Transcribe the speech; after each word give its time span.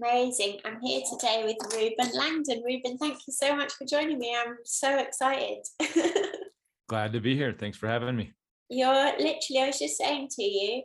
Amazing. 0.00 0.60
I'm 0.64 0.80
here 0.80 1.02
today 1.10 1.42
with 1.44 1.56
Reuben 1.74 2.16
Langdon. 2.16 2.62
Reuben, 2.64 2.98
thank 2.98 3.26
you 3.26 3.32
so 3.32 3.56
much 3.56 3.72
for 3.72 3.84
joining 3.84 4.18
me. 4.18 4.36
I'm 4.38 4.58
so 4.64 4.98
excited. 4.98 5.66
Glad 6.88 7.12
to 7.14 7.20
be 7.20 7.34
here. 7.34 7.52
Thanks 7.58 7.78
for 7.78 7.88
having 7.88 8.14
me. 8.14 8.32
You're 8.68 9.12
literally, 9.18 9.60
I 9.60 9.66
was 9.66 9.78
just 9.78 9.96
saying 9.96 10.28
to 10.36 10.42
you, 10.42 10.82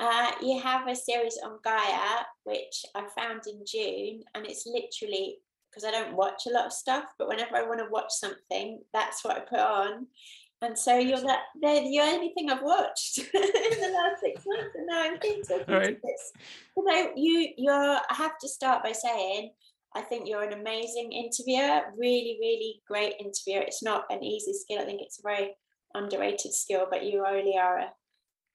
uh, 0.00 0.32
you 0.42 0.58
have 0.58 0.88
a 0.88 0.96
series 0.96 1.38
on 1.44 1.58
Gaia, 1.62 2.24
which 2.42 2.84
I 2.96 3.06
found 3.16 3.42
in 3.46 3.62
June, 3.64 4.24
and 4.34 4.46
it's 4.46 4.66
literally 4.66 5.36
because 5.70 5.84
I 5.84 5.92
don't 5.92 6.16
watch 6.16 6.46
a 6.46 6.52
lot 6.52 6.66
of 6.66 6.72
stuff, 6.72 7.04
but 7.18 7.28
whenever 7.28 7.56
I 7.56 7.62
want 7.62 7.78
to 7.78 7.86
watch 7.88 8.10
something, 8.10 8.80
that's 8.92 9.24
what 9.24 9.36
I 9.36 9.40
put 9.40 9.60
on. 9.60 10.08
And 10.62 10.78
so 10.78 10.98
you're 10.98 11.20
the, 11.20 11.36
they're 11.62 11.82
the 11.82 12.00
only 12.00 12.32
thing 12.36 12.50
I've 12.50 12.62
watched 12.62 13.18
in 13.18 13.24
the 13.32 13.92
last 13.94 14.20
six 14.20 14.44
months, 14.46 14.74
and 14.74 14.86
now 14.86 15.02
I'm 15.02 15.14
All 15.68 15.80
right. 15.80 15.98
this. 16.02 16.32
So 16.76 17.12
you, 17.16 17.48
you're. 17.56 17.74
I 17.74 18.14
have 18.14 18.38
to 18.38 18.48
start 18.48 18.82
by 18.82 18.92
saying 18.92 19.52
I 19.94 20.02
think 20.02 20.28
you're 20.28 20.42
an 20.42 20.52
amazing 20.52 21.12
interviewer, 21.12 21.82
really, 21.96 22.38
really 22.40 22.82
great 22.86 23.14
interviewer. 23.18 23.62
It's 23.62 23.82
not 23.82 24.04
an 24.10 24.22
easy 24.22 24.52
skill. 24.52 24.80
I 24.80 24.84
think 24.84 25.00
it's 25.02 25.18
a 25.18 25.22
very 25.22 25.56
underrated 25.94 26.54
skill, 26.54 26.86
but 26.90 27.04
you 27.04 27.22
really 27.22 27.56
are 27.58 27.78
a 27.78 27.92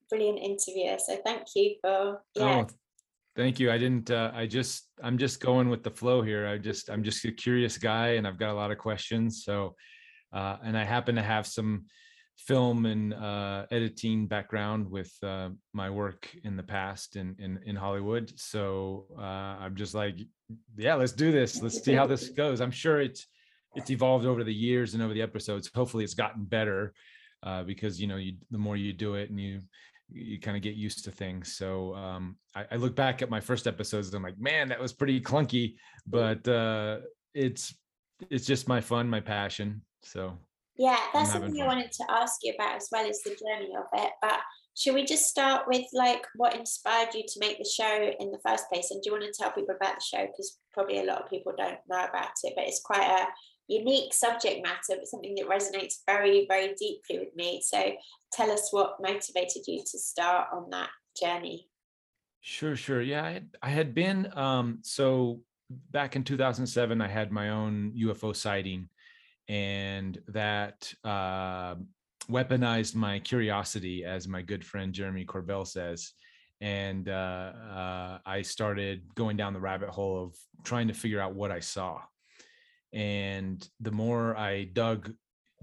brilliant 0.09 0.39
interviewer. 0.39 0.97
So 0.97 1.17
thank 1.25 1.43
you 1.55 1.75
for 1.81 2.21
yeah. 2.35 2.65
Oh, 2.65 2.67
thank 3.35 3.59
you. 3.59 3.71
I 3.71 3.77
didn't. 3.77 4.11
Uh, 4.11 4.31
I 4.33 4.45
just. 4.45 4.87
I'm 5.03 5.17
just 5.17 5.41
going 5.41 5.69
with 5.69 5.83
the 5.83 5.91
flow 5.91 6.21
here. 6.21 6.47
I 6.47 6.57
just. 6.57 6.89
I'm 6.89 7.03
just 7.03 7.25
a 7.25 7.31
curious 7.31 7.77
guy, 7.77 8.09
and 8.09 8.25
I've 8.25 8.39
got 8.39 8.51
a 8.51 8.53
lot 8.53 8.71
of 8.71 8.77
questions. 8.77 9.43
So 9.43 9.75
uh, 10.35 10.57
and 10.63 10.77
I 10.77 10.83
happen 10.83 11.15
to 11.15 11.23
have 11.23 11.47
some 11.47 11.85
film 12.37 12.85
and 12.85 13.13
uh, 13.13 13.65
editing 13.71 14.27
background 14.27 14.91
with 14.91 15.11
uh, 15.23 15.49
my 15.73 15.89
work 15.89 16.29
in 16.43 16.57
the 16.57 16.63
past 16.63 17.15
in 17.15 17.35
in, 17.39 17.59
in 17.65 17.75
Hollywood. 17.75 18.31
So 18.35 19.05
uh, 19.17 19.55
I'm 19.63 19.75
just 19.75 19.95
like, 19.95 20.19
yeah, 20.77 20.95
let's 20.95 21.13
do 21.13 21.31
this. 21.31 21.61
Let's 21.61 21.81
see 21.81 21.93
how 21.93 22.05
this 22.05 22.29
goes. 22.29 22.61
I'm 22.61 22.71
sure 22.71 22.99
it's 23.01 23.25
it's 23.75 23.89
evolved 23.89 24.25
over 24.25 24.43
the 24.43 24.53
years 24.53 24.93
and 24.93 25.01
over 25.01 25.13
the 25.13 25.21
episodes. 25.21 25.71
Hopefully, 25.73 26.03
it's 26.03 26.13
gotten 26.13 26.43
better 26.43 26.93
uh, 27.43 27.63
because 27.63 27.99
you 27.99 28.07
know 28.07 28.17
you 28.17 28.33
the 28.51 28.57
more 28.57 28.75
you 28.75 28.91
do 28.93 29.15
it 29.15 29.29
and 29.29 29.39
you 29.39 29.61
you 30.09 30.39
kind 30.39 30.55
of 30.55 30.61
get 30.61 30.75
used 30.75 31.03
to 31.05 31.11
things. 31.11 31.55
So 31.55 31.95
um, 31.95 32.35
I, 32.53 32.65
I, 32.73 32.75
look 32.75 32.95
back 32.95 33.23
at 33.23 33.29
my 33.31 33.39
first 33.39 33.65
episodes 33.65 34.07
and 34.07 34.17
I'm 34.17 34.21
like, 34.21 34.37
man, 34.37 34.69
that 34.69 34.79
was 34.79 34.93
pretty 34.93 35.19
clunky, 35.19 35.77
but 36.05 36.47
uh, 36.47 36.99
it's 37.33 37.73
it's 38.29 38.45
just 38.45 38.67
my 38.67 38.81
fun, 38.81 39.09
my 39.09 39.19
passion. 39.19 39.81
So 40.05 40.37
yeah, 40.77 40.99
that's 41.13 41.31
something 41.31 41.53
fun. 41.53 41.61
I 41.61 41.67
wanted 41.67 41.91
to 41.91 42.05
ask 42.09 42.35
you 42.43 42.53
about 42.53 42.75
as 42.75 42.89
well 42.91 43.07
as 43.07 43.21
the 43.21 43.31
journey 43.31 43.73
of 43.77 43.85
it. 43.93 44.11
But 44.21 44.39
should 44.77 44.93
we 44.93 45.05
just 45.05 45.27
start 45.27 45.67
with 45.67 45.85
like 45.93 46.25
what 46.35 46.55
inspired 46.55 47.13
you 47.13 47.23
to 47.27 47.39
make 47.39 47.57
the 47.57 47.69
show 47.69 48.11
in 48.19 48.31
the 48.31 48.39
first 48.45 48.69
place? 48.71 48.91
And 48.91 49.01
do 49.01 49.09
you 49.09 49.13
want 49.13 49.23
to 49.23 49.31
tell 49.31 49.51
people 49.51 49.75
about 49.75 49.95
the 49.95 50.05
show? 50.05 50.25
Because 50.25 50.59
probably 50.73 50.99
a 50.99 51.05
lot 51.05 51.21
of 51.21 51.29
people 51.29 51.53
don't 51.57 51.79
know 51.89 52.03
about 52.03 52.31
it, 52.43 52.53
but 52.55 52.65
it's 52.65 52.81
quite 52.83 53.07
a 53.07 53.27
unique 53.67 54.13
subject 54.13 54.63
matter, 54.63 54.99
but 54.99 55.07
something 55.07 55.33
that 55.35 55.47
resonates 55.47 55.95
very, 56.05 56.45
very 56.49 56.75
deeply 56.77 57.19
with 57.19 57.35
me. 57.35 57.61
So 57.65 57.93
tell 58.33 58.51
us 58.51 58.71
what 58.71 58.97
motivated 59.01 59.63
you 59.67 59.79
to 59.79 59.97
start 59.97 60.49
on 60.53 60.69
that 60.71 60.89
journey. 61.19 61.69
Sure, 62.41 62.75
sure. 62.75 63.01
Yeah, 63.01 63.23
I 63.23 63.31
had, 63.31 63.49
I 63.61 63.69
had 63.69 63.95
been 63.95 64.31
um 64.37 64.79
so 64.83 65.41
back 65.91 66.15
in 66.15 66.23
2007 66.23 67.01
I 67.01 67.07
had 67.07 67.31
my 67.31 67.49
own 67.49 67.91
UFO 67.97 68.35
sighting 68.35 68.87
and 69.47 70.17
that 70.27 70.93
uh, 71.03 71.75
weaponized 72.29 72.95
my 72.95 73.19
curiosity, 73.19 74.03
as 74.03 74.27
my 74.27 74.41
good 74.41 74.65
friend 74.65 74.93
Jeremy 74.93 75.25
Corbell 75.25 75.67
says. 75.67 76.13
And 76.61 77.09
uh, 77.09 77.51
uh, 77.73 78.17
I 78.25 78.41
started 78.41 79.03
going 79.13 79.37
down 79.37 79.53
the 79.53 79.59
rabbit 79.59 79.89
hole 79.89 80.23
of 80.23 80.35
trying 80.63 80.87
to 80.87 80.93
figure 80.93 81.19
out 81.19 81.35
what 81.35 81.51
I 81.51 81.59
saw. 81.59 82.01
And 82.93 83.67
the 83.81 83.91
more 83.91 84.37
I 84.37 84.63
dug 84.63 85.13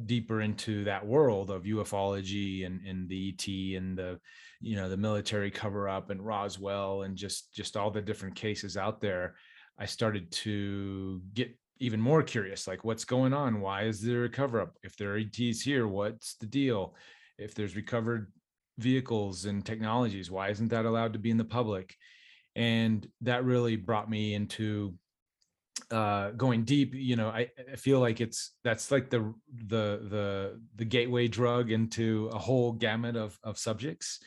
deeper 0.05 0.41
into 0.41 0.84
that 0.84 1.06
world 1.06 1.50
of 1.50 1.64
ufology 1.64 2.67
and, 2.67 2.86
and 2.86 3.08
the 3.08 3.30
ET 3.30 3.78
and 3.78 3.96
the, 3.96 4.20
you 4.61 4.77
know, 4.77 4.89
the 4.89 4.96
military 4.96 5.51
cover 5.51 5.89
up 5.89 6.11
and 6.11 6.24
Roswell 6.24 7.02
and 7.02 7.17
just 7.17 7.52
just 7.55 7.77
all 7.77 7.90
the 7.90 8.02
different 8.02 8.36
cases 8.36 8.77
out 8.77 9.01
there, 9.01 9.34
I 9.78 9.86
started 9.86 10.30
to 10.33 11.23
get 11.33 11.57
even 11.83 12.01
more 12.01 12.23
curious 12.23 12.69
like 12.69 12.85
what's 12.85 13.05
going 13.05 13.33
on? 13.33 13.61
Why 13.61 13.83
is 13.83 14.01
there 14.01 14.25
a 14.25 14.29
cover 14.29 14.61
up 14.61 14.79
if 14.85 14.97
there 14.97 15.15
are 15.15 15.19
ets 15.19 15.61
here 15.61 15.89
what's 15.89 16.37
the 16.37 16.47
deal? 16.47 16.95
If 17.39 17.55
there's 17.55 17.75
recovered 17.77 18.33
vehicles 18.79 19.45
and 19.45 19.67
technologies 19.67 20.31
why 20.31 20.48
isn't 20.51 20.69
that 20.69 20.87
allowed 20.87 21.13
to 21.15 21.19
be 21.19 21.31
in 21.31 21.37
the 21.39 21.45
public? 21.45 21.97
And 22.55 23.07
that 23.23 23.45
really 23.45 23.77
brought 23.77 24.09
me 24.09 24.35
into 24.35 24.95
uh 25.91 26.31
going 26.33 26.65
deep 26.65 26.95
you 26.95 27.17
know 27.17 27.29
I, 27.29 27.48
I 27.73 27.77
feel 27.77 27.99
like 27.99 28.20
it's 28.20 28.53
that's 28.63 28.91
like 28.91 29.11
the 29.11 29.35
the 29.67 29.87
the 30.14 30.61
the 30.77 30.85
gateway 30.85 31.27
drug 31.27 31.73
into 31.73 32.31
a 32.33 32.39
whole 32.39 32.73
gamut 32.73 33.17
of 33.17 33.39
of 33.43 33.59
subjects. 33.59 34.20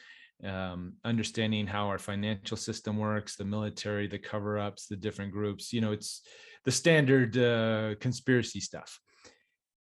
Um, 0.44 0.96
understanding 1.06 1.66
how 1.66 1.88
our 1.88 1.98
financial 1.98 2.58
system 2.58 2.98
works, 2.98 3.38
the 3.38 3.46
military, 3.46 4.06
the 4.06 4.20
cover 4.20 4.60
ups, 4.60 4.86
the 4.86 4.98
different 4.98 5.32
groups. 5.32 5.72
You 5.72 5.80
know, 5.80 5.94
it's 5.94 6.22
the 6.66 6.72
standard 6.72 7.38
uh, 7.38 7.96
conspiracy 8.00 8.60
stuff. 8.60 9.00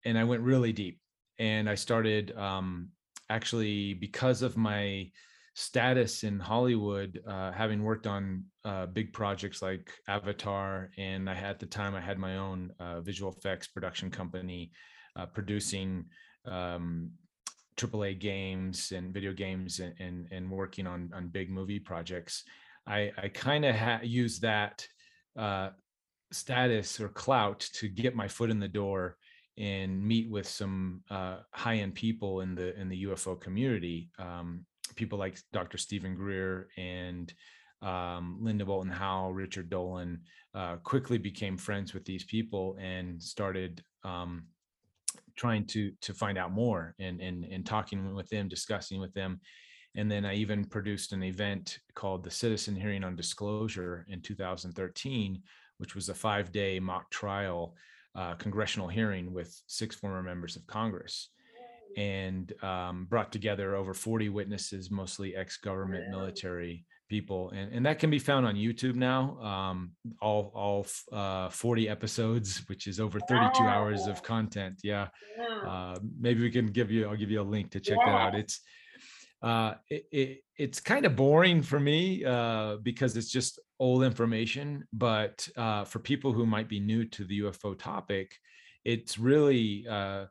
And 0.05 0.19
I 0.19 0.25
went 0.25 0.43
really 0.43 0.73
deep 0.73 1.01
and 1.39 1.69
I 1.69 1.75
started 1.75 2.37
um, 2.37 2.91
actually 3.31 3.95
because 3.95 4.43
of 4.43 4.57
my 4.57 5.11
status 5.55 6.25
in 6.25 6.39
Hollywood, 6.39 7.21
uh, 7.27 7.53
having 7.53 7.83
worked 7.83 8.07
on 8.07 8.45
uh, 8.65 8.87
big 8.87 9.13
projects 9.13 9.63
like 9.63 9.89
Avatar, 10.09 10.91
and 10.99 11.31
I 11.31 11.35
had 11.35 11.51
at 11.51 11.61
the 11.61 11.67
time 11.67 11.95
I 11.95 12.01
had 12.01 12.19
my 12.19 12.37
own 12.37 12.73
uh, 12.81 13.01
visual 13.01 13.33
effects 13.33 13.69
production 13.69 14.11
company 14.11 14.73
uh, 15.17 15.27
producing 15.27 16.07
um, 16.45 17.11
AAA 17.77 18.19
games 18.19 18.93
and 18.93 19.15
video 19.15 19.33
games 19.33 19.79
and, 19.79 19.95
and, 20.01 20.27
and 20.33 20.51
working 20.51 20.87
on 20.87 21.11
on 21.15 21.29
big 21.29 21.51
movie 21.51 21.81
projects, 21.81 22.43
I 22.87 23.13
I 23.17 23.29
kind 23.29 23.65
of 23.65 23.77
ha- 23.77 24.01
use 24.03 24.41
that 24.41 24.87
uh, 25.39 25.71
status 26.33 27.01
or 27.01 27.09
clout 27.09 27.61
to 27.75 27.89
get 27.89 28.17
my 28.17 28.29
foot 28.29 28.51
in 28.51 28.59
the 28.59 28.69
door 28.69 29.17
and 29.57 30.03
meet 30.05 30.31
with 30.31 30.49
some 30.49 31.03
uh, 31.11 31.37
high 31.53 31.77
end 31.77 31.95
people 31.95 32.41
in 32.41 32.55
the 32.55 32.79
in 32.79 32.89
the 32.89 33.05
UFO 33.05 33.41
community. 33.41 34.11
Um, 34.19 34.65
people 34.97 35.19
like 35.19 35.39
Dr. 35.53 35.79
Steven 35.79 36.15
Greer 36.15 36.69
and 36.77 37.33
um, 37.83 38.39
Linda 38.41 38.65
Moulton 38.65 38.91
Howe, 38.91 39.31
Richard 39.31 39.71
Dolan, 39.71 40.21
uh, 40.55 40.77
quickly 40.77 41.19
became 41.19 41.57
friends 41.57 41.95
with 41.95 42.05
these 42.05 42.25
people 42.25 42.77
and 42.81 43.23
started 43.23 43.83
um, 44.03 44.45
trying 45.37 45.67
to 45.67 45.93
to 46.01 46.15
find 46.15 46.39
out 46.39 46.53
more 46.53 46.95
and 46.99 47.21
and 47.21 47.45
and 47.45 47.65
talking 47.65 48.15
with 48.15 48.29
them, 48.29 48.49
discussing 48.49 49.01
with 49.01 49.15
them. 49.15 49.41
And 49.97 50.11
then 50.11 50.25
I 50.25 50.35
even 50.35 50.65
produced 50.65 51.13
an 51.13 51.23
event 51.23 51.79
called 51.95 52.25
the 52.25 52.31
Citizen 52.31 52.75
Hearing 52.75 53.05
on 53.05 53.15
Disclosure 53.15 54.05
in 54.09 54.21
2013, 54.21 55.41
which 55.85 55.95
was 55.95 56.09
a 56.09 56.15
five-day 56.15 56.81
mock 56.81 57.11
trial 57.11 57.75
uh, 58.15 58.33
congressional 58.37 58.89
hearing 58.89 59.35
with 59.35 59.55
six 59.67 59.95
former 59.95 60.23
members 60.23 60.57
of 60.57 60.67
Congress 60.67 61.29
and 61.99 62.55
um, 62.65 63.05
brought 63.05 63.31
together 63.31 63.77
over 63.77 63.93
40 63.93 64.31
witnesses, 64.31 64.91
mostly 64.91 65.37
ex-government 65.37 66.09
military 66.09 66.87
people 67.11 67.51
and, 67.51 67.71
and 67.75 67.85
that 67.85 67.99
can 67.99 68.09
be 68.09 68.19
found 68.19 68.47
on 68.47 68.55
youtube 68.55 68.95
now 68.95 69.39
um, 69.43 69.91
all 70.23 70.51
all 70.55 70.87
uh, 71.13 71.51
40 71.51 71.87
episodes 71.87 72.63
which 72.67 72.87
is 72.87 72.99
over 72.99 73.21
32 73.21 73.63
hours 73.63 74.07
of 74.07 74.23
content 74.23 74.81
yeah. 74.83 75.09
Uh, 75.69 75.97
maybe 76.19 76.41
we 76.41 76.51
can 76.51 76.69
give 76.69 76.91
you 76.91 77.07
i'll 77.07 77.15
give 77.15 77.31
you 77.31 77.43
a 77.43 77.51
link 77.57 77.71
to 77.71 77.79
check 77.79 77.99
that 78.07 78.09
out. 78.09 78.35
It's 78.35 78.63
uh, 79.45 79.75
it, 79.91 80.05
it, 80.11 80.39
it's 80.57 80.81
kind 80.81 81.05
of 81.05 81.17
boring 81.17 81.63
for 81.63 81.79
me 81.79 82.25
uh, 82.25 82.77
because 82.83 83.17
it's 83.17 83.31
just 83.31 83.61
old 83.79 84.03
information 84.03 84.85
but 84.93 85.47
uh, 85.57 85.85
for 85.85 85.99
people 85.99 86.33
who 86.33 86.47
might 86.47 86.69
be 86.69 86.81
new 86.81 87.05
to 87.05 87.25
the 87.25 87.41
ufo 87.41 87.79
topic 87.79 88.35
it's 88.85 89.19
really 89.19 89.87
uh, 89.89 90.25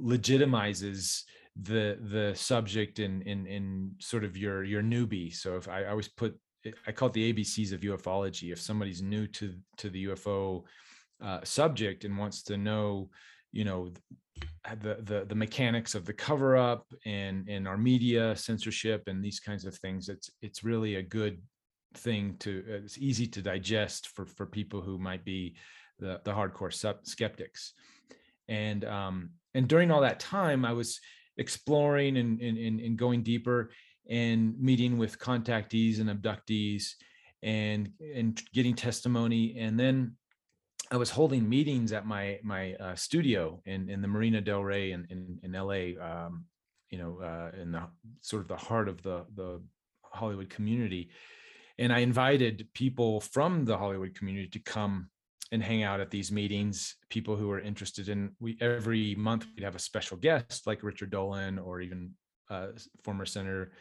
legitimizes 0.00 1.22
the 1.62 1.98
the 2.10 2.32
subject 2.34 2.98
in 2.98 3.22
in 3.22 3.46
in 3.46 3.92
sort 3.98 4.24
of 4.24 4.36
your 4.36 4.64
your 4.64 4.82
newbie. 4.82 5.34
So 5.34 5.56
if 5.56 5.68
i, 5.68 5.82
I 5.82 5.90
always 5.90 6.08
put 6.08 6.38
i 6.86 6.92
call 6.92 7.08
it 7.08 7.14
the 7.14 7.32
abcs 7.32 7.72
of 7.72 7.80
ufology. 7.80 8.52
If 8.52 8.60
somebody's 8.60 9.02
new 9.02 9.26
to 9.28 9.54
to 9.78 9.90
the 9.90 10.06
ufo 10.06 10.62
uh, 11.22 11.40
subject 11.44 12.04
and 12.04 12.16
wants 12.16 12.42
to 12.44 12.56
know 12.56 13.10
you 13.52 13.64
know 13.64 13.92
the 14.82 14.98
the 15.02 15.24
the 15.28 15.34
mechanics 15.34 15.94
of 15.94 16.04
the 16.04 16.12
cover 16.12 16.56
up 16.56 16.86
and 17.06 17.48
and 17.48 17.66
our 17.66 17.78
media 17.78 18.36
censorship 18.36 19.04
and 19.06 19.24
these 19.24 19.40
kinds 19.40 19.64
of 19.64 19.76
things. 19.76 20.08
It's 20.08 20.30
it's 20.42 20.64
really 20.64 20.96
a 20.96 21.02
good 21.02 21.40
thing 21.94 22.36
to 22.40 22.64
uh, 22.68 22.84
it's 22.84 22.98
easy 22.98 23.26
to 23.26 23.42
digest 23.42 24.08
for 24.08 24.26
for 24.26 24.46
people 24.46 24.80
who 24.80 24.98
might 24.98 25.24
be 25.24 25.56
the 25.98 26.20
the 26.24 26.32
hardcore 26.32 26.72
skeptics. 27.04 27.74
And 28.48 28.84
um 28.84 29.30
and 29.54 29.66
during 29.66 29.90
all 29.90 30.02
that 30.02 30.20
time 30.20 30.64
i 30.64 30.72
was 30.72 31.00
exploring 31.36 32.16
and, 32.18 32.40
and, 32.40 32.80
and 32.80 32.96
going 32.96 33.22
deeper 33.22 33.70
and 34.08 34.58
meeting 34.60 34.98
with 34.98 35.18
contactees 35.18 36.00
and 36.00 36.10
abductees 36.10 36.94
and 37.42 37.90
and 38.14 38.40
getting 38.52 38.74
testimony. 38.74 39.56
And 39.58 39.78
then 39.78 40.16
I 40.90 40.96
was 40.96 41.10
holding 41.10 41.48
meetings 41.48 41.92
at 41.92 42.06
my 42.06 42.38
my 42.42 42.74
uh, 42.74 42.94
studio 42.94 43.60
in 43.64 43.88
in 43.88 44.02
the 44.02 44.08
Marina 44.08 44.40
Del 44.40 44.64
Rey 44.64 44.92
in 44.92 45.06
in, 45.10 45.38
in 45.42 45.52
LA, 45.52 46.00
um, 46.04 46.44
you 46.90 46.98
know, 46.98 47.20
uh, 47.22 47.50
in 47.60 47.70
the 47.72 47.82
sort 48.20 48.42
of 48.42 48.48
the 48.48 48.56
heart 48.56 48.88
of 48.88 49.02
the 49.02 49.24
the 49.34 49.62
Hollywood 50.02 50.50
community, 50.50 51.10
and 51.78 51.92
I 51.92 52.00
invited 52.00 52.68
people 52.74 53.20
from 53.20 53.64
the 53.64 53.78
Hollywood 53.78 54.14
community 54.14 54.48
to 54.48 54.58
come 54.58 55.10
and 55.52 55.62
hang 55.62 55.82
out 55.82 56.00
at 56.00 56.10
these 56.10 56.32
meetings. 56.32 56.96
People 57.08 57.36
who 57.36 57.50
are 57.50 57.60
interested 57.60 58.08
in 58.08 58.32
we 58.40 58.58
every 58.60 59.14
month 59.14 59.46
we'd 59.54 59.64
have 59.64 59.76
a 59.76 59.80
special 59.80 60.16
guest 60.16 60.66
like 60.66 60.82
Richard 60.82 61.10
Dolan 61.10 61.58
or 61.58 61.80
even 61.80 62.12
uh, 62.50 62.68
former 63.04 63.26
Senator 63.26 63.72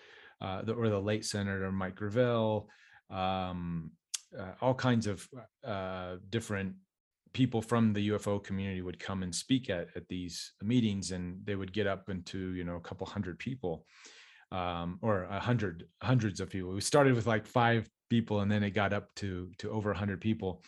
uh, 0.42 0.62
the, 0.62 0.74
or 0.74 0.90
the 0.90 1.02
late 1.02 1.26
Senator 1.26 1.72
Mike 1.72 1.96
Gravel. 1.96 2.70
Um, 3.10 3.92
uh, 4.38 4.52
all 4.62 4.76
kinds 4.76 5.08
of 5.08 5.28
uh, 5.66 6.18
different 6.30 6.76
people 7.34 7.62
from 7.62 7.94
the 7.94 8.10
UFO 8.10 8.44
community 8.44 8.82
would 8.82 9.00
come 9.00 9.24
and 9.24 9.34
speak 9.34 9.70
at, 9.70 9.88
at 9.96 10.08
these 10.08 10.54
meetings 10.64 11.12
and 11.12 11.40
they 11.46 11.56
would 11.56 11.74
get 11.74 11.88
up 11.88 12.10
into, 12.10 12.54
you 12.54 12.64
know, 12.64 12.76
a 12.76 12.82
couple 12.82 13.06
hundred 13.06 13.38
people 13.40 13.86
um, 14.52 15.00
or 15.02 15.24
a 15.24 15.40
hundred, 15.40 15.86
hundreds 16.02 16.40
of 16.40 16.50
people. 16.50 16.72
We 16.72 16.82
started 16.82 17.14
with 17.14 17.28
like 17.28 17.46
five 17.46 17.90
people 18.10 18.42
and 18.42 18.52
then 18.52 18.64
it 18.64 18.72
got 18.72 18.94
up 18.94 19.14
to, 19.16 19.52
to 19.60 19.70
over 19.72 19.92
a 19.92 19.98
hundred 19.98 20.22
people. 20.22 20.64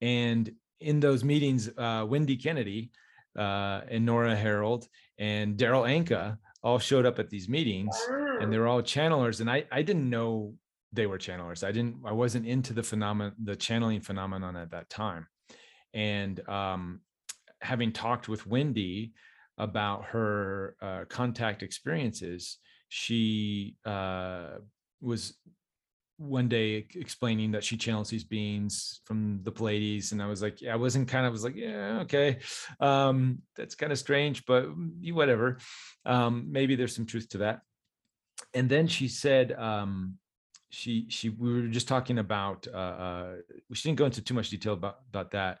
And 0.00 0.50
in 0.80 1.00
those 1.00 1.22
meetings, 1.24 1.70
uh, 1.76 2.06
Wendy 2.08 2.36
Kennedy 2.36 2.90
uh, 3.38 3.82
and 3.88 4.04
Nora 4.06 4.34
Herold 4.34 4.86
and 5.18 5.56
Darryl 5.56 5.88
Anka 5.88 6.38
all 6.62 6.78
showed 6.78 7.06
up 7.06 7.18
at 7.18 7.28
these 7.28 7.48
meetings 7.48 7.94
and 8.40 8.52
they 8.52 8.58
were 8.58 8.68
all 8.68 8.82
channelers. 8.82 9.40
And 9.40 9.50
I, 9.50 9.64
I 9.70 9.82
didn't 9.82 10.08
know 10.08 10.54
they 10.92 11.06
were 11.06 11.18
channelers. 11.18 11.64
I 11.64 11.72
didn't, 11.72 11.96
I 12.04 12.12
wasn't 12.12 12.46
into 12.46 12.72
the 12.72 12.82
phenomenon, 12.82 13.34
the 13.42 13.56
channeling 13.56 14.00
phenomenon 14.00 14.56
at 14.56 14.70
that 14.70 14.88
time 14.88 15.26
and 15.94 16.46
um, 16.48 17.00
having 17.60 17.92
talked 17.92 18.28
with 18.28 18.46
Wendy 18.46 19.12
about 19.58 20.06
her 20.06 20.76
uh, 20.82 21.04
contact 21.08 21.62
experiences, 21.62 22.58
she 22.88 23.76
uh, 23.84 24.58
was 25.00 25.34
one 26.18 26.48
day 26.48 26.86
explaining 26.94 27.52
that 27.52 27.64
she 27.64 27.76
channels 27.76 28.08
these 28.08 28.24
beings 28.24 29.00
from 29.04 29.40
the 29.42 29.50
Pleiades, 29.50 30.12
and 30.12 30.22
I 30.22 30.26
was 30.26 30.42
like, 30.42 30.60
yeah, 30.60 30.72
I 30.72 30.76
wasn't 30.76 31.08
kind 31.08 31.26
of 31.26 31.32
was 31.32 31.44
like, 31.44 31.56
yeah, 31.56 32.00
okay, 32.02 32.38
um, 32.80 33.38
that's 33.56 33.74
kind 33.74 33.92
of 33.92 33.98
strange, 33.98 34.44
but 34.46 34.66
whatever. 35.10 35.58
Um, 36.06 36.48
maybe 36.50 36.76
there's 36.76 36.94
some 36.94 37.06
truth 37.06 37.28
to 37.30 37.38
that. 37.38 37.60
And 38.54 38.68
then 38.68 38.86
she 38.86 39.08
said, 39.08 39.52
um, 39.52 40.18
she 40.72 41.06
she 41.08 41.28
we 41.28 41.52
were 41.52 41.68
just 41.68 41.86
talking 41.86 42.18
about 42.18 42.66
uh, 42.72 42.76
uh 42.76 43.34
she 43.72 43.88
didn't 43.88 43.98
go 43.98 44.06
into 44.06 44.22
too 44.22 44.34
much 44.34 44.50
detail 44.50 44.72
about 44.72 44.96
about 45.10 45.30
that 45.30 45.58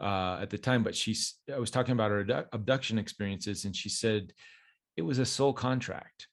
uh 0.00 0.38
at 0.40 0.50
the 0.50 0.58
time 0.58 0.82
but 0.82 0.94
she's 0.94 1.36
i 1.54 1.58
was 1.58 1.70
talking 1.70 1.92
about 1.92 2.10
her 2.10 2.46
abduction 2.52 2.98
experiences 2.98 3.64
and 3.64 3.74
she 3.74 3.88
said 3.88 4.32
it 4.96 5.02
was 5.02 5.18
a 5.18 5.26
soul 5.26 5.52
contract. 5.52 6.28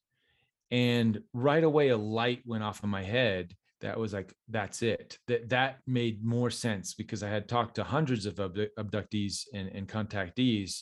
And 0.71 1.21
right 1.33 1.63
away 1.63 1.89
a 1.89 1.97
light 1.97 2.41
went 2.45 2.63
off 2.63 2.83
in 2.83 2.89
my 2.89 3.03
head 3.03 3.53
that 3.81 3.97
was 3.97 4.13
like 4.13 4.33
that's 4.49 4.81
it. 4.81 5.17
That 5.27 5.49
that 5.49 5.77
made 5.87 6.23
more 6.23 6.49
sense 6.49 6.93
because 6.93 7.23
i 7.23 7.29
had 7.29 7.47
talked 7.47 7.75
to 7.75 7.83
hundreds 7.83 8.25
of 8.25 8.35
abductees 8.35 9.45
and, 9.53 9.69
and 9.69 9.87
contactees 9.87 10.81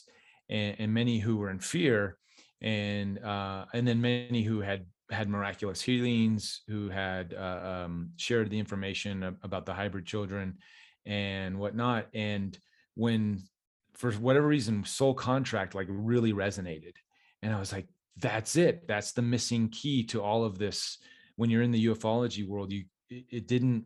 and, 0.50 0.76
and 0.78 0.92
many 0.92 1.18
who 1.18 1.36
were 1.36 1.50
in 1.50 1.60
fear 1.60 2.18
and 2.60 3.18
uh, 3.24 3.66
and 3.72 3.86
then 3.86 4.00
many 4.00 4.42
who 4.42 4.60
had 4.60 4.84
had 5.10 5.28
miraculous 5.28 5.80
healings, 5.80 6.62
who 6.68 6.88
had 6.88 7.34
uh, 7.34 7.84
um, 7.84 8.10
shared 8.16 8.50
the 8.50 8.58
information 8.58 9.36
about 9.42 9.66
the 9.66 9.72
hybrid 9.72 10.06
children 10.06 10.58
and 11.06 11.58
whatnot. 11.58 12.06
And 12.14 12.58
when, 12.94 13.42
for 13.94 14.12
whatever 14.12 14.46
reason, 14.46 14.84
Soul 14.84 15.14
Contract 15.14 15.74
like 15.74 15.86
really 15.88 16.32
resonated, 16.32 16.94
and 17.42 17.54
I 17.54 17.58
was 17.58 17.72
like, 17.72 17.86
"That's 18.16 18.56
it. 18.56 18.86
That's 18.86 19.12
the 19.12 19.22
missing 19.22 19.68
key 19.70 20.04
to 20.04 20.22
all 20.22 20.44
of 20.44 20.58
this." 20.58 20.98
When 21.36 21.50
you're 21.50 21.62
in 21.62 21.70
the 21.70 21.86
ufology 21.86 22.46
world, 22.46 22.72
you 22.72 22.84
it, 23.08 23.46
didn't 23.46 23.84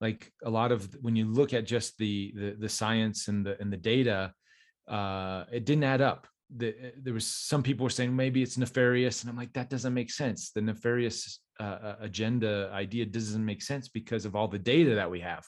like 0.00 0.32
a 0.44 0.50
lot 0.50 0.70
of 0.70 0.88
when 1.00 1.16
you 1.16 1.26
look 1.26 1.52
at 1.52 1.66
just 1.66 1.98
the 1.98 2.32
the, 2.36 2.56
the 2.58 2.68
science 2.68 3.28
and 3.28 3.44
the 3.44 3.60
and 3.60 3.72
the 3.72 3.76
data, 3.76 4.32
uh, 4.86 5.44
it 5.50 5.64
didn't 5.64 5.84
add 5.84 6.00
up 6.00 6.28
the, 6.56 6.68
eh, 6.68 6.90
there 7.02 7.14
was 7.14 7.26
some 7.26 7.62
people 7.62 7.84
were 7.84 7.90
saying 7.90 8.14
maybe 8.14 8.42
it's 8.42 8.58
nefarious 8.58 9.22
and 9.22 9.30
i'm 9.30 9.36
like 9.36 9.52
that 9.52 9.70
doesn't 9.70 9.94
make 9.94 10.10
sense. 10.10 10.50
The 10.50 10.60
nefarious 10.60 11.40
uh, 11.58 11.62
uh 11.62 11.96
agenda 12.00 12.70
idea 12.72 13.06
doesn't 13.06 13.44
make 13.44 13.62
sense 13.62 13.88
because 13.88 14.24
of 14.24 14.34
all 14.34 14.48
the 14.48 14.58
data 14.58 14.94
that 14.94 15.10
we 15.10 15.20
have. 15.20 15.44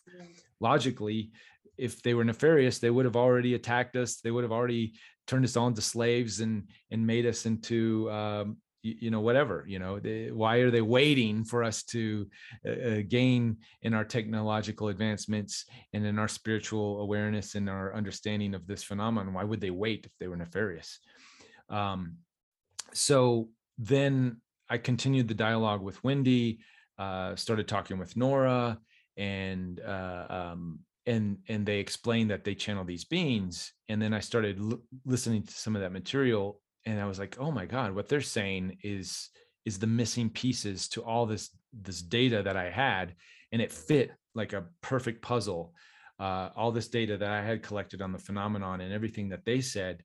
Logically 0.61 1.31
if 1.79 2.03
they 2.03 2.15
were 2.15 2.25
nefarious 2.25 2.79
they 2.79 2.91
would 2.91 3.05
have 3.05 3.17
already 3.17 3.55
attacked 3.55 3.97
us 3.97 4.21
they 4.21 4.31
would 4.31 4.45
have 4.45 4.53
already 4.53 4.93
turned 5.27 5.45
us 5.45 5.57
all 5.57 5.67
into 5.67 5.81
slaves 5.81 6.41
and 6.41 6.69
and 6.91 7.07
made 7.07 7.27
us 7.27 7.47
into 7.47 8.11
um, 8.11 8.57
you, 8.83 8.95
you 9.01 9.11
know 9.11 9.21
whatever 9.21 9.65
you 9.67 9.79
know 9.79 9.99
they, 9.99 10.31
why 10.31 10.57
are 10.57 10.71
they 10.71 10.81
waiting 10.83 11.45
for 11.45 11.63
us 11.63 11.83
to 11.83 12.27
uh, 12.67 12.71
uh, 12.71 13.03
gain 13.09 13.57
in 13.83 13.95
our 13.95 14.05
technological 14.05 14.89
advancements 14.89 15.65
and 15.93 16.05
in 16.05 16.19
our 16.19 16.29
spiritual 16.29 17.01
awareness 17.01 17.55
and 17.55 17.69
our 17.69 17.95
understanding 17.95 18.55
of 18.55 18.67
this 18.67 18.83
phenomenon? 18.83 19.35
Why 19.35 19.45
would 19.45 19.61
they 19.61 19.71
wait 19.71 20.07
if 20.07 20.13
they 20.19 20.29
were 20.29 20.37
nefarious? 20.37 20.99
Um, 21.69 22.17
so 22.93 23.49
then 23.79 24.37
i 24.69 24.77
continued 24.77 25.27
the 25.27 25.35
dialogue 25.35 25.81
with 25.81 26.03
wendy 26.05 26.61
uh, 26.99 27.35
started 27.35 27.67
talking 27.67 27.99
with 27.99 28.17
nora 28.19 28.79
and 29.17 29.81
uh, 29.81 30.27
um, 30.29 30.79
and 31.07 31.39
and 31.49 31.67
they 31.67 31.79
explained 31.79 32.31
that 32.31 32.45
they 32.45 32.55
channel 32.55 32.85
these 32.85 33.05
beings. 33.05 33.73
And 33.89 34.01
then 34.01 34.15
i 34.15 34.21
started 34.21 34.59
l- 34.61 34.81
listening 35.05 35.43
to 35.43 35.53
some 35.53 35.75
of 35.77 35.83
that 35.83 35.93
material 35.93 36.61
and 36.85 37.01
I 37.01 37.07
was 37.07 37.19
like, 37.19 37.37
oh 37.39 37.51
my 37.51 37.67
God, 37.67 37.95
what 37.95 38.09
they're 38.09 38.21
saying 38.21 38.79
is 38.83 39.31
is 39.65 39.79
the 39.79 39.87
missing 39.87 40.29
pieces 40.29 40.89
to 40.89 41.03
all 41.03 41.27
this 41.27 41.51
this 41.73 42.03
data 42.03 42.43
that 42.43 42.57
I 42.57 42.71
had, 42.71 43.15
and 43.53 43.63
it 43.63 43.73
fit 43.73 44.13
like 44.35 44.53
a 44.53 44.67
perfect 44.81 45.23
puzzle. 45.23 45.75
Uh, 46.19 46.51
all 46.55 46.71
this 46.71 46.89
data 46.89 47.17
that 47.17 47.31
I 47.31 47.43
had 47.43 47.63
collected 47.63 48.01
on 48.01 48.13
the 48.13 48.19
phenomenon 48.19 48.81
and 48.81 48.93
everything 48.93 49.31
that 49.31 49.45
they 49.45 49.61
said 49.61 50.05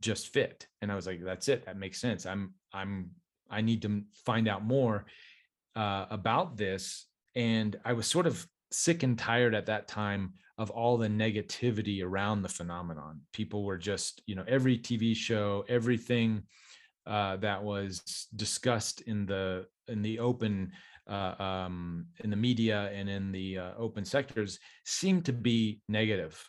just 0.00 0.28
fit, 0.28 0.66
and 0.80 0.90
I 0.90 0.96
was 0.96 1.06
like, 1.06 1.22
that's 1.24 1.48
it. 1.48 1.66
That 1.66 1.78
makes 1.78 2.00
sense. 2.00 2.26
I'm 2.26 2.54
I'm 2.72 3.10
I 3.50 3.60
need 3.60 3.82
to 3.82 4.02
find 4.24 4.48
out 4.48 4.64
more 4.64 5.06
uh, 5.76 6.06
about 6.10 6.56
this, 6.56 7.06
and 7.34 7.78
I 7.84 7.92
was 7.92 8.06
sort 8.06 8.26
of 8.26 8.46
sick 8.72 9.02
and 9.02 9.18
tired 9.18 9.54
at 9.54 9.66
that 9.66 9.88
time 9.88 10.32
of 10.58 10.70
all 10.70 10.96
the 10.96 11.08
negativity 11.08 12.04
around 12.04 12.42
the 12.42 12.48
phenomenon. 12.48 13.20
People 13.32 13.64
were 13.64 13.78
just, 13.78 14.22
you 14.26 14.34
know, 14.34 14.44
every 14.46 14.78
TV 14.78 15.14
show, 15.16 15.64
everything 15.68 16.42
uh, 17.06 17.36
that 17.36 17.62
was 17.62 18.28
discussed 18.36 19.00
in 19.02 19.26
the 19.26 19.66
in 19.88 20.02
the 20.02 20.18
open 20.18 20.70
uh, 21.08 21.34
um, 21.38 22.06
in 22.20 22.30
the 22.30 22.36
media 22.36 22.90
and 22.94 23.08
in 23.08 23.32
the 23.32 23.58
uh, 23.58 23.70
open 23.76 24.04
sectors 24.04 24.58
seemed 24.84 25.24
to 25.24 25.32
be 25.32 25.80
negative. 25.88 26.40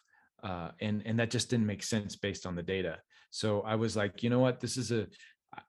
Uh, 0.43 0.69
and 0.81 1.01
and 1.05 1.17
that 1.19 1.31
just 1.31 1.49
didn't 1.49 1.65
make 1.65 1.81
sense 1.81 2.15
based 2.15 2.45
on 2.45 2.55
the 2.55 2.63
data. 2.63 2.97
So 3.31 3.61
I 3.61 3.75
was 3.75 3.95
like, 3.95 4.21
you 4.21 4.29
know 4.29 4.39
what, 4.39 4.59
this 4.59 4.77
is 4.77 4.91
a 4.91 5.07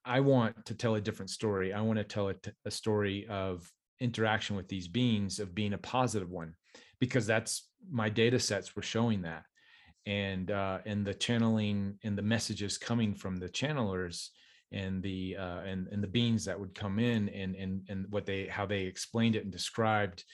I 0.05 0.21
want 0.21 0.67
to 0.67 0.75
tell 0.75 0.97
a 0.97 1.01
different 1.01 1.31
story. 1.31 1.73
I 1.73 1.81
want 1.81 1.99
to 1.99 2.05
tell 2.05 2.29
a, 2.29 2.35
a 2.65 2.71
story 2.71 3.27
of 3.29 3.71
interaction 4.01 4.57
with 4.57 4.69
these 4.69 4.89
beings 4.89 5.39
of 5.39 5.55
being 5.55 5.73
a 5.73 5.79
positive 5.79 6.31
one 6.31 6.55
because 7.01 7.27
that's 7.27 7.69
my 7.91 8.09
data 8.09 8.39
sets 8.39 8.75
were 8.75 8.83
showing 8.83 9.23
that 9.23 9.45
and 10.07 10.51
uh 10.51 10.79
and 10.85 11.07
the 11.07 11.15
channeling 11.15 11.99
and 12.05 12.17
the 12.17 12.23
messages 12.23 12.79
coming 12.79 13.15
from 13.15 13.37
the 13.37 13.49
channelers 13.49 14.31
and 14.73 15.03
the 15.03 15.37
uh 15.39 15.61
and 15.61 15.89
and 15.89 16.03
the 16.03 16.09
beings 16.09 16.45
that 16.45 16.59
would 16.59 16.75
come 16.75 16.99
in 16.99 17.29
and 17.31 17.55
and 17.55 17.83
and 17.89 18.07
what 18.11 18.27
they 18.27 18.47
how 18.47 18.67
they 18.67 18.83
explained 18.83 19.37
it 19.37 19.45
and 19.45 19.53
described 19.53 20.25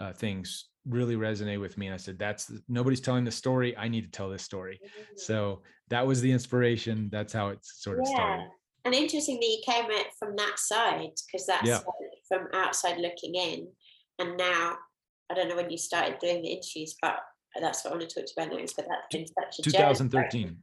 uh 0.00 0.12
things 0.12 0.66
really 0.86 1.14
resonate 1.14 1.60
with 1.60 1.76
me 1.76 1.86
and 1.86 1.94
i 1.94 1.98
said 1.98 2.18
that's 2.18 2.50
nobody's 2.68 3.00
telling 3.00 3.24
the 3.24 3.30
story 3.30 3.76
i 3.76 3.86
need 3.86 4.02
to 4.02 4.10
tell 4.10 4.30
this 4.30 4.42
story 4.42 4.80
mm-hmm. 4.82 5.12
so 5.16 5.62
that 5.88 6.06
was 6.06 6.20
the 6.20 6.32
inspiration 6.32 7.08
that's 7.12 7.32
how 7.32 7.48
it 7.48 7.58
sort 7.62 7.98
of 7.98 8.06
yeah. 8.08 8.14
started 8.14 8.48
and 8.84 8.94
interestingly 8.94 9.46
you 9.46 9.62
came 9.64 9.84
at 9.84 10.06
from 10.18 10.34
that 10.36 10.58
side 10.58 11.10
because 11.26 11.46
that's 11.46 11.66
yeah. 11.66 11.80
From 12.30 12.46
outside 12.54 12.98
looking 12.98 13.34
in 13.34 13.68
and 14.20 14.36
now 14.36 14.76
I 15.30 15.34
don't 15.34 15.48
know 15.48 15.56
when 15.56 15.70
you 15.70 15.78
started 15.78 16.18
doing 16.18 16.42
the 16.42 16.48
interviews, 16.48 16.96
but 17.00 17.16
that's 17.60 17.84
what 17.84 17.92
I 17.92 17.96
want 17.96 18.08
to 18.08 18.14
talk 18.14 18.26
to 18.26 18.32
you 18.36 18.42
about 18.42 18.56
next. 18.56 18.74
But 18.74 18.86
that's 18.88 19.06
been 19.10 19.26
such 19.26 19.58
a 19.60 19.62
2013. 19.62 20.42
Journey. 20.42 20.56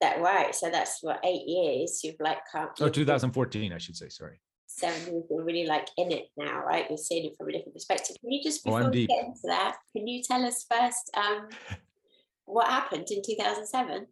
That 0.00 0.20
right. 0.20 0.54
So 0.54 0.70
that's 0.70 0.98
what 1.02 1.20
eight 1.24 1.46
years 1.46 2.00
you've 2.02 2.16
like 2.18 2.38
come. 2.50 2.68
Oh, 2.80 2.88
2014, 2.88 3.72
I 3.72 3.78
should 3.78 3.96
say. 3.96 4.08
Sorry. 4.08 4.40
Seven 4.66 5.12
years. 5.12 5.24
You're 5.30 5.44
really 5.44 5.66
like 5.66 5.88
in 5.98 6.10
it 6.10 6.28
now, 6.38 6.62
right? 6.64 6.86
You're 6.88 6.96
seeing 6.96 7.26
it 7.26 7.34
from 7.36 7.48
a 7.48 7.52
different 7.52 7.74
perspective. 7.74 8.16
Can 8.20 8.32
you 8.32 8.42
just 8.42 8.62
oh, 8.66 8.70
before 8.70 8.88
oh, 8.88 8.90
we 8.90 9.06
get 9.06 9.24
into 9.26 9.40
that, 9.44 9.76
can 9.94 10.06
you 10.06 10.22
tell 10.22 10.44
us 10.44 10.64
first 10.70 11.10
um, 11.14 11.48
what 12.46 12.68
happened 12.68 13.06
in 13.10 13.20
2007? 13.24 14.06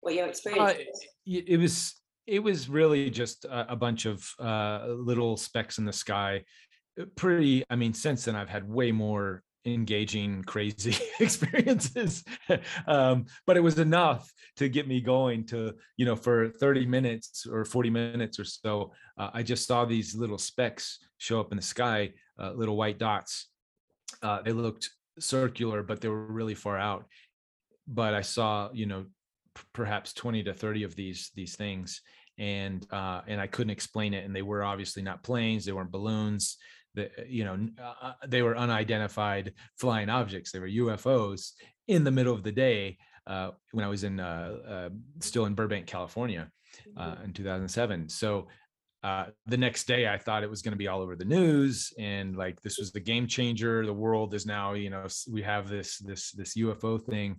What 0.00 0.14
your 0.14 0.26
experience? 0.26 0.80
Uh, 0.80 0.84
it 1.26 1.60
was 1.60 2.01
it 2.26 2.40
was 2.40 2.68
really 2.68 3.10
just 3.10 3.44
a, 3.44 3.72
a 3.72 3.76
bunch 3.76 4.06
of 4.06 4.28
uh, 4.38 4.86
little 4.88 5.36
specks 5.36 5.78
in 5.78 5.84
the 5.84 5.92
sky. 5.92 6.44
Pretty 7.16 7.64
i 7.70 7.74
mean 7.74 7.94
since 7.94 8.26
then 8.26 8.36
i've 8.36 8.50
had 8.50 8.68
way 8.68 8.92
more 8.92 9.42
engaging 9.64 10.42
crazy 10.42 10.96
experiences. 11.20 12.24
Um, 12.86 13.26
but 13.46 13.56
it 13.56 13.60
was 13.60 13.78
enough 13.78 14.30
to 14.56 14.68
get 14.68 14.86
me 14.86 15.00
going 15.00 15.46
to 15.46 15.74
you 15.96 16.04
know 16.04 16.16
for 16.16 16.50
30 16.50 16.86
minutes 16.86 17.46
or 17.50 17.64
40 17.64 17.90
minutes 17.90 18.38
or 18.38 18.44
so 18.44 18.92
uh, 19.16 19.30
i 19.32 19.42
just 19.42 19.66
saw 19.66 19.84
these 19.84 20.14
little 20.14 20.36
specks 20.36 20.98
show 21.18 21.40
up 21.40 21.52
in 21.52 21.56
the 21.56 21.62
sky 21.62 22.10
uh, 22.38 22.52
little 22.52 22.76
white 22.76 22.98
dots. 22.98 23.48
Uh, 24.22 24.42
they 24.42 24.52
looked 24.52 24.90
circular 25.18 25.82
but 25.82 26.00
they 26.00 26.08
were 26.08 26.26
really 26.26 26.54
far 26.54 26.78
out. 26.78 27.06
But 27.86 28.14
i 28.14 28.20
saw 28.20 28.68
you 28.72 28.86
know 28.86 29.06
p- 29.54 29.62
perhaps 29.72 30.12
20 30.12 30.42
to 30.44 30.54
30 30.54 30.84
of 30.84 30.94
these 30.96 31.30
these 31.34 31.56
things 31.56 32.00
and 32.38 32.86
uh, 32.92 33.20
and 33.26 33.40
i 33.40 33.46
couldn't 33.46 33.70
explain 33.70 34.14
it 34.14 34.24
and 34.24 34.34
they 34.34 34.42
were 34.42 34.62
obviously 34.62 35.02
not 35.02 35.22
planes 35.22 35.64
they 35.64 35.72
weren't 35.72 35.90
balloons 35.90 36.56
the 36.94 37.06
uh, 37.06 37.24
you 37.26 37.44
know 37.44 37.58
uh, 37.80 38.06
uh, 38.06 38.12
they 38.26 38.42
were 38.42 38.56
unidentified 38.56 39.52
flying 39.78 40.08
objects 40.08 40.50
they 40.50 40.58
were 40.58 40.68
ufos 40.68 41.52
in 41.88 42.04
the 42.04 42.10
middle 42.10 42.34
of 42.34 42.42
the 42.42 42.52
day 42.52 42.96
uh, 43.26 43.50
when 43.72 43.84
i 43.84 43.88
was 43.88 44.04
in 44.04 44.18
uh, 44.20 44.56
uh 44.68 44.88
still 45.20 45.46
in 45.46 45.54
burbank 45.54 45.86
california 45.86 46.50
mm-hmm. 46.96 47.24
in 47.24 47.32
2007 47.32 48.08
so 48.08 48.46
the 49.02 49.56
next 49.56 49.86
day 49.86 50.08
i 50.08 50.16
thought 50.16 50.42
it 50.42 50.50
was 50.50 50.62
going 50.62 50.72
to 50.72 50.78
be 50.78 50.88
all 50.88 51.00
over 51.00 51.16
the 51.16 51.24
news 51.24 51.92
and 51.98 52.36
like 52.36 52.60
this 52.62 52.78
was 52.78 52.92
the 52.92 53.00
game 53.00 53.26
changer 53.26 53.84
the 53.84 53.92
world 53.92 54.32
is 54.32 54.46
now 54.46 54.72
you 54.72 54.90
know 54.90 55.06
we 55.30 55.42
have 55.42 55.68
this 55.68 55.98
this 55.98 56.32
this 56.32 56.56
ufo 56.56 57.02
thing 57.02 57.36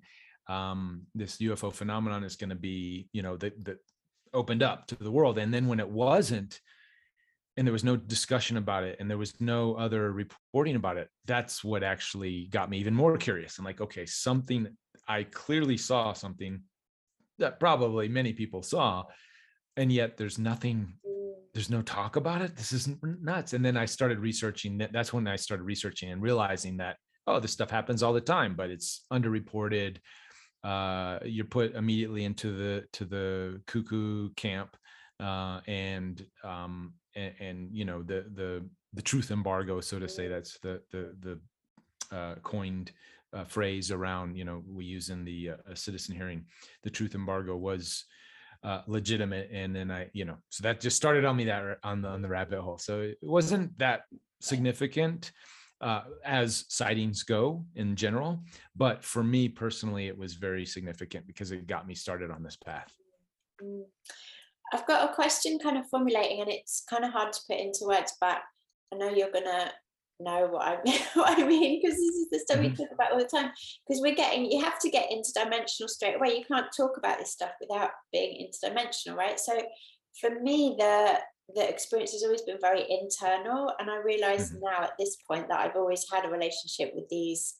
um, 0.48 1.04
this 1.16 1.38
ufo 1.38 1.74
phenomenon 1.74 2.24
is 2.24 2.36
going 2.36 2.50
to 2.50 2.56
be 2.56 3.08
you 3.14 3.22
know 3.22 3.38
that 3.38 3.64
that 3.66 3.78
opened 4.34 4.64
up 4.64 4.88
to 4.88 4.96
the 4.96 5.12
world. 5.12 5.38
And 5.38 5.54
then 5.54 5.68
when 5.68 5.80
it 5.80 5.90
wasn't 5.90 6.60
and 7.56 7.68
there 7.68 7.74
was 7.74 7.84
no 7.84 7.96
discussion 7.96 8.58
about 8.58 8.84
it 8.84 8.98
and 9.00 9.10
there 9.10 9.18
was 9.18 9.40
no 9.40 9.76
other 9.76 10.12
reporting 10.12 10.76
about 10.76 10.98
it 10.98 11.08
that's 11.26 11.64
what 11.64 11.84
actually 11.84 12.48
got 12.48 12.70
me 12.70 12.80
even 12.80 12.96
more 12.96 13.16
curious. 13.18 13.60
I'm 13.60 13.66
like 13.66 13.82
okay 13.82 14.06
something 14.06 14.68
i 15.08 15.24
clearly 15.24 15.78
saw 15.78 16.14
something 16.14 16.62
that 17.38 17.60
probably 17.60 18.08
many 18.08 18.34
people 18.34 18.64
saw 18.64 19.04
and 19.78 19.92
yet 19.92 20.18
there's 20.18 20.40
nothing 20.40 20.94
there's 21.54 21.70
no 21.70 21.84
talk 21.84 22.16
about 22.16 22.42
it. 22.42 22.56
This 22.56 22.72
is 22.72 22.90
nuts. 23.04 23.54
And 23.54 23.64
then 23.64 23.78
i 23.78 23.86
started 23.86 24.18
researching 24.20 24.82
that's 24.92 25.14
when 25.14 25.28
i 25.28 25.36
started 25.36 25.64
researching 25.64 26.12
and 26.12 26.22
realizing 26.22 26.78
that 26.78 26.98
oh 27.28 27.40
this 27.40 27.52
stuff 27.52 27.70
happens 27.70 28.02
all 28.02 28.14
the 28.14 28.22
time 28.22 28.56
but 28.56 28.72
it's 28.72 29.06
underreported 29.14 29.98
uh, 30.64 31.20
you're 31.26 31.46
put 31.46 31.76
immediately 31.76 32.24
into 32.24 32.56
the 32.56 32.86
to 32.94 33.06
the 33.06 33.62
cuckoo 33.68 34.30
camp 34.36 34.78
uh, 35.20 35.60
and 35.68 36.26
um, 36.44 36.94
and, 37.16 37.34
and, 37.40 37.70
you 37.72 37.86
know 37.86 38.02
the 38.02 38.26
the 38.34 38.66
the 38.94 39.02
truth 39.02 39.32
embargo, 39.32 39.82
so 39.82 40.00
to 40.00 40.08
say. 40.08 40.28
That's 40.28 40.58
the 40.60 40.82
the 40.92 41.16
the 41.20 42.16
uh, 42.16 42.36
coined 42.44 42.92
uh, 43.34 43.44
phrase 43.44 43.92
around 43.92 44.36
you 44.36 44.46
know 44.46 44.64
we 44.68 44.86
use 44.86 45.10
in 45.10 45.26
the 45.26 45.52
uh, 45.52 45.76
citizen 45.76 46.16
hearing. 46.16 46.46
The 46.84 46.90
truth 46.90 47.16
embargo 47.16 47.56
was 47.58 48.06
uh, 48.64 48.82
legitimate, 48.88 49.50
and 49.52 49.76
then 49.76 49.92
I 49.92 50.10
you 50.14 50.26
know 50.26 50.38
so 50.50 50.64
that 50.64 50.80
just 50.80 50.98
started 50.98 51.26
on 51.26 51.36
me 51.36 51.46
that 51.46 51.78
on 51.84 52.02
the 52.02 52.08
on 52.08 52.22
the 52.22 52.30
rabbit 52.30 52.62
hole. 52.62 52.78
So 52.78 53.02
it 53.02 53.18
wasn't 53.22 53.78
that 53.80 54.04
significant. 54.40 55.32
Uh, 55.84 56.04
as 56.24 56.64
sightings 56.70 57.24
go 57.24 57.66
in 57.76 57.94
general. 57.94 58.40
But 58.74 59.04
for 59.04 59.22
me 59.22 59.50
personally, 59.50 60.08
it 60.08 60.18
was 60.18 60.34
very 60.34 60.66
significant 60.66 61.28
because 61.28 61.52
it 61.52 61.68
got 61.68 61.86
me 61.86 61.94
started 61.94 62.32
on 62.32 62.42
this 62.42 62.56
path. 62.56 62.96
I've 64.74 64.88
got 64.88 65.10
a 65.10 65.14
question 65.14 65.60
kind 65.60 65.78
of 65.78 65.86
formulating, 65.90 66.40
and 66.40 66.50
it's 66.50 66.86
kind 66.90 67.04
of 67.04 67.12
hard 67.12 67.34
to 67.34 67.40
put 67.50 67.60
into 67.60 67.80
words, 67.84 68.14
but 68.22 68.38
I 68.94 68.96
know 68.96 69.10
you're 69.10 69.30
gonna 69.30 69.74
know 70.22 70.48
what 70.48 70.66
I 70.66 70.78
mean, 70.86 71.02
what 71.16 71.38
I 71.38 71.46
mean 71.46 71.82
because 71.82 71.98
this 71.98 72.16
is 72.16 72.30
the 72.32 72.40
stuff 72.40 72.60
mm-hmm. 72.60 72.72
we 72.72 72.78
talk 72.78 72.94
about 72.94 73.12
all 73.12 73.20
the 73.20 73.26
time. 73.26 73.52
Because 73.86 74.02
we're 74.02 74.16
getting, 74.16 74.50
you 74.50 74.64
have 74.64 74.80
to 74.80 74.90
get 74.90 75.12
interdimensional 75.12 75.90
straight 75.90 76.16
away. 76.16 76.38
You 76.38 76.46
can't 76.46 76.68
talk 76.78 76.96
about 76.98 77.20
this 77.20 77.34
stuff 77.34 77.52
without 77.60 77.92
being 78.14 78.48
interdimensional, 78.48 79.18
right? 79.18 79.38
So 79.38 79.62
for 80.22 80.40
me, 80.40 80.78
the 80.80 81.20
the 81.54 81.68
experience 81.68 82.12
has 82.12 82.24
always 82.24 82.42
been 82.42 82.60
very 82.62 82.86
internal, 82.90 83.74
and 83.80 83.90
I 83.90 83.98
realize 83.98 84.52
mm-hmm. 84.52 84.64
now 84.64 84.84
at 84.84 84.98
this 84.98 85.18
point 85.28 85.48
that 85.50 85.60
I've 85.60 85.76
always 85.76 86.06
had 86.12 86.26
a 86.26 86.30
relationship 86.30 86.92
with 86.96 87.10
these 87.10 87.56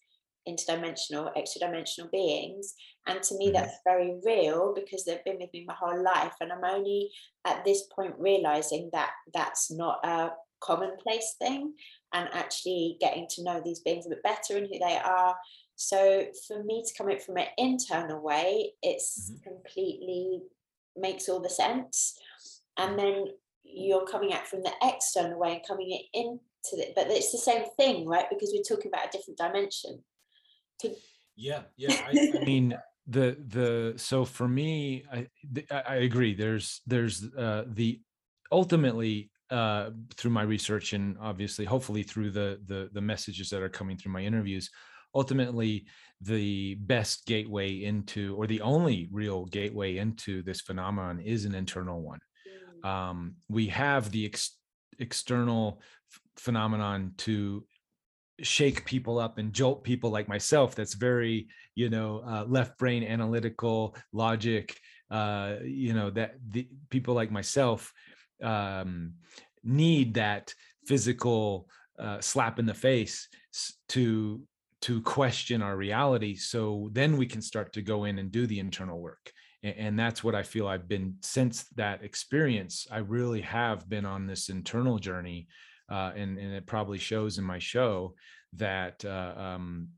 interdimensional, 0.48 1.32
extra 1.36 1.68
dimensional 1.68 2.10
beings. 2.12 2.76
And 3.08 3.22
to 3.24 3.38
me, 3.38 3.48
mm-hmm. 3.48 3.56
that's 3.56 3.78
very 3.86 4.20
real 4.26 4.74
because 4.74 5.06
they've 5.06 5.24
been 5.24 5.40
with 5.40 5.54
me 5.54 5.66
my 5.68 5.74
whole 5.74 6.02
life. 6.02 6.34
And 6.42 6.52
I'm 6.52 6.64
only 6.64 7.12
at 7.46 7.64
this 7.66 7.84
point 7.96 8.16
realizing 8.18 8.90
that 8.94 9.12
that's 9.34 9.72
not 9.72 10.00
a 10.06 10.32
commonplace 10.62 11.36
thing 11.40 11.74
and 12.14 12.30
actually 12.34 12.98
getting 13.02 13.28
to 13.32 13.44
know 13.44 13.62
these 13.64 13.80
beings 13.80 14.06
a 14.06 14.10
bit 14.10 14.24
better 14.24 14.58
and 14.58 14.68
who 14.68 14.80
they 14.80 14.98
are. 14.98 15.36
So 15.76 16.26
for 16.48 16.64
me 16.64 16.84
to 16.86 16.94
come 16.98 17.10
in 17.10 17.20
from 17.20 17.38
an 17.38 17.48
internal 17.58 18.22
way, 18.22 18.74
it's 18.82 19.32
mm-hmm. 19.32 19.50
completely 19.50 20.42
makes 20.96 21.28
all 21.28 21.42
the 21.42 21.50
sense. 21.50 22.18
And 22.78 22.98
then 22.98 23.26
you're 23.64 24.06
coming 24.06 24.34
at 24.34 24.48
from 24.48 24.62
the 24.64 24.72
external 24.82 25.40
way 25.40 25.54
and 25.54 25.68
coming 25.68 25.92
it 25.92 26.06
into 26.14 26.84
it, 26.84 26.94
but 26.96 27.08
it's 27.08 27.32
the 27.32 27.38
same 27.38 27.64
thing, 27.78 28.08
right? 28.08 28.26
Because 28.30 28.52
we're 28.54 28.76
talking 28.76 28.92
about 28.92 29.08
a 29.08 29.18
different 29.18 29.38
dimension 29.38 30.04
yeah 31.36 31.62
yeah 31.78 31.96
I, 32.06 32.40
I, 32.42 32.44
mean 32.46 32.78
the 33.08 33.38
the 33.48 33.94
so 33.98 34.26
for 34.26 34.48
me 34.48 35.04
i 35.12 35.28
i 35.72 35.96
agree 35.96 36.34
there's 36.34 36.82
there's 36.88 37.24
uh 37.38 37.66
the 37.68 38.00
ultimately 38.52 39.32
uh 39.50 39.92
through 40.16 40.32
my 40.32 40.44
research 40.44 40.94
and 40.94 41.18
obviously 41.20 41.66
hopefully 41.66 42.04
through 42.04 42.32
the 42.32 42.60
the 42.66 42.90
the 42.94 43.02
messages 43.02 43.50
that 43.50 43.62
are 43.62 43.70
coming 43.70 43.98
through 43.98 44.12
my 44.12 44.22
interviews 44.22 44.70
ultimately 45.16 45.86
the 46.22 46.76
best 46.76 47.26
gateway 47.26 47.84
into 47.84 48.36
or 48.36 48.48
the 48.48 48.62
only 48.62 49.10
real 49.12 49.46
gateway 49.46 49.98
into 49.98 50.42
this 50.44 50.62
phenomenon 50.62 51.20
is 51.20 51.46
an 51.46 51.54
internal 51.54 52.02
one. 52.02 52.20
Um 52.84 53.36
we 53.50 53.68
have 53.68 54.12
the 54.12 54.26
ex- 54.26 54.58
external 55.00 55.82
f- 56.12 56.22
phenomenon 56.38 57.14
to 57.18 57.66
shake 58.42 58.86
people 58.86 59.20
up 59.20 59.38
and 59.38 59.54
jolt 59.54 59.84
people 59.84 60.10
like 60.10 60.28
myself 60.28 60.76
that's 60.76 60.96
very 60.96 61.48
you 61.76 61.90
know 61.90 62.24
uh, 62.26 62.44
left 62.48 62.78
brain 62.78 63.04
analytical 63.04 63.96
logic 64.12 64.78
uh, 65.12 65.56
you 65.64 65.94
know 65.94 66.10
that 66.10 66.36
the 66.50 66.68
people 66.90 67.14
like 67.14 67.32
myself 67.32 67.94
um, 68.42 69.14
need 69.64 70.16
that 70.16 70.54
physical 70.86 71.70
uh, 72.00 72.20
slap 72.20 72.60
in 72.60 72.66
the 72.66 72.74
face 72.74 73.28
to 73.88 74.42
to 74.82 75.02
question 75.02 75.62
our 75.62 75.78
reality 75.78 76.36
so 76.36 76.90
then 76.92 77.16
we 77.16 77.26
can 77.26 77.42
start 77.42 77.72
to 77.72 77.82
go 77.82 78.06
in 78.06 78.18
and 78.18 78.32
do 78.32 78.48
the 78.48 78.60
internal 78.60 79.00
work 79.00 79.32
and, 79.64 79.98
that's 79.98 80.24
what 80.24 80.36
i 80.36 80.44
feel 80.44 80.68
i've 80.68 80.88
been 80.88 81.16
since 81.22 81.64
that 81.76 82.04
experience 82.04 82.86
i 82.92 82.98
really 82.98 83.42
have 83.42 83.88
been 83.90 84.06
on 84.06 84.28
this 84.28 84.50
internal 84.50 85.00
journey 85.00 85.48
uh, 85.92 86.12
and, 86.16 86.38
and 86.38 86.54
it 86.54 86.66
probably 86.66 86.98
shows 86.98 87.38
in 87.38 87.44
my 87.44 87.60
show 87.60 88.14
that 88.54 89.04
uh, 89.06 89.34
um, 89.38 89.90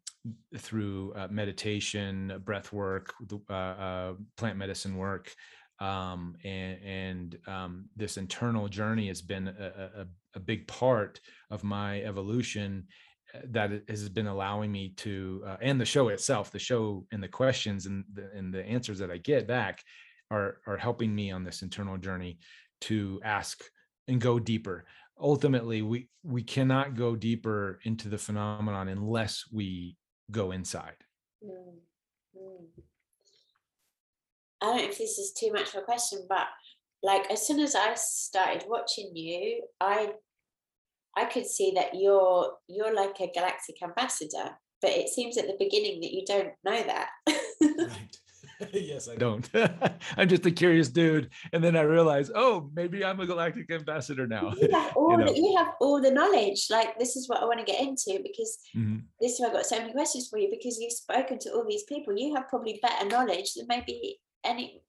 through 0.57 1.13
uh, 1.15 1.27
meditation, 1.29 2.41
breath 2.43 2.74
work, 2.74 3.13
uh, 3.50 3.53
uh, 3.53 4.13
plant 4.38 4.57
medicine 4.57 4.98
work, 4.98 5.34
um, 5.79 6.36
and, 6.43 6.79
and 6.84 7.38
um, 7.48 7.86
this 7.95 8.17
internal 8.17 8.67
journey 8.67 9.07
has 9.07 9.22
been 9.22 9.48
a, 9.48 10.01
a, 10.01 10.07
a, 10.36 10.39
big 10.39 10.65
part 10.67 11.19
of 11.51 11.65
my 11.65 12.01
evolution 12.03 12.86
uh, 12.88 13.14
that 13.51 13.84
has 13.89 14.10
been 14.10 14.27
allowing 14.27 14.72
me 14.72 14.89
to 14.98 15.44
uh, 15.48 15.58
and 15.62 15.80
the 15.80 15.86
show 15.86 16.10
itself 16.10 16.51
the 16.51 16.60
show 16.60 17.06
and 17.12 17.22
the 17.22 17.27
questions 17.27 17.86
and 17.86 18.04
the, 18.13 18.30
and 18.36 18.54
the 18.54 18.63
answers 18.65 19.00
that 19.00 19.12
i 19.12 19.18
get 19.18 19.48
back 19.48 19.84
are 20.32 20.58
are 20.68 20.77
helping 20.77 21.13
me 21.13 21.32
on 21.32 21.44
this 21.44 21.62
internal 21.62 21.98
journey 21.98 22.38
to 22.82 23.20
ask 23.24 23.63
and 24.08 24.22
go 24.22 24.39
deeper 24.39 24.86
ultimately 25.20 25.82
we 25.82 26.10
we 26.24 26.44
cannot 26.44 26.96
go 26.96 27.15
deeper 27.15 27.80
into 27.84 28.10
the 28.10 28.18
phenomenon 28.18 28.88
unless 28.89 29.46
we 29.51 29.96
go 30.32 30.51
inside 30.51 30.96
mm, 31.44 31.50
mm. 32.38 32.65
i 34.62 34.65
don't 34.65 34.77
know 34.77 34.84
if 34.84 34.98
this 34.98 35.18
is 35.18 35.32
too 35.34 35.51
much 35.51 35.70
of 35.74 35.82
a 35.82 35.86
question 35.86 36.25
but 36.27 36.48
like 37.04 37.30
as 37.32 37.46
soon 37.46 37.60
as 37.60 37.75
i 37.75 37.94
started 37.96 38.65
watching 38.68 39.12
you 39.15 39.63
i 39.80 40.12
i 41.15 41.25
could 41.25 41.45
see 41.45 41.72
that 41.75 41.95
you're 41.95 42.51
you're 42.67 42.93
like 42.93 43.19
a 43.19 43.31
galactic 43.34 43.81
ambassador 43.84 44.57
but 44.81 44.91
it 44.91 45.10
seems 45.10 45.38
at 45.38 45.48
the 45.48 45.55
beginning 45.57 46.01
that 46.01 46.12
you 46.12 46.24
don't 46.25 46.53
know 46.63 46.84
that 46.84 47.10
right 47.62 48.19
yes, 48.74 49.10
I 49.10 49.15
don't. 49.15 49.50
I'm 50.17 50.29
just 50.29 50.45
a 50.45 50.51
curious 50.51 50.89
dude. 50.89 51.29
And 51.53 51.63
then 51.63 51.75
I 51.75 51.81
realize, 51.81 52.31
oh, 52.34 52.69
maybe 52.74 53.03
I'm 53.03 53.19
a 53.19 53.25
galactic 53.25 53.69
ambassador 53.72 54.27
now. 54.27 54.53
You 54.60 54.69
have 54.72 54.95
all, 54.95 55.12
you 55.12 55.17
know? 55.17 55.25
the, 55.25 55.36
you 55.36 55.55
have 55.57 55.74
all 55.81 56.01
the 56.01 56.12
knowledge. 56.12 56.67
Like, 56.69 56.98
this 57.00 57.15
is 57.15 57.27
what 57.27 57.41
I 57.41 57.45
want 57.45 57.60
to 57.60 57.65
get 57.65 57.81
into 57.81 58.22
because 58.24 58.57
mm-hmm. 58.75 59.00
this 59.19 59.34
is 59.34 59.39
why 59.39 59.48
I've 59.48 59.53
got 59.53 59.65
so 59.65 59.79
many 59.79 59.91
questions 59.91 60.27
for 60.29 60.39
you 60.39 60.50
because 60.50 60.79
you've 60.79 60.93
spoken 60.93 61.39
to 61.39 61.51
all 61.51 61.65
these 61.67 61.84
people. 61.84 62.17
You 62.17 62.36
have 62.36 62.48
probably 62.48 62.79
better 62.81 63.07
knowledge 63.07 63.53
than 63.55 63.65
maybe 63.67 64.19
any, 64.43 64.81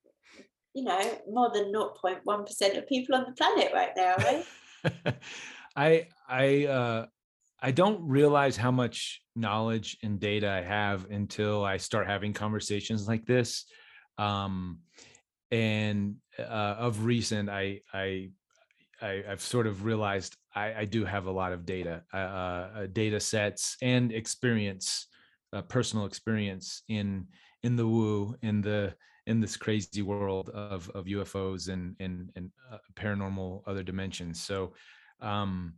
you 0.75 0.85
know, 0.85 1.01
more 1.31 1.51
than 1.53 1.73
0.1% 1.73 2.79
of 2.79 2.89
people 2.89 3.15
on 3.15 3.25
the 3.27 3.33
planet 3.33 3.73
right 3.73 3.91
now, 3.97 4.15
right? 4.19 5.17
I 5.77 6.09
I 6.29 6.67
uh, 6.67 7.07
I 7.61 7.71
don't 7.71 8.07
realize 8.09 8.57
how 8.57 8.71
much 8.71 9.23
knowledge 9.35 9.99
and 10.03 10.19
data 10.19 10.51
I 10.51 10.63
have 10.63 11.11
until 11.11 11.65
I 11.65 11.77
start 11.77 12.07
having 12.07 12.33
conversations 12.33 13.07
like 13.07 13.27
this. 13.27 13.67
Um, 14.19 14.79
and 15.51 16.17
uh, 16.39 16.43
of 16.79 17.05
recent, 17.05 17.49
I 17.49 17.81
I 17.93 18.31
I, 19.01 19.23
have 19.27 19.41
sort 19.41 19.67
of 19.67 19.85
realized 19.85 20.37
I, 20.55 20.73
I, 20.73 20.85
do 20.87 21.05
have 21.05 21.27
a 21.27 21.31
lot 21.31 21.53
of 21.53 21.67
data, 21.67 22.03
uh, 22.15 22.17
uh, 22.17 22.87
data 22.93 23.21
sets, 23.21 23.77
and 23.83 24.11
experience, 24.11 25.09
uh, 25.53 25.63
personal 25.63 26.07
experience 26.07 26.83
in 26.89 27.27
in 27.63 27.77
the 27.77 27.87
woo, 27.87 28.35
in 28.43 28.63
the 28.63 28.95
in 29.27 29.41
this 29.41 29.57
crazy 29.57 30.03
world 30.03 30.49
of 30.51 30.91
of 30.91 31.05
UFOs 31.07 31.69
and 31.69 31.95
and 32.01 32.31
and 32.37 32.51
uh, 32.73 32.79
paranormal 32.95 33.63
other 33.67 33.83
dimensions. 33.83 34.41
So, 34.41 34.73
um, 35.21 35.75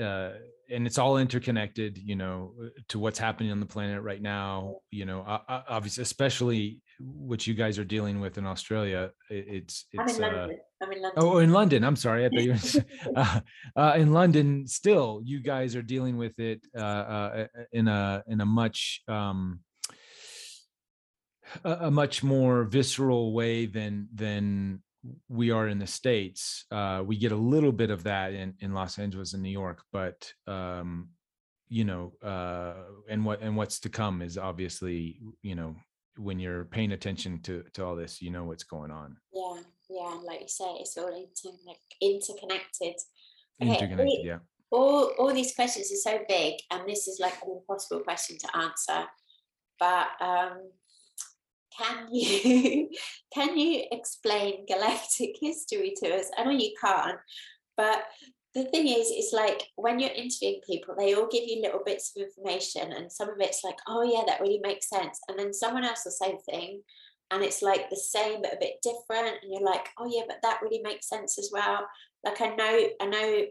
uh, 0.00 0.30
and 0.70 0.86
it's 0.86 0.98
all 0.98 1.18
interconnected 1.18 1.98
you 1.98 2.16
know 2.16 2.54
uh, 2.62 2.68
to 2.88 2.98
what's 2.98 3.18
happening 3.18 3.52
on 3.52 3.60
the 3.60 3.66
planet 3.66 4.02
right 4.02 4.22
now 4.22 4.76
you 4.90 5.04
know 5.04 5.22
obviously 5.48 6.02
especially 6.02 6.80
what 6.98 7.46
you 7.46 7.54
guys 7.54 7.78
are 7.78 7.84
dealing 7.84 8.20
with 8.20 8.38
in 8.38 8.46
australia 8.46 9.10
it's 9.28 9.86
it's 9.92 10.18
I'm 10.18 10.24
in, 10.24 10.34
uh, 10.34 10.48
I'm 10.82 10.92
in 10.92 11.02
London. 11.02 11.22
oh 11.22 11.38
in 11.38 11.52
london 11.52 11.84
i'm 11.84 11.96
sorry 11.96 12.24
i 12.24 12.28
thought 12.28 12.42
you 12.42 12.52
were 12.52 13.16
uh, 13.16 13.40
uh, 13.76 13.94
in 13.96 14.12
london 14.12 14.66
still 14.66 15.20
you 15.24 15.40
guys 15.40 15.76
are 15.76 15.82
dealing 15.82 16.16
with 16.16 16.38
it 16.38 16.64
uh, 16.76 17.44
in 17.72 17.88
a 17.88 18.22
in 18.26 18.40
a 18.40 18.46
much 18.46 19.02
um 19.08 19.60
a, 21.64 21.72
a 21.72 21.90
much 21.90 22.22
more 22.22 22.64
visceral 22.64 23.32
way 23.32 23.66
than 23.66 24.08
than 24.14 24.82
we 25.28 25.50
are 25.50 25.68
in 25.68 25.78
the 25.78 25.86
states 25.86 26.64
uh, 26.70 27.02
we 27.04 27.16
get 27.16 27.32
a 27.32 27.36
little 27.36 27.72
bit 27.72 27.90
of 27.90 28.04
that 28.04 28.32
in, 28.32 28.54
in 28.60 28.72
los 28.72 28.98
angeles 28.98 29.34
and 29.34 29.42
new 29.42 29.50
york 29.50 29.82
but 29.92 30.32
um, 30.46 31.08
you 31.68 31.84
know 31.84 32.12
uh, 32.22 32.74
and 33.08 33.24
what 33.24 33.40
and 33.40 33.56
what's 33.56 33.80
to 33.80 33.88
come 33.88 34.20
is 34.20 34.36
obviously 34.36 35.18
you 35.42 35.54
know 35.54 35.74
when 36.18 36.38
you're 36.38 36.66
paying 36.66 36.92
attention 36.92 37.40
to 37.40 37.64
to 37.72 37.84
all 37.84 37.96
this 37.96 38.20
you 38.20 38.30
know 38.30 38.44
what's 38.44 38.64
going 38.64 38.90
on. 38.90 39.16
Yeah 39.32 39.60
yeah 39.88 40.18
like 40.24 40.42
you 40.42 40.48
say 40.48 40.64
it's 40.80 40.96
all 40.98 41.08
inter- 41.08 41.78
interconnected. 42.00 42.94
Okay, 43.62 43.74
interconnected 43.74 44.24
yeah. 44.24 44.38
all 44.70 45.12
all 45.18 45.32
these 45.32 45.54
questions 45.54 45.90
are 45.92 46.10
so 46.10 46.24
big 46.28 46.54
and 46.70 46.86
this 46.86 47.08
is 47.08 47.18
like 47.20 47.34
an 47.42 47.58
impossible 47.58 48.00
question 48.00 48.36
to 48.38 48.56
answer 48.56 49.06
but 49.78 50.08
um 50.20 50.70
can 51.78 52.08
you 52.12 52.88
can 53.34 53.56
you 53.56 53.84
explain 53.90 54.66
galactic 54.66 55.36
history 55.40 55.94
to 56.02 56.14
us? 56.16 56.30
I 56.36 56.44
know 56.44 56.50
you 56.50 56.72
can't 56.80 57.18
but 57.76 58.04
the 58.54 58.64
thing 58.64 58.86
is 58.86 59.10
it's 59.10 59.32
like 59.32 59.62
when 59.76 59.98
you're 59.98 60.10
interviewing 60.10 60.60
people 60.68 60.94
they 60.96 61.14
all 61.14 61.28
give 61.30 61.44
you 61.46 61.62
little 61.62 61.80
bits 61.84 62.12
of 62.14 62.22
information 62.22 62.92
and 62.92 63.10
some 63.10 63.30
of 63.30 63.36
it's 63.40 63.64
like 63.64 63.78
oh 63.88 64.02
yeah 64.02 64.22
that 64.26 64.40
really 64.40 64.60
makes 64.62 64.88
sense. 64.88 65.18
And 65.28 65.38
then 65.38 65.52
someone 65.52 65.84
else 65.84 66.02
will 66.04 66.12
say 66.12 66.36
thing 66.50 66.82
and 67.30 67.42
it's 67.42 67.62
like 67.62 67.88
the 67.88 67.96
same 67.96 68.42
but 68.42 68.52
a 68.52 68.60
bit 68.60 68.74
different 68.82 69.38
and 69.42 69.50
you're 69.50 69.64
like 69.64 69.88
oh 69.98 70.10
yeah 70.12 70.22
but 70.26 70.38
that 70.42 70.60
really 70.62 70.82
makes 70.82 71.08
sense 71.08 71.38
as 71.38 71.50
well. 71.52 71.86
Like 72.24 72.40
i 72.40 72.54
know 72.54 72.80
i 73.00 73.06
know 73.06 73.44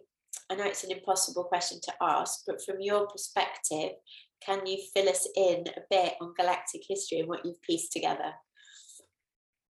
i 0.50 0.56
know 0.56 0.66
it's 0.66 0.84
an 0.84 0.92
impossible 0.92 1.44
question 1.44 1.80
to 1.84 1.94
ask 2.02 2.44
but 2.48 2.64
from 2.64 2.80
your 2.80 3.08
perspective 3.08 3.92
can 4.46 4.66
you 4.66 4.78
fill 4.94 5.10
us 5.10 5.28
in 5.36 5.66
a 5.76 5.82
bit 5.90 6.14
on 6.22 6.34
galactic 6.38 6.82
history 6.88 7.20
and 7.20 7.30
what 7.30 7.46
you've 7.46 7.62
pieced 7.62 7.92
together? 7.92 8.34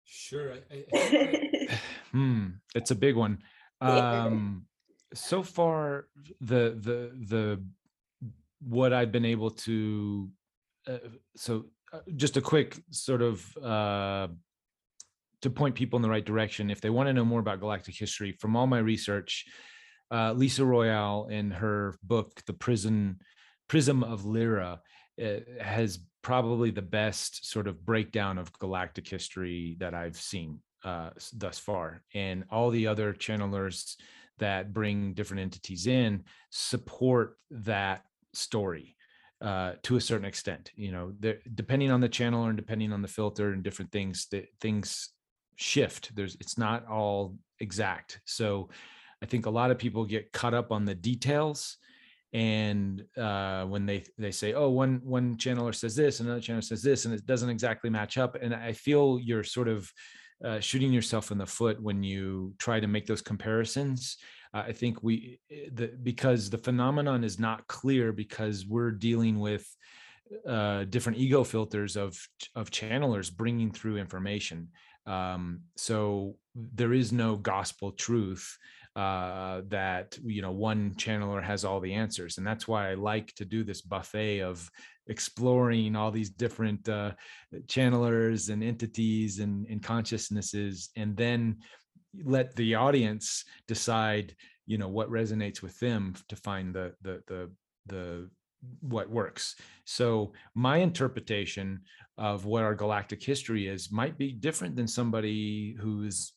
Sure. 0.05 0.55
I, 0.73 0.85
I, 0.95 1.79
hmm, 2.13 2.47
it's 2.75 2.91
a 2.91 2.95
big 2.95 3.17
one. 3.17 3.39
Um, 3.81 4.67
so 5.15 5.43
far, 5.43 6.07
the 6.41 6.79
the 6.81 7.13
the 7.29 7.63
what 8.61 8.93
I've 8.93 9.13
been 9.13 9.25
able 9.25 9.51
to 9.51 10.31
uh, 10.89 10.99
so 11.37 11.67
uh, 11.93 11.99
just 12.17 12.37
a 12.37 12.41
quick 12.41 12.81
sort 12.91 13.23
of 13.23 13.57
uh, 13.59 14.29
to 15.43 15.51
point 15.51 15.75
people 15.75 15.97
in 15.97 16.03
the 16.03 16.11
right 16.11 16.25
direction 16.25 16.71
if 16.71 16.81
they 16.81 16.91
want 16.91 17.09
to 17.09 17.13
know 17.13 17.25
more 17.25 17.41
about 17.41 17.61
galactic 17.61 17.95
history 17.97 18.33
from 18.33 18.57
all 18.57 18.67
my 18.67 18.79
research 18.79 19.45
uh, 20.11 20.33
lisa 20.33 20.65
royal 20.65 21.29
in 21.29 21.51
her 21.51 21.95
book 22.03 22.41
the 22.47 22.53
prison 22.53 23.19
Prism 23.69 24.03
of 24.03 24.25
Lyra 24.25 24.81
eh, 25.19 25.41
has 25.61 25.99
probably 26.23 26.71
the 26.71 26.83
best 26.83 27.49
sort 27.49 27.69
of 27.69 27.85
breakdown 27.85 28.39
of 28.39 28.53
galactic 28.59 29.09
history 29.09 29.77
that 29.79 29.95
I've 29.95 30.17
seen 30.17 30.61
uh, 30.85 31.11
thus 31.33 31.59
far. 31.59 32.03
And 32.15 32.45
all 32.51 32.71
the 32.71 32.87
other 32.87 33.13
channelers 33.13 33.97
that 34.39 34.73
bring 34.73 35.15
different 35.15 35.43
entities 35.43 35.87
in 35.87 36.25
support 36.51 37.37
that 37.51 38.03
story 38.35 38.97
uh, 39.41 39.73
to 39.83 39.97
a 39.97 40.01
certain 40.01 40.27
extent. 40.27 40.71
You 40.75 40.93
know, 40.93 41.13
depending 41.55 41.91
on 41.91 42.01
the 42.01 42.09
channel 42.09 42.45
and 42.45 42.57
depending 42.57 42.93
on 42.93 43.03
the 43.03 43.09
filter 43.09 43.53
and 43.53 43.63
different 43.63 43.93
things, 43.93 44.27
that 44.31 44.47
things 44.61 45.11
shift. 45.57 46.15
There's 46.15 46.37
it's 46.41 46.59
not 46.59 46.87
all 46.87 47.37
exact. 47.61 48.21
So 48.25 48.69
I 49.23 49.27
think 49.27 49.47
a 49.47 49.51
lot 49.51 49.71
of 49.71 49.79
people 49.79 50.05
get 50.05 50.33
caught 50.33 50.55
up 50.55 50.71
on 50.73 50.85
the 50.85 50.95
details 50.95 51.79
and 52.37 53.03
uh, 53.17 53.65
when 53.65 53.87
they 53.87 54.05
they 54.19 54.31
say 54.31 54.53
oh 54.53 54.69
one 54.69 55.01
one 55.03 55.37
channeler 55.37 55.75
says 55.75 55.97
this 55.97 56.21
another 56.21 56.39
channel 56.39 56.61
says 56.61 56.83
this 56.83 57.07
and 57.07 57.15
it 57.15 57.25
doesn't 57.25 57.49
exactly 57.49 57.89
match 57.89 58.19
up 58.19 58.37
and 58.43 58.55
i 58.55 58.73
feel 58.73 59.19
you're 59.19 59.43
sort 59.43 59.69
of 59.69 59.91
uh, 60.45 60.61
shooting 60.61 60.93
yourself 60.93 61.31
in 61.31 61.39
the 61.39 61.47
foot 61.47 61.83
when 61.83 62.03
you 62.03 62.53
try 62.59 62.79
to 62.79 62.87
make 62.87 63.07
those 63.07 63.23
comparisons. 63.23 64.19
Uh, 64.53 64.65
i 64.67 64.73
think 64.73 65.03
we 65.03 65.41
eh, 65.51 65.71
the 65.73 65.87
because 66.03 66.51
the 66.51 66.59
phenomenon 66.59 67.25
is 67.25 67.39
not 67.39 67.67
clear 67.69 68.13
because 68.13 68.67
we're 68.67 68.91
dealing 68.91 69.41
with 69.41 69.67
uh, 70.47 70.85
different 70.85 71.17
ego 71.19 71.43
filters 71.43 71.97
of 71.97 72.19
of 72.55 72.71
channelers 72.71 73.35
bringing 73.35 73.73
through 73.73 73.97
information. 73.97 74.69
Um, 75.07 75.61
so 75.77 76.37
there 76.55 76.93
is 76.93 77.13
no 77.13 77.37
gospel 77.37 77.93
truth 77.93 78.59
uh, 78.97 79.61
that 79.69 80.19
you 80.25 80.43
know 80.43 80.53
one 80.53 80.93
channeler 80.95 81.43
has 81.43 81.65
all 81.65 81.81
the 81.81 81.93
answers. 81.93 82.39
And 82.39 82.47
that's 82.47 82.67
why 82.67 82.91
i 82.91 82.95
like 82.95 83.35
to 83.35 83.45
do 83.45 83.63
this 83.63 83.83
buffet 83.83 84.41
of 84.41 84.69
exploring 85.07 85.95
all 85.95 86.11
these 86.11 86.31
different 86.31 86.89
uh, 86.89 87.13
channelers 87.67 88.49
and 88.49 88.65
entities 88.65 89.39
and, 89.39 89.67
and 89.67 89.83
consciousnesses 89.83 90.91
and 90.97 91.17
then 91.17 91.59
let 92.25 92.57
the 92.57 92.75
audience 92.75 93.45
decide 93.69 94.35
you 94.65 94.79
know 94.79 94.89
what 94.89 95.11
resonates 95.11 95.63
with 95.63 95.79
them 95.79 96.15
to 96.29 96.37
find 96.37 96.75
the 96.75 96.93
the 97.03 97.23
the 97.29 97.51
the 97.87 98.31
what 98.81 99.11
works. 99.11 99.57
So 99.85 100.33
my 100.55 100.79
interpretation 100.79 101.83
of 102.19 102.47
what 102.47 102.63
our 102.63 102.75
galactic 102.75 103.23
history 103.23 103.69
is 103.69 103.93
might 103.93 104.19
be 104.19 104.33
different 104.33 104.75
than 104.75 104.89
somebody 104.89 105.77
who's 105.79 106.33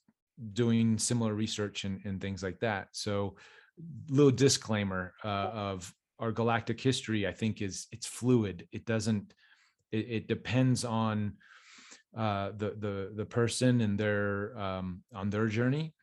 doing 0.54 0.98
similar 0.98 1.34
research 1.34 1.84
and, 1.84 2.00
and 2.06 2.22
things 2.22 2.44
like 2.44 2.60
that. 2.60 2.90
So, 2.92 3.36
little 4.10 4.32
disclaimer 4.32 5.14
uh, 5.24 5.52
of 5.54 5.94
our 6.20 6.32
galactic 6.32 6.80
history, 6.80 7.28
I 7.28 7.32
think 7.32 7.62
is 7.62 7.88
it's 7.92 8.08
fluid. 8.08 8.68
It 8.72 8.86
doesn't. 8.86 9.34
It, 9.92 10.06
it 10.10 10.28
depends 10.28 10.86
on 10.86 11.34
uh, 12.16 12.52
the 12.58 12.76
the 12.78 13.12
the 13.16 13.26
person 13.26 13.82
and 13.82 14.00
their 14.00 14.58
um, 14.58 15.04
on 15.14 15.30
their 15.30 15.48
journey, 15.48 15.94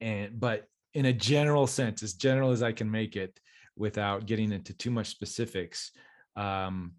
and 0.00 0.38
but 0.38 0.68
in 0.94 1.06
a 1.06 1.12
general 1.12 1.66
sense, 1.66 2.02
as 2.02 2.14
general 2.14 2.50
as 2.50 2.62
I 2.62 2.72
can 2.72 2.90
make 2.90 3.16
it, 3.16 3.38
without 3.76 4.26
getting 4.26 4.52
into 4.52 4.74
too 4.74 4.90
much 4.90 5.08
specifics. 5.08 5.92
Um, 6.36 6.92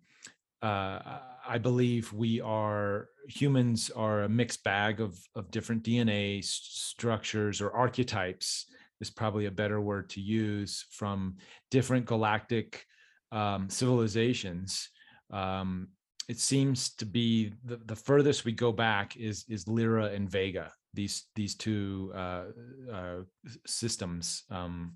uh, 0.64 1.20
I 1.48 1.58
believe 1.58 2.12
we 2.14 2.40
are 2.42 3.10
humans 3.28 3.92
are 3.96 4.24
a 4.24 4.30
mixed 4.30 4.64
bag 4.64 5.02
of 5.02 5.20
of 5.36 5.52
different 5.52 5.84
DNA 5.84 6.44
structures 6.44 7.62
or 7.62 7.72
archetypes 7.72 8.66
is 9.02 9.10
probably 9.10 9.46
a 9.46 9.52
better 9.52 9.82
word 9.82 10.10
to 10.12 10.22
use 10.22 10.86
from 10.90 11.36
different 11.70 12.06
galactic 12.06 12.86
um, 13.34 13.70
civilizations. 13.70 14.90
Um, 15.32 15.90
it 16.30 16.40
seems 16.40 16.96
to 16.96 17.06
be 17.06 17.54
the, 17.66 17.78
the 17.86 17.96
furthest 17.96 18.46
we 18.46 18.54
go 18.54 18.72
back 18.72 19.18
is 19.18 19.44
is 19.50 19.68
Lyra 19.68 20.06
and 20.06 20.30
Vega. 20.30 20.72
These 20.94 21.26
these 21.36 21.56
two 21.56 22.14
uh, 22.16 22.46
uh, 22.92 23.20
systems, 23.66 24.44
um, 24.50 24.96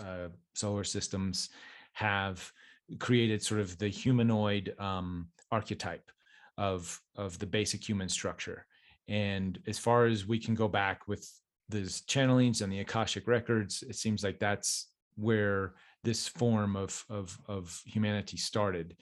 uh, 0.00 0.28
solar 0.54 0.84
systems, 0.84 1.50
have 1.94 2.52
created 2.98 3.42
sort 3.42 3.60
of 3.60 3.78
the 3.78 3.88
humanoid 3.88 4.74
um, 4.78 5.28
archetype 5.50 6.10
of 6.58 7.00
of 7.16 7.38
the 7.38 7.46
basic 7.46 7.86
human 7.86 8.08
structure 8.08 8.66
and 9.08 9.58
as 9.66 9.78
far 9.78 10.06
as 10.06 10.26
we 10.26 10.38
can 10.38 10.54
go 10.54 10.68
back 10.68 11.08
with 11.08 11.28
these 11.68 12.02
channelings 12.02 12.60
and 12.60 12.72
the 12.72 12.80
akashic 12.80 13.26
records 13.26 13.82
it 13.88 13.96
seems 13.96 14.22
like 14.22 14.38
that's 14.38 14.88
where 15.16 15.74
this 16.04 16.28
form 16.28 16.76
of 16.76 17.04
of 17.08 17.38
of 17.48 17.80
humanity 17.86 18.36
started 18.36 18.96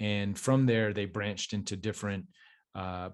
and 0.00 0.38
from 0.38 0.64
there 0.66 0.92
they 0.92 1.04
branched 1.04 1.52
into 1.52 1.76
different 1.76 2.24
uh, 2.74 3.10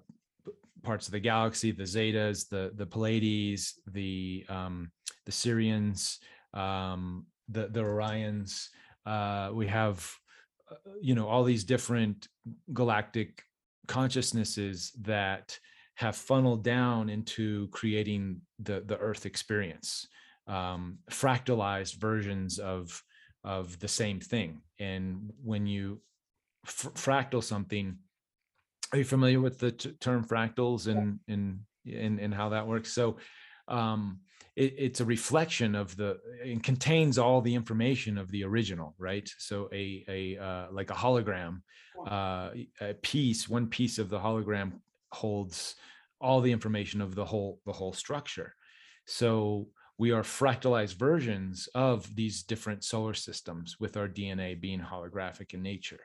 parts 0.83 1.07
of 1.07 1.13
the 1.13 1.21
galaxy 1.21 1.73
the 1.73 1.83
zetas 1.83 2.49
the 2.49 2.71
the 2.77 2.87
pleiades 2.87 3.81
the 3.89 4.45
um, 4.49 4.91
the 5.27 5.33
sirians 5.33 6.19
um, 6.55 7.27
the 7.49 7.69
the 7.69 7.81
Orions. 7.81 8.69
Uh, 9.07 9.51
we 9.53 9.67
have, 9.67 10.09
you 11.01 11.15
know, 11.15 11.29
all 11.29 11.45
these 11.45 11.65
different 11.65 12.29
galactic 12.73 13.43
consciousnesses 13.87 14.93
that 15.01 15.59
have 15.95 16.17
funneled 16.17 16.65
down 16.65 17.09
into 17.09 17.69
creating 17.69 18.41
the 18.59 18.83
the 18.87 18.97
Earth 18.99 19.27
experience, 19.27 20.07
um, 20.47 20.99
fractalized 21.11 21.97
versions 21.97 22.59
of 22.59 23.03
of 23.45 23.79
the 23.79 23.89
same 23.89 24.21
thing. 24.21 24.61
And 24.79 25.33
when 25.43 25.67
you 25.67 26.01
f- 26.67 26.93
fractal 26.95 27.43
something, 27.43 27.97
are 28.93 28.99
you 28.99 29.05
familiar 29.05 29.41
with 29.41 29.59
the 29.59 29.73
t- 29.73 29.93
term 30.01 30.25
fractals 30.25 30.87
and 30.87 31.21
and 31.29 31.61
and 31.87 32.21
and 32.21 32.35
how 32.35 32.51
that 32.51 32.67
works? 32.67 32.93
So 32.93 33.17
um, 33.69 34.21
it, 34.57 34.75
it's 34.79 35.01
a 35.01 35.05
reflection 35.05 35.75
of 35.75 35.97
the 35.97 36.19
it 36.43 36.63
contains 36.63 37.19
all 37.19 37.41
the 37.41 37.55
information 37.55 38.19
of 38.19 38.31
the 38.31 38.45
original 38.45 38.95
right? 38.99 39.29
So 39.39 39.69
a 39.73 40.05
a 40.09 40.39
uh, 40.39 40.67
like 40.73 40.91
a 40.91 40.95
hologram 40.95 41.63
uh, 42.07 42.51
a 42.81 42.95
piece 43.03 43.49
one 43.49 43.67
piece 43.67 43.99
of 43.99 44.09
the 44.09 44.19
hologram 44.19 44.73
holds 45.13 45.75
all 46.21 46.41
the 46.41 46.53
information 46.53 47.01
of 47.01 47.15
the 47.15 47.25
whole 47.25 47.61
the 47.67 47.73
whole 47.73 47.93
structure. 47.93 48.55
So 49.07 49.69
we 49.99 50.13
are 50.13 50.23
fractalized 50.23 50.95
versions 50.95 51.69
of 51.75 52.15
these 52.17 52.43
different 52.43 52.85
solar 52.85 53.15
systems 53.15 53.79
with 53.79 53.97
our 53.97 54.09
dna 54.09 54.59
being 54.61 54.81
holographic 54.81 55.53
in 55.53 55.63
nature. 55.63 56.01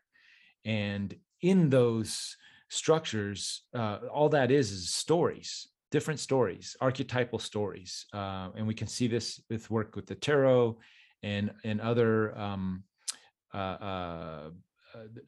And 0.65 1.15
in 1.41 1.69
those 1.69 2.36
structures 2.69 3.62
uh, 3.74 4.00
all 4.12 4.30
that 4.30 4.52
is 4.52 4.71
is 4.71 4.89
stories 4.93 5.67
different 5.91 6.19
stories, 6.19 6.76
archetypal 6.82 7.39
stories, 7.39 8.06
uh, 8.13 8.50
and 8.56 8.67
we 8.67 8.74
can 8.74 8.88
see 8.88 9.08
this 9.08 9.41
with 9.50 9.69
work 9.69 9.95
with 9.95 10.08
the 10.08 10.15
tarot 10.15 10.78
and 11.24 11.52
and 11.63 11.82
other 11.82 12.38
um, 12.38 12.84
uh, 13.54 13.58
uh, 13.58 14.50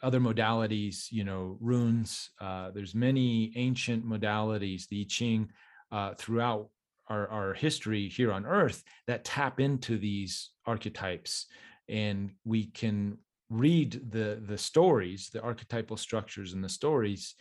other 0.02 0.20
modalities. 0.20 1.12
You 1.12 1.24
know, 1.24 1.58
runes. 1.60 2.32
Uh, 2.39 2.72
there's 2.72 2.96
many 2.96 3.52
ancient 3.56 4.06
modalities, 4.06 4.88
the 4.88 5.02
I 5.02 5.06
Ching, 5.08 5.50
uh, 5.91 6.13
throughout 6.15 6.70
our, 7.08 7.28
our 7.30 7.54
history 7.54 8.10
here 8.10 8.32
on 8.32 8.46
Earth 8.46 8.84
that 9.08 9.24
tap 9.24 9.60
into 9.60 9.98
these 9.98 10.52
archetypes, 10.65 11.48
and 11.88 12.32
we 12.43 12.65
can 12.65 13.17
read 13.50 14.02
the 14.12 14.41
the 14.46 14.58
stories, 14.58 15.30
the 15.30 15.41
archetypal 15.41 15.98
structures 15.98 16.54
and 16.54 16.63
the 16.63 16.70
stories 16.70 17.36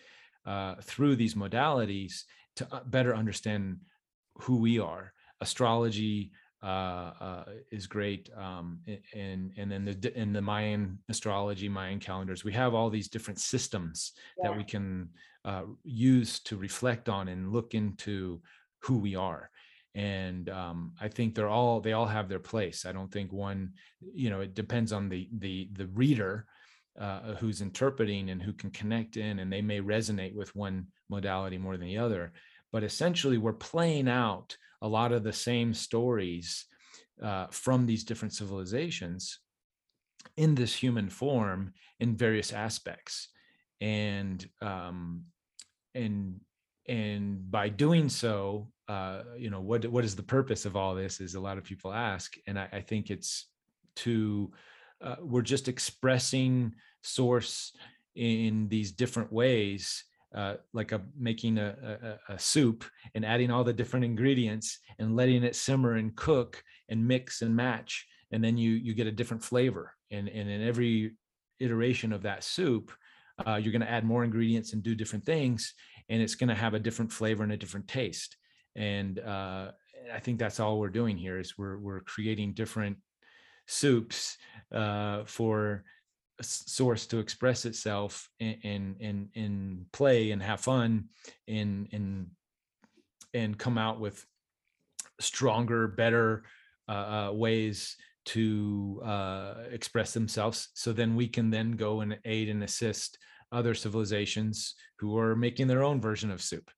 uh, 0.47 0.77
through 0.83 1.17
these 1.17 1.35
modalities 1.35 2.23
to 2.57 2.67
uh, 2.73 2.81
better 2.87 3.15
understand 3.15 3.79
who 4.35 4.57
we 4.57 4.79
are. 4.79 5.13
Astrology 5.41 6.33
uh, 6.63 7.13
uh, 7.21 7.45
is 7.71 7.87
great, 7.87 8.31
um, 8.37 8.81
and 9.15 9.53
and 9.57 9.71
then 9.71 9.85
the 9.85 10.19
in 10.19 10.33
the 10.33 10.41
Mayan 10.41 10.99
astrology, 11.09 11.69
Mayan 11.69 12.01
calendars, 12.01 12.45
we 12.45 12.53
have 12.53 12.75
all 12.75 12.91
these 12.91 13.09
different 13.09 13.39
systems 13.39 14.13
yeah. 14.39 14.49
that 14.49 14.57
we 14.57 14.65
can 14.65 15.09
uh, 15.45 15.63
use 15.85 16.41
to 16.41 16.57
reflect 16.57 17.09
on 17.09 17.29
and 17.29 17.53
look 17.53 17.75
into 17.75 18.41
who 18.81 18.99
we 18.99 19.15
are. 19.15 19.51
And 19.95 20.49
um, 20.51 20.93
I 21.01 21.09
think 21.09 21.35
they're 21.35 21.49
all 21.49 21.81
they 21.81 21.93
all 21.93 22.07
have 22.07 22.29
their 22.29 22.41
place. 22.41 22.85
I 22.85 22.93
don't 22.93 23.13
think 23.13 23.33
one, 23.33 23.73
you 24.15 24.31
know, 24.31 24.41
it 24.41 24.55
depends 24.55 24.93
on 24.93 25.09
the 25.09 25.29
the 25.39 25.69
the 25.73 25.87
reader 25.89 26.47
uh, 26.99 27.35
who's 27.35 27.61
interpreting 27.61 28.31
and 28.31 28.43
who 28.43 28.53
can 28.53 28.71
connect 28.71 29.17
in, 29.17 29.39
and 29.39 29.53
they 29.53 29.63
may 29.63 29.81
resonate 29.81 30.35
with 30.35 30.55
one 30.57 30.87
modality 31.09 31.59
more 31.59 31.77
than 31.77 31.87
the 31.87 31.99
other. 31.99 32.33
But 32.73 32.85
essentially, 32.85 33.39
we're 33.39 33.53
playing 33.53 34.09
out 34.09 34.57
a 34.83 34.89
lot 34.89 35.13
of 35.13 35.23
the 35.23 35.33
same 35.33 35.75
stories 35.75 36.67
uh, 37.23 37.47
from 37.51 37.87
these 37.87 38.05
different 38.05 38.35
civilizations 38.35 39.39
in 40.37 40.55
this 40.55 40.75
human 40.75 41.09
form 41.09 41.73
in 42.01 42.17
various 42.17 42.53
aspects, 42.53 43.29
and 43.81 44.47
um, 44.61 45.23
and 45.95 46.41
and 46.89 47.51
by 47.51 47.69
doing 47.69 48.09
so, 48.09 48.69
uh, 48.89 49.23
you 49.39 49.51
know, 49.51 49.61
what 49.61 49.87
what 49.87 50.05
is 50.05 50.17
the 50.17 50.23
purpose 50.23 50.65
of 50.65 50.77
all 50.77 50.95
this? 50.95 51.21
Is 51.21 51.35
a 51.35 51.41
lot 51.41 51.59
of 51.59 51.65
people 51.65 51.93
ask, 51.93 52.35
and 52.47 52.59
I, 52.59 52.69
I 52.73 52.81
think 52.81 53.11
it's 53.11 53.47
to 53.97 54.53
uh, 55.03 55.17
we're 55.21 55.43
just 55.43 55.69
expressing 55.69 56.75
source 57.03 57.73
in 58.15 58.69
these 58.69 58.93
different 58.93 59.33
ways 59.33 60.05
uh, 60.35 60.55
like 60.73 60.93
a 60.93 61.01
making 61.19 61.57
a, 61.57 62.19
a, 62.29 62.35
a, 62.35 62.39
soup 62.39 62.85
and 63.15 63.25
adding 63.25 63.51
all 63.51 63.65
the 63.65 63.73
different 63.73 64.05
ingredients 64.05 64.81
and 64.99 65.17
letting 65.17 65.43
it 65.43 65.57
simmer 65.57 65.95
and 65.95 66.15
cook 66.17 66.63
and 66.89 67.07
mix 67.07 67.43
and 67.43 67.55
match. 67.55 68.07
And 68.33 68.45
then 68.45 68.59
you 68.59 68.73
you 68.73 68.93
get 68.93 69.07
a 69.07 69.13
different 69.13 69.43
flavor. 69.43 69.95
And 70.11 70.29
and 70.29 70.51
in 70.51 70.67
every 70.67 71.13
iteration 71.59 72.13
of 72.13 72.23
that 72.23 72.45
soup 72.45 72.93
uh, 73.47 73.55
you're 73.55 73.73
going 73.73 73.81
to 73.81 73.91
add 73.91 74.05
more 74.05 74.25
ingredients 74.25 74.73
and 74.73 74.83
do 74.83 74.95
different 74.95 75.25
things 75.25 75.73
and 76.11 76.21
it's 76.21 76.35
going 76.35 76.49
to 76.49 76.55
have 76.55 76.75
a 76.75 76.79
different 76.79 77.11
flavor 77.11 77.43
and 77.43 77.53
a 77.53 77.57
different 77.57 77.89
taste. 77.89 78.37
And 78.75 79.19
uh, 79.19 79.71
i 80.13 80.21
think 80.21 80.39
that's 80.39 80.61
all 80.61 80.79
we're 80.79 80.89
doing 80.89 81.17
here 81.17 81.39
is 81.39 81.59
we're 81.59 81.79
we're 81.79 82.01
creating 82.01 82.53
different 82.53 82.97
soups 83.67 84.39
uh, 84.73 85.25
for 85.25 85.85
source 86.43 87.07
to 87.07 87.19
express 87.19 87.65
itself 87.65 88.29
and 88.41 88.97
and 89.01 89.29
and 89.35 89.87
play 89.93 90.33
and 90.33 90.43
have 90.43 90.61
fun 90.61 91.05
and 91.49 91.89
and 91.93 92.27
and 93.33 93.59
come 93.59 93.79
out 93.79 94.01
with 94.01 94.25
stronger 95.21 95.89
better 95.89 96.45
uh, 96.89 97.29
uh, 97.29 97.33
ways 97.33 97.97
to 98.27 99.01
uh, 99.05 99.55
express 99.71 100.13
themselves. 100.13 100.69
So 100.75 100.93
then 100.93 101.15
we 101.15 101.29
can 101.29 101.51
then 101.51 101.73
go 101.73 102.01
and 102.01 102.19
aid 102.25 102.49
and 102.49 102.63
assist 102.65 103.19
other 103.53 103.75
civilizations 103.75 104.75
who 104.99 105.17
are 105.17 105.37
making 105.37 105.69
their 105.69 105.85
own 105.85 106.01
version 106.01 106.31
of 106.31 106.43
soup 106.43 106.71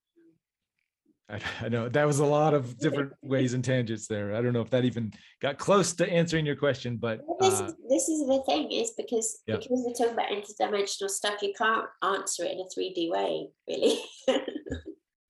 I, 1.28 1.40
I, 1.62 1.68
know 1.68 1.88
that 1.88 2.06
was 2.06 2.20
a 2.20 2.26
lot 2.26 2.54
of 2.54 2.78
different 2.78 3.12
ways 3.22 3.54
and 3.54 3.64
tangents 3.64 4.06
there. 4.06 4.34
I 4.34 4.40
don't 4.40 4.52
know 4.52 4.60
if 4.60 4.70
that 4.70 4.84
even 4.84 5.12
got 5.40 5.58
close 5.58 5.92
to 5.94 6.10
answering 6.10 6.46
your 6.46 6.56
question, 6.56 6.96
but 6.96 7.20
well, 7.26 7.36
this, 7.40 7.60
uh, 7.60 7.66
is, 7.66 7.74
this 7.88 8.08
is 8.08 8.26
the 8.26 8.42
thing 8.46 8.72
is 8.72 8.92
because 8.96 9.40
yeah. 9.46 9.56
because 9.56 9.84
we're 9.84 9.92
talking 9.92 10.14
about 10.14 10.30
interdimensional 10.30 11.10
stuff, 11.10 11.42
you 11.42 11.52
can't 11.56 11.86
answer 12.02 12.44
it 12.44 12.52
in 12.52 12.60
a 12.60 12.64
3D 12.64 13.10
way, 13.10 13.48
really. 13.68 14.00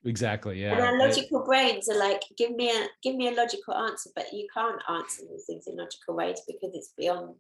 exactly. 0.05 0.63
Yeah. 0.63 0.73
And 0.73 0.81
our 0.81 0.99
logical 0.99 1.43
I, 1.43 1.47
brains 1.47 1.89
are 1.89 1.99
like, 1.99 2.23
give 2.37 2.53
me 2.53 2.71
a 2.71 2.87
give 3.03 3.17
me 3.17 3.29
a 3.29 3.33
logical 3.33 3.75
answer, 3.75 4.11
but 4.15 4.33
you 4.33 4.47
can't 4.53 4.83
answer 4.89 5.23
these 5.31 5.45
things 5.47 5.67
in 5.67 5.77
logical 5.77 6.15
ways 6.17 6.41
because 6.47 6.75
it's 6.75 6.93
beyond 6.97 7.35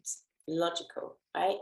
logical, 0.46 1.16
right? 1.36 1.58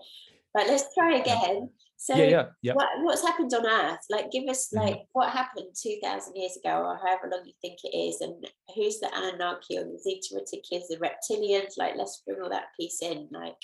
But 0.56 0.68
let's 0.68 0.86
try 0.94 1.16
again. 1.16 1.68
So 1.98 2.14
yeah, 2.16 2.24
yeah, 2.24 2.44
yeah. 2.62 2.72
What, 2.72 2.88
what's 3.02 3.20
happened 3.20 3.52
on 3.52 3.66
Earth? 3.66 4.04
Like, 4.08 4.30
give 4.30 4.48
us 4.48 4.68
mm-hmm. 4.68 4.84
like 4.84 4.94
mm-hmm. 4.94 5.12
what 5.12 5.30
happened 5.30 5.66
two 5.74 5.98
thousand 6.02 6.34
years 6.34 6.56
ago, 6.56 6.78
or 6.78 6.96
however 6.96 7.28
long 7.30 7.42
you 7.44 7.52
think 7.60 7.78
it 7.84 7.94
is, 7.94 8.22
and 8.22 8.46
who's 8.74 8.98
the 8.98 9.10
Anunnaki 9.14 9.76
or 9.76 9.84
the 9.84 9.98
Zeta 9.98 10.28
Reticuli, 10.34 10.80
the 10.88 10.96
reptilians? 10.96 11.76
Like, 11.76 11.94
let's 11.98 12.22
bring 12.26 12.40
all 12.40 12.48
that 12.48 12.68
piece 12.78 13.02
in. 13.02 13.28
Like, 13.30 13.60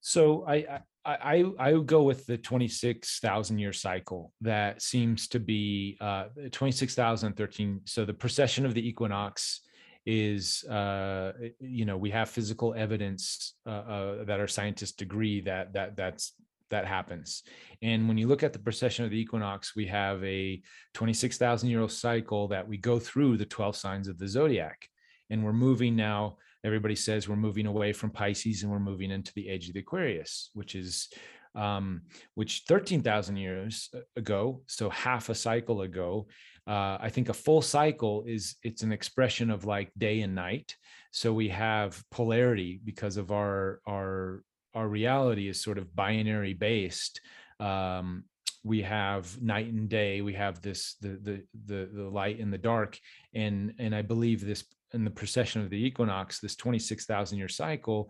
so 0.00 0.44
I 0.48 0.80
I 1.04 1.14
I, 1.14 1.44
I 1.60 1.72
would 1.74 1.86
go 1.86 2.02
with 2.02 2.26
the 2.26 2.38
twenty 2.38 2.68
six 2.68 3.20
thousand 3.20 3.60
year 3.60 3.72
cycle. 3.72 4.32
That 4.40 4.82
seems 4.82 5.28
to 5.28 5.38
be 5.38 5.96
uh, 6.00 6.24
twenty 6.50 6.72
six 6.72 6.96
thousand 6.96 7.36
thirteen. 7.36 7.82
So 7.84 8.04
the 8.04 8.14
precession 8.14 8.66
of 8.66 8.74
the 8.74 8.84
equinox 8.84 9.60
is 10.04 10.64
uh, 10.64 11.32
you 11.60 11.84
know 11.84 11.96
we 11.96 12.10
have 12.10 12.28
physical 12.28 12.74
evidence 12.74 13.54
uh, 13.66 13.70
uh, 13.70 14.24
that 14.24 14.40
our 14.40 14.48
scientists 14.48 15.00
agree 15.00 15.40
that 15.42 15.72
that 15.74 15.96
that's 15.96 16.32
that 16.72 16.86
happens. 16.86 17.42
And 17.82 18.08
when 18.08 18.18
you 18.18 18.26
look 18.26 18.42
at 18.42 18.52
the 18.52 18.58
precession 18.58 19.04
of 19.04 19.10
the 19.10 19.20
equinox, 19.20 19.76
we 19.76 19.86
have 19.86 20.24
a 20.24 20.60
26,000 20.94 21.68
year 21.68 21.82
old 21.82 21.92
cycle 21.92 22.48
that 22.48 22.66
we 22.66 22.78
go 22.78 22.98
through 22.98 23.36
the 23.36 23.44
12 23.44 23.76
signs 23.76 24.08
of 24.08 24.18
the 24.18 24.26
zodiac. 24.26 24.88
And 25.30 25.44
we're 25.44 25.52
moving 25.52 25.94
now, 25.94 26.38
everybody 26.64 26.96
says 26.96 27.28
we're 27.28 27.36
moving 27.36 27.66
away 27.66 27.92
from 27.92 28.10
Pisces 28.10 28.62
and 28.62 28.72
we're 28.72 28.80
moving 28.80 29.10
into 29.10 29.32
the 29.34 29.48
age 29.48 29.68
of 29.68 29.74
the 29.74 29.80
Aquarius, 29.80 30.50
which 30.54 30.74
is 30.74 31.08
um, 31.54 32.02
which 32.34 32.64
13,000 32.66 33.36
years 33.36 33.90
ago, 34.16 34.62
so 34.66 34.88
half 34.88 35.28
a 35.28 35.34
cycle 35.34 35.82
ago, 35.82 36.26
uh, 36.66 36.98
I 37.00 37.10
think 37.10 37.28
a 37.28 37.34
full 37.34 37.62
cycle 37.62 38.24
is 38.26 38.56
it's 38.62 38.82
an 38.82 38.92
expression 38.92 39.50
of 39.50 39.64
like 39.64 39.90
day 39.98 40.20
and 40.20 40.34
night. 40.34 40.76
So 41.10 41.32
we 41.32 41.48
have 41.48 42.02
polarity 42.10 42.80
because 42.84 43.16
of 43.16 43.32
our 43.32 43.80
our 43.86 44.42
our 44.74 44.88
reality 44.88 45.48
is 45.48 45.60
sort 45.60 45.78
of 45.78 45.94
binary 45.94 46.54
based. 46.54 47.20
Um, 47.58 48.24
we 48.64 48.82
have 48.82 49.42
night 49.42 49.72
and 49.72 49.88
day. 49.88 50.20
We 50.20 50.34
have 50.34 50.62
this 50.62 50.94
the 51.00 51.18
the 51.20 51.44
the 51.66 51.90
the 51.92 52.08
light 52.08 52.38
and 52.38 52.52
the 52.52 52.58
dark, 52.58 52.98
and 53.34 53.74
and 53.78 53.94
I 53.94 54.02
believe 54.02 54.44
this 54.44 54.64
in 54.94 55.04
the 55.04 55.10
precession 55.10 55.62
of 55.62 55.70
the 55.70 55.84
equinox, 55.84 56.38
this 56.38 56.54
twenty 56.54 56.78
six 56.78 57.06
thousand 57.06 57.38
year 57.38 57.48
cycle 57.48 58.08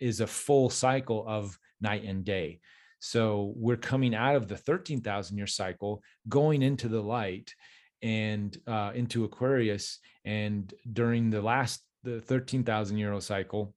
is 0.00 0.20
a 0.20 0.26
full 0.26 0.70
cycle 0.70 1.24
of 1.26 1.58
night 1.80 2.04
and 2.04 2.24
day. 2.24 2.60
So 3.00 3.54
we're 3.56 3.76
coming 3.76 4.14
out 4.14 4.36
of 4.36 4.46
the 4.46 4.58
13,000 4.58 5.36
year 5.36 5.46
cycle, 5.46 6.02
going 6.28 6.60
into 6.60 6.86
the 6.86 7.00
light, 7.00 7.54
and 8.02 8.56
uh, 8.66 8.92
into 8.94 9.24
Aquarius. 9.24 9.98
And 10.24 10.72
during 10.92 11.30
the 11.30 11.42
last 11.42 11.82
the 12.02 12.20
13,000 12.20 12.96
year 12.96 13.12
old 13.12 13.22
cycle, 13.22 13.74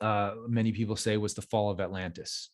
uh, 0.00 0.34
many 0.48 0.72
people 0.72 0.96
say 0.96 1.16
was 1.16 1.34
the 1.34 1.42
fall 1.42 1.70
of 1.70 1.80
Atlantis. 1.80 2.50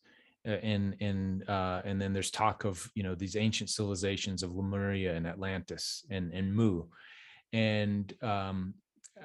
Uh, 0.47 0.51
and 0.63 0.95
and 1.01 1.49
uh, 1.49 1.81
and 1.83 2.01
then 2.01 2.13
there's 2.13 2.31
talk 2.31 2.63
of 2.63 2.89
you 2.95 3.03
know 3.03 3.15
these 3.15 3.35
ancient 3.35 3.69
civilizations 3.69 4.43
of 4.43 4.55
Lemuria 4.55 5.13
and 5.15 5.27
Atlantis 5.27 6.05
and 6.09 6.31
and 6.31 6.53
Mu, 6.53 6.83
and 7.51 8.13
um, 8.21 8.73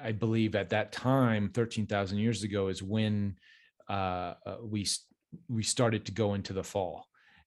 I 0.01 0.11
believe 0.11 0.53
at 0.55 0.71
that 0.71 0.91
time, 0.91 1.49
thirteen 1.53 1.85
thousand 1.85 2.17
years 2.17 2.43
ago, 2.43 2.67
is 2.67 2.83
when 2.83 3.37
uh, 3.87 4.33
we 4.61 4.85
we 5.47 5.63
started 5.63 6.05
to 6.07 6.11
go 6.11 6.33
into 6.33 6.51
the 6.51 6.63
fall, 6.63 7.05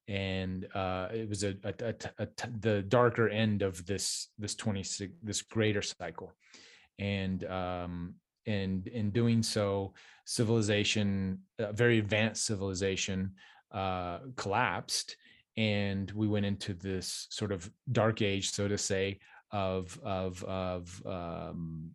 and 0.09 0.69
uh, 0.75 1.09
it 1.12 1.29
was 1.29 1.42
a, 1.42 1.57
a, 1.64 1.75
a, 1.81 1.95
a, 2.19 2.29
the 2.61 2.83
darker 2.83 3.29
end 3.29 3.62
of 3.62 3.85
this 3.87 4.29
this 4.38 4.55
twenty 4.55 4.83
six 4.83 5.12
this 5.23 5.42
greater 5.42 5.83
cycle, 5.83 6.33
and 6.99 7.45
um, 7.45 8.14
and 8.47 8.87
in 8.88 9.11
doing 9.11 9.42
so, 9.42 9.95
civilization, 10.25 11.40
very 11.73 11.99
advanced 11.99 12.47
civilization, 12.47 13.33
uh, 13.73 14.19
collapsed 14.37 15.16
and 15.57 16.11
we 16.12 16.29
went 16.29 16.47
into 16.47 16.75
this 16.75 17.27
sort 17.31 17.51
of 17.53 17.71
dark 17.92 18.23
age 18.23 18.51
so 18.51 18.69
to 18.69 18.77
say 18.79 19.19
of 19.53 19.99
of 20.05 20.42
of 20.45 21.03
um, 21.07 21.90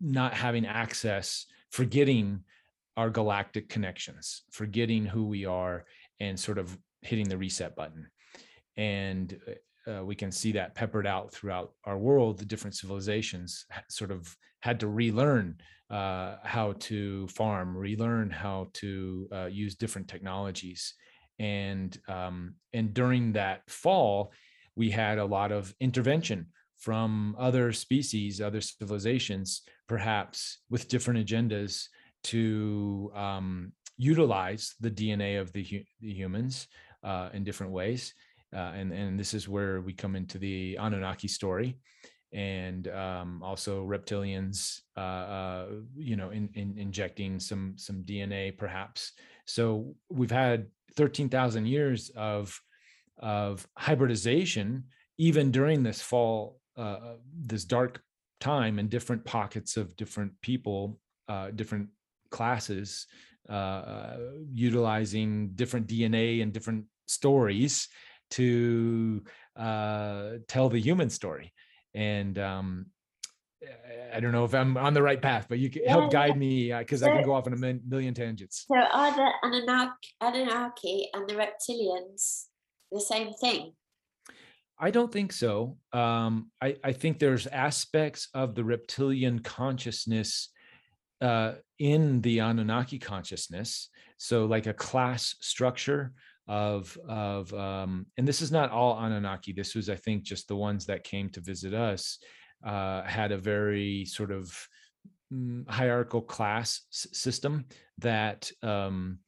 not 0.00 0.34
having 0.34 0.66
access 0.66 1.46
forgetting 1.70 2.42
our 2.96 3.10
galactic 3.10 3.68
connections 3.68 4.42
forgetting 4.50 5.04
who 5.04 5.26
we 5.26 5.44
are 5.44 5.84
and 6.20 6.38
sort 6.38 6.58
of 6.58 6.76
hitting 7.02 7.28
the 7.28 7.38
reset 7.38 7.74
button 7.74 8.06
and 8.76 9.38
uh, 9.86 10.04
we 10.04 10.14
can 10.14 10.30
see 10.30 10.52
that 10.52 10.74
peppered 10.74 11.06
out 11.06 11.32
throughout 11.32 11.72
our 11.84 11.98
world 11.98 12.38
the 12.38 12.44
different 12.44 12.76
civilizations 12.76 13.64
sort 13.88 14.10
of 14.10 14.36
had 14.60 14.80
to 14.80 14.88
relearn 14.88 15.56
uh, 15.90 16.36
how 16.44 16.72
to 16.78 17.26
farm, 17.28 17.76
relearn 17.76 18.30
how 18.30 18.68
to 18.74 19.28
uh, 19.32 19.46
use 19.46 19.74
different 19.74 20.08
technologies. 20.08 20.94
And 21.38 21.96
um, 22.08 22.54
and 22.72 22.94
during 22.94 23.32
that 23.32 23.68
fall, 23.68 24.32
we 24.76 24.90
had 24.90 25.18
a 25.18 25.24
lot 25.24 25.52
of 25.52 25.74
intervention 25.80 26.46
from 26.78 27.34
other 27.38 27.72
species, 27.72 28.40
other 28.40 28.60
civilizations, 28.60 29.62
perhaps 29.88 30.58
with 30.70 30.88
different 30.88 31.26
agendas 31.26 31.86
to 32.24 33.10
um, 33.14 33.72
utilize 34.00 34.74
the 34.80 34.90
DNA 34.90 35.40
of 35.40 35.52
the, 35.52 35.62
hu- 35.62 35.84
the 36.00 36.12
humans 36.12 36.66
uh, 37.04 37.28
in 37.34 37.44
different 37.44 37.72
ways. 37.72 38.14
Uh, 38.52 38.72
and, 38.74 38.92
and 38.92 39.20
this 39.20 39.34
is 39.34 39.48
where 39.48 39.82
we 39.82 39.92
come 39.92 40.16
into 40.16 40.38
the 40.38 40.76
Anunnaki 40.80 41.28
story 41.28 41.78
and 42.32 42.88
um, 42.88 43.42
also 43.42 43.84
reptilians, 43.84 44.80
uh, 44.96 45.00
uh, 45.00 45.66
you 45.96 46.16
know, 46.16 46.30
in, 46.30 46.48
in 46.54 46.78
injecting 46.78 47.38
some 47.38 47.74
some 47.76 48.02
DNA 48.04 48.56
perhaps. 48.56 49.12
So 49.46 49.94
we've 50.08 50.30
had 50.30 50.66
thirteen 50.96 51.28
thousand 51.28 51.66
years 51.66 52.10
of 52.16 52.58
of 53.18 53.66
hybridization, 53.76 54.84
even 55.18 55.50
during 55.50 55.82
this 55.82 56.00
fall, 56.00 56.60
uh, 56.78 56.80
uh 56.80 57.16
this 57.36 57.64
dark 57.64 58.00
time, 58.38 58.78
in 58.78 58.88
different 58.88 59.24
pockets 59.24 59.76
of 59.76 59.96
different 59.96 60.32
people, 60.40 61.00
different 61.56 61.88
classes, 62.30 63.06
uh, 63.48 64.16
utilizing 64.52 65.50
different 65.54 65.86
DNA 65.86 66.42
and 66.42 66.52
different 66.52 66.84
stories 67.06 67.88
to 68.30 69.22
uh, 69.56 70.32
tell 70.46 70.68
the 70.68 70.80
human 70.80 71.10
story 71.10 71.52
and 71.94 72.38
um, 72.38 72.86
I 74.14 74.20
don't 74.20 74.32
know 74.32 74.44
if 74.44 74.54
I'm 74.54 74.76
on 74.76 74.94
the 74.94 75.02
right 75.02 75.20
path, 75.20 75.46
but 75.48 75.58
you 75.58 75.70
can 75.70 75.82
yeah, 75.84 75.90
help 75.90 76.12
guide 76.12 76.36
me 76.36 76.72
because 76.72 77.02
uh, 77.02 77.06
I 77.06 77.10
can 77.10 77.24
go 77.24 77.34
off 77.34 77.46
on 77.46 77.52
a 77.52 77.56
million 77.56 78.14
tangents. 78.14 78.64
So 78.70 78.76
are 78.76 79.14
the 79.14 79.28
Anunnaki, 79.42 80.08
Anunnaki 80.20 81.08
and 81.12 81.28
the 81.28 81.34
reptilians 81.34 82.46
the 82.90 83.00
same 83.00 83.32
thing? 83.34 83.72
I 84.78 84.90
don't 84.90 85.12
think 85.12 85.32
so. 85.32 85.76
Um, 85.92 86.50
I, 86.62 86.76
I, 86.82 86.92
think 86.92 87.18
there's 87.18 87.46
aspects 87.46 88.28
of 88.32 88.54
the 88.54 88.64
reptilian 88.64 89.40
consciousness 89.40 90.48
uh, 91.20 91.52
in 91.78 92.20
the 92.22 92.40
Anunnaki 92.40 92.98
consciousness. 92.98 93.88
So, 94.18 94.46
like 94.46 94.66
a 94.66 94.74
class 94.74 95.34
structure 95.40 96.12
of 96.48 96.96
of 97.08 97.52
um, 97.54 98.06
and 98.16 98.26
this 98.26 98.42
is 98.42 98.50
not 98.50 98.70
all 98.70 98.98
Anunnaki. 98.98 99.52
This 99.52 99.74
was, 99.74 99.88
I 99.88 99.96
think, 99.96 100.24
just 100.24 100.48
the 100.48 100.56
ones 100.56 100.86
that 100.86 101.04
came 101.04 101.30
to 101.30 101.40
visit 101.40 101.74
us 101.74 102.18
uh, 102.64 103.02
had 103.02 103.32
a 103.32 103.38
very 103.38 104.04
sort 104.04 104.30
of 104.30 104.52
mm, 105.32 105.68
hierarchical 105.68 106.22
class 106.22 106.82
s- 106.92 107.06
system 107.12 107.66
that 107.98 108.50
um, 108.62 109.18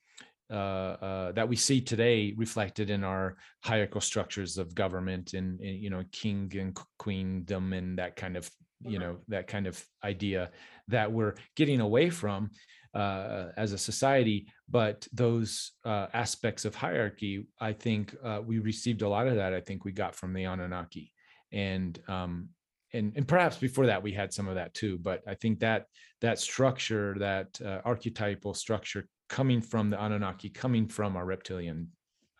uh, 0.53 0.97
uh, 1.01 1.33
that 1.33 1.49
we 1.49 1.57
see 1.57 1.81
today 1.81 2.35
reflected 2.37 2.91
in 2.91 3.05
our 3.05 3.37
hierarchical 3.61 4.01
structures 4.01 4.59
of 4.59 4.75
government 4.75 5.33
and, 5.33 5.59
and 5.61 5.79
you 5.79 5.89
know 5.89 6.03
king 6.13 6.53
and 6.59 6.79
queendom 6.99 7.73
and 7.73 7.99
that 7.99 8.17
kind 8.17 8.37
of 8.37 8.51
you 8.83 8.99
mm-hmm. 8.99 9.01
know 9.01 9.17
that 9.29 9.47
kind 9.47 9.67
of 9.67 9.83
idea 10.05 10.51
that 10.89 11.13
we're 11.13 11.35
getting 11.57 11.81
away 11.81 12.11
from 12.11 12.51
uh, 12.95 13.47
as 13.57 13.73
a 13.73 13.79
society. 13.79 14.47
But 14.69 15.07
those 15.13 15.73
uh, 15.85 16.07
aspects 16.13 16.65
of 16.65 16.75
hierarchy, 16.75 17.47
I 17.61 17.73
think 17.73 18.15
uh, 18.23 18.41
we 18.45 18.59
received 18.59 19.03
a 19.03 19.09
lot 19.09 19.27
of 19.27 19.37
that. 19.37 19.55
I 19.55 19.61
think 19.61 19.85
we 19.85 19.93
got 19.93 20.15
from 20.15 20.33
the 20.33 20.45
Anunnaki, 20.45 21.13
and 21.53 21.99
um, 22.09 22.49
and 22.93 23.13
and 23.17 23.27
perhaps 23.27 23.57
before 23.57 23.87
that 23.87 24.03
we 24.03 24.13
had 24.13 24.33
some 24.33 24.49
of 24.49 24.55
that 24.57 24.75
too. 24.75 24.99
But 24.99 25.23
I 25.27 25.35
think 25.35 25.61
that 25.61 25.87
that 26.21 26.39
structure, 26.39 27.17
that 27.19 27.61
uh, 27.65 27.81
archetypal 27.85 28.55
structure, 28.55 29.09
coming 29.29 29.61
from 29.61 29.91
the 29.91 30.03
Anunnaki, 30.03 30.51
coming 30.51 30.87
from 30.87 31.17
our 31.17 31.25
reptilian 31.25 31.89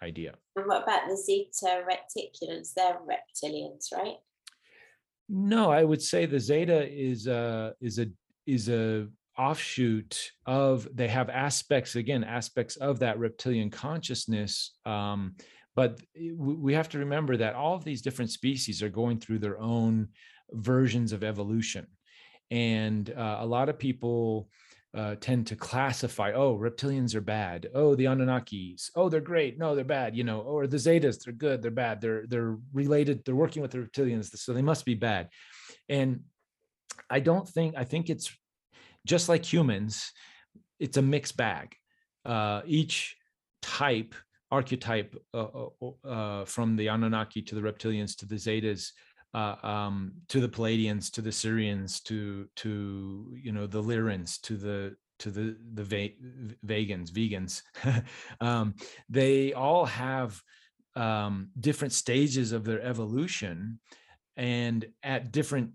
idea. 0.03 0.35
And 0.57 0.67
what 0.67 0.83
about 0.83 1.09
the 1.09 1.17
Zeta 1.17 1.83
reticulans? 1.89 2.75
They're 2.75 2.99
reptilians, 3.07 3.93
right? 3.95 4.17
No, 5.29 5.71
I 5.71 5.85
would 5.85 6.03
say 6.03 6.27
the 6.27 6.41
Zeta 6.41 6.89
is 6.91 7.27
a 7.27 7.75
is 7.81 7.99
a 7.99 8.07
is 8.47 8.69
a 8.69 9.09
offshoot 9.39 10.31
of 10.45 10.87
they 10.93 11.09
have 11.09 11.31
aspects 11.31 11.97
again 11.97 12.23
aspects 12.23 12.77
of 12.77 12.99
that 12.99 13.19
reptilian 13.19 13.71
consciousness 13.71 14.73
um, 14.85 15.35
but 15.75 16.01
we 16.37 16.75
have 16.75 16.89
to 16.91 16.99
remember 16.99 17.37
that 17.37 17.55
all 17.55 17.75
of 17.75 17.85
these 17.85 18.03
different 18.03 18.31
species 18.31 18.83
are 18.83 18.91
going 18.91 19.19
through 19.19 19.39
their 19.39 19.59
own 19.59 20.09
versions 20.51 21.13
of 21.13 21.25
evolution. 21.25 21.87
And 22.51 23.11
uh, 23.11 23.39
a 23.41 23.47
lot 23.47 23.71
of 23.71 23.79
people 23.79 24.49
uh, 24.95 25.15
tend 25.21 25.47
to 25.47 25.57
classify 25.57 26.33
oh 26.35 26.59
reptilians 26.59 27.15
are 27.15 27.23
bad. 27.23 27.71
Oh 27.75 27.95
the 27.95 28.05
anunnakis. 28.05 28.91
Oh 28.95 29.09
they're 29.09 29.23
great. 29.23 29.59
No 29.59 29.75
they're 29.75 29.85
bad 29.85 30.15
you 30.15 30.25
know 30.25 30.41
or 30.41 30.67
the 30.67 30.77
zetas 30.77 31.25
they're 31.25 31.33
good. 31.33 31.63
They're 31.63 31.71
bad. 31.71 32.03
They're 32.03 32.27
they're 32.27 32.59
related 32.75 33.25
they're 33.25 33.35
working 33.35 33.63
with 33.63 33.71
the 33.71 33.79
reptilians 33.79 34.37
so 34.37 34.53
they 34.53 34.61
must 34.61 34.85
be 34.85 34.95
bad. 34.95 35.31
And 35.89 36.21
i 37.11 37.21
don't 37.21 37.49
think 37.49 37.75
i 37.77 37.85
think 37.85 38.11
it's 38.11 38.37
just 39.07 39.29
like 39.29 39.45
humans, 39.45 40.13
it's 40.79 40.97
a 40.97 41.03
mixed 41.03 41.37
bag. 41.37 41.75
Uh, 42.25 42.63
each 42.67 43.17
type, 43.61 44.15
archetype, 44.51 45.17
uh, 45.35 45.47
uh, 45.83 46.09
uh, 46.09 46.45
from 46.45 46.77
the 46.77 46.89
Anunnaki 46.89 47.43
to 47.43 47.55
the 47.55 47.61
reptilians 47.61 48.17
to 48.19 48.27
the 48.27 48.37
Zetas, 48.37 48.91
uh, 49.35 49.57
um, 49.67 50.13
to 50.29 50.41
the 50.41 50.49
Pleiadians, 50.49 51.11
to 51.13 51.23
the 51.23 51.31
Sirians 51.31 52.03
to 52.05 52.49
to 52.57 53.35
you 53.43 53.53
know 53.53 53.67
the 53.67 53.83
Lyrans, 53.83 54.41
to 54.43 54.57
the 54.57 54.95
to 55.21 55.31
the 55.31 55.57
the 55.75 55.83
ve- 55.83 56.17
vegans, 56.67 57.11
vegans, 57.11 57.63
um, 58.41 58.75
they 59.09 59.53
all 59.55 59.87
have 59.87 60.41
um, 60.95 61.49
different 61.59 61.95
stages 61.95 62.53
of 62.53 62.65
their 62.65 62.83
evolution, 62.83 63.81
and 64.37 64.85
at 65.03 65.33
different 65.33 65.71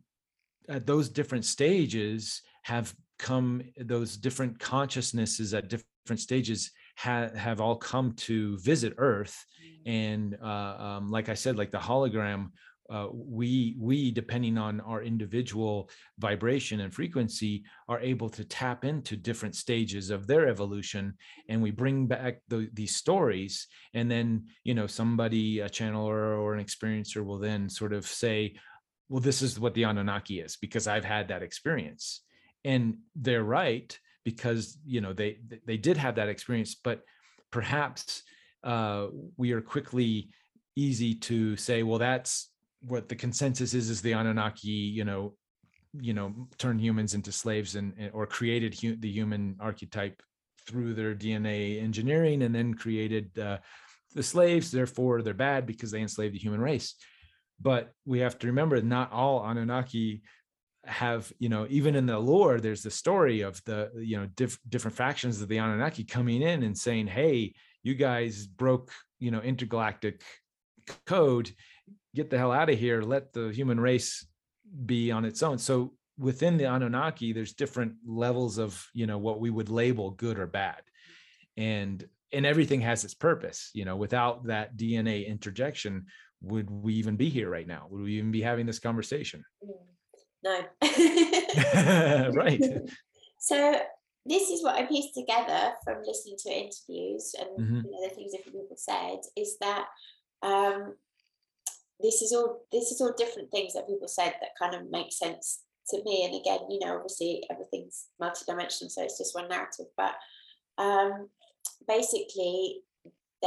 at 0.70 0.86
those 0.86 1.10
different 1.10 1.46
stages 1.46 2.42
have 2.64 2.94
come 3.20 3.64
those 3.80 4.18
different 4.18 4.60
consciousnesses 4.60 5.54
at 5.54 5.70
different 5.70 6.20
stages 6.20 6.72
have 6.96 7.36
have 7.36 7.62
all 7.62 7.76
come 7.76 8.14
to 8.14 8.58
visit 8.60 8.94
earth. 8.98 9.46
Mm. 9.64 9.82
and 9.86 10.38
uh, 10.44 10.76
um, 10.80 11.10
like 11.10 11.30
i 11.30 11.34
said 11.34 11.58
like 11.58 11.72
the 11.72 11.78
hologram 11.78 12.50
uh, 12.90 13.08
we 13.12 13.76
we 13.80 14.12
depending 14.12 14.58
on 14.58 14.80
our 14.82 15.04
individual 15.04 15.90
vibration 16.20 16.80
and 16.80 16.94
frequency 16.94 17.64
are 17.90 18.00
able 18.00 18.30
to 18.30 18.46
tap 18.46 18.86
into 18.86 19.18
different 19.18 19.56
stages 19.56 20.10
of 20.10 20.26
their 20.26 20.48
evolution. 20.48 21.14
And 21.50 21.62
we 21.62 21.72
bring 21.72 22.08
back 22.08 22.40
the, 22.48 22.70
these 22.74 22.96
stories. 22.96 23.68
And 23.94 24.10
then 24.10 24.46
you 24.64 24.74
know 24.74 24.88
somebody 24.88 25.60
a 25.60 25.70
channeler 25.70 26.40
or 26.40 26.56
an 26.56 26.64
experiencer 26.64 27.26
will 27.26 27.40
then 27.40 27.70
sort 27.70 27.94
of 27.94 28.06
say 28.06 28.56
well 29.10 29.22
this 29.22 29.42
is 29.42 29.60
what 29.60 29.74
the 29.74 29.84
anunnaki 29.84 30.40
is 30.40 30.58
because 30.58 30.88
i've 30.88 31.06
had 31.06 31.28
that 31.30 31.44
experience. 31.44 32.22
And 32.66 32.98
they're 33.16 33.44
right 33.44 33.98
because 34.26 34.78
you 34.86 35.00
know 35.00 35.14
they 35.14 35.38
they 35.66 35.78
did 35.78 35.96
have 35.96 36.16
that 36.16 36.28
experience 36.28 36.76
but 36.76 37.02
perhaps 37.50 38.24
uh, 38.66 39.08
we 39.38 39.54
are 39.54 39.62
quickly 39.62 40.30
easy 40.76 41.16
to 41.16 41.56
say 41.56 41.82
well 41.82 41.98
that's 42.00 42.52
what 42.82 43.08
the 43.08 43.16
consensus 43.16 43.74
is 43.74 43.90
is 43.90 44.02
the 44.02 44.12
anunnaki 44.12 44.68
you 44.68 45.06
know 45.06 45.34
you 45.94 46.14
know 46.14 46.34
turned 46.58 46.82
humans 46.82 47.14
into 47.14 47.32
slaves 47.32 47.76
and 47.76 47.94
or 48.12 48.28
created 48.28 48.78
hu- 48.78 48.98
the 48.98 49.10
human 49.10 49.56
archetype 49.62 50.22
through 50.68 50.94
their 50.94 51.16
dna 51.16 51.82
engineering 51.82 52.42
and 52.44 52.54
then 52.54 52.74
created 52.74 53.28
uh, 53.40 53.58
the 54.14 54.24
slaves 54.24 54.70
therefore 54.72 55.22
they're 55.22 55.34
bad 55.34 55.66
because 55.66 55.90
they 55.90 56.02
enslaved 56.02 56.36
the 56.36 56.40
human 56.40 56.60
race 56.60 56.96
but 57.60 57.92
we 58.06 58.20
have 58.20 58.38
to 58.40 58.48
remember 58.48 58.82
not 58.82 59.12
all 59.12 59.44
anunnaki 59.46 60.22
have 60.86 61.32
you 61.40 61.50
know 61.50 61.68
even 61.70 61.96
in 61.96 62.06
the 62.06 62.18
lore 62.18 62.60
there's 62.60 62.84
the 62.84 62.92
story 62.92 63.42
of 63.42 63.62
the 63.66 63.92
you 63.98 64.18
know 64.18 64.26
diff- 64.36 64.60
different 64.70 64.96
factions 64.96 65.42
of 65.42 65.50
the 65.50 65.58
anunnaki 65.58 66.04
coming 66.04 66.42
in 66.42 66.64
and 66.64 66.78
saying 66.78 67.08
hey 67.08 67.54
you 67.84 67.94
guys 67.94 68.46
broke 68.48 68.92
you 69.20 69.32
know 69.32 69.42
intergalactic 69.42 70.22
code. 71.06 71.52
Get 72.16 72.30
the 72.30 72.38
hell 72.38 72.52
out 72.52 72.70
of 72.70 72.80
here. 72.80 73.02
Let 73.02 73.34
the 73.34 73.50
human 73.50 73.80
race 73.80 74.26
be 74.86 75.12
on 75.12 75.26
its 75.26 75.44
own. 75.44 75.58
So 75.58 75.94
within 76.18 76.58
the 76.58 76.66
anunnaki 76.66 77.32
there's 77.32 77.54
different 77.54 77.94
levels 78.06 78.58
of 78.58 78.84
you 78.94 79.06
know 79.06 79.18
what 79.18 79.40
we 79.40 79.50
would 79.50 79.70
label 79.70 80.12
good 80.12 80.40
or 80.40 80.48
bad. 80.48 80.82
And 81.56 82.04
and 82.34 82.46
everything 82.46 82.82
has 82.82 83.06
its 83.06 83.14
purpose 83.14 83.72
you 83.74 83.86
know 83.86 83.96
without 83.96 84.48
that 84.48 84.76
dna 84.76 85.26
interjection 85.26 86.06
would 86.42 86.70
we 86.70 86.94
even 86.96 87.16
be 87.16 87.30
here 87.30 87.50
right 87.50 87.68
now? 87.68 87.88
Would 87.90 88.02
we 88.02 88.14
even 88.18 88.32
be 88.32 88.42
having 88.42 88.66
this 88.66 88.80
conversation? 88.80 89.44
No. 90.44 90.62
Right. 92.34 92.64
So 93.40 93.82
this 94.26 94.50
is 94.50 94.62
what 94.64 94.76
i 94.76 94.86
pieced 94.86 95.16
together 95.16 95.74
from 95.84 96.04
listening 96.06 96.38
to 96.44 96.50
interviews 96.52 97.34
and 97.40 97.50
Mhm. 97.58 97.84
you 97.86 97.92
know, 97.92 98.08
the 98.08 98.14
things 98.14 98.34
different 98.34 98.58
people 98.62 98.78
said 98.78 99.20
is 99.36 99.58
that 99.60 99.88
um, 100.44 100.96
this 102.00 102.22
is 102.22 102.32
all 102.34 102.62
this 102.72 102.92
is 102.92 103.02
all 103.02 103.14
different 103.18 103.50
things 103.52 103.74
that 103.74 103.88
people 103.88 104.08
said 104.08 104.36
that 104.40 104.50
kind 104.60 104.76
of 104.76 104.92
make 104.92 105.12
sense 105.12 105.64
to 105.90 106.04
me. 106.04 106.24
And 106.26 106.36
again 106.36 106.70
you 106.70 106.80
know 106.80 106.96
obviously 106.98 107.44
everything's 107.50 108.06
multidimensional 108.22 108.92
so 108.92 109.02
it's 109.04 109.18
just 109.18 109.34
one 109.36 109.50
narrative. 109.50 109.88
But 109.98 110.16
um, 110.78 111.30
basically 111.88 112.84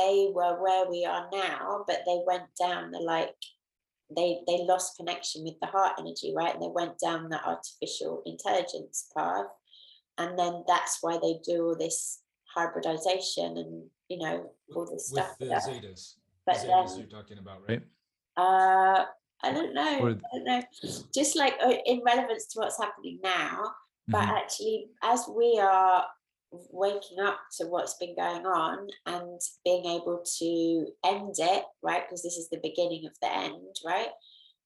they 0.01 0.29
were 0.33 0.55
where 0.63 0.85
we 0.91 1.05
are 1.05 1.27
now 1.33 1.85
but 1.87 2.01
they 2.07 2.19
went 2.27 2.49
down 2.59 2.91
the 2.91 2.99
like 2.99 3.35
they 4.17 4.41
they 4.47 4.59
lost 4.73 4.97
connection 4.97 5.45
with 5.45 5.59
the 5.61 5.67
heart 5.75 5.93
energy 5.99 6.33
right 6.41 6.55
and 6.55 6.63
they 6.63 6.73
went 6.81 6.99
down 7.07 7.29
the 7.29 7.41
artificial 7.53 8.23
intelligence 8.27 9.09
path 9.17 9.47
and 10.19 10.39
then 10.39 10.55
that's 10.67 10.99
why 11.03 11.15
they 11.23 11.35
do 11.45 11.57
all 11.67 11.77
this 11.77 12.23
hybridization 12.55 13.57
and 13.63 13.73
you 14.09 14.19
know 14.19 14.51
all 14.75 14.87
this 14.91 15.09
stuff 15.09 15.31
with 15.39 15.49
the 15.49 15.55
that- 15.55 15.63
zetas 15.69 16.03
but 16.47 16.57
zetas 16.57 16.91
then 16.91 16.99
you're 16.99 17.21
talking 17.21 17.39
about 17.39 17.59
right 17.69 17.83
uh, 18.37 19.05
I 19.43 19.53
don't 19.53 19.75
know. 19.75 19.95
Or- 20.01 20.11
I 20.11 20.29
don't 20.33 20.45
know. 20.45 20.63
Just 21.19 21.35
like 21.37 21.55
uh, 21.65 21.75
in 21.87 22.01
relevance 22.07 22.45
to 22.53 22.61
what's 22.61 22.79
happening 22.85 23.19
now, 23.23 23.65
but 24.09 24.23
Mhm. 24.23 24.37
actually, 24.41 24.79
as 25.03 25.21
we 25.29 25.59
are 25.59 26.05
waking 26.53 27.21
up 27.21 27.39
to 27.59 27.67
what's 27.67 27.95
been 27.95 28.17
going 28.17 28.45
on 28.47 28.89
and 29.07 29.41
being 29.65 29.87
able 29.87 30.25
to 30.39 30.87
end 31.05 31.35
it, 31.39 31.65
right? 31.83 32.03
Because 32.07 32.23
this 32.23 32.37
is 32.37 32.49
the 32.49 32.61
beginning 32.63 33.07
of 33.07 33.13
the 33.23 33.33
end, 33.33 33.77
right? 33.85 34.09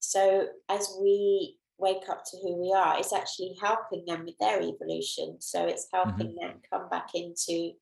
So 0.01 0.47
as 0.68 0.97
we 1.01 1.57
wake 1.79 2.09
up 2.09 2.23
to 2.25 2.37
who 2.42 2.61
we 2.61 2.73
are, 2.73 2.99
it's 2.99 3.12
actually 3.12 3.55
helping 3.61 4.05
them 4.07 4.25
with 4.25 4.37
their 4.38 4.61
evolution. 4.61 5.37
So 5.40 5.66
it's 5.66 5.87
mm-hmm. 5.94 6.09
helping 6.09 6.35
them 6.37 6.61
come 6.73 6.88
back 6.88 7.09
into 7.14 7.73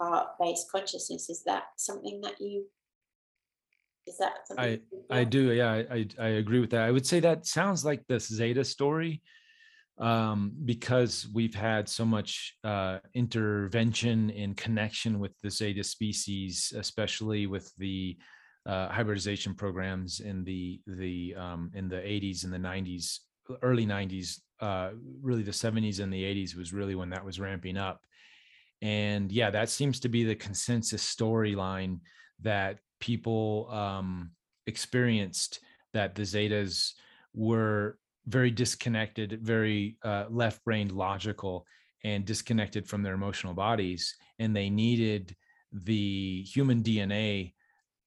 heart-based 0.00 0.70
consciousness. 0.70 1.28
Is 1.28 1.42
that 1.44 1.64
something 1.76 2.20
that 2.22 2.40
you? 2.40 2.66
Is 4.06 4.18
that 4.18 4.46
something 4.46 4.80
you 4.92 5.02
I 5.10 5.24
do. 5.24 5.52
Yeah, 5.52 5.72
I, 5.72 5.86
I 5.90 6.06
I 6.18 6.28
agree 6.28 6.60
with 6.60 6.70
that. 6.70 6.82
I 6.82 6.90
would 6.90 7.06
say 7.06 7.20
that 7.20 7.46
sounds 7.46 7.84
like 7.84 8.06
the 8.06 8.20
Zeta 8.20 8.64
story, 8.64 9.22
um, 9.98 10.52
because 10.64 11.28
we've 11.32 11.54
had 11.54 11.88
so 11.88 12.04
much 12.04 12.54
uh, 12.64 12.98
intervention 13.14 14.30
in 14.30 14.54
connection 14.54 15.20
with 15.20 15.38
the 15.40 15.50
Zeta 15.50 15.84
species, 15.84 16.72
especially 16.76 17.46
with 17.46 17.72
the 17.78 18.16
uh, 18.66 18.88
hybridization 18.88 19.54
programs 19.54 20.20
in 20.20 20.42
the 20.44 20.80
the 20.86 21.34
um, 21.36 21.70
in 21.74 21.88
the 21.88 21.96
80s 21.96 22.44
and 22.44 22.52
the 22.52 22.58
90s, 22.58 23.18
early 23.62 23.86
90s, 23.86 24.40
uh, 24.60 24.90
really 25.22 25.42
the 25.42 25.50
70s 25.50 26.00
and 26.00 26.12
the 26.12 26.22
80s 26.22 26.56
was 26.56 26.72
really 26.72 26.94
when 26.94 27.10
that 27.10 27.24
was 27.24 27.38
ramping 27.38 27.76
up. 27.76 28.00
And 28.82 29.30
yeah, 29.30 29.50
that 29.50 29.68
seems 29.68 30.00
to 30.00 30.08
be 30.08 30.24
the 30.24 30.34
consensus 30.34 31.04
storyline 31.04 32.00
that 32.40 32.78
people 33.00 33.68
um, 33.70 34.30
experienced 34.66 35.60
that 35.92 36.14
the 36.14 36.22
Zetas 36.22 36.92
were 37.34 37.98
very 38.26 38.50
disconnected, 38.50 39.38
very 39.42 39.96
uh, 40.02 40.24
left 40.30 40.64
brained 40.64 40.92
logical, 40.92 41.66
and 42.04 42.24
disconnected 42.24 42.86
from 42.86 43.02
their 43.02 43.14
emotional 43.14 43.54
bodies. 43.54 44.14
And 44.38 44.54
they 44.54 44.70
needed 44.70 45.34
the 45.72 46.42
human 46.42 46.82
DNA, 46.82 47.54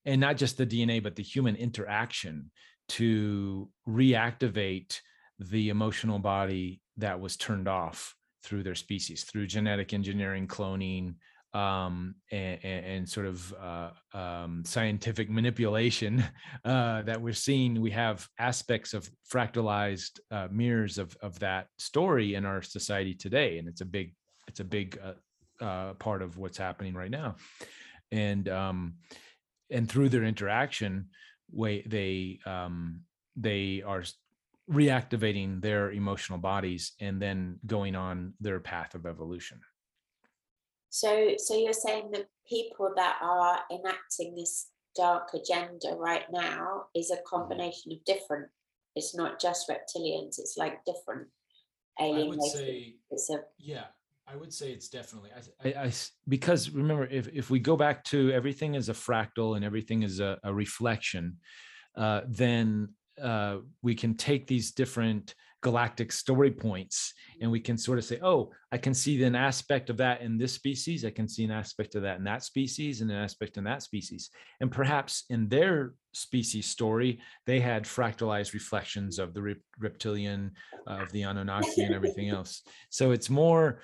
and 0.05 0.21
not 0.21 0.37
just 0.37 0.57
the 0.57 0.65
DNA, 0.65 1.01
but 1.01 1.15
the 1.15 1.23
human 1.23 1.55
interaction 1.55 2.51
to 2.89 3.69
reactivate 3.87 4.99
the 5.39 5.69
emotional 5.69 6.19
body 6.19 6.81
that 6.97 7.19
was 7.19 7.37
turned 7.37 7.67
off 7.67 8.15
through 8.43 8.63
their 8.63 8.75
species, 8.75 9.23
through 9.23 9.47
genetic 9.47 9.93
engineering, 9.93 10.47
cloning, 10.47 11.15
um, 11.53 12.15
and, 12.31 12.63
and, 12.63 13.09
sort 13.09 13.25
of 13.25 13.53
uh, 13.53 13.89
um, 14.13 14.63
scientific 14.65 15.29
manipulation 15.29 16.23
uh, 16.65 17.01
that 17.03 17.21
we're 17.21 17.33
seeing. 17.33 17.81
We 17.81 17.91
have 17.91 18.27
aspects 18.37 18.93
of 18.93 19.09
fractalized 19.31 20.19
uh, 20.29 20.47
mirrors 20.51 20.97
of 20.97 21.15
of 21.21 21.39
that 21.39 21.67
story 21.77 22.35
in 22.35 22.45
our 22.45 22.61
society 22.61 23.13
today, 23.13 23.57
and 23.59 23.67
it's 23.67 23.81
a 23.81 23.85
big 23.85 24.13
it's 24.47 24.59
a 24.59 24.65
big 24.65 24.99
uh, 25.03 25.63
uh, 25.63 25.93
part 25.93 26.21
of 26.21 26.37
what's 26.37 26.57
happening 26.57 26.93
right 26.93 27.11
now. 27.11 27.35
And 28.11 28.47
um, 28.49 28.95
and 29.69 29.89
through 29.89 30.09
their 30.09 30.23
interaction, 30.23 31.09
way 31.51 31.83
they 31.85 32.39
um, 32.45 33.01
they 33.35 33.83
are 33.85 34.03
reactivating 34.69 35.61
their 35.61 35.91
emotional 35.91 36.37
bodies 36.37 36.91
and 36.99 37.21
then 37.21 37.59
going 37.65 37.95
on 37.95 38.33
their 38.41 38.59
path 38.59 38.95
of 38.95 39.05
evolution. 39.05 39.59
So, 40.89 41.33
so 41.37 41.55
you're 41.55 41.73
saying 41.73 42.11
the 42.11 42.25
people 42.47 42.93
that 42.95 43.17
are 43.21 43.59
enacting 43.71 44.35
this 44.35 44.67
dark 44.95 45.29
agenda 45.33 45.95
right 45.97 46.25
now 46.31 46.85
is 46.95 47.11
a 47.11 47.17
combination 47.27 47.91
of 47.91 48.03
different. 48.05 48.47
It's 48.95 49.15
not 49.15 49.39
just 49.39 49.69
reptilians. 49.69 50.39
It's 50.39 50.55
like 50.57 50.83
different 50.85 51.27
alien 51.99 52.31
races. 52.31 52.93
It's 53.11 53.29
a 53.29 53.41
yeah. 53.59 53.85
I 54.29 54.35
would 54.35 54.53
say 54.53 54.71
it's 54.71 54.89
definitely 54.89 55.29
I, 55.63 55.69
I, 55.69 55.85
I 55.85 55.93
because 56.27 56.71
remember 56.71 57.05
if 57.05 57.29
if 57.29 57.49
we 57.49 57.59
go 57.59 57.77
back 57.77 58.03
to 58.05 58.31
everything 58.31 58.75
is 58.75 58.89
a 58.89 58.93
fractal 58.93 59.55
and 59.55 59.63
everything 59.63 60.03
is 60.03 60.19
a, 60.19 60.37
a 60.43 60.53
reflection, 60.53 61.37
uh, 61.95 62.21
then 62.27 62.89
uh, 63.21 63.57
we 63.81 63.95
can 63.95 64.15
take 64.15 64.47
these 64.47 64.71
different 64.71 65.33
galactic 65.67 66.11
story 66.11 66.51
points 66.51 67.13
and 67.41 67.49
we 67.51 67.59
can 67.59 67.77
sort 67.77 67.97
of 67.97 68.05
say 68.05 68.17
oh 68.21 68.51
i 68.71 68.77
can 68.77 68.93
see 68.93 69.21
an 69.23 69.35
aspect 69.35 69.89
of 69.89 69.97
that 69.97 70.21
in 70.21 70.37
this 70.37 70.53
species 70.53 71.03
i 71.03 71.09
can 71.09 71.27
see 71.27 71.43
an 71.43 71.51
aspect 71.51 71.95
of 71.95 72.01
that 72.01 72.17
in 72.17 72.23
that 72.23 72.43
species 72.43 73.01
and 73.01 73.11
an 73.11 73.17
aspect 73.17 73.57
in 73.57 73.63
that 73.63 73.83
species. 73.83 74.29
And 74.61 74.71
perhaps 74.71 75.25
in 75.29 75.47
their 75.49 75.93
species 76.13 76.65
story 76.65 77.19
they 77.45 77.59
had 77.59 77.83
fractalized 77.83 78.53
reflections 78.53 79.19
of 79.19 79.33
the 79.33 79.41
rep- 79.41 79.57
reptilian 79.79 80.51
uh, 80.87 81.01
of 81.03 81.11
the 81.11 81.23
anunnaki 81.23 81.83
and 81.83 81.93
everything 81.93 82.29
else. 82.29 82.63
So 82.89 83.11
it's 83.11 83.29
more 83.29 83.81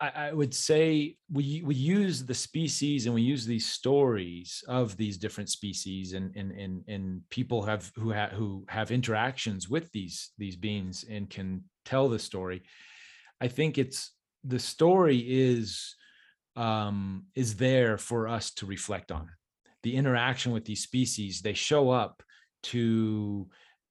I, 0.00 0.32
would 0.32 0.54
say 0.54 1.16
we 1.30 1.62
we 1.64 1.74
use 1.74 2.24
the 2.24 2.34
species 2.34 3.06
and 3.06 3.14
we 3.14 3.22
use 3.22 3.44
these 3.44 3.66
stories 3.66 4.62
of 4.68 4.96
these 4.96 5.18
different 5.18 5.50
species 5.50 6.12
and 6.12 6.34
and 6.36 6.52
and, 6.52 6.84
and 6.86 7.22
people 7.30 7.62
have 7.62 7.90
who 7.96 8.10
have 8.10 8.30
who 8.30 8.64
have 8.68 8.92
interactions 8.92 9.68
with 9.68 9.90
these 9.90 10.30
these 10.38 10.54
beings 10.54 11.04
and 11.10 11.28
can 11.28 11.64
tell 11.84 12.08
the 12.08 12.18
story. 12.18 12.62
I 13.40 13.48
think 13.48 13.76
it's 13.76 14.12
the 14.44 14.60
story 14.60 15.18
is 15.18 15.96
um, 16.54 17.26
is 17.34 17.56
there 17.56 17.98
for 17.98 18.28
us 18.28 18.52
to 18.54 18.66
reflect 18.66 19.10
on. 19.10 19.28
The 19.82 19.96
interaction 19.96 20.52
with 20.52 20.64
these 20.64 20.82
species 20.82 21.40
they 21.40 21.54
show 21.54 21.90
up 21.90 22.22
to 22.64 23.48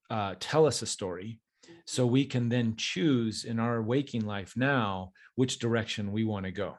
uh, 0.09 0.35
tell 0.39 0.65
us 0.65 0.81
a 0.81 0.85
story 0.85 1.41
so 1.87 2.05
we 2.05 2.25
can 2.25 2.49
then 2.49 2.75
choose 2.75 3.45
in 3.45 3.59
our 3.59 3.81
waking 3.81 4.25
life 4.25 4.55
now 4.57 5.13
which 5.35 5.57
direction 5.57 6.11
we 6.11 6.25
want 6.25 6.45
to 6.45 6.51
go. 6.51 6.77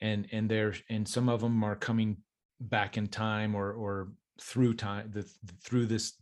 And 0.00 0.26
and 0.32 0.50
there 0.50 0.74
and 0.88 1.06
some 1.06 1.28
of 1.28 1.40
them 1.40 1.62
are 1.62 1.76
coming 1.76 2.16
back 2.60 2.96
in 2.96 3.06
time 3.06 3.54
or 3.54 3.72
or 3.72 4.08
through 4.40 4.74
time 4.74 5.10
the, 5.12 5.30
through 5.62 5.86
this 5.86 6.14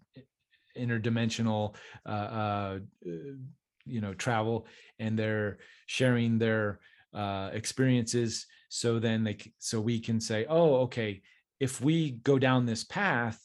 interdimensional 0.76 1.76
uh, 2.06 2.08
uh, 2.08 2.78
you 3.86 4.00
know 4.00 4.14
travel 4.14 4.66
and 4.98 5.16
they're 5.16 5.58
sharing 5.86 6.38
their 6.38 6.80
uh, 7.14 7.50
experiences. 7.52 8.46
So 8.68 8.98
then 8.98 9.22
they 9.22 9.38
so 9.58 9.80
we 9.80 10.00
can 10.00 10.20
say 10.20 10.44
oh 10.48 10.74
okay 10.82 11.22
if 11.60 11.80
we 11.80 12.10
go 12.10 12.38
down 12.40 12.66
this 12.66 12.82
path 12.82 13.43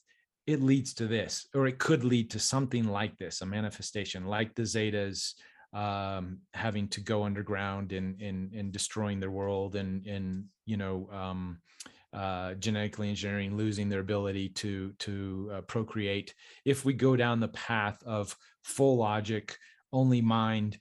it 0.50 0.62
leads 0.62 0.94
to 0.96 1.06
this 1.06 1.48
or 1.54 1.68
it 1.68 1.78
could 1.78 2.04
lead 2.04 2.30
to 2.32 2.40
something 2.40 2.86
like 2.86 3.16
this 3.18 3.42
a 3.42 3.46
manifestation 3.46 4.26
like 4.26 4.56
the 4.56 4.64
zetas 4.64 5.34
um, 5.74 6.40
having 6.56 6.88
to 6.88 7.02
go 7.02 7.24
underground 7.24 7.92
and 7.92 8.72
destroying 8.72 9.20
their 9.20 9.30
world 9.30 9.76
and 9.76 10.06
and 10.08 10.46
you 10.66 10.78
know 10.78 11.08
um, 11.12 11.60
uh, 12.12 12.56
genetically 12.56 13.10
engineering 13.10 13.56
losing 13.56 13.88
their 13.88 14.00
ability 14.00 14.50
to 14.50 14.92
to 14.98 15.52
uh, 15.54 15.62
procreate. 15.62 16.34
If 16.66 16.86
we 16.86 16.94
go 16.94 17.16
down 17.16 17.40
the 17.40 17.50
path 17.50 18.02
of 18.04 18.36
full 18.64 18.98
logic 18.98 19.56
only 19.94 20.22
mind 20.22 20.80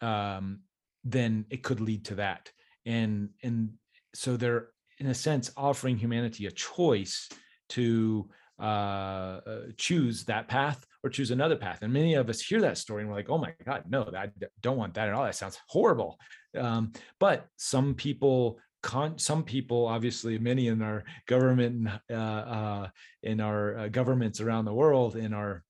um, 0.00 0.60
then 1.04 1.46
it 1.50 1.62
could 1.62 1.80
lead 1.80 2.04
to 2.06 2.14
that. 2.16 2.52
And 2.86 3.30
and 3.42 3.70
so 4.14 4.36
they're 4.36 4.68
in 4.98 5.06
a 5.06 5.14
sense 5.14 5.50
offering 5.56 5.96
humanity 5.96 6.46
a 6.46 6.50
choice 6.52 7.28
to 7.70 8.28
uh, 8.62 9.40
uh, 9.44 9.60
choose 9.76 10.24
that 10.24 10.46
path 10.46 10.86
or 11.02 11.10
choose 11.10 11.32
another 11.32 11.56
path. 11.56 11.80
And 11.82 11.92
many 11.92 12.14
of 12.14 12.28
us 12.28 12.40
hear 12.40 12.60
that 12.60 12.78
story 12.78 13.02
and 13.02 13.10
we're 13.10 13.16
like, 13.16 13.28
oh 13.28 13.38
my 13.38 13.52
God, 13.66 13.84
no, 13.88 14.08
I 14.16 14.30
don't 14.60 14.76
want 14.76 14.94
that 14.94 15.08
at 15.08 15.14
all. 15.14 15.24
That 15.24 15.34
sounds 15.34 15.58
horrible. 15.66 16.18
Um, 16.56 16.92
but 17.18 17.48
some 17.56 17.94
people, 17.94 18.60
con- 18.82 19.18
some 19.18 19.42
people, 19.42 19.86
obviously, 19.86 20.38
many 20.38 20.68
in 20.68 20.80
our 20.80 21.02
government, 21.26 21.88
uh, 22.08 22.14
uh, 22.14 22.88
in 23.24 23.40
our 23.40 23.78
uh, 23.78 23.88
governments 23.88 24.40
around 24.40 24.64
the 24.66 24.74
world, 24.74 25.16
in 25.16 25.34
our, 25.34 25.64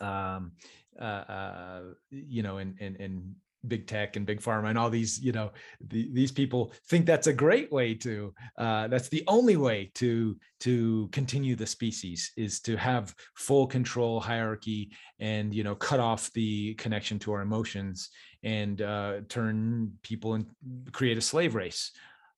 um, 0.00 0.52
uh, 0.98 1.04
uh, 1.04 1.82
you 2.10 2.42
know, 2.42 2.56
in, 2.56 2.74
in, 2.80 2.96
in 2.96 3.34
big 3.66 3.86
tech 3.86 4.16
and 4.16 4.24
big 4.24 4.40
pharma 4.40 4.68
and 4.68 4.78
all 4.78 4.88
these 4.88 5.20
you 5.20 5.32
know 5.32 5.50
the, 5.88 6.08
these 6.12 6.30
people 6.30 6.72
think 6.86 7.04
that's 7.04 7.26
a 7.26 7.32
great 7.32 7.70
way 7.72 7.92
to 7.92 8.32
uh, 8.56 8.86
that's 8.88 9.08
the 9.08 9.24
only 9.26 9.56
way 9.56 9.90
to 9.94 10.36
to 10.60 11.08
continue 11.12 11.56
the 11.56 11.66
species 11.66 12.32
is 12.36 12.60
to 12.60 12.76
have 12.76 13.14
full 13.34 13.66
control 13.66 14.20
hierarchy 14.20 14.90
and 15.18 15.52
you 15.52 15.64
know 15.64 15.74
cut 15.74 15.98
off 15.98 16.32
the 16.34 16.74
connection 16.74 17.18
to 17.18 17.32
our 17.32 17.42
emotions 17.42 18.10
and 18.44 18.82
uh, 18.82 19.14
turn 19.28 19.92
people 20.02 20.34
and 20.34 20.46
create 20.92 21.18
a 21.18 21.20
slave 21.20 21.56
race. 21.56 21.90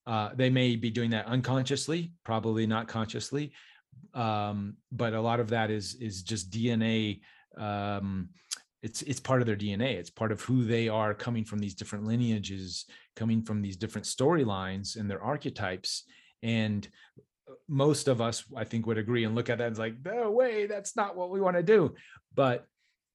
Uh, 0.07 0.31
they 0.35 0.49
may 0.49 0.75
be 0.77 0.89
doing 0.89 1.11
that 1.11 1.27
unconsciously 1.27 2.11
probably 2.25 2.67
not 2.67 2.89
consciously 2.89 3.53
um, 4.15 4.75
but 4.91 5.13
a 5.13 5.21
lot 5.21 5.41
of 5.41 5.51
that 5.51 5.71
is 5.71 5.95
is 6.01 6.23
just 6.23 6.51
dna 6.51 7.21
um, 7.59 8.31
it's 8.83 9.03
it's 9.03 9.21
part 9.21 9.43
of 9.43 9.47
their 9.47 9.57
dna 9.57 9.95
it's 9.97 10.11
part 10.11 10.33
of 10.33 10.41
who 10.41 10.65
they 10.65 10.89
are 10.89 11.13
coming 11.13 11.45
from 11.45 11.59
these 11.59 11.75
different 11.75 12.05
lineages 12.05 12.87
coming 13.17 13.43
from 13.43 13.61
these 13.61 13.77
different 13.77 14.07
storylines 14.07 14.97
and 14.97 15.11
their 15.11 15.23
archetypes. 15.23 16.05
And 16.43 16.89
uh, 17.49 17.55
most 17.69 18.09
of 18.09 18.21
us 18.21 18.45
i 18.57 18.65
think 18.65 18.87
would 18.87 18.99
agree 18.99 19.25
and 19.25 19.35
look 19.35 19.51
at 19.51 19.59
that 19.59 19.69
and 19.69 19.79
like 19.79 19.95
no 20.05 20.31
way 20.31 20.67
that's 20.67 20.97
not 20.97 21.17
what 21.17 21.31
we 21.31 21.41
want 21.41 21.57
to 21.57 21.63
do. 21.63 21.95
But 22.35 22.67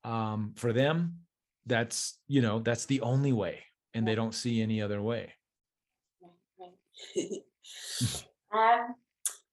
um, 0.04 0.54
for 0.56 0.72
them 0.74 1.20
that's 1.66 2.20
you 2.28 2.42
know 2.42 2.60
that's 2.60 2.86
the 2.86 3.02
only 3.02 3.34
way 3.34 3.64
and 3.94 4.08
they 4.08 4.14
don't 4.14 4.36
see 4.36 4.62
any 4.62 4.82
other 4.82 5.02
way. 5.02 5.34
Um, 8.56 8.96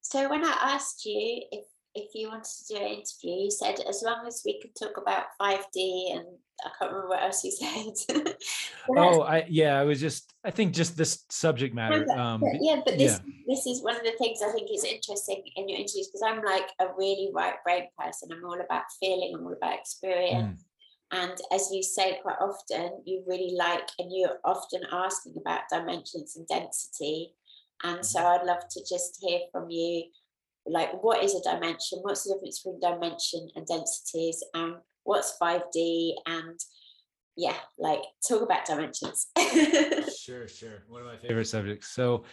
so 0.00 0.28
when 0.30 0.44
i 0.44 0.56
asked 0.62 1.04
you 1.04 1.42
if 1.50 1.64
if 1.94 2.14
you 2.14 2.28
wanted 2.28 2.44
to 2.44 2.74
do 2.74 2.76
an 2.76 2.82
interview, 2.82 3.44
you 3.44 3.50
said 3.50 3.80
as 3.88 4.02
long 4.04 4.26
as 4.26 4.42
we 4.44 4.60
could 4.60 4.74
talk 4.74 4.96
about 4.96 5.26
5D 5.40 6.16
and 6.16 6.26
I 6.64 6.70
can't 6.78 6.92
remember 6.92 7.08
what 7.08 7.22
else 7.22 7.44
you 7.44 7.50
said. 8.06 8.34
oh, 8.96 9.22
I 9.22 9.44
yeah, 9.48 9.78
I 9.78 9.84
was 9.84 10.00
just 10.00 10.32
I 10.44 10.50
think 10.50 10.74
just 10.74 10.96
this 10.96 11.24
subject 11.28 11.74
matter. 11.74 12.04
but, 12.06 12.18
um, 12.18 12.40
but 12.40 12.58
yeah, 12.60 12.80
but 12.84 12.98
this 12.98 13.20
yeah. 13.24 13.32
this 13.46 13.66
is 13.66 13.82
one 13.82 13.96
of 13.96 14.02
the 14.02 14.12
things 14.18 14.40
I 14.42 14.52
think 14.52 14.68
is 14.72 14.84
interesting 14.84 15.42
in 15.56 15.68
your 15.68 15.78
interviews 15.78 16.08
because 16.08 16.22
I'm 16.24 16.42
like 16.42 16.68
a 16.80 16.86
really 16.96 17.30
right 17.34 17.54
brain 17.64 17.84
person. 17.98 18.30
I'm 18.32 18.44
all 18.44 18.60
about 18.60 18.84
feeling, 19.00 19.34
I'm 19.34 19.46
all 19.46 19.52
about 19.52 19.78
experience. 19.78 20.62
Mm. 20.62 20.66
And 21.14 21.38
as 21.52 21.68
you 21.70 21.82
say 21.82 22.18
quite 22.22 22.38
often, 22.40 23.02
you 23.04 23.22
really 23.26 23.54
like 23.56 23.90
and 23.98 24.10
you're 24.10 24.38
often 24.44 24.80
asking 24.90 25.34
about 25.38 25.62
dimensions 25.70 26.36
and 26.36 26.48
density. 26.48 27.34
And 27.84 28.04
so 28.04 28.20
mm-hmm. 28.20 28.40
I'd 28.40 28.46
love 28.46 28.66
to 28.70 28.80
just 28.88 29.18
hear 29.20 29.40
from 29.52 29.68
you 29.68 30.04
like 30.66 31.02
what 31.02 31.22
is 31.22 31.34
a 31.34 31.42
dimension? 31.42 31.98
What's 32.02 32.24
the 32.24 32.34
difference 32.34 32.60
between 32.60 32.80
dimension 32.80 33.48
and 33.56 33.66
densities? 33.66 34.42
And 34.54 34.76
what's 35.04 35.36
5d 35.40 36.12
and 36.26 36.58
yeah 37.36 37.56
like 37.78 38.02
talk 38.26 38.42
about 38.42 38.64
dimensions. 38.64 39.28
Sure 40.18 40.46
sure. 40.46 40.84
One 40.88 41.00
of 41.00 41.06
my 41.08 41.16
favorite 41.16 41.46
subjects. 41.46 41.88
So 41.88 42.24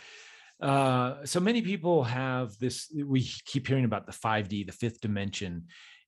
uh 0.61 1.25
so 1.25 1.39
many 1.39 1.61
people 1.61 2.03
have 2.03 2.57
this 2.59 2.93
we 3.05 3.23
keep 3.45 3.65
hearing 3.65 3.85
about 3.85 4.05
the 4.05 4.11
5d 4.11 4.65
the 4.65 4.73
fifth 4.73 4.99
dimension 4.99 5.65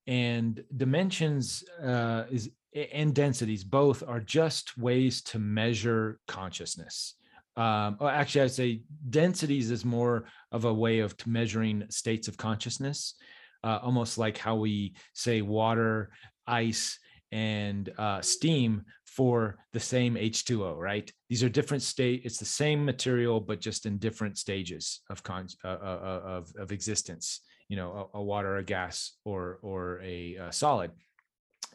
and 0.08 0.62
dimensions 0.76 1.64
uh 1.82 2.26
is 2.30 2.50
and 2.94 3.16
densities 3.16 3.64
both 3.64 4.04
are 4.06 4.20
just 4.20 4.78
ways 4.78 5.22
to 5.22 5.40
measure 5.40 6.20
consciousness 6.28 7.16
um, 7.58 7.98
oh, 8.00 8.08
actually, 8.08 8.42
I'd 8.42 8.52
say 8.52 8.82
densities 9.10 9.72
is 9.72 9.84
more 9.84 10.26
of 10.52 10.66
a 10.66 10.74
way 10.74 11.00
of 11.00 11.16
measuring 11.28 11.84
states 11.90 12.28
of 12.28 12.38
consciousness, 12.38 13.16
uh, 13.64 13.80
almost 13.82 14.18
like 14.18 14.38
how 14.38 14.56
we 14.56 14.96
say 15.14 15.42
water, 15.42 16.12
ice, 16.48 16.98
and 17.32 17.92
uh, 17.98 18.22
steam 18.22 18.84
for 19.06 19.58
the 19.74 19.80
same 19.80 20.16
H2O, 20.16 20.78
right? 20.78 21.12
These 21.30 21.44
are 21.44 21.50
different 21.50 21.84
state. 21.84 22.22
It's 22.24 22.38
the 22.38 22.46
same 22.46 22.86
material, 22.86 23.42
but 23.42 23.60
just 23.60 23.86
in 23.86 23.98
different 23.98 24.38
stages 24.38 25.02
of 25.10 25.22
con- 25.22 25.48
uh, 25.64 25.68
uh, 25.68 26.00
uh 26.04 26.28
of, 26.28 26.54
of 26.58 26.72
existence. 26.72 27.42
You 27.68 27.78
know, 27.78 28.10
a, 28.14 28.18
a, 28.18 28.24
water, 28.24 28.58
a 28.58 28.64
gas, 28.64 29.14
or 29.26 29.60
or 29.62 30.02
a, 30.04 30.36
a 30.36 30.52
solid. 30.52 30.92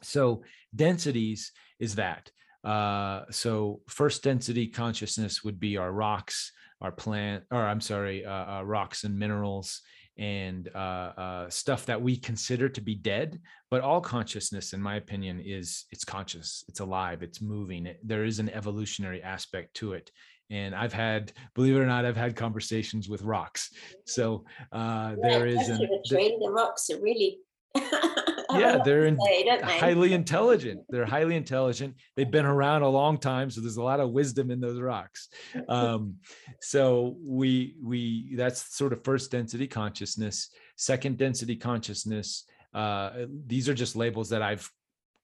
So 0.03 0.43
densities 0.75 1.53
is 1.79 1.95
that. 1.97 2.31
Uh, 2.67 3.25
so 3.31 3.81
first 3.89 4.25
density 4.25 4.67
consciousness 4.67 5.45
would 5.45 5.61
be 5.61 5.77
our 5.77 5.93
rocks, 5.93 6.51
our 6.81 6.91
plant, 6.91 7.45
or 7.53 7.63
I'm 7.63 7.81
sorry, 7.81 8.27
uh, 8.27 8.59
uh, 8.59 8.63
rocks 8.65 9.05
and 9.05 9.17
minerals 9.17 9.83
and 10.19 10.69
uh, 10.75 11.13
uh, 11.17 11.51
stuff 11.51 11.87
that 11.87 12.03
we 12.03 12.17
consider 12.17 12.69
to 12.69 12.81
be 12.81 12.97
dead. 12.97 13.41
But 13.71 13.83
all 13.83 14.01
consciousness, 14.01 14.73
in 14.73 14.83
my 14.83 14.97
opinion, 14.97 15.41
is 15.45 15.85
it's 15.93 16.05
conscious, 16.05 16.65
it's 16.69 16.81
alive, 16.81 17.23
it's 17.23 17.41
moving. 17.41 17.87
It, 17.87 18.01
there 18.03 18.25
is 18.25 18.41
an 18.41 18.51
evolutionary 18.51 19.23
aspect 19.23 19.75
to 19.75 19.93
it. 19.93 20.11
And 20.51 20.75
I've 20.75 20.93
had, 20.93 21.33
believe 21.55 21.77
it 21.77 21.81
or 21.81 21.87
not, 21.87 22.05
I've 22.05 22.17
had 22.17 22.35
conversations 22.35 23.09
with 23.09 23.23
rocks. 23.23 23.71
So 24.07 24.45
uh, 24.73 25.15
yeah, 25.23 25.31
there 25.31 25.47
is 25.47 25.69
an, 25.69 25.79
the, 25.79 26.37
the 26.41 26.51
rocks 26.51 26.91
are 26.91 27.01
really 27.01 27.39
yeah, 28.59 28.79
they're 28.85 29.07
in, 29.07 29.19
say, 29.21 29.59
highly 29.63 30.13
intelligent. 30.13 30.83
They're 30.89 31.07
highly 31.07 31.37
intelligent. 31.37 31.97
They've 32.17 32.31
been 32.31 32.47
around 32.47 32.83
a 32.83 32.89
long 32.89 33.19
time, 33.19 33.51
so 33.51 33.61
there's 33.61 33.77
a 33.77 33.83
lot 33.83 34.01
of 34.01 34.11
wisdom 34.11 34.51
in 34.51 34.61
those 34.61 34.81
rocks. 34.81 35.29
Um, 35.69 36.17
so 36.61 37.17
we 37.23 37.77
we 37.83 38.35
that's 38.37 38.77
sort 38.77 38.93
of 38.93 39.05
first 39.05 39.31
density 39.31 39.67
consciousness. 39.67 40.51
Second 40.77 41.19
density 41.19 41.57
consciousness. 41.57 42.45
Uh, 42.75 43.27
these 43.47 43.69
are 43.69 43.75
just 43.75 43.97
labels 43.97 44.31
that 44.31 44.43
I've 44.43 44.71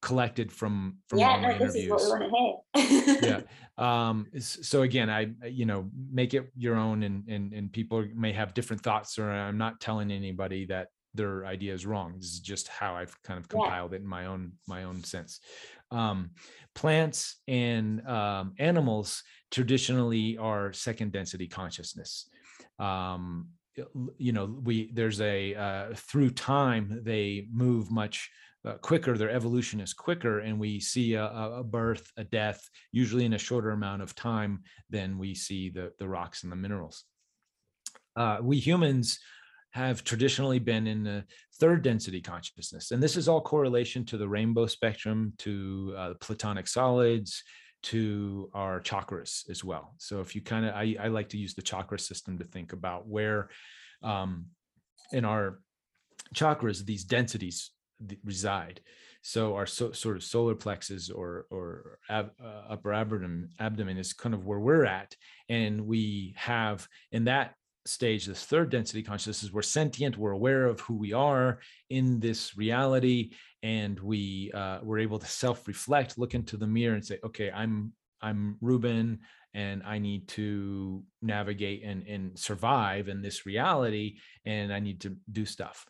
collected 0.01 0.51
from 0.51 0.97
from 1.07 1.19
yeah, 1.19 1.39
no, 1.39 1.49
interviews. 1.49 1.73
This 1.73 2.01
is 2.03 2.09
what 2.09 2.19
we 2.19 2.27
want 2.27 2.61
to 2.75 2.81
hear. 2.81 3.19
yeah. 3.21 3.41
Um, 3.75 4.27
so 4.37 4.83
again, 4.83 5.09
I 5.09 5.31
you 5.47 5.65
know 5.65 5.89
make 6.11 6.35
it 6.35 6.51
your 6.55 6.75
own, 6.75 7.01
and 7.01 7.27
and 7.27 7.53
and 7.53 7.73
people 7.73 8.05
may 8.13 8.31
have 8.31 8.53
different 8.53 8.83
thoughts, 8.83 9.17
or 9.17 9.27
I'm 9.31 9.57
not 9.57 9.81
telling 9.81 10.11
anybody 10.11 10.67
that 10.67 10.89
their 11.13 11.45
idea 11.45 11.73
is 11.73 11.85
wrong. 11.85 12.15
This 12.17 12.31
is 12.31 12.39
just 12.39 12.67
how 12.67 12.95
I've 12.95 13.15
kind 13.23 13.39
of 13.39 13.47
compiled 13.47 13.91
yeah. 13.91 13.97
it 13.97 14.01
in 14.01 14.07
my 14.07 14.25
own 14.25 14.53
my 14.67 14.83
own 14.83 15.03
sense. 15.03 15.39
Um, 15.91 16.31
plants 16.73 17.37
and 17.47 18.05
um, 18.07 18.53
animals 18.57 19.23
traditionally 19.51 20.37
are 20.37 20.73
second 20.73 21.11
density 21.11 21.47
consciousness. 21.47 22.29
Um, 22.79 23.49
you 24.17 24.31
know, 24.31 24.59
we 24.63 24.91
there's 24.93 25.21
a 25.21 25.55
uh, 25.55 25.93
through 25.95 26.31
time 26.31 27.01
they 27.03 27.47
move 27.51 27.91
much 27.91 28.29
uh, 28.65 28.73
quicker. 28.75 29.17
Their 29.17 29.29
evolution 29.29 29.79
is 29.79 29.93
quicker, 29.93 30.39
and 30.39 30.59
we 30.59 30.79
see 30.79 31.15
a, 31.15 31.25
a, 31.25 31.63
birth, 31.63 32.11
a 32.17 32.23
death, 32.23 32.69
usually 32.91 33.25
in 33.25 33.33
a 33.33 33.37
shorter 33.37 33.71
amount 33.71 34.01
of 34.01 34.15
time 34.15 34.63
than 34.89 35.17
we 35.17 35.35
see 35.35 35.69
the 35.69 35.91
the 35.99 36.07
rocks 36.07 36.43
and 36.43 36.51
the 36.51 36.55
minerals. 36.55 37.03
Uh, 38.15 38.37
we 38.41 38.59
humans 38.59 39.19
have 39.73 40.03
traditionally 40.03 40.59
been 40.59 40.85
in 40.85 41.03
the 41.03 41.23
third 41.59 41.81
density 41.81 42.21
consciousness. 42.21 42.91
And 42.91 43.01
this 43.01 43.17
is 43.17 43.27
all 43.27 43.41
correlation 43.41 44.05
to 44.05 44.17
the 44.17 44.27
rainbow 44.27 44.67
spectrum, 44.67 45.33
to 45.39 45.95
uh, 45.97 46.13
platonic 46.19 46.67
solids, 46.67 47.43
to 47.83 48.49
our 48.53 48.79
chakras 48.79 49.49
as 49.49 49.63
well. 49.63 49.95
So 49.97 50.21
if 50.21 50.35
you 50.35 50.41
kind 50.41 50.65
of, 50.65 50.75
I, 50.75 50.95
I, 50.99 51.07
like 51.07 51.29
to 51.29 51.37
use 51.37 51.53
the 51.53 51.61
chakra 51.61 51.99
system 51.99 52.37
to 52.37 52.45
think 52.45 52.71
about 52.71 53.07
where 53.07 53.49
um, 54.03 54.45
in 55.11 55.25
our 55.25 55.59
chakras 56.33 56.85
these 56.85 57.03
densities 57.03 57.71
reside. 58.23 58.79
So 59.21 59.55
our 59.55 59.65
so, 59.65 59.91
sort 59.91 60.17
of 60.17 60.23
solar 60.23 60.55
plexus 60.55 61.09
or 61.09 61.45
or 61.49 61.99
ab, 62.09 62.31
uh, 62.43 62.71
upper 62.73 62.93
abdomen 62.93 63.49
abdomen 63.59 63.97
is 63.97 64.13
kind 64.13 64.35
of 64.35 64.45
where 64.45 64.59
we're 64.59 64.85
at, 64.85 65.15
and 65.47 65.87
we 65.87 66.33
have 66.35 66.85
in 67.11 67.25
that 67.25 67.55
stage, 67.85 68.25
this 68.25 68.45
third 68.45 68.69
density 68.69 69.03
consciousness, 69.03 69.43
is 69.43 69.53
we're 69.53 69.61
sentient, 69.61 70.17
we're 70.17 70.31
aware 70.31 70.65
of 70.65 70.79
who 70.81 70.95
we 70.95 71.13
are 71.13 71.59
in 71.89 72.19
this 72.19 72.57
reality, 72.57 73.31
and 73.61 73.99
we 73.99 74.51
uh, 74.53 74.79
we're 74.83 74.99
able 74.99 75.19
to 75.19 75.27
self-reflect, 75.27 76.17
look 76.17 76.33
into 76.33 76.57
the 76.57 76.67
mirror, 76.67 76.95
and 76.95 77.05
say, 77.05 77.19
okay, 77.23 77.51
I'm 77.51 77.93
I'm 78.21 78.57
Reuben, 78.61 79.19
and 79.53 79.83
I 79.83 79.99
need 79.99 80.27
to 80.29 81.03
navigate 81.21 81.83
and 81.83 82.07
and 82.07 82.37
survive 82.39 83.07
in 83.07 83.21
this 83.21 83.45
reality, 83.45 84.17
and 84.45 84.73
I 84.73 84.79
need 84.79 85.01
to 85.01 85.15
do 85.31 85.45
stuff. 85.45 85.85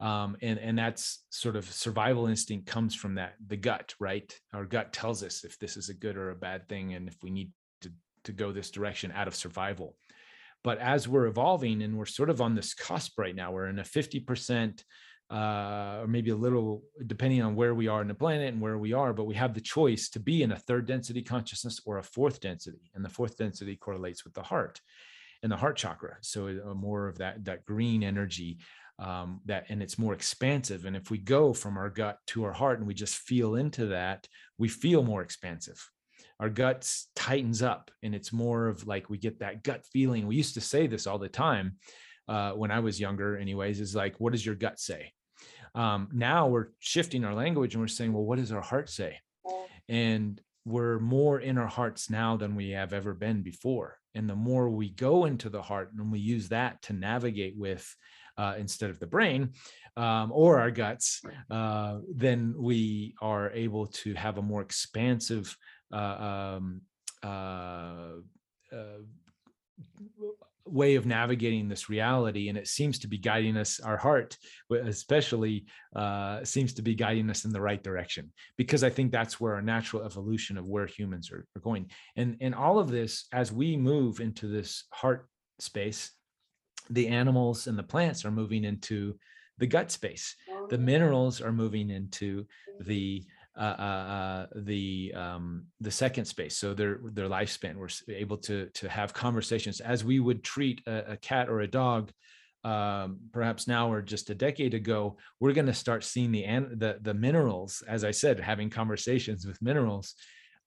Um, 0.00 0.36
and 0.42 0.58
and 0.58 0.78
that's 0.78 1.24
sort 1.30 1.56
of 1.56 1.64
survival 1.64 2.28
instinct 2.28 2.66
comes 2.66 2.94
from 2.94 3.16
that 3.16 3.34
the 3.46 3.56
gut, 3.56 3.94
right? 3.98 4.32
Our 4.52 4.64
gut 4.64 4.92
tells 4.92 5.22
us 5.22 5.44
if 5.44 5.58
this 5.58 5.76
is 5.76 5.88
a 5.88 5.94
good 5.94 6.16
or 6.16 6.30
a 6.30 6.36
bad 6.36 6.68
thing, 6.68 6.94
and 6.94 7.08
if 7.08 7.16
we 7.22 7.30
need 7.30 7.50
to 7.80 7.90
to 8.24 8.32
go 8.32 8.52
this 8.52 8.70
direction 8.70 9.12
out 9.12 9.28
of 9.28 9.34
survival. 9.34 9.96
But 10.64 10.78
as 10.78 11.06
we're 11.06 11.26
evolving 11.26 11.82
and 11.82 11.96
we're 11.96 12.06
sort 12.06 12.30
of 12.30 12.40
on 12.40 12.54
this 12.54 12.74
cusp 12.74 13.18
right 13.18 13.34
now, 13.34 13.52
we're 13.52 13.68
in 13.68 13.78
a 13.78 13.84
50% 13.84 14.82
uh, 15.30 15.98
or 16.00 16.06
maybe 16.06 16.30
a 16.30 16.36
little, 16.36 16.82
depending 17.06 17.42
on 17.42 17.54
where 17.54 17.74
we 17.74 17.86
are 17.86 18.00
in 18.00 18.08
the 18.08 18.14
planet 18.14 18.52
and 18.52 18.60
where 18.60 18.78
we 18.78 18.92
are, 18.92 19.12
but 19.12 19.26
we 19.26 19.34
have 19.34 19.54
the 19.54 19.60
choice 19.60 20.08
to 20.08 20.20
be 20.20 20.42
in 20.42 20.52
a 20.52 20.58
third 20.58 20.86
density 20.86 21.22
consciousness 21.22 21.80
or 21.84 21.98
a 21.98 22.02
fourth 22.02 22.40
density. 22.40 22.90
And 22.94 23.04
the 23.04 23.10
fourth 23.10 23.36
density 23.36 23.76
correlates 23.76 24.24
with 24.24 24.34
the 24.34 24.42
heart 24.42 24.80
and 25.42 25.52
the 25.52 25.56
heart 25.56 25.76
chakra. 25.76 26.16
So 26.22 26.46
uh, 26.48 26.74
more 26.74 27.08
of 27.08 27.18
that, 27.18 27.44
that 27.44 27.66
green 27.66 28.02
energy 28.02 28.58
um, 28.98 29.40
that, 29.44 29.66
and 29.68 29.82
it's 29.82 29.98
more 29.98 30.14
expansive. 30.14 30.86
And 30.86 30.96
if 30.96 31.10
we 31.10 31.18
go 31.18 31.52
from 31.52 31.76
our 31.76 31.90
gut 31.90 32.18
to 32.28 32.44
our 32.44 32.52
heart 32.52 32.78
and 32.78 32.88
we 32.88 32.94
just 32.94 33.16
feel 33.16 33.54
into 33.54 33.86
that, 33.86 34.26
we 34.56 34.68
feel 34.68 35.02
more 35.02 35.22
expansive 35.22 35.88
our 36.40 36.48
guts 36.48 37.08
tightens 37.16 37.62
up 37.62 37.90
and 38.02 38.14
it's 38.14 38.32
more 38.32 38.68
of 38.68 38.86
like 38.86 39.10
we 39.10 39.18
get 39.18 39.40
that 39.40 39.62
gut 39.62 39.84
feeling. 39.92 40.26
We 40.26 40.36
used 40.36 40.54
to 40.54 40.60
say 40.60 40.86
this 40.86 41.06
all 41.06 41.18
the 41.18 41.28
time 41.28 41.76
uh, 42.28 42.52
when 42.52 42.70
i 42.70 42.78
was 42.78 43.00
younger 43.00 43.38
anyways 43.38 43.80
is 43.80 43.94
like 43.94 44.20
what 44.20 44.32
does 44.32 44.44
your 44.44 44.54
gut 44.54 44.78
say? 44.78 45.12
Um, 45.74 46.08
now 46.12 46.48
we're 46.48 46.68
shifting 46.78 47.24
our 47.24 47.34
language 47.34 47.74
and 47.74 47.82
we're 47.82 47.88
saying 47.88 48.12
well 48.12 48.24
what 48.24 48.38
does 48.38 48.52
our 48.52 48.62
heart 48.62 48.90
say? 48.90 49.18
And 49.88 50.40
we're 50.64 50.98
more 50.98 51.40
in 51.40 51.56
our 51.56 51.66
hearts 51.66 52.10
now 52.10 52.36
than 52.36 52.54
we 52.54 52.70
have 52.70 52.92
ever 52.92 53.14
been 53.14 53.42
before. 53.42 53.96
And 54.14 54.28
the 54.28 54.36
more 54.36 54.68
we 54.68 54.90
go 54.90 55.24
into 55.24 55.48
the 55.48 55.62
heart 55.62 55.92
and 55.96 56.12
we 56.12 56.18
use 56.18 56.50
that 56.50 56.82
to 56.82 56.92
navigate 56.92 57.54
with 57.56 57.88
uh, 58.36 58.54
instead 58.58 58.90
of 58.90 59.00
the 59.00 59.06
brain 59.06 59.52
um, 59.96 60.30
or 60.32 60.60
our 60.60 60.70
guts, 60.70 61.22
uh, 61.50 61.98
then 62.14 62.54
we 62.56 63.14
are 63.20 63.50
able 63.50 63.86
to 63.86 64.14
have 64.14 64.38
a 64.38 64.42
more 64.42 64.60
expansive 64.60 65.56
um, 65.92 66.82
uh, 67.22 68.20
uh, 68.72 69.00
way 70.64 70.96
of 70.96 71.06
navigating 71.06 71.66
this 71.66 71.88
reality 71.88 72.50
and 72.50 72.58
it 72.58 72.68
seems 72.68 72.98
to 72.98 73.08
be 73.08 73.16
guiding 73.16 73.56
us 73.56 73.80
our 73.80 73.96
heart 73.96 74.36
especially 74.84 75.64
uh, 75.96 76.44
seems 76.44 76.74
to 76.74 76.82
be 76.82 76.94
guiding 76.94 77.30
us 77.30 77.46
in 77.46 77.52
the 77.52 77.60
right 77.60 77.82
direction 77.82 78.30
because 78.58 78.84
i 78.84 78.90
think 78.90 79.10
that's 79.10 79.40
where 79.40 79.54
our 79.54 79.62
natural 79.62 80.02
evolution 80.02 80.58
of 80.58 80.66
where 80.66 80.86
humans 80.86 81.32
are, 81.32 81.46
are 81.56 81.60
going. 81.62 81.90
And 82.16 82.36
and 82.40 82.54
all 82.54 82.78
of 82.78 82.90
this 82.90 83.26
as 83.32 83.50
we 83.50 83.76
move 83.76 84.20
into 84.20 84.46
this 84.46 84.84
heart 84.92 85.26
space 85.58 86.10
the 86.90 87.08
animals 87.08 87.66
and 87.66 87.78
the 87.78 87.82
plants 87.82 88.24
are 88.24 88.30
moving 88.30 88.64
into 88.64 89.18
the 89.58 89.66
gut 89.66 89.90
space. 89.90 90.36
The 90.70 90.78
minerals 90.78 91.40
are 91.40 91.52
moving 91.52 91.90
into 91.90 92.46
the 92.80 93.24
uh, 93.58 93.60
uh, 93.60 93.82
uh, 93.82 94.46
the 94.54 95.12
um, 95.16 95.64
the 95.80 95.90
second 95.90 96.26
space. 96.26 96.56
So 96.56 96.74
their 96.74 97.00
their 97.12 97.28
lifespan, 97.28 97.74
we're 97.74 97.88
able 98.08 98.36
to 98.38 98.68
to 98.74 98.88
have 98.88 99.12
conversations 99.12 99.80
as 99.80 100.04
we 100.04 100.20
would 100.20 100.44
treat 100.44 100.80
a, 100.86 101.12
a 101.12 101.16
cat 101.16 101.48
or 101.48 101.60
a 101.60 101.66
dog. 101.66 102.12
Um, 102.64 103.18
perhaps 103.32 103.66
now 103.66 103.90
or 103.90 104.02
just 104.02 104.30
a 104.30 104.34
decade 104.34 104.74
ago, 104.74 105.16
we're 105.40 105.54
going 105.54 105.66
to 105.66 105.74
start 105.74 106.04
seeing 106.04 106.30
the 106.30 106.44
the 106.76 106.98
the 107.02 107.14
minerals. 107.14 107.82
As 107.88 108.04
I 108.04 108.12
said, 108.12 108.38
having 108.38 108.70
conversations 108.70 109.44
with 109.44 109.60
minerals 109.60 110.14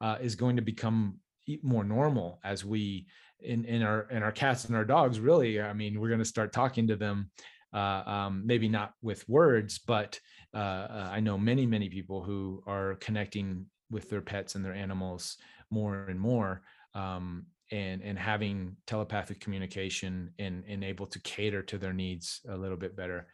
uh, 0.02 0.18
is 0.22 0.36
going 0.36 0.58
to 0.58 0.62
become 0.62 1.20
more 1.64 1.86
normal 1.86 2.40
as 2.44 2.66
we 2.66 3.08
in 3.40 3.64
in 3.64 3.84
our 3.84 4.02
in 4.12 4.22
our 4.22 4.34
cats 4.34 4.66
and 4.66 4.76
our 4.76 4.86
dogs. 4.86 5.18
Really, 5.18 5.62
I 5.62 5.72
mean, 5.72 5.98
we're 5.98 6.10
going 6.10 6.20
to 6.20 6.26
start 6.26 6.52
talking 6.52 6.88
to 6.88 6.98
them. 6.98 7.32
Uh, 7.74 8.04
um, 8.06 8.44
maybe 8.46 8.68
not 8.68 8.92
with 9.02 9.28
words, 9.30 9.80
but 9.80 10.20
uh, 10.54 10.58
uh, 10.58 11.10
I 11.12 11.20
know 11.20 11.38
many, 11.38 11.66
many 11.66 11.90
people 11.90 12.24
who 12.24 12.64
are 12.68 12.96
connecting 12.96 13.66
with 13.90 14.10
their 14.10 14.22
pets 14.22 14.56
and 14.56 14.64
their 14.64 14.74
animals 14.74 15.38
more 15.70 16.06
and 16.08 16.20
more. 16.20 16.62
Um, 16.94 17.46
and, 17.72 18.02
and 18.02 18.20
having 18.20 18.76
telepathic 18.86 19.40
communication 19.40 20.34
and, 20.40 20.64
and 20.68 20.84
able 20.84 21.08
to 21.08 21.20
cater 21.22 21.62
to 21.64 21.78
their 21.78 21.94
needs 21.94 22.42
a 22.50 22.58
little 22.58 22.76
bit 22.76 22.98
better 22.98 23.28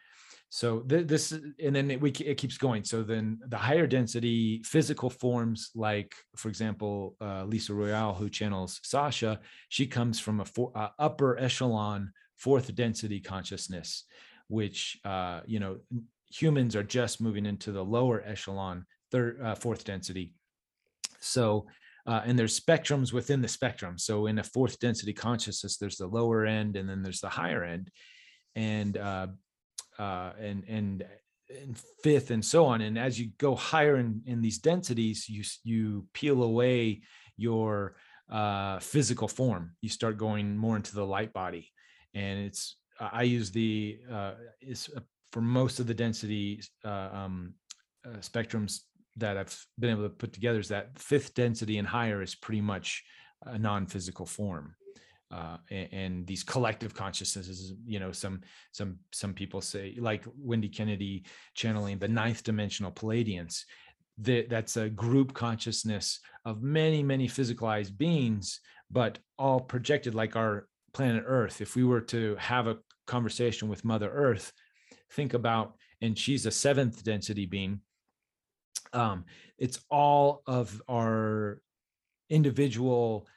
so 0.50 0.80
th- 0.82 1.08
this 1.08 1.32
and 1.32 1.76
then 1.76 1.92
it, 1.92 2.00
we, 2.00 2.12
it 2.12 2.36
keeps 2.36 2.58
going 2.58 2.84
so 2.84 3.04
then 3.04 3.40
the 3.48 3.58
higher 3.58 3.88
density 3.88 4.62
physical 4.64 5.10
forms 5.10 5.72
like 5.76 6.16
for 6.36 6.48
example 6.48 7.16
uh, 7.20 7.44
lisa 7.44 7.74
royal 7.74 8.14
who 8.14 8.30
channels 8.30 8.80
sasha 8.84 9.40
she 9.70 9.86
comes 9.86 10.20
from 10.20 10.40
a 10.40 10.46
for, 10.46 10.72
uh, 10.76 10.90
upper 11.00 11.38
echelon 11.40 12.12
fourth 12.38 12.74
density 12.76 13.20
consciousness 13.20 14.06
which 14.48 15.00
uh, 15.04 15.42
you 15.46 15.60
know 15.60 15.78
humans 16.30 16.76
are 16.76 16.84
just 16.84 17.22
moving 17.22 17.46
into 17.46 17.72
the 17.72 17.84
lower 17.84 18.22
echelon, 18.26 18.86
third, 19.12 19.42
uh, 19.42 19.56
fourth 19.56 19.84
density. 19.84 20.34
So, 21.20 21.68
uh, 22.06 22.22
and 22.26 22.38
there's 22.38 22.60
spectrums 22.60 23.12
within 23.12 23.42
the 23.42 23.48
spectrum. 23.48 23.98
So, 23.98 24.28
in 24.28 24.40
a 24.40 24.44
fourth 24.44 24.80
density 24.80 25.14
consciousness, 25.14 25.78
there's 25.78 25.98
the 25.98 26.08
lower 26.08 26.46
end, 26.46 26.78
and 26.78 26.90
then 26.90 27.04
there's 27.04 27.22
the 27.22 27.30
higher 27.30 27.64
end, 27.64 27.90
and 28.56 28.98
uh, 28.98 29.28
uh, 30.00 30.32
and 30.40 30.64
and 30.68 31.06
and 31.50 31.78
fifth, 32.04 32.32
and 32.32 32.44
so 32.44 32.66
on. 32.66 32.82
And 32.82 32.98
as 32.98 33.20
you 33.20 33.32
go 33.38 33.56
higher 33.56 33.98
in 33.98 34.22
in 34.26 34.42
these 34.42 34.60
densities, 34.60 35.28
you 35.28 35.44
you 35.64 36.06
peel 36.14 36.44
away 36.44 37.02
your 37.36 37.96
uh, 38.30 38.80
physical 38.80 39.28
form. 39.28 39.76
You 39.82 39.90
start 39.90 40.18
going 40.18 40.58
more 40.58 40.76
into 40.78 40.96
the 40.96 41.06
light 41.06 41.34
body, 41.34 41.72
and 42.14 42.40
it's 42.40 42.78
I 43.00 43.24
use 43.24 43.52
the 43.52 44.00
uh, 44.10 44.34
is 44.62 44.90
for 45.32 45.42
most 45.42 45.80
of 45.80 45.88
the 45.88 45.94
density 45.94 46.62
uh, 46.86 47.10
um, 47.12 47.54
uh, 48.06 48.18
spectrums 48.18 48.82
that 49.18 49.38
I've 49.38 49.66
been 49.80 49.90
able 49.90 50.04
to 50.04 50.10
put 50.10 50.34
together 50.34 50.60
is 50.60 50.68
that 50.70 50.98
fifth 50.98 51.34
density 51.34 51.78
and 51.78 51.88
higher 51.88 52.22
is 52.22 52.36
pretty 52.36 52.62
much 52.62 53.04
a 53.46 53.58
non-physical 53.58 54.26
form. 54.26 54.76
Uh, 55.30 55.58
and, 55.70 55.90
and, 55.92 56.28
these 56.28 56.42
collective 56.42 56.94
consciousnesses, 56.94 57.74
you 57.86 58.00
know, 58.00 58.14
some 58.14 58.40
some 58.72 58.98
some 59.12 59.34
people 59.34 59.60
say, 59.60 59.94
like 60.00 60.24
Wendy 60.38 60.70
Kennedy 60.70 61.26
channeling 61.54 61.98
the 61.98 62.08
ninth 62.08 62.44
dimensional 62.44 62.94
Pleiadians, 62.94 63.64
that 64.20 64.50
that's 64.50 64.78
a 64.78 64.90
group 64.90 65.34
consciousness 65.34 66.22
of 66.46 66.62
many 66.62 67.04
many 67.04 67.28
physicalized 67.28 67.98
beings, 67.98 68.62
but 68.90 69.20
all 69.38 69.60
projected 69.60 70.16
like 70.16 70.38
our 70.38 70.70
planet 70.94 71.26
Earth. 71.28 71.60
If 71.60 71.76
we 71.76 71.84
were 71.84 72.02
to 72.02 72.38
have 72.38 72.68
a 72.68 72.78
conversation 73.06 73.68
with 73.68 73.84
Mother 73.84 74.10
Earth, 74.10 74.54
think 75.12 75.34
about, 75.34 75.76
and 76.02 76.18
she's 76.18 76.46
a 76.46 76.52
seventh 76.52 77.04
density 77.04 77.46
being. 77.46 77.82
Um, 78.94 79.26
it's 79.58 79.80
all 79.90 80.44
of 80.48 80.82
our 80.90 81.62
individual 82.30 83.28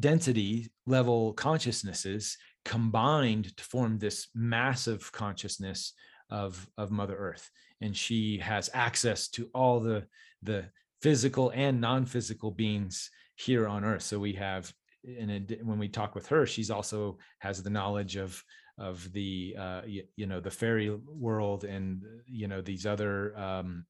density 0.00 0.70
level 0.86 1.32
consciousnesses 1.34 2.36
combined 2.64 3.56
to 3.56 3.64
form 3.64 3.98
this 3.98 4.28
massive 4.34 5.10
consciousness 5.12 5.92
of 6.30 6.68
of 6.78 6.90
mother 6.90 7.16
earth 7.16 7.50
and 7.80 7.96
she 7.96 8.38
has 8.38 8.70
access 8.72 9.28
to 9.28 9.48
all 9.54 9.80
the 9.80 10.06
the 10.42 10.64
physical 11.02 11.50
and 11.54 11.80
non-physical 11.80 12.50
beings 12.50 13.10
here 13.36 13.68
on 13.68 13.84
earth 13.84 14.02
so 14.02 14.18
we 14.18 14.32
have 14.32 14.72
and 15.04 15.54
when 15.62 15.78
we 15.78 15.88
talk 15.88 16.14
with 16.14 16.26
her 16.26 16.46
she's 16.46 16.70
also 16.70 17.18
has 17.40 17.62
the 17.62 17.70
knowledge 17.70 18.16
of 18.16 18.42
of 18.78 19.12
the 19.12 19.54
uh, 19.58 19.82
you, 19.86 20.02
you, 20.16 20.26
know 20.26 20.40
the 20.40 20.50
fairy 20.50 20.90
world 20.90 21.64
and 21.64 22.02
you 22.26 22.48
know 22.48 22.60
these 22.60 22.86
other 22.86 23.36
um, 23.38 23.84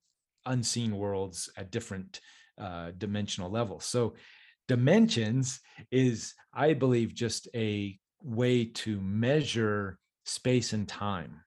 unseen 0.47 0.97
worlds 0.97 1.49
at 1.57 1.71
different 1.71 2.21
uh, 2.59 2.93
dimensional 2.99 3.51
levels. 3.51 3.85
So 3.85 4.15
dimensions 4.69 5.61
is, 5.91 6.35
I 6.53 6.75
believe, 6.75 7.15
just 7.15 7.49
a 7.55 7.99
way 8.23 8.67
to 8.67 9.01
measure 9.01 9.99
space 10.25 10.73
and 10.73 10.89
time 10.89 11.41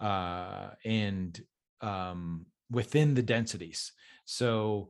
uh, 0.00 0.70
and 0.84 1.40
um, 1.80 2.46
within 2.70 3.14
the 3.14 3.22
densities. 3.22 3.92
So 4.24 4.88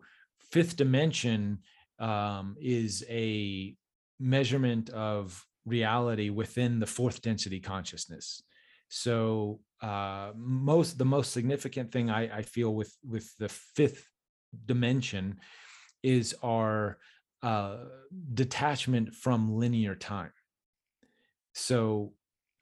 fifth 0.51 0.76
dimension 0.76 1.59
um, 1.99 2.57
is 2.61 3.05
a 3.09 3.76
measurement 4.18 4.90
of 4.90 5.45
reality 5.64 6.30
within 6.30 6.80
the 6.80 6.86
fourth 6.86 7.22
density 7.22 7.60
consciousness. 7.60 8.42
So 8.88 9.60
uh, 9.80 10.32
most 10.36 10.98
the 10.98 11.04
most 11.04 11.32
significant 11.32 11.92
thing 11.92 12.10
I, 12.10 12.38
I, 12.38 12.42
feel 12.42 12.74
with 12.74 12.94
with 13.04 13.34
the 13.38 13.48
fifth 13.48 14.06
dimension 14.66 15.38
is 16.02 16.34
our 16.42 16.98
uh, 17.42 17.78
detachment 18.34 19.14
from 19.14 19.56
linear 19.56 19.94
time. 19.94 20.32
So 21.54 22.12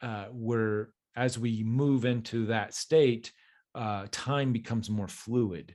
uh, 0.02 0.26
we're 0.30 0.88
as 1.16 1.38
we 1.38 1.62
move 1.64 2.04
into 2.04 2.46
that 2.46 2.74
state, 2.74 3.32
uh, 3.74 4.06
time 4.10 4.52
becomes 4.52 4.88
more 4.88 5.08
fluid 5.08 5.74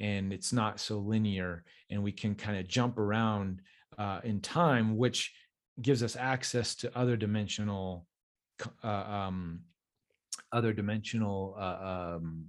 and 0.00 0.32
it's 0.32 0.52
not 0.52 0.80
so 0.80 0.98
linear 0.98 1.64
and 1.90 2.02
we 2.02 2.12
can 2.12 2.34
kind 2.34 2.58
of 2.58 2.68
jump 2.68 2.98
around 2.98 3.60
uh, 3.98 4.20
in 4.24 4.40
time 4.40 4.96
which 4.96 5.32
gives 5.80 6.02
us 6.02 6.16
access 6.16 6.74
to 6.76 6.96
other 6.96 7.16
dimensional 7.16 8.06
uh, 8.82 8.88
um, 8.88 9.60
other 10.52 10.72
dimensional 10.72 11.56
uh, 11.58 12.16
um, 12.16 12.46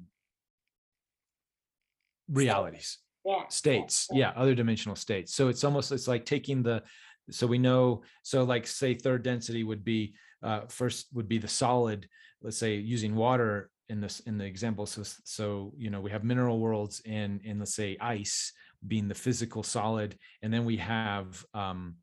realities. 2.29 2.99
Yeah. 3.25 3.47
states. 3.49 4.07
Yeah. 4.11 4.17
yeah 4.17 4.41
other 4.41 4.53
dimensional 4.53 4.95
states. 4.95 5.33
So 5.33 5.47
it's 5.47 5.63
almost 5.63 5.91
it's 5.91 6.07
like 6.07 6.25
taking 6.25 6.61
the 6.61 6.83
so 7.31 7.47
we 7.47 7.57
know 7.57 8.03
so 8.21 8.43
like 8.43 8.67
say 8.67 8.93
third 8.93 9.23
density 9.23 9.63
would 9.63 9.83
be 9.83 10.13
uh 10.43 10.61
first 10.67 11.07
would 11.11 11.27
be 11.27 11.39
the 11.39 11.47
solid 11.47 12.07
let's 12.43 12.57
say 12.57 12.75
using 12.75 13.15
water 13.15 13.71
in 13.89 13.99
this 13.99 14.19
in 14.21 14.37
the 14.37 14.45
example. 14.45 14.85
So 14.85 15.01
so 15.23 15.73
you 15.75 15.89
know 15.89 16.01
we 16.01 16.11
have 16.11 16.23
mineral 16.23 16.59
worlds 16.59 17.01
and 17.05 17.41
in 17.43 17.57
let's 17.57 17.73
say 17.75 17.97
ice 17.99 18.53
being 18.87 19.07
the 19.07 19.15
physical 19.15 19.63
solid 19.63 20.15
and 20.43 20.53
then 20.53 20.63
we 20.63 20.77
have 20.77 21.43
um 21.55 21.95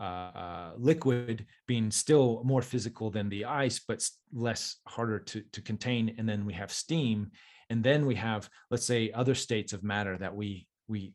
uh, 0.00 0.02
uh, 0.02 0.72
liquid 0.76 1.46
being 1.66 1.90
still 1.90 2.42
more 2.44 2.62
physical 2.62 3.10
than 3.10 3.28
the 3.28 3.44
ice, 3.44 3.80
but 3.86 4.06
less 4.32 4.76
harder 4.88 5.20
to, 5.20 5.42
to 5.52 5.62
contain. 5.62 6.14
And 6.18 6.28
then 6.28 6.44
we 6.44 6.52
have 6.54 6.72
steam, 6.72 7.30
and 7.70 7.82
then 7.82 8.04
we 8.04 8.16
have, 8.16 8.48
let's 8.70 8.86
say, 8.86 9.12
other 9.12 9.34
states 9.34 9.72
of 9.72 9.82
matter 9.82 10.18
that 10.18 10.34
we 10.34 10.66
we 10.88 11.12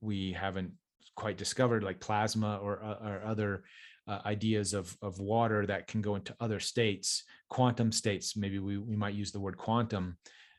we 0.00 0.32
haven't 0.32 0.72
quite 1.16 1.36
discovered, 1.36 1.84
like 1.84 2.00
plasma 2.00 2.58
or, 2.62 2.82
uh, 2.82 3.08
or 3.08 3.22
other 3.24 3.64
uh, 4.08 4.20
ideas 4.26 4.74
of 4.74 4.96
of 5.02 5.18
water 5.18 5.66
that 5.66 5.86
can 5.86 6.00
go 6.00 6.16
into 6.16 6.34
other 6.40 6.60
states, 6.60 7.24
quantum 7.48 7.92
states. 7.92 8.36
Maybe 8.36 8.58
we 8.58 8.78
we 8.78 8.96
might 8.96 9.14
use 9.14 9.32
the 9.32 9.40
word 9.40 9.56
quantum. 9.56 10.16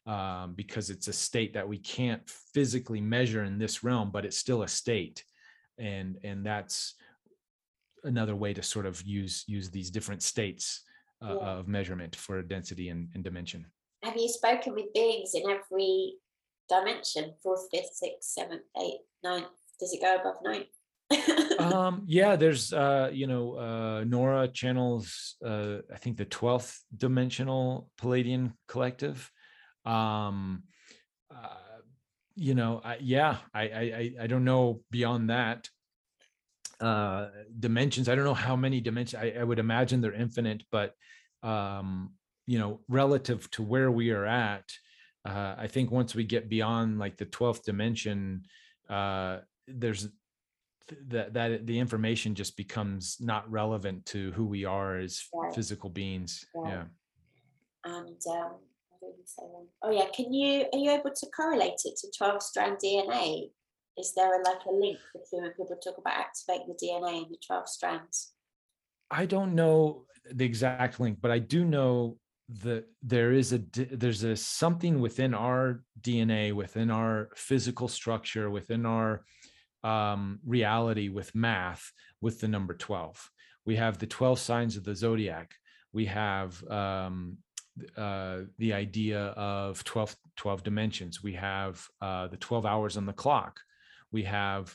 Um, 0.07 0.53
because 0.53 0.91
it's 0.91 1.07
a 1.07 1.13
state 1.13 1.55
that 1.55 1.68
we 1.68 1.80
can't 1.80 2.22
physically 2.53 3.01
measure 3.01 3.43
in 3.43 3.57
this 3.57 3.84
realm, 3.84 4.11
but 4.11 4.24
it's 4.24 4.38
still 4.38 4.61
a 4.61 4.68
state, 4.68 5.24
and 5.80 6.20
and 6.24 6.45
that's 6.45 6.93
another 8.06 8.36
way 8.36 8.53
to 8.53 8.64
sort 8.64 8.86
of 8.86 9.01
use 9.01 9.43
use 9.47 9.70
these 9.70 9.89
different 9.91 10.24
states 10.24 10.82
uh, 11.24 11.36
Yeah. 11.36 11.47
of 11.49 11.68
measurement 11.68 12.16
for 12.16 12.41
density 12.41 12.89
and, 12.89 13.10
and 13.14 13.24
dimension. 13.24 13.66
Have 14.03 14.18
you 14.18 14.30
spoken 14.30 14.74
with 14.76 14.93
beings 14.93 15.32
in 15.34 15.43
every 15.49 16.16
dimension? 16.70 17.34
Fourth, 17.41 17.68
fifth, 17.72 17.93
sixth, 17.93 18.30
seventh, 18.30 18.64
eighth, 18.82 19.06
ninth. 19.24 19.47
Does 19.80 19.93
it 19.93 20.01
go 20.01 20.16
above 20.16 20.38
ninth? 20.43 20.68
um 21.60 22.03
yeah 22.08 22.36
there's 22.36 22.74
uh 22.74 23.10
you 23.14 23.28
know 23.28 23.53
uh 23.53 24.03
nora 24.08 24.47
channels 24.47 25.36
uh 25.45 25.78
i 25.93 25.97
think 25.97 26.18
the 26.18 26.26
12th 26.26 26.80
dimensional 26.97 27.88
pleiadian 28.01 28.51
collective 28.68 29.30
um 29.86 30.64
uh, 31.32 31.80
you 32.36 32.56
know 32.56 32.82
I, 32.84 32.97
yeah 32.99 33.38
I, 33.53 33.62
I 33.62 33.82
i 34.01 34.12
i 34.24 34.28
don't 34.28 34.45
know 34.45 34.82
beyond 34.89 35.30
that 35.30 35.70
uh 36.82 37.28
dimensions 37.60 38.10
i 38.10 38.16
don't 38.16 38.26
know 38.26 38.34
how 38.34 38.56
many 38.56 38.82
dimensions 38.82 39.22
I, 39.22 39.40
I 39.40 39.44
would 39.44 39.60
imagine 39.60 40.02
they're 40.02 40.14
infinite 40.14 40.64
but 40.72 40.94
um 41.44 42.14
you 42.48 42.60
know 42.60 42.82
relative 42.90 43.50
to 43.52 43.64
where 43.64 43.90
we 43.92 44.12
are 44.12 44.26
at 44.26 44.66
uh 45.26 45.56
i 45.58 45.68
think 45.68 45.92
once 45.92 46.14
we 46.16 46.24
get 46.24 46.50
beyond 46.50 47.00
like 47.00 47.18
the 47.18 47.26
12th 47.26 47.64
dimension 47.64 48.44
uh 48.90 49.40
there's 49.68 50.10
that 51.08 51.34
that 51.34 51.66
the 51.66 51.80
information 51.80 52.36
just 52.36 52.56
becomes 52.58 53.18
not 53.20 53.50
relevant 53.50 54.06
to 54.06 54.32
who 54.34 54.46
we 54.46 54.66
are 54.66 54.98
as 55.00 55.24
physical 55.54 55.90
beings 55.90 56.46
Right. 56.54 56.72
yeah 56.74 56.84
and 57.86 58.22
um, 58.30 58.56
what 58.90 59.00
did 59.02 59.14
we 59.18 59.26
say 59.26 59.44
then? 59.54 59.68
oh 59.84 59.92
yeah, 59.92 60.06
can 60.16 60.34
you 60.34 60.66
are 60.74 60.80
you 60.80 60.92
able 60.92 61.12
to 61.16 61.28
correlate 61.36 61.80
it 61.86 61.96
to 61.98 62.08
12 62.18 62.42
strand 62.42 62.78
DNA? 62.84 63.52
Is 63.98 64.14
there 64.14 64.39
a, 64.39 64.43
like 64.43 64.66
a 64.68 64.72
link 64.72 64.98
between 65.14 65.43
when 65.43 65.52
people 65.52 65.78
talk 65.82 65.98
about 65.98 66.14
activating 66.14 66.68
the 66.68 66.86
DNA 66.86 67.24
and 67.24 67.32
the 67.32 67.38
12 67.46 67.70
strands? 67.70 68.34
I 69.10 69.26
don't 69.26 69.56
know 69.56 70.06
the 70.32 70.46
exact 70.46 71.00
link, 71.00 71.20
but 71.22 71.32
I 71.32 71.39
do 71.39 71.64
know 71.64 72.18
that 72.62 72.86
there 73.02 73.32
is 73.32 73.54
a 73.54 73.62
there's 73.74 74.24
a 74.24 74.36
something 74.36 75.00
within 75.00 75.34
our 75.34 75.84
DNA, 76.02 76.54
within 76.54 76.91
our 76.91 77.30
physical 77.36 77.88
structure, 77.88 78.50
within 78.50 78.86
our 78.86 79.24
um, 79.84 80.39
reality 80.46 81.10
with 81.10 81.34
math, 81.34 81.91
with 82.22 82.39
the 82.41 82.48
number 82.48 82.74
twelve. 82.74 83.30
We 83.66 83.76
have 83.78 83.98
the 83.98 84.08
twelve 84.08 84.39
signs 84.39 84.78
of 84.78 84.84
the 84.84 84.96
zodiac. 84.96 85.54
We 85.91 86.06
have 86.06 86.64
um, 86.70 87.38
uh, 87.98 88.41
the 88.58 88.74
idea 88.74 89.20
of 89.20 89.84
12, 89.84 90.16
12 90.36 90.64
dimensions. 90.64 91.24
We 91.24 91.34
have 91.34 91.88
uh, 92.02 92.28
the 92.28 92.38
twelve 92.38 92.66
hours 92.66 92.98
on 92.98 93.06
the 93.06 93.14
clock. 93.14 93.60
We 94.16 94.24
have 94.24 94.74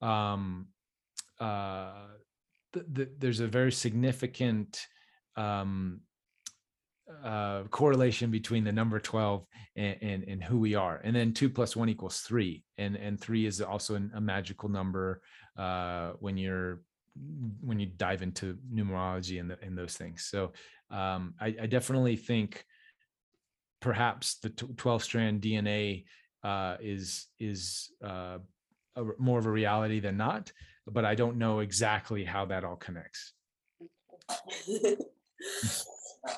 um, 0.00 0.68
uh, 1.40 2.06
th- 2.72 2.86
th- 2.94 3.08
there's 3.18 3.40
a 3.40 3.48
very 3.48 3.72
significant 3.72 4.86
um, 5.36 6.02
uh, 7.24 7.64
correlation 7.70 8.30
between 8.30 8.62
the 8.62 8.70
number 8.70 9.00
12 9.00 9.44
and, 9.74 9.96
and, 10.00 10.24
and 10.28 10.44
who 10.44 10.60
we 10.60 10.76
are. 10.76 11.00
And 11.02 11.16
then 11.16 11.32
two 11.32 11.50
plus 11.50 11.74
one 11.74 11.88
equals 11.88 12.20
three. 12.20 12.62
And, 12.76 12.94
and 12.94 13.20
three 13.20 13.46
is 13.46 13.60
also 13.60 13.96
an, 13.96 14.12
a 14.14 14.20
magical 14.20 14.68
number 14.68 15.22
uh, 15.56 16.12
when 16.20 16.36
you're 16.36 16.82
when 17.64 17.80
you 17.80 17.86
dive 17.86 18.22
into 18.22 18.56
numerology 18.72 19.40
and, 19.40 19.50
the, 19.50 19.58
and 19.60 19.76
those 19.76 19.96
things. 19.96 20.26
So 20.30 20.52
um, 20.92 21.34
I, 21.40 21.56
I 21.62 21.66
definitely 21.66 22.14
think 22.14 22.64
perhaps 23.80 24.38
the 24.38 24.50
12 24.50 25.02
strand 25.02 25.42
DNA 25.42 26.04
uh, 26.44 26.76
is 26.80 27.26
is 27.40 27.90
uh, 28.04 28.38
a, 28.98 29.04
more 29.18 29.38
of 29.38 29.46
a 29.46 29.50
reality 29.50 30.00
than 30.00 30.16
not 30.16 30.52
but 30.90 31.04
I 31.04 31.14
don't 31.14 31.36
know 31.36 31.60
exactly 31.60 32.24
how 32.24 32.46
that 32.46 32.64
all 32.64 32.76
connects. 32.76 33.32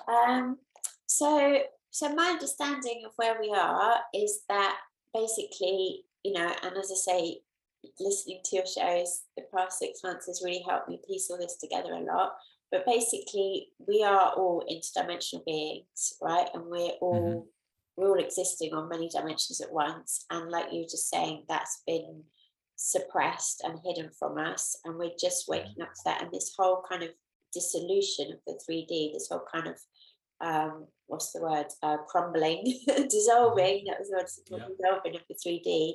um, 0.09 0.59
so, 1.07 1.59
so 1.91 2.15
my 2.15 2.31
understanding 2.31 3.03
of 3.07 3.13
where 3.17 3.37
we 3.41 3.51
are 3.51 3.97
is 4.15 4.43
that 4.49 4.79
basically, 5.15 6.05
you 6.23 6.33
know, 6.33 6.53
and 6.63 6.77
as 6.77 6.91
I 6.93 6.97
say, 6.97 7.41
listening 7.99 8.41
to 8.45 8.57
your 8.57 8.67
shows 8.67 9.23
the 9.37 9.45
past 9.55 9.79
six 9.79 10.03
months 10.05 10.27
has 10.27 10.43
really 10.45 10.63
helped 10.69 10.89
me 10.89 11.01
piece 11.07 11.31
all 11.31 11.39
this 11.39 11.57
together 11.57 11.95
a 11.95 12.01
lot. 12.01 12.33
But 12.71 12.87
basically, 12.87 13.69
we 13.89 14.05
are 14.05 14.33
all 14.33 14.65
interdimensional 14.71 15.45
beings, 15.45 16.15
right? 16.23 16.47
And 16.55 16.67
we're 16.67 16.93
all 17.01 17.49
we're 17.97 18.11
all 18.11 18.25
existing 18.25 18.73
on 18.73 18.89
many 18.89 19.09
dimensions 19.09 19.61
at 19.61 19.73
once. 19.73 20.25
And 20.31 20.51
like 20.51 20.67
you 20.73 20.81
were 20.81 20.89
just 20.89 21.11
saying, 21.11 21.45
that's 21.49 21.83
been 21.87 22.23
suppressed 22.83 23.61
and 23.63 23.79
hidden 23.85 24.11
from 24.19 24.39
us 24.39 24.75
and 24.85 24.97
we're 24.97 25.11
just 25.21 25.49
waking 25.49 25.83
up 25.83 25.93
to 25.93 26.01
that 26.07 26.23
and 26.23 26.33
this 26.33 26.55
whole 26.59 26.83
kind 26.91 27.03
of 27.03 27.11
dissolution 27.53 28.33
of 28.33 28.39
the 28.47 28.59
3d 28.67 29.13
this 29.13 29.29
whole 29.31 29.45
kind 29.53 29.67
of 29.67 29.77
um 30.41 30.87
what's 31.07 31.33
the 31.33 31.43
word 31.43 31.67
uh, 31.83 31.99
crumbling 32.09 32.65
dissolving 33.11 33.85
that 33.87 33.99
was 34.01 34.09
the 34.09 34.17
word 34.17 34.63
Yeah. 34.63 34.69
dissolving 34.69 35.15
of 35.17 35.23
the 35.29 35.35
3d 35.35 35.93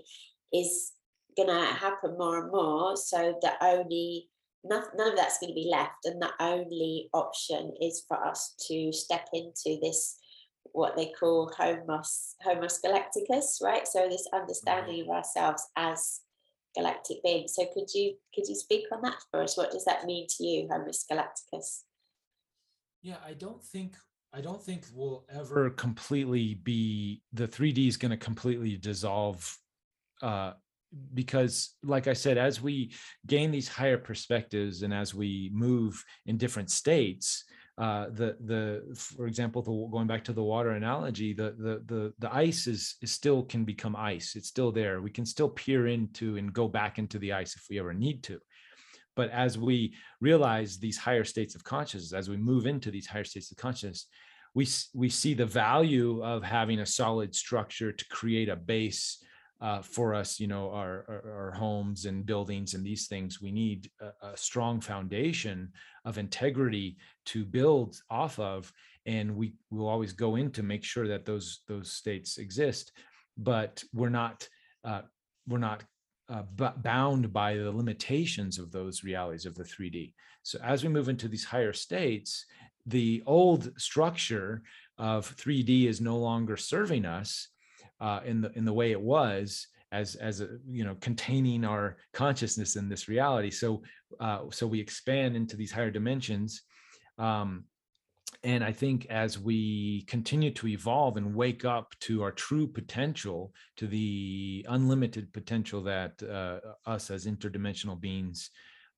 is 0.53 0.91
gonna 1.35 1.65
happen 1.65 2.17
more 2.17 2.43
and 2.43 2.51
more. 2.51 2.95
So 2.95 3.37
the 3.41 3.53
only 3.63 4.29
none, 4.63 4.83
none 4.95 5.09
of 5.11 5.17
that's 5.17 5.39
going 5.39 5.49
to 5.51 5.55
be 5.55 5.69
left 5.71 6.05
and 6.05 6.21
the 6.21 6.31
only 6.39 7.09
option 7.13 7.73
is 7.81 8.03
for 8.07 8.17
us 8.23 8.55
to 8.67 8.91
step 8.93 9.27
into 9.33 9.77
this 9.81 10.17
what 10.71 10.95
they 10.95 11.11
call 11.17 11.51
homos 11.57 12.35
homos 12.43 12.79
galacticus 12.83 13.61
right? 13.61 13.87
So 13.87 14.07
this 14.09 14.27
understanding 14.33 15.01
of 15.01 15.09
ourselves 15.09 15.63
as 15.75 16.21
galactic 16.75 17.23
being. 17.23 17.47
So 17.47 17.65
could 17.73 17.93
you 17.93 18.15
could 18.33 18.47
you 18.47 18.55
speak 18.55 18.85
on 18.91 19.01
that 19.01 19.17
for 19.31 19.41
us? 19.41 19.57
What 19.57 19.71
does 19.71 19.85
that 19.85 20.05
mean 20.05 20.27
to 20.37 20.43
you, 20.43 20.67
Homus 20.67 21.05
Galacticus? 21.11 21.81
Yeah, 23.01 23.17
I 23.25 23.33
don't 23.33 23.63
think 23.63 23.95
I 24.33 24.41
don't 24.41 24.61
think 24.61 24.85
we'll 24.93 25.25
ever 25.29 25.69
completely 25.69 26.55
be 26.55 27.21
the 27.33 27.47
3D 27.47 27.87
is 27.87 27.97
going 27.97 28.11
to 28.11 28.17
completely 28.17 28.77
dissolve 28.77 29.57
uh 30.21 30.53
because 31.13 31.75
like 31.83 32.07
I 32.07 32.13
said 32.13 32.37
as 32.37 32.61
we 32.61 32.93
gain 33.27 33.51
these 33.51 33.67
higher 33.67 33.97
perspectives 33.97 34.81
and 34.81 34.93
as 34.93 35.13
we 35.13 35.51
move 35.53 36.01
in 36.25 36.37
different 36.37 36.69
states 36.69 37.43
uh 37.77 38.05
the 38.11 38.37
the 38.45 38.95
for 38.95 39.27
example 39.27 39.61
the 39.61 39.89
going 39.91 40.07
back 40.07 40.23
to 40.23 40.31
the 40.31 40.43
water 40.43 40.71
analogy 40.71 41.33
the 41.33 41.55
the 41.57 41.83
the 41.85 42.13
the 42.19 42.33
ice 42.33 42.67
is, 42.67 42.95
is 43.01 43.11
still 43.11 43.43
can 43.43 43.65
become 43.65 43.95
ice. 43.95 44.35
It's 44.35 44.47
still 44.47 44.71
there. 44.71 45.01
We 45.01 45.11
can 45.11 45.25
still 45.25 45.49
peer 45.49 45.87
into 45.87 46.37
and 46.37 46.53
go 46.53 46.67
back 46.69 46.99
into 46.99 47.19
the 47.19 47.33
ice 47.33 47.55
if 47.55 47.63
we 47.69 47.79
ever 47.79 47.93
need 47.93 48.23
to. 48.23 48.39
But 49.15 49.29
as 49.29 49.57
we 49.57 49.95
realize 50.21 50.77
these 50.77 50.97
higher 50.97 51.25
states 51.25 51.55
of 51.55 51.63
consciousness 51.63 52.13
as 52.13 52.29
we 52.29 52.37
move 52.37 52.65
into 52.65 52.91
these 52.91 53.07
higher 53.07 53.23
states 53.23 53.51
of 53.51 53.57
consciousness 53.57 54.07
we 54.55 54.67
we 54.93 55.09
see 55.09 55.33
the 55.33 55.45
value 55.45 56.23
of 56.23 56.41
having 56.41 56.79
a 56.79 56.85
solid 56.85 57.35
structure 57.35 57.91
to 57.91 58.05
create 58.07 58.49
a 58.49 58.55
base 58.55 59.23
uh, 59.61 59.81
for 59.81 60.13
us, 60.13 60.39
you 60.39 60.47
know, 60.47 60.69
our, 60.71 61.05
our, 61.07 61.33
our 61.37 61.51
homes 61.51 62.05
and 62.05 62.25
buildings 62.25 62.73
and 62.73 62.85
these 62.85 63.07
things, 63.07 63.41
we 63.41 63.51
need 63.51 63.89
a, 64.01 64.27
a, 64.27 64.37
strong 64.37 64.81
foundation 64.81 65.71
of 66.03 66.17
integrity 66.17 66.97
to 67.25 67.45
build 67.45 67.95
off 68.09 68.37
of, 68.37 68.71
and 69.05 69.33
we 69.35 69.53
will 69.71 69.87
always 69.87 70.11
go 70.11 70.35
in 70.35 70.51
to 70.51 70.63
make 70.63 70.83
sure 70.83 71.07
that 71.07 71.25
those 71.25 71.61
those 71.67 71.91
states 71.91 72.37
exist, 72.37 72.91
but 73.37 73.81
we're 73.93 74.09
not 74.09 74.47
uh, 74.83 75.01
we're 75.47 75.57
not 75.57 75.83
uh, 76.29 76.43
bound 76.77 77.31
by 77.31 77.55
the 77.55 77.71
limitations 77.71 78.59
of 78.59 78.71
those 78.71 79.03
realities 79.03 79.45
of 79.45 79.55
the 79.55 79.63
3D. 79.63 80.13
So 80.43 80.59
as 80.63 80.83
we 80.83 80.89
move 80.89 81.07
into 81.07 81.27
these 81.27 81.45
higher 81.45 81.73
states, 81.73 82.45
the 82.85 83.23
old 83.25 83.71
structure 83.79 84.63
of 84.97 85.35
3D 85.37 85.87
is 85.87 86.01
no 86.01 86.17
longer 86.17 86.57
serving 86.57 87.05
us 87.05 87.49
uh, 87.99 88.21
in 88.25 88.41
the 88.41 88.51
in 88.57 88.65
the 88.65 88.73
way 88.73 88.91
it 88.91 89.01
was 89.01 89.67
as 89.91 90.15
as 90.15 90.41
a 90.41 90.49
you 90.69 90.83
know 90.83 90.95
containing 91.01 91.63
our 91.63 91.97
consciousness 92.13 92.75
in 92.75 92.89
this 92.89 93.07
reality. 93.07 93.51
So 93.51 93.83
uh, 94.19 94.41
so 94.51 94.67
we 94.67 94.79
expand 94.79 95.35
into 95.35 95.55
these 95.55 95.71
higher 95.71 95.91
dimensions 95.91 96.63
um, 97.17 97.65
and 98.43 98.63
i 98.63 98.71
think 98.71 99.05
as 99.09 99.39
we 99.39 100.03
continue 100.03 100.51
to 100.51 100.67
evolve 100.67 101.17
and 101.17 101.35
wake 101.35 101.65
up 101.65 101.93
to 101.99 102.23
our 102.23 102.31
true 102.31 102.67
potential 102.67 103.53
to 103.75 103.87
the 103.87 104.65
unlimited 104.69 105.31
potential 105.33 105.81
that 105.81 106.21
uh, 106.23 106.59
us 106.89 107.09
as 107.11 107.25
interdimensional 107.25 107.99
beings 107.99 108.51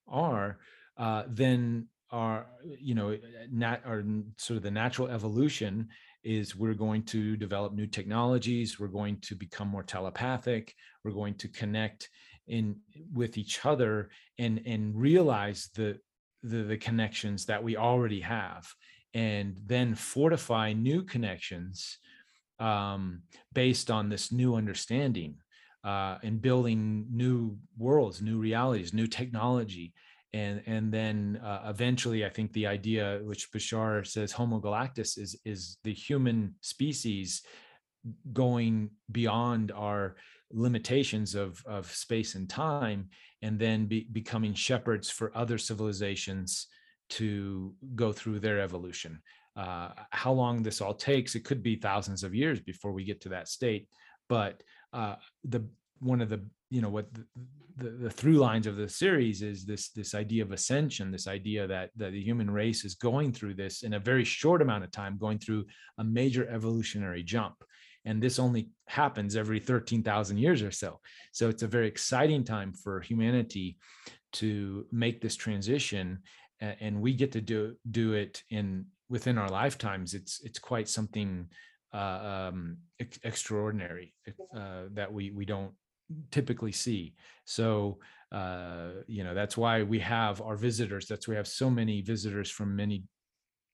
are 0.08 0.60
uh, 0.98 1.24
then 1.28 1.88
our 2.12 2.48
you 2.80 2.96
know 2.96 3.18
nat 3.52 3.82
our 3.86 4.04
sort 4.38 4.58
of 4.58 4.64
the 4.64 4.72
natural 4.72 5.08
evolution 5.10 5.88
is 6.28 6.58
we're 6.58 6.74
going 6.74 7.02
to 7.04 7.38
develop 7.38 7.74
new 7.74 7.88
technologies 7.88 8.80
we're 8.80 8.88
going 8.88 9.18
to 9.22 9.34
become 9.34 9.70
more 9.70 9.84
telepathic 9.84 10.76
we're 11.04 11.12
going 11.12 11.34
to 11.34 11.48
connect 11.48 12.10
in 12.48 12.76
with 13.14 13.38
each 13.38 13.66
other 13.66 14.10
and 14.38 14.62
and 14.66 14.94
realize 14.96 15.70
the 15.76 15.98
the, 16.44 16.64
the 16.64 16.78
connections 16.78 17.46
that 17.46 17.64
we 17.64 17.78
already 17.78 18.20
have 18.20 18.68
and 19.14 19.58
then 19.66 19.96
fortify 19.96 20.74
new 20.74 21.02
connections 21.02 21.98
um, 22.60 23.22
based 23.54 23.90
on 23.90 24.10
this 24.10 24.32
new 24.32 24.56
understanding 24.56 25.36
uh, 25.84 26.18
and 26.24 26.42
building 26.42 27.06
new 27.10 27.58
worlds 27.78 28.22
new 28.22 28.38
realities 28.38 28.94
new 28.94 29.08
technology 29.08 29.94
and 30.38 30.62
and 30.66 30.92
then 30.98 31.40
uh, 31.44 31.62
eventually 31.74 32.22
i 32.26 32.30
think 32.30 32.50
the 32.54 32.68
idea 32.68 33.20
which 33.24 33.52
bashar 33.52 34.06
says 34.06 34.32
homo 34.32 34.60
galactus 34.60 35.12
is 35.18 35.32
is 35.54 35.78
the 35.84 35.94
human 36.08 36.40
species 36.62 37.28
going 38.34 38.90
beyond 39.12 39.72
our 39.72 40.16
limitations 40.52 41.36
of 41.36 41.50
of 41.66 41.84
space 41.92 42.36
and 42.36 42.50
time 42.50 43.10
and 43.42 43.60
then 43.60 43.86
be, 43.86 44.08
becoming 44.12 44.54
shepherds 44.54 45.10
for 45.10 45.36
other 45.36 45.58
civilizations 45.58 46.68
to 47.10 47.74
go 47.96 48.12
through 48.12 48.40
their 48.40 48.60
evolution. 48.60 49.22
Uh, 49.56 49.90
how 50.12 50.32
long 50.32 50.62
this 50.62 50.82
all 50.82 50.94
takes 50.94 51.36
it 51.36 51.44
could 51.44 51.64
be 51.64 51.76
thousands 51.76 52.24
of 52.24 52.36
years 52.36 52.60
before 52.60 52.92
we 52.92 53.04
get 53.04 53.20
to 53.20 53.30
that 53.30 53.48
state 53.48 53.88
but 54.30 54.62
uh, 54.94 55.16
the 55.44 55.62
one 56.00 56.22
of 56.22 56.30
the 56.30 56.42
you 56.70 56.82
know 56.82 56.90
what 56.90 57.08
the, 57.14 57.26
the, 57.78 57.90
the, 57.90 58.10
through 58.10 58.38
lines 58.38 58.68
of 58.68 58.76
the 58.76 58.90
series 58.90 59.42
is 59.42 59.66
this 59.66 59.90
this 59.90 60.14
idea 60.16 60.44
of 60.44 60.52
ascension 60.52 61.12
this 61.12 61.28
idea 61.28 61.68
that, 61.68 61.92
that 61.96 62.12
the 62.12 62.22
human 62.22 62.50
race 62.50 62.84
is 62.84 62.96
going 62.96 63.32
through 63.32 63.54
this 63.54 63.84
in 63.84 63.94
a 63.94 64.00
very 64.00 64.24
short 64.24 64.62
amount 64.62 64.84
of 64.84 64.92
time 64.92 65.18
going 65.18 65.40
through 65.40 65.66
a 65.98 66.04
major 66.04 66.48
evolutionary 66.50 67.24
jump. 67.24 67.56
And 68.06 68.24
this 68.24 68.40
only 68.40 68.70
happens 68.88 69.36
every 69.36 69.60
13,000 69.60 70.38
years 70.38 70.62
or 70.62 70.72
so. 70.72 71.02
So 71.34 71.50
it's 71.50 71.64
a 71.64 71.68
very 71.68 71.88
exciting 71.88 72.46
time 72.46 72.72
for 72.72 73.02
humanity 73.02 73.78
to 74.34 74.86
make 74.92 75.20
this 75.20 75.36
transition 75.36 76.20
and 76.60 77.02
we 77.02 77.14
get 77.14 77.32
to 77.34 77.42
do 77.42 77.76
do 77.92 78.14
it 78.14 78.44
in 78.50 78.86
within 79.10 79.38
our 79.38 79.50
lifetimes. 79.50 80.14
It's 80.14 80.42
it's 80.44 80.60
quite 80.60 80.90
something 80.90 81.48
uh, 81.94 82.50
um, 82.50 82.78
ex- 83.00 83.20
extraordinary 83.24 84.14
uh, 84.56 84.84
that 84.94 85.12
we 85.12 85.32
we 85.32 85.46
don't 85.46 85.74
typically 86.32 86.72
see. 86.72 87.14
So, 87.46 88.00
uh, 88.32 88.90
you 89.08 89.24
know, 89.24 89.34
that's 89.34 89.58
why 89.58 89.84
we 89.84 90.00
have 90.00 90.42
our 90.42 90.56
visitors. 90.56 91.08
That's 91.08 91.28
why 91.28 91.34
we 91.34 91.38
have 91.38 91.48
so 91.48 91.70
many 91.70 92.02
visitors 92.02 92.50
from 92.50 92.76
many, 92.76 93.04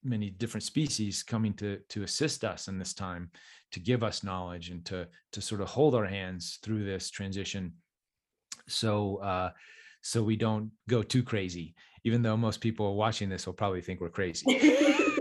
many 0.03 0.29
different 0.29 0.63
species 0.63 1.23
coming 1.23 1.53
to 1.55 1.79
to 1.89 2.03
assist 2.03 2.43
us 2.43 2.67
in 2.67 2.77
this 2.77 2.93
time, 2.93 3.31
to 3.71 3.79
give 3.79 4.03
us 4.03 4.23
knowledge 4.23 4.69
and 4.69 4.85
to 4.85 5.07
to 5.31 5.41
sort 5.41 5.61
of 5.61 5.67
hold 5.67 5.95
our 5.95 6.05
hands 6.05 6.59
through 6.63 6.85
this 6.85 7.09
transition. 7.09 7.73
So, 8.67 9.17
uh, 9.17 9.51
so 10.01 10.23
we 10.23 10.35
don't 10.35 10.71
go 10.87 11.03
too 11.03 11.23
crazy. 11.23 11.75
Even 12.05 12.21
though 12.21 12.35
most 12.35 12.59
people 12.59 12.95
watching 12.95 13.29
this 13.29 13.45
will 13.45 13.53
probably 13.53 13.81
think 13.81 14.01
we're 14.01 14.09
crazy. 14.09 14.45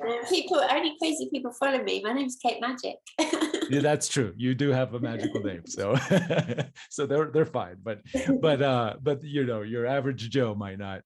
people, 0.28 0.60
only 0.70 0.96
crazy 0.98 1.28
people 1.30 1.52
follow 1.52 1.82
me. 1.82 2.02
My 2.02 2.12
name's 2.12 2.38
Kate 2.42 2.60
Magic. 2.60 2.96
yeah, 3.70 3.80
that's 3.80 4.08
true. 4.08 4.34
You 4.36 4.54
do 4.54 4.70
have 4.70 4.94
a 4.94 5.00
magical 5.00 5.40
name, 5.40 5.66
so 5.66 5.96
so 6.90 7.06
they're 7.06 7.30
they're 7.30 7.46
fine. 7.46 7.76
But 7.82 8.00
but 8.40 8.62
uh, 8.72 8.96
but 9.00 9.22
you 9.22 9.44
know, 9.44 9.62
your 9.62 9.86
average 9.86 10.28
Joe 10.30 10.54
might 10.54 10.78
not. 10.78 11.02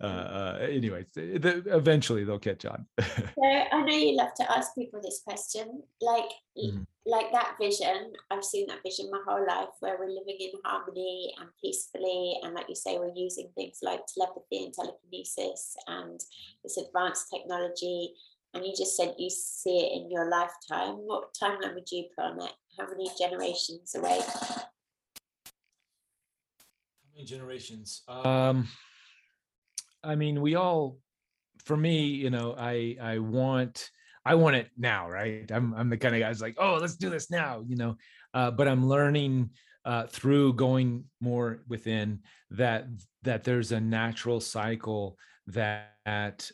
Uh, 0.00 0.06
uh 0.06 0.58
anyways, 0.60 1.06
eventually 1.16 2.24
they'll 2.24 2.38
catch 2.38 2.64
on. 2.64 2.86
so 3.00 3.42
I 3.42 3.82
know 3.82 3.94
you 3.94 4.16
love 4.16 4.32
to 4.36 4.50
ask 4.50 4.74
people 4.74 5.00
this 5.02 5.20
question, 5.24 5.82
like 6.00 6.30
mm-hmm. 6.56 6.82
like 7.04 7.30
that 7.32 7.56
vision. 7.60 8.12
I've 8.30 8.44
seen 8.44 8.66
that 8.68 8.80
vision 8.84 9.10
my 9.10 9.20
whole 9.26 9.46
life, 9.46 9.74
where 9.80 9.96
we're 9.98 10.08
living 10.08 10.36
in 10.40 10.52
harmony 10.64 11.34
and 11.38 11.48
peacefully, 11.62 12.38
and 12.42 12.54
like 12.54 12.68
you 12.68 12.74
say, 12.74 12.98
we're 12.98 13.14
using 13.14 13.50
things 13.54 13.78
like 13.82 14.00
telepathy 14.06 14.64
and 14.64 14.72
telekinesis 14.72 15.76
and 15.86 16.20
this 16.62 16.78
advanced 16.78 17.26
technology 17.32 18.14
and 18.54 18.64
you 18.64 18.72
just 18.76 18.96
said 18.96 19.14
you 19.18 19.30
see 19.30 19.78
it 19.78 19.92
in 20.00 20.10
your 20.10 20.30
lifetime, 20.30 20.96
what 21.06 21.34
timeline 21.34 21.74
would 21.74 21.90
you 21.90 22.04
put 22.16 22.24
on 22.24 22.40
it? 22.42 22.52
How 22.78 22.86
many 22.88 23.10
generations 23.18 23.94
away? 23.94 24.20
How 24.20 24.62
many 27.14 27.26
generations? 27.26 28.02
Um, 28.08 28.68
I 30.02 30.14
mean, 30.14 30.40
we 30.40 30.54
all, 30.54 30.98
for 31.64 31.76
me, 31.76 32.06
you 32.06 32.30
know, 32.30 32.54
I 32.58 32.96
I 33.00 33.18
want 33.18 33.90
I 34.24 34.34
want 34.34 34.56
it 34.56 34.68
now, 34.76 35.08
right? 35.08 35.50
I'm 35.50 35.74
I'm 35.74 35.88
the 35.88 35.96
kind 35.96 36.14
of 36.14 36.20
guy 36.20 36.28
who's 36.28 36.42
like, 36.42 36.56
oh, 36.58 36.78
let's 36.80 36.96
do 36.96 37.10
this 37.10 37.30
now, 37.30 37.62
you 37.66 37.76
know. 37.76 37.96
Uh, 38.34 38.50
but 38.50 38.68
I'm 38.68 38.86
learning 38.86 39.50
uh, 39.84 40.06
through 40.08 40.54
going 40.54 41.04
more 41.20 41.62
within 41.68 42.20
that 42.50 42.86
that 43.22 43.44
there's 43.44 43.72
a 43.72 43.80
natural 43.80 44.40
cycle 44.40 45.16
that 45.46 46.50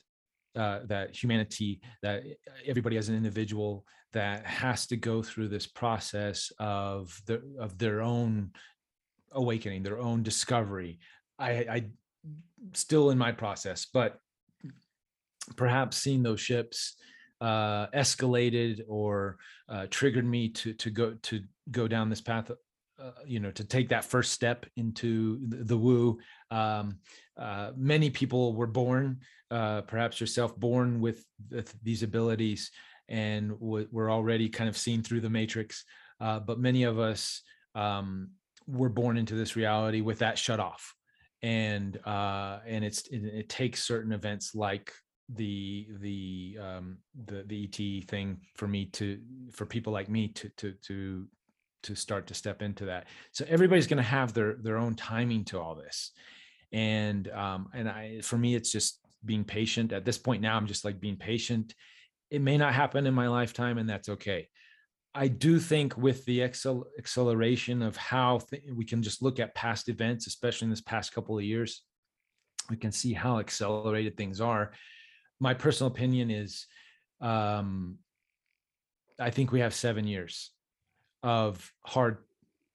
uh, 0.56 0.80
that 0.84 1.14
humanity, 1.14 1.80
that 2.02 2.22
everybody 2.66 2.96
as 2.96 3.08
an 3.08 3.16
individual 3.16 3.84
that 4.12 4.44
has 4.46 4.86
to 4.86 4.96
go 4.96 5.22
through 5.22 5.48
this 5.48 5.66
process 5.66 6.52
of 6.58 7.18
the 7.26 7.40
of 7.58 7.78
their 7.78 8.02
own 8.02 8.50
awakening, 9.32 9.82
their 9.82 9.98
own 9.98 10.22
discovery. 10.22 10.98
I, 11.38 11.50
I 11.50 11.84
still 12.74 13.10
in 13.10 13.18
my 13.18 13.32
process, 13.32 13.86
but 13.92 14.18
perhaps 15.56 15.96
seeing 15.96 16.22
those 16.22 16.40
ships 16.40 16.96
uh, 17.40 17.88
escalated 17.88 18.82
or 18.86 19.38
uh, 19.68 19.86
triggered 19.90 20.26
me 20.26 20.48
to 20.50 20.74
to 20.74 20.90
go 20.90 21.14
to 21.22 21.42
go 21.70 21.88
down 21.88 22.08
this 22.08 22.20
path 22.20 22.50
uh, 23.02 23.10
you 23.26 23.40
know 23.40 23.50
to 23.50 23.64
take 23.64 23.88
that 23.88 24.04
first 24.04 24.32
step 24.32 24.66
into 24.76 25.40
the, 25.48 25.64
the 25.64 25.76
woo. 25.76 26.18
Um, 26.50 26.98
uh, 27.36 27.72
many 27.76 28.10
people 28.10 28.54
were 28.54 28.66
born 28.66 29.20
uh, 29.50 29.82
perhaps 29.82 30.20
yourself 30.20 30.56
born 30.58 31.00
with 31.00 31.24
these 31.82 32.02
abilities 32.02 32.70
and 33.08 33.50
w- 33.58 33.88
we're 33.90 34.12
already 34.12 34.48
kind 34.48 34.68
of 34.68 34.76
seen 34.76 35.02
through 35.02 35.20
the 35.20 35.30
matrix 35.30 35.84
uh, 36.22 36.38
but 36.38 36.60
many 36.60 36.84
of 36.84 36.98
us 37.00 37.42
um, 37.74 38.30
were 38.66 38.88
born 38.88 39.16
into 39.16 39.34
this 39.34 39.56
reality 39.56 40.00
with 40.00 40.20
that 40.20 40.38
shut 40.38 40.60
off. 40.60 40.94
And 41.42 41.98
uh, 42.06 42.60
and 42.64 42.84
it's 42.84 43.08
it, 43.08 43.24
it, 43.24 43.48
takes 43.48 43.82
certain 43.82 44.12
events 44.12 44.54
like 44.54 44.92
the 45.28 45.88
the 45.98 46.56
um, 46.60 46.98
the 47.24 47.42
the 47.44 47.64
ET 47.64 48.08
thing 48.08 48.38
for 48.54 48.68
me 48.68 48.86
to 48.86 49.18
for 49.50 49.66
people 49.66 49.92
like 49.92 50.08
me 50.08 50.28
to 50.28 50.48
to 50.58 50.72
to 50.82 51.26
to 51.82 51.94
start 51.94 52.26
to 52.28 52.34
step 52.34 52.62
into 52.62 52.86
that. 52.86 53.06
So 53.32 53.44
everybody's 53.48 53.86
going 53.86 53.98
to 53.98 54.02
have 54.02 54.32
their 54.32 54.54
their 54.54 54.78
own 54.78 54.94
timing 54.94 55.44
to 55.46 55.60
all 55.60 55.74
this, 55.74 56.12
and 56.72 57.28
um, 57.30 57.68
and 57.74 57.88
I 57.88 58.20
for 58.22 58.38
me 58.38 58.54
it's 58.54 58.72
just 58.72 59.00
being 59.24 59.44
patient. 59.44 59.92
At 59.92 60.04
this 60.04 60.18
point 60.18 60.42
now, 60.42 60.56
I'm 60.56 60.66
just 60.66 60.84
like 60.84 61.00
being 61.00 61.16
patient. 61.16 61.74
It 62.30 62.40
may 62.40 62.56
not 62.56 62.74
happen 62.74 63.06
in 63.06 63.14
my 63.14 63.28
lifetime, 63.28 63.78
and 63.78 63.88
that's 63.88 64.08
okay. 64.08 64.48
I 65.14 65.28
do 65.28 65.58
think 65.58 65.96
with 65.96 66.24
the 66.24 66.40
accel- 66.40 66.86
acceleration 66.98 67.82
of 67.82 67.96
how 67.96 68.38
th- 68.38 68.62
we 68.74 68.84
can 68.84 69.02
just 69.02 69.22
look 69.22 69.38
at 69.38 69.54
past 69.54 69.88
events, 69.90 70.26
especially 70.26 70.66
in 70.66 70.70
this 70.70 70.80
past 70.80 71.12
couple 71.12 71.36
of 71.36 71.44
years, 71.44 71.82
we 72.70 72.76
can 72.76 72.92
see 72.92 73.12
how 73.12 73.38
accelerated 73.38 74.16
things 74.16 74.40
are. 74.40 74.72
My 75.38 75.52
personal 75.52 75.92
opinion 75.92 76.30
is, 76.30 76.66
um, 77.20 77.98
I 79.18 79.30
think 79.30 79.52
we 79.52 79.60
have 79.60 79.74
seven 79.74 80.06
years 80.06 80.50
of 81.22 81.72
hard 81.84 82.18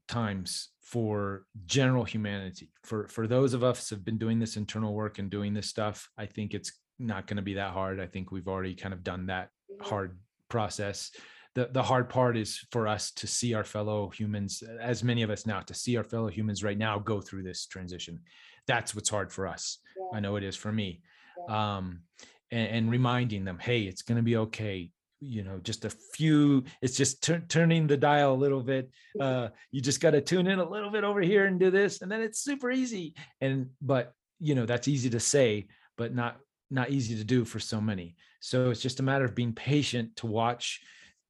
times 0.08 0.70
for 0.82 1.46
general 1.66 2.06
humanity. 2.06 2.72
For 2.84 3.08
for 3.08 3.28
those 3.28 3.54
of 3.54 3.64
us 3.64 3.90
have 3.90 4.06
been 4.06 4.18
doing 4.18 4.40
this 4.40 4.58
internal 4.58 4.94
work 4.94 5.20
and 5.20 5.30
doing 5.30 5.54
this 5.54 5.68
stuff 5.68 6.10
i 6.18 6.26
think 6.26 6.54
it's 6.54 6.72
not 7.00 7.28
going 7.28 7.38
to 7.38 7.44
be 7.44 7.56
that 7.56 7.72
hard. 7.72 8.00
I 8.00 8.08
think 8.08 8.32
we've 8.32 8.48
already 8.48 8.76
kind 8.76 8.94
of 8.94 9.04
done 9.04 9.28
that 9.28 9.50
hard 9.82 10.18
process. 10.50 11.12
The 11.56 11.70
the 11.72 11.84
hard 11.84 12.10
part 12.10 12.38
is 12.38 12.66
for 12.72 12.88
us 12.88 13.12
to 13.12 13.28
see 13.28 13.54
our 13.54 13.64
fellow 13.64 14.10
humans 14.10 14.64
as 14.82 15.04
many 15.04 15.24
of 15.24 15.30
us 15.30 15.46
now 15.46 15.62
to 15.62 15.74
see 15.74 15.98
our 15.98 16.04
fellow 16.04 16.28
humans 16.28 16.64
right 16.64 16.78
now 16.78 17.00
go 17.00 17.22
through 17.22 17.44
this 17.44 17.66
transition. 17.66 18.20
That's 18.68 18.96
what's 18.96 19.10
hard 19.10 19.32
for 19.32 19.48
us. 19.48 19.80
Yeah. 19.98 20.18
i 20.18 20.20
know 20.20 20.36
it 20.36 20.44
is 20.44 20.56
for 20.56 20.72
me. 20.72 21.02
Yeah. 21.48 21.78
um 21.78 22.02
and, 22.50 22.70
and 22.70 22.92
reminding 22.92 23.44
them 23.44 23.60
hey 23.60 23.82
it's 23.82 24.02
going 24.02 24.16
to 24.16 24.24
be 24.24 24.38
okay 24.38 24.90
you 25.20 25.44
know 25.44 25.60
just 25.64 25.84
a 25.84 25.90
few 25.90 26.64
it's 26.82 26.96
just 26.96 27.24
tur- 27.24 27.44
turning 27.50 27.88
the 27.88 27.98
dial 27.98 28.34
a 28.34 28.36
little 28.36 28.62
bit 28.62 28.92
uh 29.20 29.48
you 29.72 29.82
just 29.82 30.00
got 30.00 30.12
to 30.12 30.22
tune 30.22 30.46
in 30.46 30.60
a 30.60 30.70
little 30.70 30.92
bit 30.92 31.04
over 31.04 31.22
here 31.22 31.46
and 31.46 31.60
do 31.60 31.72
this 31.72 32.02
and 32.02 32.12
then 32.12 32.22
it's 32.22 32.40
super 32.40 32.70
easy 32.70 33.16
and 33.42 33.68
but 33.82 34.14
you 34.40 34.54
know 34.54 34.66
that's 34.66 34.88
easy 34.88 35.10
to 35.10 35.20
say 35.20 35.66
but 35.98 36.14
not 36.14 36.38
not 36.70 36.90
easy 36.90 37.16
to 37.16 37.24
do 37.24 37.46
for 37.46 37.60
so 37.60 37.80
many. 37.80 38.16
So 38.40 38.70
it's 38.70 38.82
just 38.82 39.00
a 39.00 39.04
matter 39.04 39.26
of 39.26 39.36
being 39.36 39.54
patient 39.54 40.16
to 40.18 40.28
watch 40.28 40.82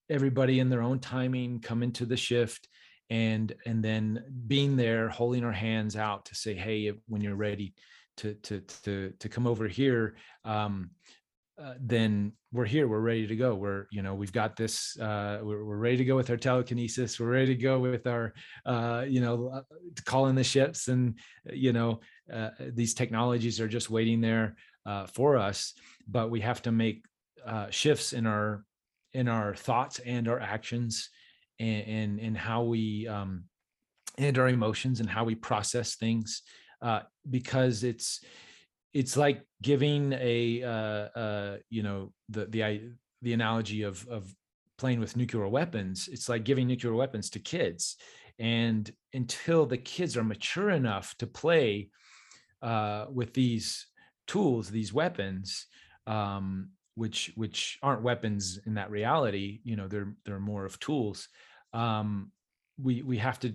everybody 0.09 0.59
in 0.59 0.69
their 0.69 0.81
own 0.81 0.99
timing 0.99 1.59
come 1.59 1.83
into 1.83 2.05
the 2.05 2.17
shift 2.17 2.67
and 3.09 3.53
and 3.65 3.83
then 3.83 4.23
being 4.47 4.75
there 4.75 5.09
holding 5.09 5.43
our 5.43 5.51
hands 5.51 5.95
out 5.95 6.25
to 6.25 6.35
say 6.35 6.53
hey 6.53 6.91
when 7.07 7.21
you're 7.21 7.35
ready 7.35 7.73
to 8.17 8.33
to 8.35 8.61
to 8.83 9.13
to 9.19 9.29
come 9.29 9.47
over 9.47 9.67
here 9.67 10.15
um 10.43 10.89
uh, 11.62 11.74
then 11.80 12.34
we're 12.51 12.66
here 12.66 12.88
we're 12.88 12.99
ready 12.99 13.26
to 13.26 13.36
go. 13.36 13.55
We're 13.55 13.88
you 13.91 14.03
know 14.03 14.14
we've 14.14 14.32
got 14.32 14.55
this 14.55 14.97
uh, 14.99 15.39
we're, 15.41 15.64
we're 15.64 15.78
ready 15.78 15.97
to 15.97 16.05
go 16.05 16.16
with 16.16 16.30
our 16.30 16.38
telekinesis. 16.38 17.20
We're 17.20 17.32
ready 17.32 17.55
to 17.55 17.62
go 17.62 17.80
with 17.80 18.05
our 18.05 18.34
uh, 18.66 19.05
you 19.08 19.22
know 19.22 19.49
uh, 19.49 19.62
calling 20.05 20.36
the 20.36 20.43
ships 20.43 20.88
and 20.88 21.18
you 21.51 21.74
know 21.74 22.01
uh, 22.32 22.49
these 22.60 22.93
technologies 22.93 23.60
are 23.60 23.68
just 23.68 23.89
waiting 23.89 24.22
there 24.22 24.55
uh, 24.86 25.08
for 25.08 25.38
us 25.38 25.74
but 26.08 26.30
we 26.30 26.41
have 26.41 26.62
to 26.62 26.72
make 26.72 27.03
shifts 27.70 28.14
in 28.14 28.28
our 28.28 28.64
in 29.14 29.28
our 29.28 29.55
thoughts 29.55 29.99
and 29.99 30.28
our 30.28 30.39
actions 30.39 31.10
and 31.60 31.88
and, 31.88 32.20
and 32.20 32.38
how 32.38 32.64
we 32.64 33.08
um, 33.08 33.45
and 34.20 34.38
our 34.38 34.47
emotions 34.47 34.99
and 34.99 35.10
how 35.10 35.24
we 35.24 35.34
process 35.34 35.95
things 35.95 36.43
because 37.30 37.84
it's 37.84 38.22
it's 38.98 39.16
like 39.16 39.43
giving 39.62 40.12
a 40.14 40.64
uh, 40.64 41.20
uh, 41.24 41.58
you 41.70 41.84
know 41.84 42.12
the 42.30 42.45
the 42.48 42.93
the 43.22 43.34
analogy 43.34 43.84
of 43.84 44.08
of 44.08 44.34
playing 44.80 45.00
with 45.00 45.16
nuclear 45.16 45.48
weapons 45.48 46.10
it's 46.12 46.28
like 46.28 46.43
giving 46.43 46.68
nuclear 46.68 46.95
weapons 46.95 47.30
to 47.30 47.39
kids 47.39 47.98
and 48.39 48.91
until 49.14 49.68
the 49.68 49.78
kids 49.78 50.18
are 50.18 50.24
mature 50.24 50.72
enough 50.72 51.16
to 51.18 51.28
play 51.28 51.89
uh, 52.64 53.06
with 53.12 53.34
these 53.36 53.86
tools 54.26 54.70
these 54.70 54.91
weapons 54.91 55.68
um, 56.08 56.70
which 56.95 57.32
which 57.36 57.78
aren't 57.84 58.02
weapons 58.02 58.60
in 58.66 58.74
that 58.74 58.89
reality 58.89 59.60
you 59.64 59.76
know 59.76 59.88
they're 59.88 60.14
they're 60.26 60.39
more 60.39 60.66
of 60.66 60.80
tools 60.80 61.30
um, 61.74 62.32
we 62.82 63.04
we 63.04 63.18
have 63.18 63.39
to 63.39 63.54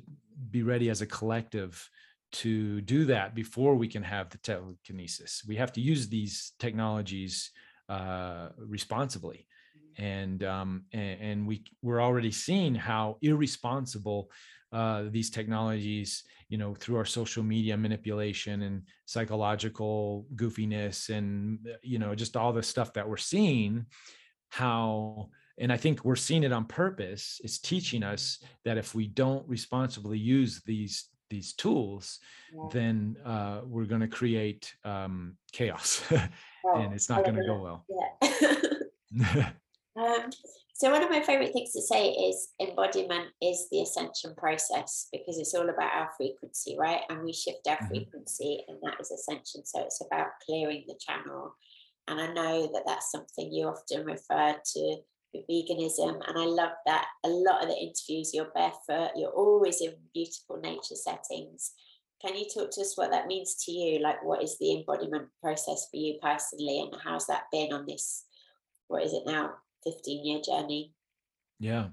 be 0.50 0.62
ready 0.62 0.88
as 0.88 1.02
a 1.02 1.06
collective 1.06 1.88
to 2.32 2.80
do 2.80 3.04
that 3.06 3.34
before 3.34 3.74
we 3.74 3.88
can 3.88 4.02
have 4.02 4.30
the 4.30 4.38
telekinesis. 4.38 5.42
We 5.46 5.56
have 5.56 5.72
to 5.74 5.80
use 5.80 6.08
these 6.08 6.52
technologies 6.58 7.50
uh, 7.88 8.48
responsibly, 8.58 9.46
mm-hmm. 9.76 10.04
and, 10.04 10.44
um, 10.44 10.84
and 10.92 11.20
and 11.20 11.46
we 11.46 11.64
we're 11.82 12.02
already 12.02 12.30
seeing 12.30 12.74
how 12.74 13.18
irresponsible 13.22 14.30
uh, 14.72 15.04
these 15.10 15.30
technologies, 15.30 16.24
you 16.48 16.56
know, 16.56 16.74
through 16.74 16.96
our 16.96 17.04
social 17.04 17.42
media 17.42 17.76
manipulation 17.76 18.62
and 18.62 18.82
psychological 19.04 20.26
goofiness, 20.34 21.14
and 21.14 21.58
you 21.82 21.98
know, 21.98 22.14
just 22.14 22.36
all 22.36 22.52
the 22.52 22.62
stuff 22.62 22.94
that 22.94 23.08
we're 23.08 23.16
seeing, 23.18 23.84
how 24.48 25.28
and 25.58 25.72
I 25.72 25.76
think 25.76 26.04
we're 26.04 26.16
seeing 26.16 26.44
it 26.44 26.52
on 26.52 26.64
purpose. 26.64 27.40
It's 27.44 27.58
teaching 27.58 28.02
us 28.02 28.42
that 28.64 28.78
if 28.78 28.94
we 28.94 29.06
don't 29.06 29.46
responsibly 29.46 30.18
use 30.18 30.62
these 30.64 31.08
these 31.32 31.54
tools, 31.54 32.20
yeah. 32.54 32.68
then 32.70 33.16
uh, 33.24 33.62
we're 33.64 33.86
going 33.86 34.02
to 34.02 34.06
create 34.20 34.74
um, 34.84 35.36
chaos, 35.50 36.02
and 36.10 36.92
it's 36.92 37.08
not 37.08 37.24
going 37.24 37.36
to 37.36 37.46
go 37.46 37.58
well. 37.58 37.86
Yeah. 37.88 39.50
um, 39.96 40.30
so 40.74 40.90
one 40.90 41.02
of 41.02 41.10
my 41.10 41.22
favorite 41.22 41.52
things 41.54 41.72
to 41.72 41.80
say 41.80 42.10
is 42.10 42.50
embodiment 42.60 43.28
is 43.40 43.68
the 43.70 43.80
ascension 43.80 44.34
process 44.36 45.08
because 45.10 45.38
it's 45.38 45.54
all 45.54 45.68
about 45.70 45.94
our 45.94 46.10
frequency, 46.16 46.76
right? 46.78 47.00
And 47.08 47.24
we 47.24 47.32
shift 47.32 47.66
our 47.66 47.76
mm-hmm. 47.76 47.86
frequency, 47.86 48.62
and 48.68 48.78
that 48.82 49.00
is 49.00 49.10
ascension. 49.10 49.64
So 49.64 49.80
it's 49.80 50.02
about 50.04 50.28
clearing 50.44 50.84
the 50.86 50.98
channel. 51.00 51.54
And 52.08 52.20
I 52.20 52.32
know 52.32 52.70
that 52.72 52.82
that's 52.86 53.10
something 53.10 53.50
you 53.50 53.68
often 53.68 54.04
refer 54.04 54.56
to 54.74 54.96
veganism. 55.34 56.20
And 56.26 56.38
I 56.38 56.44
love 56.44 56.72
that 56.86 57.06
a 57.24 57.28
lot 57.28 57.62
of 57.62 57.68
the 57.68 57.76
interviews, 57.76 58.32
you're 58.32 58.52
barefoot, 58.54 59.12
you're 59.16 59.30
always 59.30 59.80
in 59.80 59.94
beautiful 60.14 60.58
nature 60.60 60.94
settings. 60.94 61.72
Can 62.20 62.36
you 62.36 62.44
talk 62.44 62.70
to 62.72 62.80
us 62.80 62.96
what 62.96 63.10
that 63.10 63.26
means 63.26 63.56
to 63.64 63.72
you? 63.72 63.98
Like, 64.00 64.22
what 64.24 64.42
is 64.42 64.56
the 64.58 64.74
embodiment 64.74 65.28
process 65.42 65.88
for 65.90 65.96
you 65.96 66.18
personally, 66.22 66.80
and 66.80 67.00
how's 67.02 67.26
that 67.26 67.44
been 67.50 67.72
on 67.72 67.86
this? 67.86 68.24
What 68.88 69.02
is 69.02 69.12
it 69.12 69.24
now? 69.26 69.54
15 69.84 70.24
year 70.24 70.40
journey? 70.40 70.94
Yeah. 71.58 71.88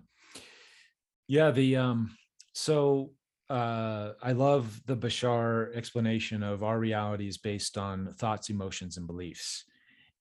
Yeah. 1.27 1.49
The, 1.51 1.77
um, 1.77 2.15
so, 2.53 3.11
uh, 3.49 4.11
I 4.21 4.33
love 4.33 4.81
the 4.85 4.95
Bashar 4.95 5.75
explanation 5.75 6.43
of 6.43 6.61
our 6.61 6.77
reality 6.77 7.27
is 7.27 7.39
based 7.39 7.79
on 7.79 8.13
thoughts, 8.13 8.49
emotions, 8.49 8.97
and 8.97 9.07
beliefs. 9.07 9.65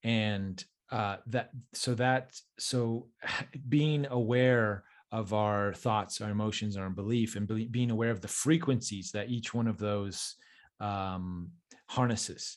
And 0.02 0.64
uh, 0.90 1.16
that 1.26 1.50
so 1.72 1.94
that 1.94 2.40
so 2.58 3.06
being 3.68 4.06
aware 4.10 4.84
of 5.10 5.32
our 5.32 5.72
thoughts 5.72 6.20
our 6.20 6.30
emotions 6.30 6.76
our 6.76 6.90
belief 6.90 7.34
and 7.36 7.48
be, 7.48 7.66
being 7.66 7.90
aware 7.90 8.10
of 8.10 8.20
the 8.20 8.28
frequencies 8.28 9.10
that 9.12 9.30
each 9.30 9.54
one 9.54 9.66
of 9.66 9.78
those 9.78 10.36
um, 10.80 11.50
harnesses. 11.86 12.56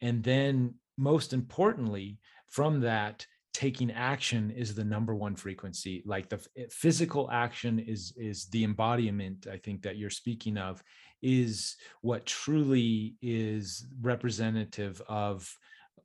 And 0.00 0.22
then 0.22 0.74
most 0.96 1.32
importantly 1.32 2.18
from 2.46 2.80
that 2.80 3.26
taking 3.52 3.90
action 3.90 4.50
is 4.50 4.74
the 4.74 4.84
number 4.84 5.14
one 5.14 5.34
frequency 5.34 6.02
like 6.06 6.28
the 6.28 6.40
physical 6.70 7.28
action 7.32 7.78
is 7.78 8.12
is 8.16 8.46
the 8.50 8.62
embodiment 8.62 9.46
i 9.52 9.56
think 9.56 9.82
that 9.82 9.96
you're 9.96 10.10
speaking 10.10 10.56
of 10.56 10.82
is 11.22 11.76
what 12.02 12.24
truly 12.26 13.16
is 13.20 13.86
representative 14.00 15.02
of 15.08 15.52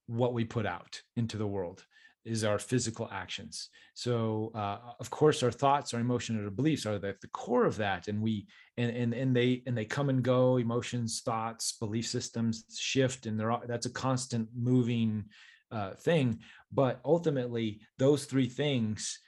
what 0.07 0.33
we 0.33 0.43
put 0.43 0.65
out 0.65 1.01
into 1.15 1.37
the 1.37 1.47
world 1.47 1.85
is 2.25 2.43
our 2.43 2.57
physical 2.57 3.09
actions. 3.11 3.69
So, 3.95 4.51
uh, 4.55 4.77
of 4.99 5.09
course, 5.09 5.43
our 5.43 5.51
thoughts, 5.51 5.93
our 5.93 5.99
emotions, 5.99 6.43
our 6.43 6.49
beliefs 6.49 6.85
are 6.85 6.95
at 6.95 7.21
the 7.21 7.27
core 7.33 7.65
of 7.65 7.77
that, 7.77 8.07
and 8.07 8.21
we 8.21 8.47
and 8.77 8.95
and 8.95 9.13
and 9.13 9.35
they 9.35 9.61
and 9.67 9.77
they 9.77 9.85
come 9.85 10.09
and 10.09 10.23
go. 10.23 10.57
Emotions, 10.57 11.21
thoughts, 11.25 11.73
belief 11.79 12.07
systems 12.07 12.65
shift, 12.77 13.25
and 13.25 13.39
they're 13.39 13.57
that's 13.67 13.85
a 13.85 13.91
constant 13.91 14.47
moving 14.55 15.25
uh, 15.71 15.91
thing. 15.95 16.39
But 16.71 17.01
ultimately, 17.03 17.81
those 17.97 18.25
three 18.25 18.47
things 18.47 19.19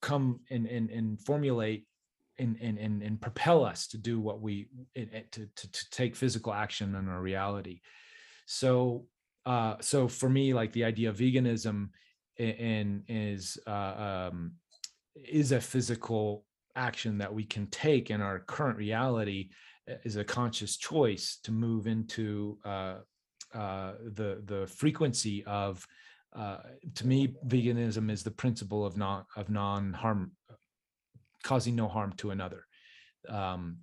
come 0.00 0.40
and 0.50 0.66
and, 0.66 0.90
and 0.90 1.20
formulate 1.20 1.86
and, 2.38 2.56
and 2.60 2.78
and 2.78 3.02
and 3.02 3.20
propel 3.20 3.64
us 3.64 3.88
to 3.88 3.98
do 3.98 4.20
what 4.20 4.40
we 4.40 4.68
to 4.94 5.06
to, 5.06 5.72
to 5.72 5.90
take 5.90 6.14
physical 6.14 6.52
action 6.52 6.94
in 6.94 7.08
our 7.08 7.20
reality. 7.20 7.80
So 8.46 9.06
uh, 9.46 9.76
so 9.80 10.08
for 10.08 10.28
me, 10.28 10.52
like 10.52 10.72
the 10.72 10.84
idea 10.84 11.08
of 11.08 11.16
veganism 11.16 11.88
is 12.38 13.58
uh, 13.66 14.28
um, 14.30 14.52
is 15.14 15.52
a 15.52 15.60
physical 15.60 16.44
action 16.74 17.16
that 17.18 17.32
we 17.32 17.44
can 17.44 17.66
take 17.68 18.10
in 18.10 18.20
our 18.20 18.40
current 18.40 18.76
reality 18.76 19.48
is 20.04 20.16
a 20.16 20.24
conscious 20.24 20.76
choice 20.76 21.38
to 21.44 21.52
move 21.52 21.86
into 21.86 22.58
uh, 22.64 22.96
uh, 23.54 23.92
the 24.14 24.42
the 24.44 24.66
frequency 24.66 25.44
of 25.44 25.86
uh, 26.34 26.58
to 26.94 27.06
me 27.06 27.34
veganism 27.46 28.10
is 28.10 28.22
the 28.22 28.30
principle 28.30 28.84
of 28.84 28.96
non 28.96 29.24
of 29.36 29.48
non 29.48 29.92
harm 29.92 30.32
causing 31.42 31.76
no 31.76 31.86
harm 31.88 32.12
to 32.14 32.30
another. 32.30 32.66
Um, 33.28 33.78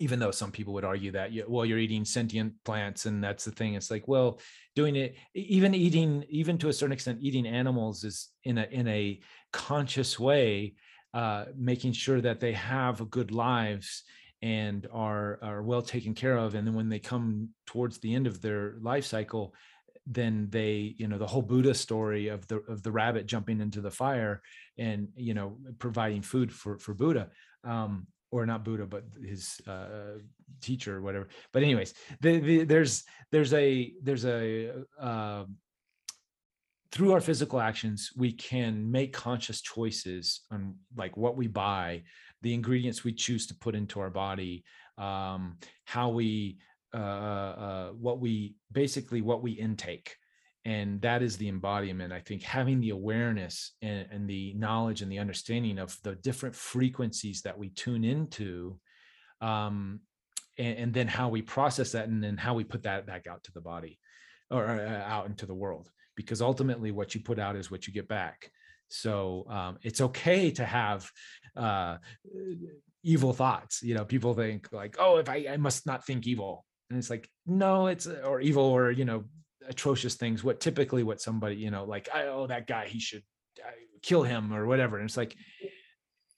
even 0.00 0.18
though 0.18 0.30
some 0.30 0.50
people 0.50 0.72
would 0.74 0.84
argue 0.84 1.12
that 1.12 1.30
you, 1.30 1.44
well 1.46 1.64
you're 1.64 1.78
eating 1.78 2.04
sentient 2.04 2.52
plants 2.64 3.06
and 3.06 3.22
that's 3.22 3.44
the 3.44 3.52
thing. 3.52 3.74
It's 3.74 3.90
like 3.90 4.08
well 4.08 4.40
doing 4.74 4.96
it 4.96 5.14
even 5.34 5.74
eating 5.74 6.24
even 6.28 6.58
to 6.58 6.68
a 6.68 6.72
certain 6.72 6.92
extent 6.92 7.18
eating 7.20 7.46
animals 7.46 8.02
is 8.02 8.28
in 8.44 8.58
a 8.58 8.66
in 8.70 8.88
a 8.88 9.20
conscious 9.52 10.18
way 10.18 10.74
uh, 11.12 11.44
making 11.56 11.92
sure 11.92 12.20
that 12.20 12.40
they 12.40 12.52
have 12.52 13.10
good 13.10 13.30
lives 13.30 14.04
and 14.42 14.88
are 14.92 15.38
are 15.42 15.62
well 15.62 15.82
taken 15.82 16.14
care 16.14 16.36
of. 16.36 16.54
And 16.54 16.66
then 16.66 16.74
when 16.74 16.88
they 16.88 16.98
come 16.98 17.50
towards 17.66 17.98
the 17.98 18.14
end 18.14 18.26
of 18.26 18.40
their 18.40 18.74
life 18.80 19.04
cycle 19.04 19.54
then 20.06 20.48
they 20.50 20.94
you 20.98 21.06
know 21.06 21.18
the 21.18 21.26
whole 21.26 21.42
buddha 21.42 21.74
story 21.74 22.28
of 22.28 22.46
the 22.48 22.56
of 22.68 22.82
the 22.82 22.90
rabbit 22.90 23.26
jumping 23.26 23.60
into 23.60 23.80
the 23.80 23.90
fire 23.90 24.40
and 24.78 25.08
you 25.14 25.34
know 25.34 25.58
providing 25.78 26.22
food 26.22 26.50
for 26.50 26.78
for 26.78 26.94
buddha 26.94 27.28
um, 27.64 28.06
or 28.30 28.46
not 28.46 28.64
Buddha, 28.64 28.86
but 28.86 29.04
his 29.22 29.60
uh, 29.66 30.18
teacher 30.60 30.96
or 30.96 31.00
whatever. 31.00 31.28
But 31.52 31.62
anyways, 31.62 31.94
the, 32.20 32.38
the, 32.40 32.64
there's 32.64 33.04
there's 33.30 33.52
a 33.52 33.92
there's 34.02 34.24
a 34.24 34.72
uh, 35.00 35.44
through 36.92 37.12
our 37.12 37.20
physical 37.20 37.60
actions, 37.60 38.10
we 38.16 38.32
can 38.32 38.90
make 38.90 39.12
conscious 39.12 39.60
choices 39.60 40.40
on 40.50 40.74
like 40.96 41.16
what 41.16 41.36
we 41.36 41.46
buy, 41.46 42.02
the 42.42 42.52
ingredients 42.52 43.04
we 43.04 43.12
choose 43.12 43.46
to 43.46 43.54
put 43.54 43.74
into 43.74 44.00
our 44.00 44.10
body, 44.10 44.64
um, 44.98 45.56
how 45.84 46.08
we 46.08 46.58
uh, 46.92 46.96
uh, 46.96 47.88
what 47.90 48.18
we 48.20 48.56
basically 48.72 49.20
what 49.20 49.42
we 49.42 49.52
intake 49.52 50.16
and 50.64 51.00
that 51.00 51.22
is 51.22 51.36
the 51.36 51.48
embodiment 51.48 52.12
i 52.12 52.20
think 52.20 52.42
having 52.42 52.80
the 52.80 52.90
awareness 52.90 53.72
and, 53.82 54.06
and, 54.10 54.28
the 54.28 54.52
knowledge 54.54 55.00
and 55.00 55.10
the 55.10 55.18
understanding 55.18 55.78
of 55.78 55.96
the 56.02 56.14
different 56.16 56.54
frequencies 56.54 57.42
that 57.42 57.58
we 57.58 57.70
tune 57.70 58.04
into 58.04 58.78
um, 59.40 60.00
and, 60.58 60.78
and, 60.78 60.94
then 60.94 61.08
how 61.08 61.28
we 61.28 61.40
process 61.40 61.92
that 61.92 62.08
and 62.08 62.22
then 62.22 62.36
how 62.36 62.52
we 62.54 62.64
put 62.64 62.82
that 62.82 63.06
back 63.06 63.26
out 63.26 63.42
to 63.42 63.52
the 63.52 63.60
body 63.60 63.98
or 64.50 64.66
uh, 64.66 65.02
out 65.06 65.26
into 65.26 65.46
the 65.46 65.54
world 65.54 65.90
because 66.14 66.42
ultimately 66.42 66.90
what 66.90 67.14
you 67.14 67.20
put 67.22 67.38
out 67.38 67.56
is 67.56 67.70
what 67.70 67.86
you 67.86 67.94
get 67.94 68.06
back. 68.06 68.50
So 68.88 69.46
um, 69.48 69.78
it's 69.82 70.02
okay 70.02 70.50
to 70.50 70.64
have 70.66 71.10
uh, 71.56 71.96
evil 73.02 73.32
thoughts 73.32 73.82
you 73.82 73.94
know 73.94 74.04
people 74.04 74.34
think 74.34 74.68
like 74.72 74.96
oh 74.98 75.16
if 75.16 75.28
I, 75.28 75.46
I 75.50 75.56
must 75.56 75.86
not 75.86 76.04
think 76.04 76.26
evil 76.26 76.66
and 76.90 76.98
it's 76.98 77.08
like 77.08 77.30
no 77.46 77.86
it's 77.86 78.06
or 78.06 78.40
evil 78.40 78.64
or 78.64 78.90
you 78.90 79.06
know 79.06 79.24
atrocious 79.70 80.16
things 80.16 80.44
what 80.44 80.60
typically 80.60 81.02
what 81.02 81.20
somebody 81.20 81.56
you 81.56 81.70
know 81.70 81.84
like 81.84 82.08
oh 82.14 82.46
that 82.46 82.66
guy 82.66 82.86
he 82.86 83.00
should 83.00 83.22
uh, 83.58 83.70
kill 84.02 84.22
him 84.22 84.52
or 84.52 84.66
whatever. 84.66 84.96
And 84.96 85.08
it's 85.08 85.16
like 85.16 85.36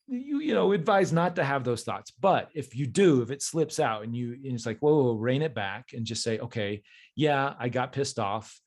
you 0.08 0.40
you 0.40 0.52
know 0.52 0.72
advise 0.72 1.12
not 1.12 1.36
to 1.36 1.44
have 1.44 1.64
those 1.64 1.84
thoughts. 1.84 2.10
But 2.10 2.50
if 2.54 2.74
you 2.76 2.86
do 2.86 3.22
if 3.22 3.30
it 3.30 3.42
slips 3.42 3.78
out 3.78 4.02
and 4.02 4.16
you 4.16 4.32
and 4.32 4.52
it's 4.52 4.66
like 4.66 4.78
whoa, 4.80 5.04
whoa 5.04 5.14
rein 5.14 5.42
it 5.42 5.54
back 5.54 5.90
and 5.92 6.04
just 6.04 6.22
say 6.22 6.38
okay 6.38 6.82
yeah 7.14 7.54
i 7.58 7.68
got 7.68 7.92
pissed 7.92 8.18
off. 8.18 8.58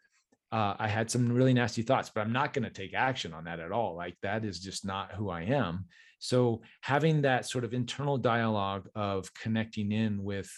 Uh, 0.51 0.75
i 0.79 0.87
had 0.87 1.11
some 1.11 1.31
really 1.31 1.53
nasty 1.53 1.81
thoughts 1.81 2.11
but 2.13 2.21
i'm 2.21 2.31
not 2.31 2.53
going 2.53 2.63
to 2.63 2.69
take 2.69 2.93
action 2.93 3.33
on 3.33 3.43
that 3.45 3.59
at 3.59 3.71
all. 3.71 3.95
Like 3.95 4.15
that 4.21 4.45
is 4.45 4.59
just 4.59 4.85
not 4.85 5.11
who 5.13 5.29
i 5.29 5.41
am. 5.41 5.85
So 6.19 6.61
having 6.81 7.23
that 7.23 7.45
sort 7.45 7.65
of 7.65 7.73
internal 7.73 8.17
dialogue 8.17 8.87
of 8.95 9.31
connecting 9.33 9.91
in 9.91 10.23
with 10.23 10.49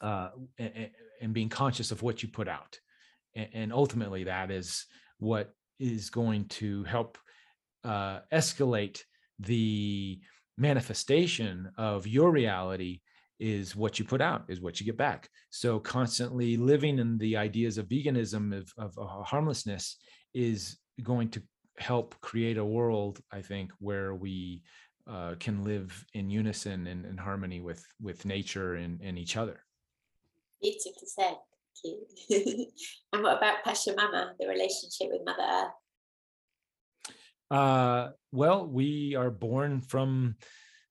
uh, 0.00 0.30
and, 0.58 0.90
and 1.20 1.32
being 1.32 1.48
conscious 1.48 1.90
of 1.90 2.02
what 2.02 2.22
you 2.22 2.28
put 2.28 2.48
out 2.48 2.78
and, 3.34 3.72
ultimately 3.72 4.24
that 4.24 4.50
is 4.50 4.86
what 5.18 5.52
is 5.78 6.10
going 6.10 6.46
to 6.46 6.84
help 6.84 7.18
uh, 7.84 8.20
escalate 8.32 9.00
the 9.38 10.20
manifestation 10.58 11.70
of 11.76 12.06
your 12.06 12.30
reality 12.30 13.00
is 13.40 13.74
what 13.74 13.98
you 13.98 14.04
put 14.04 14.20
out 14.20 14.44
is 14.48 14.60
what 14.60 14.78
you 14.78 14.86
get 14.86 14.96
back. 14.96 15.28
So 15.50 15.80
constantly 15.80 16.56
living 16.56 16.98
in 16.98 17.18
the 17.18 17.36
ideas 17.36 17.78
of 17.78 17.88
veganism 17.88 18.56
of, 18.56 18.72
of, 18.78 19.26
harmlessness 19.26 19.96
is 20.32 20.78
going 21.02 21.30
to 21.30 21.42
help 21.78 22.14
create 22.20 22.58
a 22.58 22.64
world 22.64 23.18
i 23.32 23.40
think 23.40 23.72
where 23.78 24.14
we 24.14 24.62
uh, 25.10 25.34
can 25.40 25.64
live 25.64 26.04
in 26.14 26.30
unison 26.30 26.86
and 26.86 27.04
in 27.04 27.16
harmony 27.16 27.60
with 27.60 27.84
with 28.00 28.24
nature 28.24 28.74
and, 28.76 29.00
and 29.02 29.18
each 29.18 29.36
other. 29.36 29.60
Beautifully 30.60 31.08
said 31.08 31.36
you. 31.84 32.06
and 33.12 33.22
what 33.22 33.38
about 33.38 33.64
Pachamama, 33.64 34.32
the 34.38 34.48
relationship 34.48 35.08
with 35.10 35.22
Mother 35.24 35.42
Earth? 35.42 35.72
Uh, 37.50 38.08
well, 38.32 38.66
we 38.66 39.14
are 39.14 39.30
born 39.30 39.80
from 39.80 40.36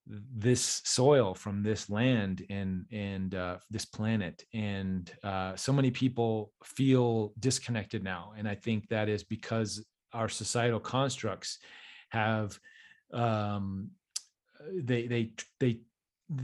this 0.08 0.82
soil, 0.86 1.34
from 1.34 1.64
this 1.64 1.90
land, 1.90 2.46
and 2.50 2.86
and 2.92 3.34
uh, 3.34 3.58
this 3.70 3.86
planet, 3.86 4.44
and 4.54 5.12
uh, 5.24 5.56
so 5.56 5.72
many 5.74 5.90
people 5.90 6.52
feel 6.64 7.34
disconnected 7.40 8.04
now, 8.04 8.34
and 8.38 8.48
I 8.48 8.56
think 8.56 8.90
that 8.90 9.10
is 9.10 9.24
because 9.24 9.84
our 10.14 10.30
societal 10.30 10.80
constructs 10.80 11.60
have 12.10 12.60
um, 13.14 13.90
they 14.74 15.08
they 15.08 15.32
they 15.60 15.80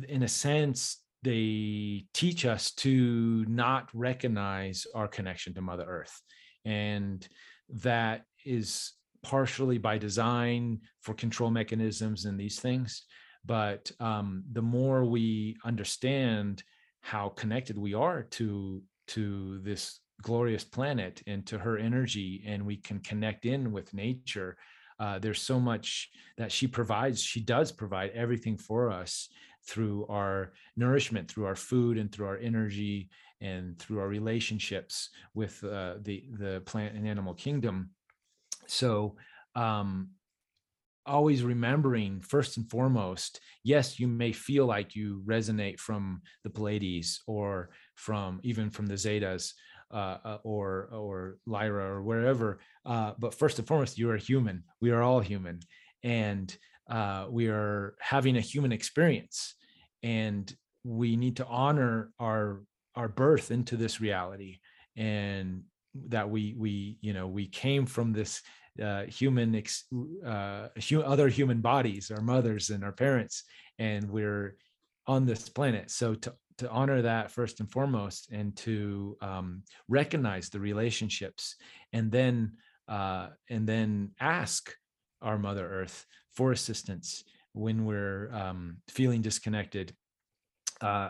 in 0.08 0.24
a 0.24 0.28
sense 0.28 0.98
they 1.28 2.06
teach 2.14 2.46
us 2.46 2.72
to 2.72 3.44
not 3.50 3.90
recognize 3.94 4.88
our 4.96 5.10
connection 5.10 5.54
to 5.54 5.62
mother 5.62 5.84
earth. 5.86 6.22
And 6.64 7.28
that 7.70 8.24
is 8.46 8.94
partially 9.24 9.78
by 9.78 9.98
design 9.98 10.80
for 11.02 11.14
control 11.14 11.52
mechanisms 11.52 12.24
and 12.26 12.40
these 12.40 12.60
things 12.60 13.04
but 13.46 13.90
um, 14.02 14.44
the 14.52 14.62
more 14.62 15.06
we 15.06 15.56
understand 15.66 16.64
how 17.02 17.30
connected 17.30 17.78
we 17.78 17.94
are 17.94 18.24
to 18.24 18.82
to 19.08 19.60
this 19.64 20.02
glorious 20.22 20.64
planet 20.64 21.22
and 21.28 21.46
to 21.48 21.58
her 21.58 21.78
energy 21.78 22.44
and 22.46 22.66
we 22.66 22.76
can 22.78 23.00
connect 23.00 23.46
in 23.46 23.72
with 23.72 23.94
nature 23.94 24.56
uh, 25.00 25.20
there's 25.20 25.42
so 25.42 25.60
much 25.60 26.10
that 26.38 26.52
she 26.52 26.68
provides 26.68 27.22
she 27.22 27.42
does 27.42 27.72
provide 27.72 28.12
everything 28.14 28.58
for 28.58 28.92
us 28.92 29.30
through 29.68 30.06
our 30.08 30.54
nourishment, 30.76 31.30
through 31.30 31.46
our 31.46 31.56
food, 31.56 31.98
and 31.98 32.12
through 32.12 32.28
our 32.28 32.38
energy, 32.38 33.10
and 33.42 33.78
through 33.78 34.00
our 34.00 34.08
relationships 34.08 35.10
with 35.34 35.64
uh, 35.64 35.96
the 36.02 36.24
the 36.40 36.62
plant 36.66 36.96
and 36.96 37.08
animal 37.08 37.34
kingdom. 37.34 37.92
So, 38.66 39.16
um, 39.56 40.10
always 41.06 41.44
remembering 41.44 42.22
first 42.22 42.58
and 42.58 42.70
foremost, 42.70 43.40
yes, 43.64 44.00
you 44.00 44.08
may 44.08 44.32
feel 44.32 44.66
like 44.66 44.96
you 44.96 45.24
resonate 45.26 45.80
from 45.80 46.22
the 46.44 46.50
Pleiades 46.50 47.22
or 47.28 47.70
from 47.96 48.40
even 48.44 48.70
from 48.70 48.88
the 48.88 48.96
Zetas. 48.96 49.54
Uh, 49.90 50.18
uh, 50.26 50.38
or 50.44 50.90
or 50.92 51.38
Lyra 51.46 51.86
or 51.86 52.04
wherever. 52.04 52.60
Uh, 52.86 53.14
but 53.18 53.34
first 53.34 53.58
and 53.58 53.66
foremost, 53.66 53.98
you 53.98 54.10
are 54.10 54.18
human. 54.18 54.66
We 54.82 54.92
are 54.92 55.02
all 55.02 55.22
human, 55.22 55.62
and 56.04 56.54
uh, 56.90 57.28
we 57.30 57.48
are 57.48 57.96
having 58.00 58.38
a 58.38 58.42
human 58.42 58.72
experience 58.72 59.56
and 60.04 60.56
we 60.84 61.16
need 61.16 61.38
to 61.38 61.46
honor 61.46 62.12
our 62.20 62.62
our 62.96 63.08
birth 63.08 63.52
into 63.52 63.78
this 63.78 64.00
reality 64.02 64.60
and 64.96 65.64
that 66.08 66.30
we 66.30 66.56
we 66.58 66.98
you 67.02 67.14
know 67.14 67.28
we 67.28 67.48
came 67.48 67.86
from 67.86 68.14
this 68.14 68.42
uh, 68.82 69.04
human 69.04 69.56
ex, 69.56 69.86
uh, 70.26 70.68
other 71.04 71.28
human 71.28 71.62
bodies 71.62 72.12
our 72.12 72.22
mothers 72.22 72.70
and 72.70 72.84
our 72.84 72.92
parents 72.92 73.44
and 73.80 74.10
we're 74.10 74.56
on 75.08 75.26
this 75.26 75.50
planet. 75.50 75.90
So 75.90 76.14
to 76.16 76.34
to 76.58 76.70
honor 76.72 77.04
that 77.04 77.30
first 77.30 77.60
and 77.60 77.72
foremost 77.72 78.30
and 78.32 78.56
to 78.58 79.16
um, 79.22 79.62
recognize 79.88 80.50
the 80.50 80.60
relationships 80.60 81.56
and 81.94 82.12
then 82.12 82.54
uh, 82.88 83.30
and 83.50 83.68
then 83.68 84.12
ask 84.20 84.74
our 85.22 85.38
mother 85.38 85.68
earth 85.70 86.06
for 86.38 86.52
assistance 86.52 87.24
when 87.54 87.86
we're 87.86 88.32
um, 88.32 88.78
feeling 88.88 89.22
disconnected. 89.22 89.94
Uh, 90.80 91.10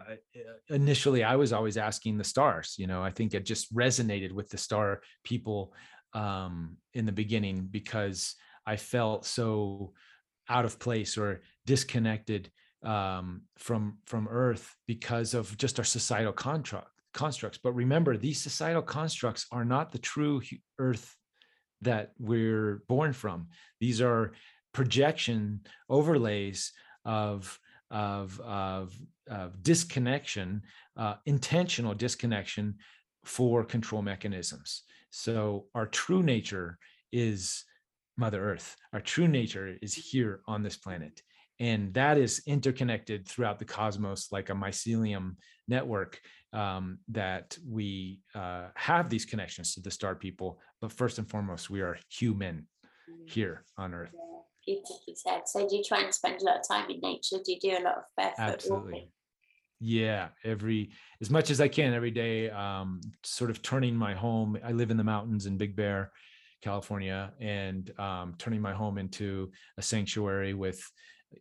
initially 0.70 1.26
i 1.26 1.36
was 1.36 1.52
always 1.52 1.76
asking 1.76 2.18
the 2.18 2.24
stars 2.24 2.76
you 2.78 2.88
know 2.88 3.04
i 3.04 3.12
think 3.12 3.34
it 3.34 3.46
just 3.46 3.66
resonated 3.76 4.32
with 4.32 4.48
the 4.50 4.58
star 4.58 5.02
people 5.26 5.74
um, 6.14 6.78
in 6.94 7.06
the 7.06 7.12
beginning 7.12 7.68
because 7.70 8.36
i 8.66 8.78
felt 8.78 9.26
so 9.26 9.92
out 10.48 10.64
of 10.64 10.80
place 10.80 11.18
or 11.18 11.42
disconnected 11.66 12.50
um, 12.84 13.42
from 13.58 13.98
from 14.06 14.30
earth 14.30 14.74
because 14.88 15.34
of 15.34 15.58
just 15.58 15.80
our 15.80 15.86
societal 15.86 16.32
construct 16.32 16.92
constructs. 17.14 17.60
But 17.62 17.74
remember 17.74 18.16
these 18.16 18.42
societal 18.42 18.84
constructs 18.84 19.48
are 19.52 19.66
not 19.66 19.92
the 19.92 19.98
true 20.00 20.42
earth 20.80 21.16
that 21.82 22.14
we're 22.18 22.84
born 22.88 23.12
from. 23.14 23.48
These 23.80 24.02
are 24.02 24.32
projection 24.74 25.62
overlays 25.90 26.72
of 27.06 27.60
of 27.90 28.40
of, 28.42 28.94
of 29.30 29.64
disconnection, 29.64 30.62
uh, 30.98 31.16
intentional 31.26 31.94
disconnection 31.94 32.76
for 33.24 33.64
control 33.64 34.02
mechanisms. 34.02 34.84
So 35.10 35.66
our 35.74 35.88
true 35.88 36.24
nature 36.24 36.78
is 37.12 37.64
Mother 38.18 38.44
Earth. 38.44 38.76
Our 38.94 39.02
true 39.02 39.28
nature 39.28 39.78
is 39.82 39.94
here 39.94 40.42
on 40.48 40.64
this 40.64 40.78
planet. 40.78 41.22
And 41.60 41.94
that 41.96 42.18
is 42.18 42.44
interconnected 42.46 43.28
throughout 43.28 43.58
the 43.58 43.66
cosmos 43.66 44.32
like 44.32 44.50
a 44.50 44.54
mycelium 44.54 45.36
network 45.68 46.20
um, 46.54 47.00
that 47.10 47.58
we 47.68 48.22
uh, 48.36 48.68
have 48.76 49.10
these 49.10 49.26
connections 49.26 49.74
to 49.74 49.82
the 49.82 49.92
star 49.92 50.14
people. 50.14 50.60
But 50.82 50.92
first 50.92 51.18
and 51.18 51.30
foremost, 51.30 51.70
we 51.70 51.82
are 51.82 51.98
human 52.10 52.68
here 53.26 53.64
on 53.78 53.94
Earth 53.94 54.14
said. 55.16 55.48
So 55.48 55.68
do 55.68 55.76
you 55.76 55.84
try 55.84 56.02
and 56.02 56.14
spend 56.14 56.42
a 56.42 56.46
lot 56.46 56.60
of 56.60 56.68
time 56.68 56.90
in 56.90 57.00
nature? 57.00 57.38
Do 57.44 57.52
you 57.52 57.60
do 57.60 57.72
a 57.72 57.84
lot 57.84 57.98
of 57.98 58.04
barefoot 58.16 58.54
Absolutely. 58.54 58.92
walking? 58.92 59.10
Yeah, 59.80 60.30
every 60.44 60.92
as 61.22 61.30
much 61.30 61.52
as 61.52 61.62
I 61.62 61.68
can 61.68 61.94
every 61.94 62.12
day. 62.12 62.50
Um, 62.50 63.00
sort 63.24 63.52
of 63.52 63.62
turning 63.62 63.96
my 63.96 64.14
home. 64.14 64.58
I 64.64 64.72
live 64.72 64.90
in 64.90 64.98
the 64.98 65.04
mountains 65.04 65.46
in 65.46 65.58
Big 65.58 65.76
Bear, 65.76 66.12
California, 66.64 67.32
and 67.40 67.92
um, 68.00 68.34
turning 68.40 68.62
my 68.62 68.74
home 68.74 68.98
into 68.98 69.52
a 69.78 69.82
sanctuary 69.82 70.54
with 70.56 70.82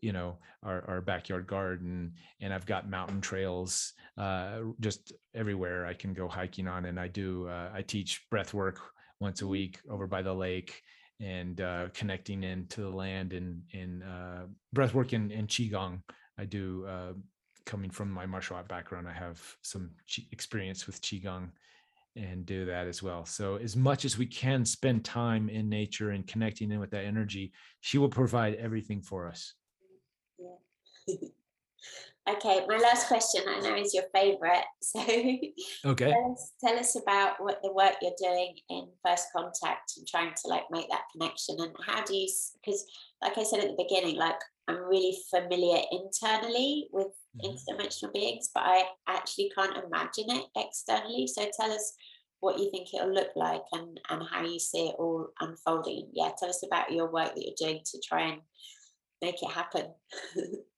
you 0.01 0.13
know 0.13 0.39
our, 0.63 0.85
our 0.89 1.01
backyard 1.01 1.47
garden 1.47 2.13
and 2.41 2.53
i've 2.53 2.67
got 2.67 2.91
mountain 2.91 3.21
trails 3.21 3.93
uh, 4.19 4.59
just 4.81 5.13
everywhere 5.35 5.87
i 5.87 5.95
can 5.95 6.13
go 6.13 6.27
hiking 6.29 6.67
on 6.67 6.87
and 6.87 6.99
i 6.99 7.07
do 7.07 7.47
uh, 7.49 7.71
i 7.73 7.83
teach 7.83 8.27
breath 8.31 8.53
work 8.53 8.81
once 9.21 9.41
a 9.41 9.45
mm-hmm. 9.45 9.53
week 9.53 9.81
over 9.89 10.07
by 10.07 10.23
the 10.23 10.33
lake 10.33 10.83
and 11.21 11.61
uh, 11.61 11.89
connecting 11.95 12.43
into 12.43 12.83
the 12.83 12.91
land 12.91 13.33
and 13.33 13.63
in 13.73 14.03
uh, 14.03 14.47
breath 14.73 14.95
work 14.95 15.13
and, 15.13 15.33
and 15.33 15.49
qigong 15.49 16.01
i 16.39 16.45
do 16.45 16.85
uh, 16.87 17.13
coming 17.65 17.91
from 17.91 18.11
my 18.11 18.27
martial 18.27 18.57
art 18.57 18.69
background 18.69 19.09
i 19.09 19.13
have 19.13 19.41
some 19.63 19.91
experience 20.31 20.87
with 20.87 21.01
qigong 21.01 21.49
and 22.17 22.47
do 22.47 22.65
that 22.65 22.87
as 22.87 23.03
well. 23.03 23.27
So 23.27 23.57
as 23.57 23.77
much 23.77 24.05
as 24.05 24.17
we 24.17 24.27
can 24.27 24.65
spend 24.65 25.05
time 25.05 25.49
in 25.49 25.69
nature 25.69 26.11
and 26.11 26.27
connecting 26.27 26.73
in 26.73 26.81
with 26.81 26.91
that 26.91 27.05
energy, 27.05 27.53
she 27.81 27.99
will 27.99 28.09
provide 28.09 28.55
everything 28.55 29.03
for 29.03 29.29
us. 29.29 29.55
Yeah. 30.39 31.15
okay, 32.29 32.65
my 32.69 32.77
last 32.79 33.09
question 33.09 33.43
I 33.49 33.61
know 33.61 33.77
is 33.77 33.95
your 33.95 34.05
favorite. 34.15 34.65
So 34.83 35.01
okay. 35.91 36.13
Tell 36.13 36.33
us, 36.33 36.53
tell 36.65 36.79
us 36.79 36.97
about 36.97 37.37
what 37.39 37.61
the 37.63 37.73
work 37.73 37.95
you're 38.01 38.13
doing 38.23 38.55
in 38.71 38.89
first 39.05 39.27
contact 39.35 39.95
and 39.97 40.07
trying 40.07 40.33
to 40.43 40.49
like 40.49 40.65
make 40.71 40.89
that 40.91 41.03
connection 41.13 41.57
and 41.59 41.73
how 41.85 42.05
do 42.05 42.17
you 42.17 42.29
because 42.65 42.85
like 43.23 43.37
I 43.37 43.43
said 43.43 43.61
at 43.61 43.69
the 43.69 43.83
beginning, 43.83 44.17
like 44.17 44.39
I'm 44.69 44.79
really 44.85 45.17
familiar 45.31 45.83
internally 45.91 46.89
with 46.93 47.09
mm-hmm. 47.37 47.51
interdimensional 47.51 48.13
beings, 48.13 48.51
but 48.55 48.65
I 48.65 48.85
actually 49.09 49.51
can't 49.57 49.77
imagine 49.85 50.31
it 50.37 50.45
externally. 50.57 51.27
So 51.27 51.49
tell 51.59 51.73
us 51.73 51.95
what 52.41 52.59
you 52.59 52.71
think 52.71 52.93
it'll 52.93 53.13
look 53.13 53.31
like 53.35 53.63
and, 53.73 53.99
and 54.11 54.23
how 54.31 54.45
you 54.45 54.59
see 54.59 54.89
it 54.89 54.97
all 54.99 55.29
unfolding. 55.41 56.11
Yeah, 56.13 56.31
tell 56.39 56.49
us 56.49 56.65
about 56.65 56.93
your 56.93 57.11
work 57.11 57.35
that 57.35 57.43
you're 57.43 57.71
doing 57.71 57.83
to 57.85 58.01
try 58.07 58.23
and 58.23 58.41
make 59.23 59.43
it 59.43 59.51
happen. 59.51 59.87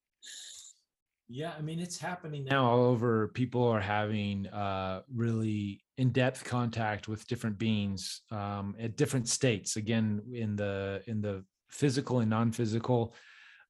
yeah, 1.29 1.53
I 1.59 1.61
mean, 1.61 1.79
it's 1.79 1.99
happening 1.99 2.45
now 2.45 2.65
all 2.65 2.85
over. 2.85 3.29
People 3.29 3.67
are 3.69 3.81
having 3.81 4.47
uh, 4.47 5.03
really 5.15 5.85
in-depth 5.99 6.45
contact 6.45 7.07
with 7.07 7.27
different 7.27 7.59
beings 7.59 8.23
um, 8.31 8.75
at 8.81 8.97
different 8.97 9.29
states. 9.29 9.77
Again, 9.77 10.23
in 10.33 10.57
the 10.57 11.03
in 11.07 11.21
the 11.21 11.45
physical 11.71 12.21
and 12.21 12.31
non-physical 12.31 13.15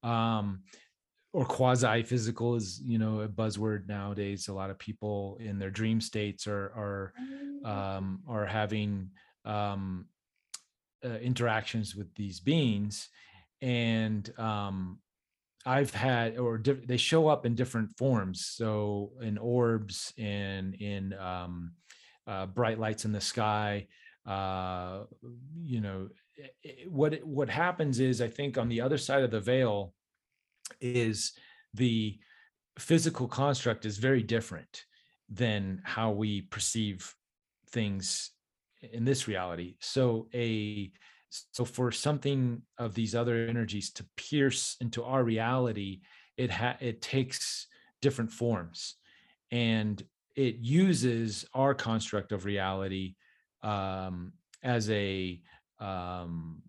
um, 0.04 0.60
or 1.32 1.44
quasi 1.44 2.02
physical 2.04 2.54
is 2.54 2.80
you 2.84 2.98
know 2.98 3.20
a 3.20 3.28
buzzword 3.28 3.88
nowadays 3.88 4.48
a 4.48 4.52
lot 4.52 4.70
of 4.70 4.78
people 4.78 5.36
in 5.40 5.58
their 5.58 5.70
dream 5.70 6.00
states 6.00 6.46
are 6.46 6.72
are 6.76 7.12
mm. 7.20 7.66
um, 7.68 8.20
are 8.28 8.46
having 8.46 9.10
um, 9.44 10.06
uh, 11.04 11.18
interactions 11.18 11.94
with 11.94 12.12
these 12.14 12.40
beings 12.40 13.08
and 13.60 14.32
um, 14.38 14.98
i've 15.74 15.94
had 15.94 16.38
or 16.38 16.58
di- 16.58 16.84
they 16.86 16.96
show 16.96 17.28
up 17.28 17.46
in 17.46 17.54
different 17.54 17.90
forms 17.96 18.46
so 18.46 19.12
in 19.22 19.38
orbs 19.38 20.12
in 20.16 20.74
in 20.74 21.12
um, 21.14 21.72
uh, 22.26 22.46
bright 22.46 22.78
lights 22.78 23.04
in 23.04 23.12
the 23.12 23.20
sky 23.20 23.86
uh, 24.26 25.04
you 25.62 25.80
know 25.80 26.08
what 26.86 27.14
what 27.24 27.48
happens 27.48 28.00
is 28.00 28.20
I 28.20 28.28
think 28.28 28.58
on 28.58 28.68
the 28.68 28.80
other 28.80 28.98
side 28.98 29.22
of 29.22 29.30
the 29.30 29.40
veil 29.40 29.94
is 30.80 31.32
the 31.74 32.18
physical 32.78 33.26
construct 33.26 33.84
is 33.84 33.98
very 33.98 34.22
different 34.22 34.84
than 35.28 35.80
how 35.84 36.10
we 36.10 36.42
perceive 36.42 37.14
things 37.70 38.30
in 38.92 39.04
this 39.04 39.26
reality. 39.26 39.76
So 39.80 40.28
a 40.32 40.92
so 41.30 41.64
for 41.64 41.92
something 41.92 42.62
of 42.78 42.94
these 42.94 43.14
other 43.14 43.46
energies 43.46 43.90
to 43.92 44.06
pierce 44.16 44.76
into 44.80 45.04
our 45.04 45.22
reality, 45.22 46.00
it 46.36 46.50
ha- 46.50 46.76
it 46.80 47.02
takes 47.02 47.66
different 48.00 48.32
forms, 48.32 48.94
and 49.50 50.02
it 50.36 50.56
uses 50.56 51.44
our 51.54 51.74
construct 51.74 52.32
of 52.32 52.44
reality 52.44 53.16
um, 53.62 54.32
as 54.62 54.88
a 54.90 55.40
um, 55.80 56.62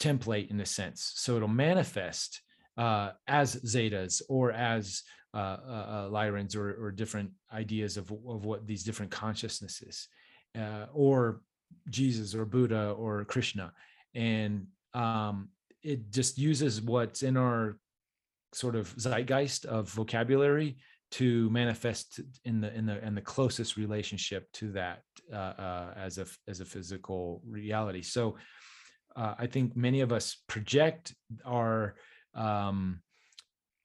template 0.00 0.50
in 0.50 0.60
a 0.60 0.66
sense. 0.66 1.12
So 1.16 1.36
it'll 1.36 1.48
manifest 1.48 2.42
uh, 2.76 3.12
as 3.26 3.56
zetas 3.56 4.22
or 4.28 4.52
as 4.52 5.02
uh, 5.34 5.58
uh, 5.68 6.08
uh, 6.12 6.46
or, 6.56 6.76
or, 6.80 6.90
different 6.90 7.30
ideas 7.52 7.98
of, 7.98 8.10
of 8.26 8.46
what 8.46 8.66
these 8.66 8.84
different 8.84 9.10
consciousnesses 9.10 10.08
uh, 10.58 10.86
or 10.94 11.42
Jesus 11.88 12.34
or 12.34 12.44
Buddha 12.44 12.90
or 12.90 13.24
Krishna. 13.24 13.72
And 14.14 14.66
um, 14.94 15.48
it 15.82 16.10
just 16.10 16.38
uses 16.38 16.80
what's 16.80 17.22
in 17.22 17.36
our 17.36 17.78
sort 18.52 18.74
of 18.74 18.94
zeitgeist 18.96 19.66
of 19.66 19.88
vocabulary 19.90 20.76
to 21.12 21.48
manifest 21.50 22.20
in 22.44 22.60
the 22.60 22.74
in 22.74 22.86
the 22.86 23.04
in 23.04 23.14
the 23.14 23.20
closest 23.20 23.76
relationship 23.76 24.50
to 24.52 24.72
that 24.72 25.02
uh, 25.32 25.36
uh, 25.36 25.94
as 25.96 26.18
a 26.18 26.26
as 26.48 26.60
a 26.60 26.64
physical 26.64 27.42
reality. 27.46 28.02
So 28.02 28.36
uh, 29.14 29.34
I 29.38 29.46
think 29.46 29.76
many 29.76 30.00
of 30.00 30.12
us 30.12 30.42
project 30.48 31.14
our 31.44 31.94
um, 32.34 33.00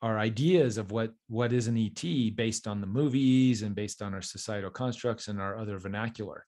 our 0.01 0.17
ideas 0.17 0.77
of 0.77 0.91
what 0.91 1.13
what 1.27 1.53
is 1.53 1.67
an 1.67 1.77
ET 1.77 2.35
based 2.35 2.67
on 2.67 2.81
the 2.81 2.87
movies 2.87 3.61
and 3.61 3.75
based 3.75 4.01
on 4.01 4.13
our 4.13 4.21
societal 4.21 4.71
constructs 4.71 5.27
and 5.27 5.39
our 5.39 5.57
other 5.57 5.77
vernacular. 5.77 6.45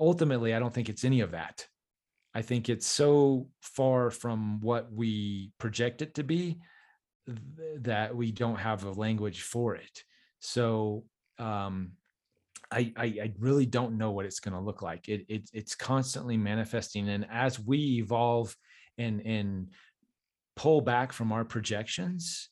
Ultimately, 0.00 0.54
I 0.54 0.58
don't 0.58 0.72
think 0.72 0.88
it's 0.88 1.04
any 1.04 1.20
of 1.20 1.32
that. 1.32 1.66
I 2.34 2.42
think 2.42 2.68
it's 2.68 2.86
so 2.86 3.48
far 3.60 4.10
from 4.10 4.60
what 4.60 4.90
we 4.92 5.52
project 5.58 6.00
it 6.00 6.14
to 6.14 6.22
be 6.22 6.58
that 7.80 8.16
we 8.16 8.32
don't 8.32 8.56
have 8.56 8.84
a 8.84 8.92
language 8.92 9.42
for 9.42 9.74
it. 9.74 10.04
So 10.38 11.04
um, 11.38 11.92
I, 12.70 12.92
I, 12.96 13.04
I 13.04 13.32
really 13.38 13.66
don't 13.66 13.98
know 13.98 14.12
what 14.12 14.26
it's 14.26 14.40
going 14.40 14.54
to 14.54 14.60
look 14.60 14.80
like. 14.80 15.08
It, 15.08 15.26
it 15.28 15.50
it's 15.52 15.74
constantly 15.74 16.36
manifesting, 16.36 17.08
and 17.08 17.26
as 17.30 17.58
we 17.58 17.98
evolve 17.98 18.56
and 18.96 19.20
and 19.26 19.68
pull 20.56 20.80
back 20.80 21.12
from 21.12 21.32
our 21.32 21.44
projections 21.44 22.48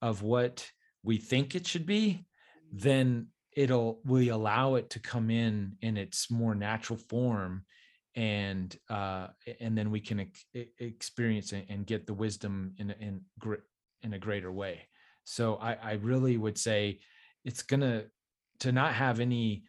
of 0.00 0.22
what 0.22 0.68
we 1.02 1.16
think 1.18 1.54
it 1.54 1.66
should 1.66 1.86
be, 1.86 2.24
then 2.72 3.28
it'll 3.56 4.00
we 4.04 4.28
allow 4.28 4.76
it 4.76 4.90
to 4.90 4.98
come 4.98 5.30
in 5.30 5.76
in 5.82 5.96
its 5.96 6.30
more 6.30 6.54
natural 6.54 6.98
form 6.98 7.64
and 8.14 8.76
uh 8.90 9.28
and 9.60 9.76
then 9.76 9.90
we 9.90 10.00
can 10.00 10.20
ex- 10.20 10.44
experience 10.78 11.52
and 11.52 11.86
get 11.86 12.06
the 12.06 12.14
wisdom 12.14 12.74
in 12.78 12.90
in 12.90 13.20
in 14.02 14.14
a 14.14 14.18
greater 14.18 14.50
way. 14.50 14.88
So 15.24 15.56
I, 15.56 15.74
I 15.74 15.92
really 15.94 16.36
would 16.36 16.58
say 16.58 17.00
it's 17.44 17.62
gonna 17.62 18.04
to 18.60 18.72
not 18.72 18.94
have 18.94 19.20
any 19.20 19.64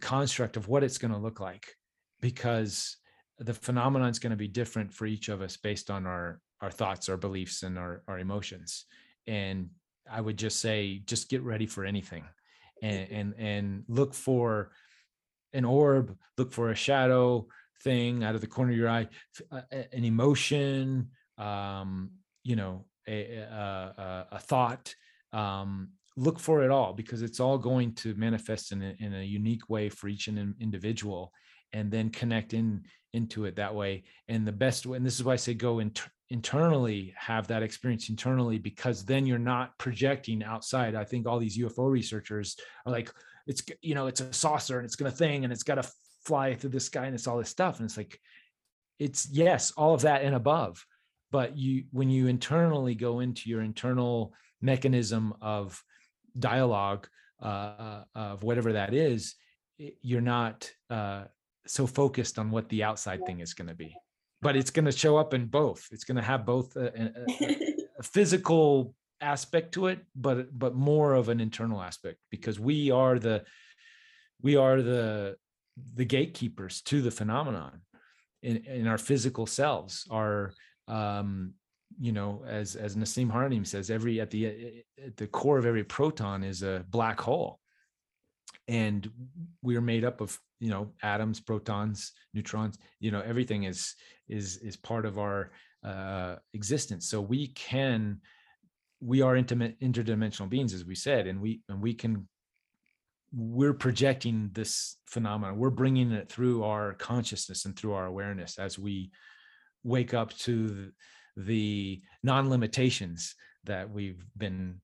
construct 0.00 0.56
of 0.56 0.68
what 0.68 0.84
it's 0.84 0.98
to 0.98 1.16
look 1.16 1.40
like 1.40 1.66
because 2.20 2.96
the 3.38 3.54
phenomenon 3.54 4.10
is 4.10 4.18
going 4.18 4.30
to 4.30 4.36
be 4.36 4.48
different 4.48 4.92
for 4.92 5.06
each 5.06 5.28
of 5.28 5.40
us 5.40 5.56
based 5.56 5.90
on 5.90 6.06
our 6.06 6.40
our 6.60 6.70
thoughts 6.70 7.08
our 7.08 7.16
beliefs 7.16 7.62
and 7.62 7.78
our, 7.78 8.02
our 8.08 8.18
emotions 8.18 8.84
and 9.26 9.70
i 10.10 10.20
would 10.20 10.36
just 10.36 10.60
say 10.60 11.00
just 11.06 11.30
get 11.30 11.42
ready 11.42 11.66
for 11.66 11.84
anything 11.84 12.24
and 12.82 13.10
and 13.10 13.34
and 13.38 13.84
look 13.88 14.14
for 14.14 14.70
an 15.52 15.64
orb 15.64 16.16
look 16.36 16.52
for 16.52 16.70
a 16.70 16.74
shadow 16.74 17.46
thing 17.82 18.24
out 18.24 18.34
of 18.34 18.40
the 18.40 18.46
corner 18.46 18.72
of 18.72 18.76
your 18.76 18.88
eye 18.88 19.08
an 19.70 20.04
emotion 20.04 21.08
um 21.38 22.10
you 22.42 22.56
know 22.56 22.84
a, 23.08 23.36
a, 23.38 24.26
a 24.32 24.38
thought 24.38 24.94
um, 25.32 25.90
look 26.16 26.38
for 26.38 26.62
it 26.62 26.70
all 26.70 26.92
because 26.92 27.22
it's 27.22 27.40
all 27.40 27.58
going 27.58 27.94
to 27.94 28.14
manifest 28.14 28.72
in 28.72 28.82
a, 28.82 28.94
in 28.98 29.14
a 29.14 29.22
unique 29.22 29.68
way 29.68 29.88
for 29.88 30.08
each 30.08 30.28
individual 30.28 31.32
and 31.72 31.90
then 31.90 32.10
connect 32.10 32.54
in 32.54 32.82
into 33.12 33.46
it 33.46 33.56
that 33.56 33.74
way. 33.74 34.04
And 34.28 34.46
the 34.46 34.52
best 34.52 34.86
way 34.86 34.96
and 34.96 35.06
this 35.06 35.16
is 35.16 35.24
why 35.24 35.32
i 35.32 35.36
say 35.36 35.54
go 35.54 35.78
inter- 35.78 36.10
internally 36.30 37.14
have 37.16 37.46
that 37.46 37.62
experience 37.62 38.10
internally 38.10 38.58
because 38.58 39.04
then 39.04 39.26
you're 39.26 39.38
not 39.38 39.76
projecting 39.78 40.42
outside. 40.42 40.94
I 40.94 41.04
think 41.04 41.26
all 41.26 41.38
these 41.38 41.58
ufo 41.58 41.90
researchers 41.90 42.56
are 42.86 42.92
like 42.92 43.10
it's 43.46 43.62
you 43.80 43.94
know 43.94 44.06
it's 44.06 44.20
a 44.20 44.32
saucer 44.32 44.78
and 44.78 44.84
it's 44.84 44.96
gonna 44.96 45.10
thing 45.10 45.44
and 45.44 45.52
it's 45.52 45.62
got 45.62 45.76
to 45.76 45.90
fly 46.24 46.54
through 46.54 46.70
the 46.70 46.80
sky 46.80 47.06
and 47.06 47.14
it's 47.14 47.26
all 47.26 47.38
this 47.38 47.48
stuff. 47.48 47.78
And 47.78 47.86
it's 47.86 47.96
like 47.96 48.18
it's 48.98 49.28
yes 49.30 49.70
all 49.72 49.94
of 49.94 50.02
that 50.02 50.22
and 50.22 50.34
above. 50.34 50.84
But 51.30 51.56
you 51.56 51.84
when 51.92 52.10
you 52.10 52.26
internally 52.26 52.94
go 52.94 53.20
into 53.20 53.48
your 53.48 53.62
internal 53.62 54.34
mechanism 54.60 55.34
of 55.40 55.82
dialogue 56.38 57.08
uh, 57.40 57.46
uh 57.46 58.02
of 58.14 58.42
whatever 58.42 58.72
that 58.72 58.92
is 58.92 59.36
you're 59.78 60.20
not 60.20 60.70
uh, 60.90 61.24
so 61.68 61.86
focused 61.86 62.38
on 62.38 62.50
what 62.50 62.68
the 62.68 62.82
outside 62.82 63.24
thing 63.26 63.40
is 63.40 63.54
going 63.54 63.68
to 63.68 63.74
be. 63.74 63.94
But 64.40 64.56
it's 64.56 64.70
going 64.70 64.84
to 64.84 64.92
show 64.92 65.16
up 65.16 65.34
in 65.34 65.46
both. 65.46 65.88
It's 65.90 66.04
going 66.04 66.16
to 66.16 66.22
have 66.22 66.46
both 66.46 66.76
a, 66.76 67.12
a, 67.40 67.56
a 67.98 68.02
physical 68.02 68.94
aspect 69.20 69.74
to 69.74 69.88
it 69.88 69.98
but 70.14 70.56
but 70.56 70.76
more 70.76 71.14
of 71.14 71.28
an 71.28 71.40
internal 71.40 71.82
aspect 71.82 72.18
because 72.30 72.60
we 72.60 72.88
are 72.92 73.18
the 73.18 73.42
we 74.40 74.54
are 74.54 74.80
the 74.80 75.34
the 75.96 76.04
gatekeepers 76.04 76.82
to 76.82 77.02
the 77.02 77.10
phenomenon. 77.10 77.80
In, 78.44 78.58
in 78.66 78.86
our 78.86 78.98
physical 78.98 79.46
selves 79.46 80.06
our 80.12 80.52
um, 80.86 81.54
you 82.00 82.12
know, 82.12 82.44
as 82.46 82.76
as 82.76 82.96
Nassim 82.96 83.30
Haramein 83.30 83.66
says, 83.66 83.90
every 83.90 84.20
at 84.20 84.30
the 84.30 84.84
at 85.04 85.16
the 85.16 85.26
core 85.26 85.58
of 85.58 85.66
every 85.66 85.84
proton 85.84 86.44
is 86.44 86.62
a 86.62 86.84
black 86.90 87.20
hole, 87.20 87.60
and 88.68 89.10
we 89.62 89.76
are 89.76 89.80
made 89.80 90.04
up 90.04 90.20
of 90.20 90.38
you 90.60 90.70
know 90.70 90.92
atoms, 91.02 91.40
protons, 91.40 92.12
neutrons. 92.34 92.78
You 93.00 93.10
know, 93.10 93.22
everything 93.22 93.64
is 93.64 93.94
is 94.28 94.58
is 94.58 94.76
part 94.76 95.06
of 95.06 95.18
our 95.18 95.50
uh, 95.84 96.36
existence. 96.54 97.08
So 97.08 97.20
we 97.20 97.48
can 97.48 98.20
we 99.00 99.22
are 99.22 99.36
intimate 99.36 99.80
interdimensional 99.80 100.48
beings, 100.48 100.74
as 100.74 100.84
we 100.84 100.94
said, 100.94 101.26
and 101.26 101.40
we 101.40 101.62
and 101.68 101.80
we 101.80 101.94
can 101.94 102.28
we're 103.32 103.74
projecting 103.74 104.48
this 104.54 104.96
phenomenon 105.06 105.58
we're 105.58 105.68
bringing 105.68 106.12
it 106.12 106.30
through 106.30 106.64
our 106.64 106.94
consciousness 106.94 107.66
and 107.66 107.76
through 107.76 107.92
our 107.92 108.06
awareness 108.06 108.58
as 108.58 108.78
we 108.78 109.10
wake 109.84 110.14
up 110.14 110.32
to 110.32 110.90
the 111.36 112.00
non-limitations 112.22 113.34
that 113.64 113.90
we've 113.90 114.24
been 114.38 114.80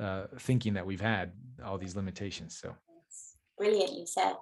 uh, 0.00 0.24
thinking 0.40 0.74
that 0.74 0.84
we've 0.84 1.00
had 1.00 1.30
all 1.64 1.78
these 1.78 1.94
limitations 1.94 2.58
so 2.60 2.74
brilliantly 3.58 4.06
said 4.06 4.36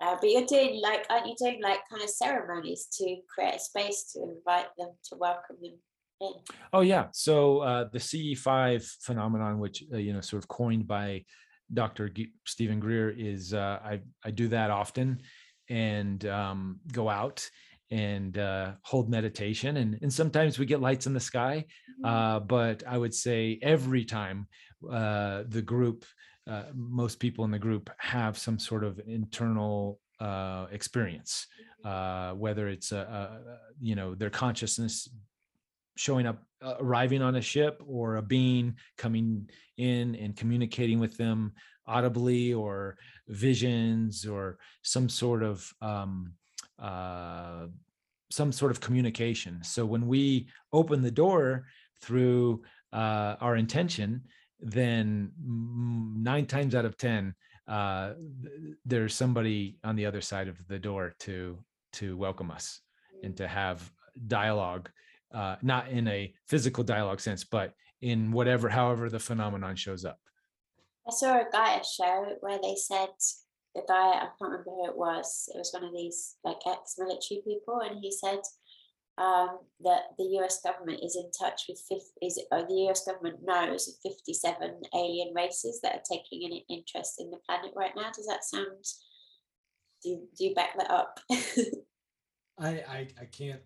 uh, 0.00 0.16
but 0.20 0.30
you're 0.30 0.46
doing 0.46 0.80
like 0.82 1.06
aren't 1.10 1.26
you 1.26 1.34
doing 1.38 1.60
like 1.62 1.80
kind 1.90 2.02
of 2.02 2.10
ceremonies 2.10 2.86
to 2.92 3.16
create 3.32 3.56
a 3.56 3.58
space 3.58 4.12
to 4.12 4.22
invite 4.22 4.66
them 4.78 4.90
to 5.04 5.16
welcome 5.16 5.56
them 5.62 5.78
in 6.20 6.32
oh 6.72 6.80
yeah 6.80 7.06
so 7.12 7.58
uh, 7.60 7.84
the 7.92 7.98
ce5 7.98 8.84
phenomenon 9.02 9.58
which 9.58 9.84
uh, 9.92 9.96
you 9.96 10.12
know 10.12 10.20
sort 10.20 10.42
of 10.42 10.48
coined 10.48 10.86
by 10.86 11.24
dr 11.72 12.08
G- 12.10 12.32
steven 12.46 12.80
greer 12.80 13.10
is 13.10 13.54
uh, 13.54 13.78
i 13.84 14.00
i 14.24 14.30
do 14.30 14.48
that 14.48 14.70
often 14.70 15.22
and 15.68 16.26
um, 16.26 16.80
go 16.92 17.08
out 17.08 17.48
and 17.92 18.38
uh, 18.38 18.72
hold 18.82 19.10
meditation. 19.10 19.76
And, 19.76 19.98
and 20.00 20.12
sometimes 20.12 20.58
we 20.58 20.66
get 20.66 20.80
lights 20.80 21.06
in 21.06 21.12
the 21.12 21.20
sky. 21.20 21.66
Mm-hmm. 22.02 22.04
Uh, 22.04 22.40
but 22.40 22.82
I 22.88 22.96
would 22.96 23.14
say 23.14 23.58
every 23.62 24.04
time 24.04 24.48
uh, 24.90 25.42
the 25.46 25.62
group, 25.62 26.04
uh, 26.50 26.64
most 26.74 27.20
people 27.20 27.44
in 27.44 27.50
the 27.50 27.58
group 27.58 27.90
have 27.98 28.36
some 28.36 28.58
sort 28.58 28.84
of 28.84 29.00
internal 29.06 30.00
uh, 30.20 30.66
experience, 30.70 31.46
uh, 31.84 32.32
whether 32.32 32.68
it's 32.68 32.92
a, 32.92 32.98
a, 32.98 33.58
you 33.80 33.94
know 33.94 34.14
their 34.14 34.30
consciousness 34.30 35.08
showing 35.96 36.26
up, 36.26 36.42
arriving 36.80 37.22
on 37.22 37.36
a 37.36 37.40
ship, 37.40 37.82
or 37.86 38.16
a 38.16 38.22
being 38.22 38.74
coming 38.96 39.48
in 39.76 40.14
and 40.16 40.36
communicating 40.36 40.98
with 40.98 41.16
them 41.16 41.52
audibly, 41.86 42.54
or 42.54 42.96
visions, 43.28 44.26
or 44.26 44.58
some 44.82 45.08
sort 45.08 45.42
of 45.42 45.72
um, 45.80 46.32
uh, 46.78 47.66
some 48.30 48.50
sort 48.52 48.70
of 48.70 48.80
communication. 48.80 49.62
So 49.62 49.84
when 49.84 50.06
we 50.06 50.48
open 50.72 51.02
the 51.02 51.10
door 51.10 51.66
through 52.00 52.62
uh, 52.92 53.36
our 53.40 53.56
intention, 53.56 54.22
then 54.62 55.32
nine 55.38 56.46
times 56.46 56.74
out 56.74 56.84
of 56.84 56.96
ten, 56.96 57.34
uh, 57.68 58.12
there's 58.84 59.14
somebody 59.14 59.78
on 59.84 59.96
the 59.96 60.06
other 60.06 60.20
side 60.20 60.48
of 60.48 60.56
the 60.68 60.78
door 60.78 61.14
to 61.20 61.58
to 61.94 62.16
welcome 62.16 62.50
us 62.50 62.80
and 63.22 63.36
to 63.36 63.46
have 63.46 63.92
dialogue, 64.26 64.88
uh, 65.34 65.56
not 65.62 65.88
in 65.88 66.08
a 66.08 66.32
physical 66.48 66.82
dialogue 66.82 67.20
sense, 67.20 67.44
but 67.44 67.74
in 68.00 68.32
whatever, 68.32 68.68
however, 68.68 69.10
the 69.10 69.18
phenomenon 69.18 69.76
shows 69.76 70.04
up. 70.04 70.18
I 71.06 71.12
saw 71.12 71.40
a 71.40 71.44
Gaia 71.50 71.82
show 71.84 72.36
where 72.40 72.58
they 72.62 72.74
said 72.76 73.10
the 73.74 73.82
guy, 73.88 74.10
I 74.10 74.20
can't 74.20 74.40
remember 74.40 74.70
who 74.70 74.86
it 74.86 74.96
was, 74.96 75.48
it 75.54 75.58
was 75.58 75.72
one 75.72 75.84
of 75.84 75.92
these 75.92 76.36
like 76.44 76.58
ex 76.66 76.96
military 76.98 77.42
people, 77.46 77.80
and 77.80 77.98
he 78.00 78.10
said 78.10 78.40
um, 79.18 79.58
that 79.80 80.02
the 80.18 80.24
US 80.40 80.60
government 80.62 81.00
is 81.02 81.16
in 81.16 81.30
touch 81.38 81.62
with 81.68 81.80
50, 81.88 82.04
is 82.22 82.40
uh, 82.50 82.64
the 82.68 82.88
US 82.88 83.04
government 83.04 83.40
knows 83.44 83.98
57 84.02 84.80
alien 84.94 85.34
races 85.34 85.80
that 85.82 85.96
are 85.96 86.02
taking 86.10 86.50
an 86.50 86.60
interest 86.68 87.20
in 87.20 87.30
the 87.30 87.38
planet 87.46 87.72
right 87.76 87.92
now. 87.94 88.10
Does 88.14 88.26
that 88.26 88.44
sound, 88.44 88.84
do 90.02 90.10
you, 90.10 90.28
do 90.36 90.44
you 90.46 90.54
back 90.54 90.76
that 90.78 90.90
up? 90.90 91.20
I, 92.58 92.68
I, 92.68 93.08
I 93.20 93.24
can't 93.30 93.62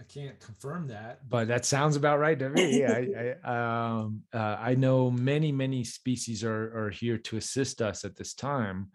I 0.00 0.04
can't 0.04 0.38
confirm 0.38 0.86
that, 0.88 1.28
but 1.28 1.48
that 1.48 1.64
sounds 1.64 1.96
about 1.96 2.20
right 2.20 2.38
to 2.38 2.50
me. 2.50 2.84
I 2.86 3.34
I, 3.44 3.96
um, 3.96 4.22
uh, 4.32 4.56
I 4.60 4.76
know 4.76 5.10
many 5.10 5.50
many 5.50 5.82
species 5.82 6.44
are 6.44 6.86
are 6.86 6.90
here 6.90 7.18
to 7.18 7.36
assist 7.36 7.82
us 7.82 8.04
at 8.04 8.14
this 8.14 8.32
time, 8.32 8.92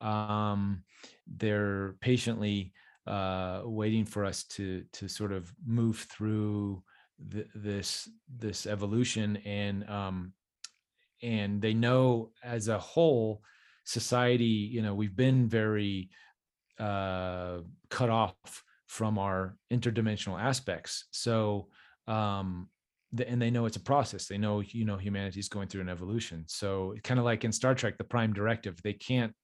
um, 0.00 0.82
they're 1.26 1.96
patiently 2.00 2.72
uh, 3.06 3.62
waiting 3.64 4.04
for 4.04 4.24
us 4.24 4.44
to 4.44 4.84
to 4.92 5.08
sort 5.08 5.32
of 5.32 5.52
move 5.64 6.06
through 6.10 6.82
the, 7.28 7.46
this 7.54 8.08
this 8.36 8.66
evolution 8.66 9.36
and 9.44 9.88
um, 9.88 10.32
and 11.22 11.62
they 11.62 11.74
know 11.74 12.30
as 12.44 12.68
a 12.68 12.78
whole 12.78 13.42
society 13.84 14.44
you 14.44 14.82
know 14.82 14.94
we've 14.94 15.16
been 15.16 15.48
very 15.48 16.10
uh, 16.78 17.58
cut 17.88 18.10
off 18.10 18.34
from 18.86 19.18
our 19.18 19.56
interdimensional 19.72 20.40
aspects. 20.40 21.04
So 21.10 21.68
um, 22.06 22.68
and 23.26 23.40
they 23.40 23.50
know 23.50 23.66
it's 23.66 23.76
a 23.76 23.80
process. 23.80 24.26
They 24.26 24.38
know 24.38 24.60
you 24.60 24.84
know 24.84 24.96
humanity's 24.96 25.48
going 25.48 25.68
through 25.68 25.82
an 25.82 25.88
evolution. 25.88 26.44
So 26.48 26.94
kind 27.02 27.18
of 27.18 27.24
like 27.24 27.44
in 27.44 27.52
star 27.52 27.74
trek 27.74 27.98
the 27.98 28.04
prime 28.04 28.32
directive 28.32 28.80
they 28.82 28.92
can't 28.92 29.34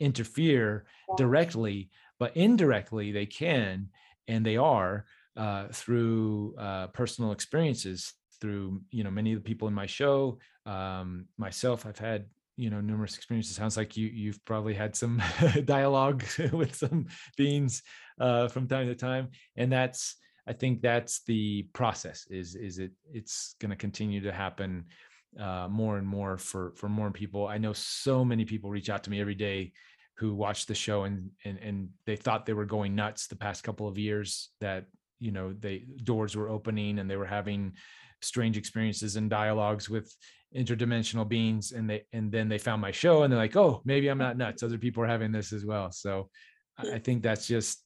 interfere 0.00 0.86
directly, 1.16 1.90
but 2.18 2.36
indirectly 2.36 3.12
they 3.12 3.26
can, 3.26 3.88
and 4.28 4.44
they 4.44 4.56
are 4.56 5.06
uh, 5.36 5.68
through 5.72 6.54
uh, 6.58 6.88
personal 6.88 7.32
experiences. 7.32 8.14
Through 8.40 8.82
you 8.90 9.04
know 9.04 9.10
many 9.10 9.32
of 9.32 9.42
the 9.42 9.48
people 9.48 9.68
in 9.68 9.74
my 9.74 9.86
show, 9.86 10.38
um, 10.66 11.26
myself, 11.38 11.86
I've 11.86 11.98
had 11.98 12.26
you 12.56 12.70
know 12.70 12.80
numerous 12.80 13.16
experiences. 13.16 13.56
Sounds 13.56 13.76
like 13.76 13.96
you 13.96 14.08
you've 14.08 14.44
probably 14.44 14.74
had 14.74 14.94
some 14.94 15.22
dialogue 15.64 16.24
with 16.52 16.74
some 16.74 17.06
beings 17.36 17.82
uh, 18.20 18.48
from 18.48 18.68
time 18.68 18.86
to 18.86 18.94
time, 18.94 19.30
and 19.56 19.72
that's 19.72 20.16
I 20.46 20.52
think 20.52 20.82
that's 20.82 21.22
the 21.24 21.68
process. 21.72 22.26
Is 22.30 22.54
is 22.54 22.78
it 22.78 22.92
it's 23.12 23.54
going 23.60 23.70
to 23.70 23.76
continue 23.76 24.20
to 24.22 24.32
happen 24.32 24.84
uh, 25.40 25.68
more 25.70 25.96
and 25.96 26.06
more 26.06 26.38
for 26.38 26.72
for 26.76 26.88
more 26.88 27.10
people. 27.10 27.46
I 27.46 27.58
know 27.58 27.72
so 27.72 28.24
many 28.24 28.44
people 28.44 28.70
reach 28.70 28.90
out 28.90 29.04
to 29.04 29.10
me 29.10 29.20
every 29.20 29.34
day 29.34 29.72
who 30.16 30.34
watched 30.34 30.68
the 30.68 30.74
show 30.74 31.04
and 31.04 31.30
and 31.44 31.58
and 31.58 31.88
they 32.06 32.16
thought 32.16 32.46
they 32.46 32.52
were 32.52 32.64
going 32.64 32.94
nuts 32.94 33.26
the 33.26 33.36
past 33.36 33.64
couple 33.64 33.88
of 33.88 33.98
years 33.98 34.50
that 34.60 34.86
you 35.18 35.32
know 35.32 35.52
they 35.58 35.84
doors 36.02 36.36
were 36.36 36.48
opening 36.48 36.98
and 36.98 37.10
they 37.10 37.16
were 37.16 37.26
having 37.26 37.72
strange 38.22 38.56
experiences 38.56 39.16
and 39.16 39.28
dialogues 39.28 39.88
with 39.90 40.14
interdimensional 40.56 41.28
beings 41.28 41.72
and 41.72 41.90
they 41.90 42.04
and 42.12 42.30
then 42.30 42.48
they 42.48 42.58
found 42.58 42.80
my 42.80 42.92
show 42.92 43.22
and 43.22 43.32
they're 43.32 43.40
like 43.40 43.56
oh 43.56 43.82
maybe 43.84 44.08
i'm 44.08 44.18
not 44.18 44.36
nuts. 44.36 44.62
Other 44.62 44.78
people 44.78 45.02
are 45.02 45.08
having 45.08 45.32
this 45.32 45.52
as 45.52 45.64
well. 45.64 45.90
So 45.90 46.28
i 46.78 46.98
think 46.98 47.22
that's 47.22 47.46
just 47.46 47.84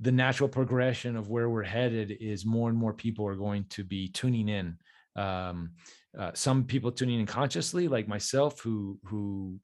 the 0.00 0.12
natural 0.12 0.48
progression 0.48 1.16
of 1.16 1.28
where 1.28 1.50
we're 1.50 1.62
headed 1.64 2.16
is 2.20 2.46
more 2.46 2.68
and 2.68 2.78
more 2.78 2.94
people 2.94 3.26
are 3.26 3.34
going 3.34 3.64
to 3.70 3.82
be 3.82 4.08
tuning 4.08 4.48
in. 4.48 4.76
Um, 5.16 5.70
uh, 6.16 6.30
some 6.34 6.64
people 6.64 6.92
tuning 6.92 7.18
in 7.20 7.26
consciously 7.26 7.88
like 7.88 8.06
myself 8.06 8.60
who 8.60 8.98
who 9.04 9.58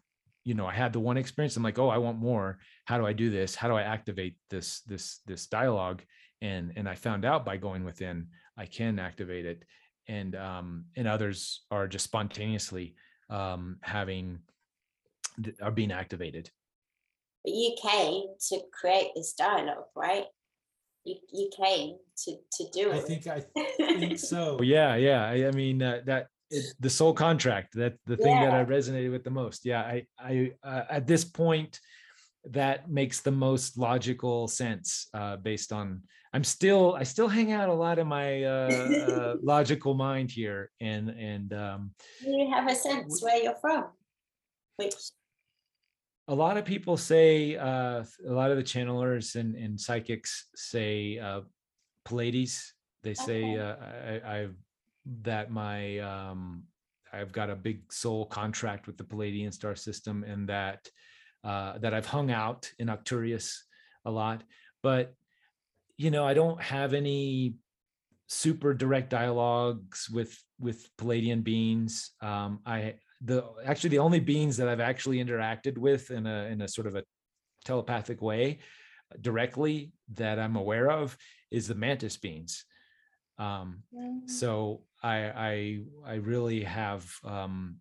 you 0.45 0.55
know 0.55 0.67
i 0.67 0.73
had 0.73 0.93
the 0.93 1.01
one 1.01 1.17
experience 1.17 1.57
i'm 1.57 1.63
like 1.63 1.79
oh 1.79 1.89
i 1.89 1.99
want 1.99 2.19
more. 2.19 2.59
How 2.85 2.99
do 2.99 3.07
i 3.07 3.13
do 3.13 3.31
this? 3.31 3.55
How 3.55 3.69
do 3.69 3.75
i 3.75 3.83
activate 3.83 4.37
this 4.51 4.81
this 4.83 5.21
this 5.27 5.47
dialogue? 5.47 6.03
And 6.43 6.73
and 6.77 6.89
i 6.89 6.95
found 6.95 7.25
out 7.25 7.45
by 7.45 7.57
going 7.57 7.85
within 7.85 8.29
i 8.59 8.67
can 8.67 8.99
activate 8.99 9.47
it. 9.47 9.65
And 10.07 10.37
um 10.37 10.85
and 10.97 11.09
others 11.09 11.63
are 11.71 11.89
just 11.89 12.05
spontaneously 12.05 12.95
um 13.31 13.79
having 13.81 14.41
are 15.63 15.71
being 15.71 15.93
activated. 15.93 16.51
But 17.43 17.55
you 17.55 17.75
came 17.83 18.25
to 18.49 18.61
create 18.73 19.11
this 19.17 19.33
dialogue 19.33 19.87
right? 19.97 20.27
You, 21.05 21.17
you 21.33 21.51
came 21.57 21.97
to 22.25 22.37
to 22.57 22.65
do 22.73 22.91
it. 22.91 22.97
i 22.97 23.01
think 23.01 23.27
i 23.27 23.41
think 23.99 24.19
so. 24.19 24.61
Yeah 24.61 24.97
yeah. 24.97 25.25
I, 25.25 25.47
I 25.49 25.51
mean 25.53 25.83
uh, 25.83 26.01
that 26.05 26.29
it, 26.51 26.75
the 26.81 26.91
soul 26.91 27.13
contract 27.13 27.75
that 27.75 27.95
the 28.07 28.17
thing 28.17 28.37
yeah. 28.37 28.51
that 28.51 28.55
i 28.55 28.65
resonated 28.65 29.11
with 29.11 29.25
the 29.25 29.31
most 29.31 29.65
yeah 29.65 29.83
i 29.83 30.07
i 30.19 30.53
uh, 30.63 30.85
at 30.91 31.07
this 31.07 31.25
point 31.25 31.81
that 32.51 32.91
makes 32.91 33.21
the 33.21 33.31
most 33.31 33.79
logical 33.79 34.47
sense 34.49 35.09
uh, 35.15 35.37
based 35.37 35.73
on 35.73 36.03
i'm 36.33 36.45
still 36.45 36.95
i 36.95 37.03
still 37.03 37.29
hang 37.29 37.53
out 37.53 37.69
a 37.69 37.73
lot 37.73 37.99
in 37.99 38.07
my 38.07 38.45
uh, 38.45 38.69
uh, 39.09 39.35
logical 39.43 39.95
mind 39.95 40.31
here 40.31 40.71
and 40.81 41.09
and 41.11 41.53
um 41.55 41.91
you 42.21 42.51
have 42.53 42.69
a 42.69 42.75
sense 42.75 43.23
where 43.23 43.43
you're 43.43 43.57
from 43.57 43.85
which 44.77 44.95
a 46.29 46.35
lot 46.35 46.57
of 46.57 46.65
people 46.65 46.97
say 46.97 47.57
uh 47.57 48.05
a 48.29 48.33
lot 48.33 48.51
of 48.51 48.57
the 48.57 48.63
channelers 48.63 49.37
and, 49.37 49.55
and 49.57 49.81
psychics 49.81 50.49
say 50.55 51.19
uh 51.19 51.41
pleiades 52.05 52.75
they 53.03 53.15
say 53.15 53.43
okay. 53.43 53.59
uh, 53.59 54.29
I, 54.29 54.37
i've 54.37 54.57
that 55.23 55.51
my 55.51 55.99
um, 55.99 56.65
I've 57.13 57.33
got 57.33 57.51
a 57.51 57.57
big 57.57 57.93
soul 57.93 58.27
contract 58.27 58.87
with 58.87 58.97
the 58.97 59.05
Pleiadian 59.05 59.53
star 59.53 59.77
system, 59.77 60.25
and 60.25 60.49
that 60.49 60.89
uh, 61.45 61.79
that 61.79 61.95
I've 61.95 62.07
hung 62.07 62.31
out 62.31 62.71
in 62.79 62.89
Arcturus 62.89 63.65
a 64.05 64.11
lot. 64.11 64.43
But 64.83 65.15
you 65.97 66.11
know, 66.11 66.27
I 66.27 66.35
don't 66.35 66.61
have 66.61 66.95
any 66.95 67.55
super 68.27 68.75
direct 68.75 69.11
dialogues 69.11 70.09
with 70.11 70.37
with 70.59 70.89
Pleiadian 70.97 71.45
beings. 71.45 72.13
Um, 72.21 72.61
I 72.67 72.95
the 73.21 73.45
actually 73.65 73.91
the 73.91 73.99
only 73.99 74.21
beings 74.21 74.57
that 74.57 74.69
I've 74.69 74.81
actually 74.81 75.19
interacted 75.25 75.79
with 75.79 76.11
in 76.11 76.27
a 76.27 76.45
in 76.47 76.63
a 76.63 76.69
sort 76.69 76.87
of 76.87 76.97
a 76.97 77.05
telepathic 77.65 78.21
way 78.21 78.59
directly 79.21 79.93
that 80.15 80.39
I'm 80.39 80.57
aware 80.57 80.91
of 80.91 81.17
is 81.51 81.69
the 81.69 81.75
mantis 81.75 82.17
beings. 82.17 82.65
Um, 83.39 83.83
Mm. 83.95 84.29
so 84.29 84.83
I 85.05 85.17
I 85.51 85.81
I 86.07 86.15
really 86.15 86.65
have 86.65 87.07
um, 87.25 87.77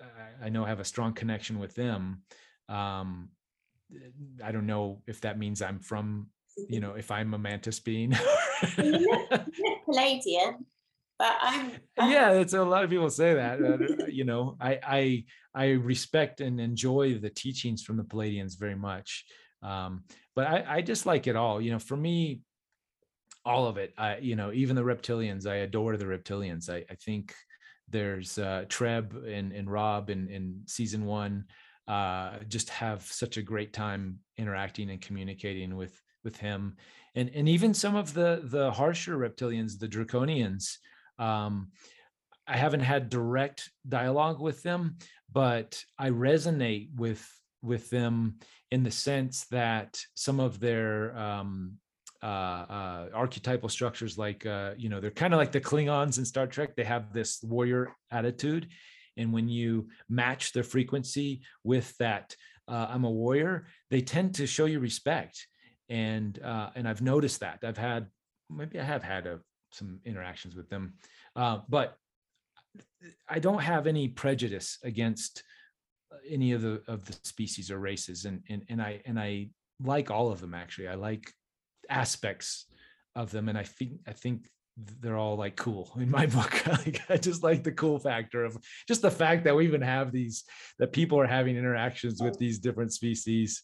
I, 0.00 0.46
I 0.46 0.48
know 0.50 0.64
I 0.64 0.68
have 0.68 0.80
a 0.80 0.84
strong 0.84 1.14
connection 1.14 1.58
with 1.58 1.74
them. 1.74 2.22
Um, 2.68 3.30
I 4.44 4.52
don't 4.52 4.66
know 4.66 5.02
if 5.06 5.20
that 5.22 5.38
means 5.38 5.62
I'm 5.62 5.80
from 5.80 6.28
you 6.68 6.80
know 6.80 6.94
if 6.94 7.10
I'm 7.10 7.32
a 7.34 7.38
mantis 7.38 7.80
being. 7.80 8.12
You 8.12 8.84
look, 8.84 9.00
you 9.00 9.18
look 9.30 9.42
Pleiadian, 9.88 10.64
but 11.20 11.36
I'm, 11.40 11.72
I'm 11.98 12.10
yeah 12.10 12.32
it's 12.32 12.54
a 12.54 12.62
lot 12.62 12.82
of 12.82 12.90
people 12.90 13.10
say 13.10 13.34
that 13.42 13.62
uh, 13.62 14.06
you 14.06 14.24
know 14.24 14.56
i 14.60 14.78
i 14.82 15.24
i 15.54 15.66
respect 15.92 16.40
and 16.40 16.60
enjoy 16.60 17.18
the 17.18 17.30
teachings 17.30 17.82
from 17.82 17.96
the 17.96 18.02
pleiadians 18.02 18.58
very 18.58 18.74
much 18.74 19.24
um 19.62 20.04
but 20.34 20.46
i 20.46 20.64
i 20.76 20.82
just 20.82 21.06
like 21.06 21.26
it 21.26 21.36
all 21.36 21.60
you 21.60 21.70
know 21.70 21.78
for 21.78 21.96
me 21.96 22.40
all 23.44 23.66
of 23.66 23.76
it. 23.76 23.92
I 23.96 24.18
you 24.18 24.36
know 24.36 24.52
even 24.52 24.76
the 24.76 24.82
reptilians 24.82 25.46
i 25.46 25.56
adore 25.56 25.96
the 25.96 26.04
reptilians. 26.04 26.68
I 26.68 26.84
i 26.90 26.94
think 26.94 27.34
there's 27.88 28.38
uh 28.38 28.64
treb 28.68 29.16
and 29.26 29.52
and 29.52 29.70
rob 29.70 30.10
in 30.10 30.28
in 30.28 30.62
season 30.66 31.04
one 31.04 31.44
uh 31.88 32.38
just 32.48 32.70
have 32.70 33.02
such 33.02 33.36
a 33.36 33.42
great 33.42 33.72
time 33.72 34.18
interacting 34.36 34.90
and 34.90 35.00
communicating 35.00 35.76
with 35.76 36.00
with 36.24 36.36
him. 36.36 36.76
And 37.14 37.30
and 37.34 37.48
even 37.48 37.74
some 37.74 37.96
of 37.96 38.14
the 38.14 38.42
the 38.44 38.70
harsher 38.70 39.16
reptilians 39.16 39.78
the 39.78 39.88
draconians 39.88 40.76
um, 41.18 41.68
I 42.46 42.56
haven't 42.56 42.80
had 42.80 43.10
direct 43.10 43.70
dialogue 43.88 44.40
with 44.40 44.62
them, 44.62 44.96
but 45.30 45.84
I 45.98 46.10
resonate 46.10 46.88
with 46.96 47.24
with 47.62 47.90
them 47.90 48.36
in 48.70 48.82
the 48.82 48.90
sense 48.90 49.44
that 49.50 50.00
some 50.14 50.40
of 50.40 50.58
their 50.58 51.16
um, 51.16 51.74
uh, 52.22 52.26
uh, 52.26 53.08
archetypal 53.14 53.68
structures, 53.68 54.18
like 54.18 54.44
uh, 54.44 54.72
you 54.76 54.88
know, 54.88 55.00
they're 55.00 55.10
kind 55.10 55.32
of 55.32 55.38
like 55.38 55.52
the 55.52 55.60
Klingons 55.60 56.18
in 56.18 56.24
Star 56.24 56.46
Trek. 56.46 56.76
They 56.76 56.84
have 56.84 57.12
this 57.12 57.42
warrior 57.42 57.94
attitude, 58.10 58.68
and 59.16 59.32
when 59.32 59.48
you 59.48 59.88
match 60.08 60.52
the 60.52 60.62
frequency 60.62 61.42
with 61.64 61.96
that, 61.98 62.36
uh, 62.68 62.88
I'm 62.90 63.04
a 63.04 63.10
warrior, 63.10 63.66
they 63.90 64.00
tend 64.00 64.34
to 64.36 64.46
show 64.46 64.66
you 64.66 64.80
respect, 64.80 65.46
and 65.88 66.38
uh, 66.42 66.70
and 66.74 66.86
I've 66.86 67.02
noticed 67.02 67.40
that. 67.40 67.60
I've 67.62 67.78
had 67.78 68.06
maybe 68.50 68.78
I 68.78 68.84
have 68.84 69.02
had 69.02 69.26
a 69.26 69.40
some 69.72 70.00
interactions 70.04 70.54
with 70.56 70.68
them. 70.68 70.94
But 71.34 71.96
I 73.28 73.38
don't 73.38 73.62
have 73.62 73.86
any 73.86 74.08
prejudice 74.08 74.78
against 74.84 75.42
any 76.28 76.52
of 76.52 76.62
the 76.62 76.82
of 76.86 77.06
the 77.06 77.16
species 77.22 77.70
or 77.70 77.78
races, 77.78 78.24
and 78.24 78.42
and 78.48 78.62
and 78.68 78.82
I 78.82 79.00
and 79.06 79.18
I 79.18 79.48
like 79.82 80.10
all 80.10 80.30
of 80.30 80.40
them 80.40 80.54
actually. 80.54 80.88
I 80.88 80.94
like 80.94 81.32
aspects 81.90 82.66
of 83.16 83.30
them, 83.30 83.48
and 83.48 83.58
I 83.58 83.64
think 83.64 84.00
I 84.06 84.12
think 84.12 84.48
they're 85.00 85.16
all 85.16 85.36
like 85.36 85.56
cool 85.56 85.90
in 85.96 86.10
my 86.10 86.26
book. 86.26 86.66
like, 86.66 87.02
I 87.08 87.16
just 87.16 87.42
like 87.42 87.62
the 87.62 87.72
cool 87.72 87.98
factor 87.98 88.44
of 88.44 88.56
just 88.88 89.02
the 89.02 89.10
fact 89.10 89.44
that 89.44 89.56
we 89.56 89.66
even 89.66 89.82
have 89.82 90.12
these 90.12 90.44
that 90.78 90.92
people 90.92 91.20
are 91.20 91.26
having 91.26 91.56
interactions 91.56 92.22
with 92.22 92.38
these 92.38 92.58
different 92.58 92.92
species. 92.92 93.62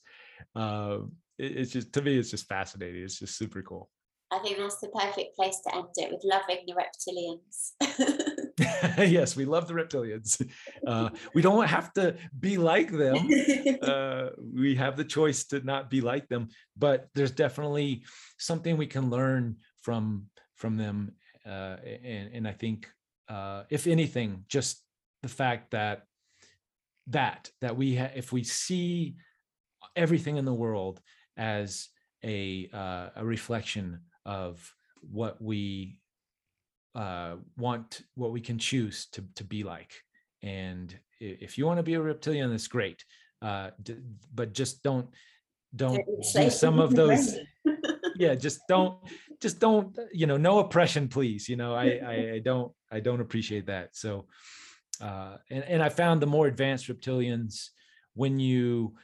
Uh, 0.55 0.99
it, 1.39 1.57
it's 1.59 1.73
just 1.73 1.93
to 1.95 2.03
me, 2.03 2.19
it's 2.19 2.31
just 2.31 2.49
fascinating. 2.49 3.03
It's 3.03 3.19
just 3.19 3.39
super 3.39 3.63
cool. 3.63 3.91
I 4.33 4.41
think 4.41 4.59
that's 4.59 4.81
the 4.81 4.89
perfect 4.89 5.37
place 5.37 5.61
to 5.67 5.77
end 5.77 5.87
it 5.97 6.11
with 6.11 6.25
loving 6.25 6.67
the 6.67 6.75
reptilians. 6.75 8.41
yes, 8.99 9.37
we 9.37 9.45
love 9.45 9.69
the 9.69 9.75
reptilians. 9.75 10.41
Uh, 10.87 11.11
we 11.35 11.43
don't 11.43 11.67
have 11.67 11.93
to 11.95 12.17
be 12.39 12.59
like 12.59 12.91
them. 12.91 13.17
Uh, 13.83 14.31
we 14.55 14.75
have 14.75 14.97
the 14.97 15.05
choice 15.05 15.45
to 15.45 15.61
not 15.61 15.91
be 15.91 16.01
like 16.01 16.29
them, 16.29 16.49
but 16.77 17.09
there's 17.15 17.31
definitely 17.33 18.05
something 18.39 18.77
we 18.77 18.87
can 18.87 19.11
learn 19.11 19.57
from 19.83 20.27
from 20.55 20.77
them. 20.77 21.13
Uh, 21.45 21.77
and, 22.05 22.31
and 22.35 22.49
I 22.49 22.53
think, 22.53 22.89
uh, 23.29 23.65
if 23.69 23.87
anything, 23.87 24.45
just 24.49 24.83
the 25.23 25.29
fact 25.29 25.73
that 25.73 26.05
that 27.09 27.51
that 27.61 27.77
we 27.77 27.97
ha- 27.97 28.15
if 28.15 28.33
we 28.33 28.45
see 28.45 29.17
everything 29.95 30.37
in 30.37 30.45
the 30.45 30.55
world 30.55 31.01
as 31.37 31.89
a 32.25 32.69
uh, 32.73 33.09
a 33.17 33.25
reflection 33.25 34.01
of 34.25 34.75
what 35.03 35.41
we 35.41 36.01
uh, 36.97 37.37
want, 37.57 38.01
what 38.15 38.33
we 38.33 38.41
can 38.41 38.59
choose 38.59 39.07
to 39.13 39.23
to 39.37 39.45
be 39.45 39.63
like. 39.63 39.93
And 40.43 40.99
if 41.21 41.59
you 41.59 41.67
want 41.67 41.79
to 41.79 41.83
be 41.83 41.95
a 41.95 42.01
reptilian, 42.01 42.51
that's 42.51 42.69
great. 42.69 43.05
Uh, 43.43 43.71
d- 43.83 43.99
but 44.35 44.55
just 44.55 44.83
don't 44.83 45.09
don't 45.75 46.05
do 46.35 46.51
some 46.51 46.81
of 46.81 46.95
those. 47.01 47.37
Yeah, 48.19 48.35
just 48.35 48.61
don't 48.67 48.97
just 49.43 49.61
don't 49.61 49.95
you 50.11 50.27
know 50.27 50.39
no 50.39 50.61
oppression, 50.61 51.07
please. 51.07 51.51
You 51.51 51.57
know 51.57 51.75
I 51.75 52.01
I, 52.03 52.15
I 52.37 52.39
don't 52.43 52.73
I 52.91 53.01
don't 53.01 53.21
appreciate 53.21 53.67
that. 53.67 53.95
So 53.95 54.27
uh, 55.03 55.37
and 55.51 55.65
and 55.65 55.83
I 55.83 55.91
found 55.91 56.23
the 56.23 56.27
more 56.27 56.47
advanced 56.47 56.89
reptilians 56.89 57.69
when 58.15 58.39
you 58.39 58.95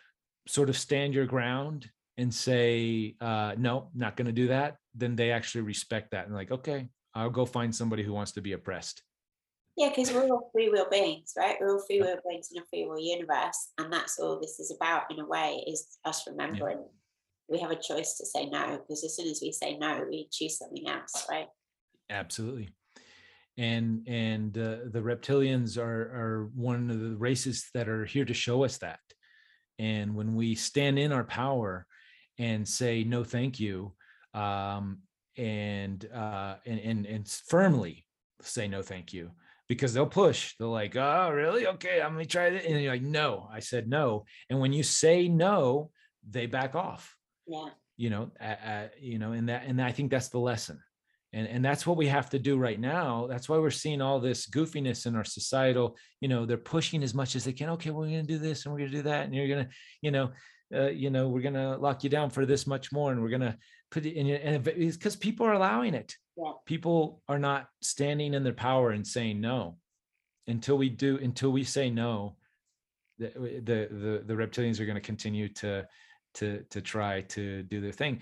sort 0.49 0.71
of 0.71 0.79
stand 0.79 1.13
your 1.13 1.27
ground 1.27 1.91
and 2.17 2.33
say 2.33 3.17
uh, 3.21 3.55
no, 3.59 3.91
not 3.95 4.17
going 4.17 4.27
to 4.27 4.33
do 4.33 4.49
that, 4.49 4.77
then 4.95 5.15
they 5.15 5.31
actually 5.31 5.61
respect 5.61 6.13
that 6.13 6.25
and 6.27 6.35
like 6.35 6.51
okay, 6.51 6.89
I'll 7.15 7.31
go 7.31 7.47
find 7.47 7.75
somebody 7.75 8.03
who 8.03 8.13
wants 8.13 8.33
to 8.33 8.41
be 8.41 8.53
oppressed. 8.53 9.03
Yeah, 9.77 9.89
because 9.89 10.13
we're 10.13 10.29
all 10.29 10.51
free 10.53 10.69
will 10.69 10.89
beings, 10.91 11.33
right? 11.37 11.57
We're 11.59 11.73
all 11.73 11.85
free 11.87 12.01
will 12.01 12.19
beings 12.29 12.51
in 12.55 12.61
a 12.61 12.67
free 12.67 12.85
will 12.85 13.01
universe. 13.01 13.73
And 13.79 13.93
that's 13.93 14.19
all 14.19 14.39
this 14.39 14.61
is 14.61 14.71
about 14.71 15.11
in 15.11 15.19
a 15.19 15.27
way, 15.27 15.65
is 15.67 15.99
us 16.05 16.27
remembering 16.27 16.85
we 17.49 17.59
have 17.59 17.71
a 17.71 17.77
choice 17.77 18.17
to 18.17 18.27
say 18.27 18.47
no. 18.47 18.79
Because 18.79 19.05
as 19.05 19.17
soon 19.17 19.29
as 19.29 19.41
we 19.43 19.53
say 19.53 19.77
no, 19.77 20.05
we 20.09 20.29
choose 20.31 20.59
something 20.59 20.89
else, 20.89 21.27
right? 21.31 21.49
Absolutely. 22.11 22.71
And 23.59 24.07
and 24.09 24.57
uh, 24.57 24.77
the 24.91 25.01
reptilians 25.01 25.77
are 25.77 25.83
are 25.83 26.51
one 26.55 26.91
of 26.91 27.01
the 27.01 27.17
races 27.17 27.69
that 27.75 27.89
are 27.89 28.07
here 28.07 28.25
to 28.25 28.35
show 28.35 28.65
us 28.65 28.79
that. 28.79 29.01
And 29.79 30.15
when 30.15 30.35
we 30.35 30.55
stand 30.55 30.99
in 30.99 31.13
our 31.13 31.25
power 31.25 31.87
and 32.39 32.67
say 32.67 33.05
no, 33.05 33.25
thank 33.25 33.61
you, 33.61 33.93
um, 34.33 35.01
and 35.37 36.05
uh, 36.13 36.57
and 36.67 36.79
and 36.81 37.07
and 37.07 37.29
firmly 37.29 38.07
say 38.43 38.67
no, 38.69 38.83
thank 38.83 39.13
you, 39.13 39.31
because 39.69 39.95
they'll 39.95 40.07
push. 40.07 40.55
They're 40.59 40.69
like, 40.69 40.97
oh, 40.97 41.31
really? 41.33 41.67
Okay, 41.67 42.01
I'm 42.03 42.13
gonna 42.13 42.25
try 42.25 42.47
it. 42.47 42.65
And 42.65 42.81
you're 42.83 42.93
like, 42.93 43.03
no, 43.03 43.49
I 43.53 43.61
said 43.61 43.89
no. 43.89 44.25
And 44.51 44.61
when 44.61 44.73
you 44.73 44.83
say 44.83 45.29
no, 45.29 45.91
they 46.29 46.47
back 46.47 46.75
off 46.75 47.17
Yeah. 47.47 47.71
you 47.97 48.11
know 48.11 48.31
uh, 48.41 48.45
uh, 48.45 48.89
you 49.01 49.19
know 49.19 49.33
and 49.33 49.49
that 49.49 49.65
and 49.67 49.83
i 49.83 49.91
think 49.93 50.11
that's 50.11 50.29
the 50.29 50.39
lesson 50.39 50.79
and 51.33 51.49
and 51.49 51.65
that's 51.65 51.85
what 51.87 51.97
we 51.97 52.07
have 52.07 52.31
to 52.31 52.39
do 52.39 52.57
right 52.57 52.79
now 52.79 53.27
that's 53.27 53.49
why 53.49 53.59
we're 53.59 53.71
seeing 53.71 54.01
all 54.01 54.21
this 54.21 54.47
goofiness 54.49 55.05
in 55.07 55.17
our 55.17 55.25
societal 55.25 55.97
you 56.21 56.29
know 56.29 56.47
they're 56.47 56.57
pushing 56.77 57.03
as 57.03 57.13
much 57.13 57.35
as 57.35 57.43
they 57.45 57.53
can 57.53 57.71
okay 57.71 57.91
we're 57.91 58.07
going 58.07 58.25
to 58.27 58.33
do 58.33 58.39
this 58.39 58.65
and 58.65 58.73
we're 58.73 58.79
going 58.79 58.91
to 58.93 58.97
do 58.99 59.03
that 59.03 59.25
and 59.25 59.35
you're 59.35 59.49
going 59.49 59.65
to 59.65 59.71
you 60.01 60.11
know 60.13 60.31
uh, 60.75 60.89
you 60.91 61.11
know 61.11 61.29
we're 61.29 61.43
going 61.43 61.55
to 61.55 61.77
lock 61.77 62.05
you 62.05 62.09
down 62.11 62.31
for 62.31 62.47
this 62.47 62.65
much 62.67 62.93
more 62.93 63.11
and 63.11 63.21
we're 63.21 63.29
going 63.37 63.41
to 63.51 63.57
put 63.93 64.07
it 64.07 64.15
in 64.17 64.27
your 64.27 64.39
and 64.43 64.67
it's 64.67 64.97
because 64.97 65.15
people 65.15 65.47
are 65.47 65.53
allowing 65.53 65.95
it 65.95 66.17
Yeah. 66.37 66.53
people 66.67 67.23
are 67.29 67.39
not 67.39 67.69
standing 67.83 68.35
in 68.35 68.43
their 68.43 68.55
power 68.69 68.91
and 68.91 69.07
saying 69.07 69.41
no 69.41 69.77
until 70.49 70.77
we 70.79 70.89
do 70.89 71.19
until 71.19 71.53
we 71.53 71.63
say 71.63 71.91
no 71.91 72.37
the 73.19 73.29
the 73.71 73.79
the, 74.03 74.23
the 74.27 74.35
reptilians 74.35 74.81
are 74.81 74.87
going 74.87 75.03
to 75.03 75.09
continue 75.13 75.49
to 75.63 75.87
to 76.39 76.65
to 76.71 76.81
try 76.81 77.21
to 77.37 77.63
do 77.65 77.81
their 77.81 77.93
thing 77.93 78.21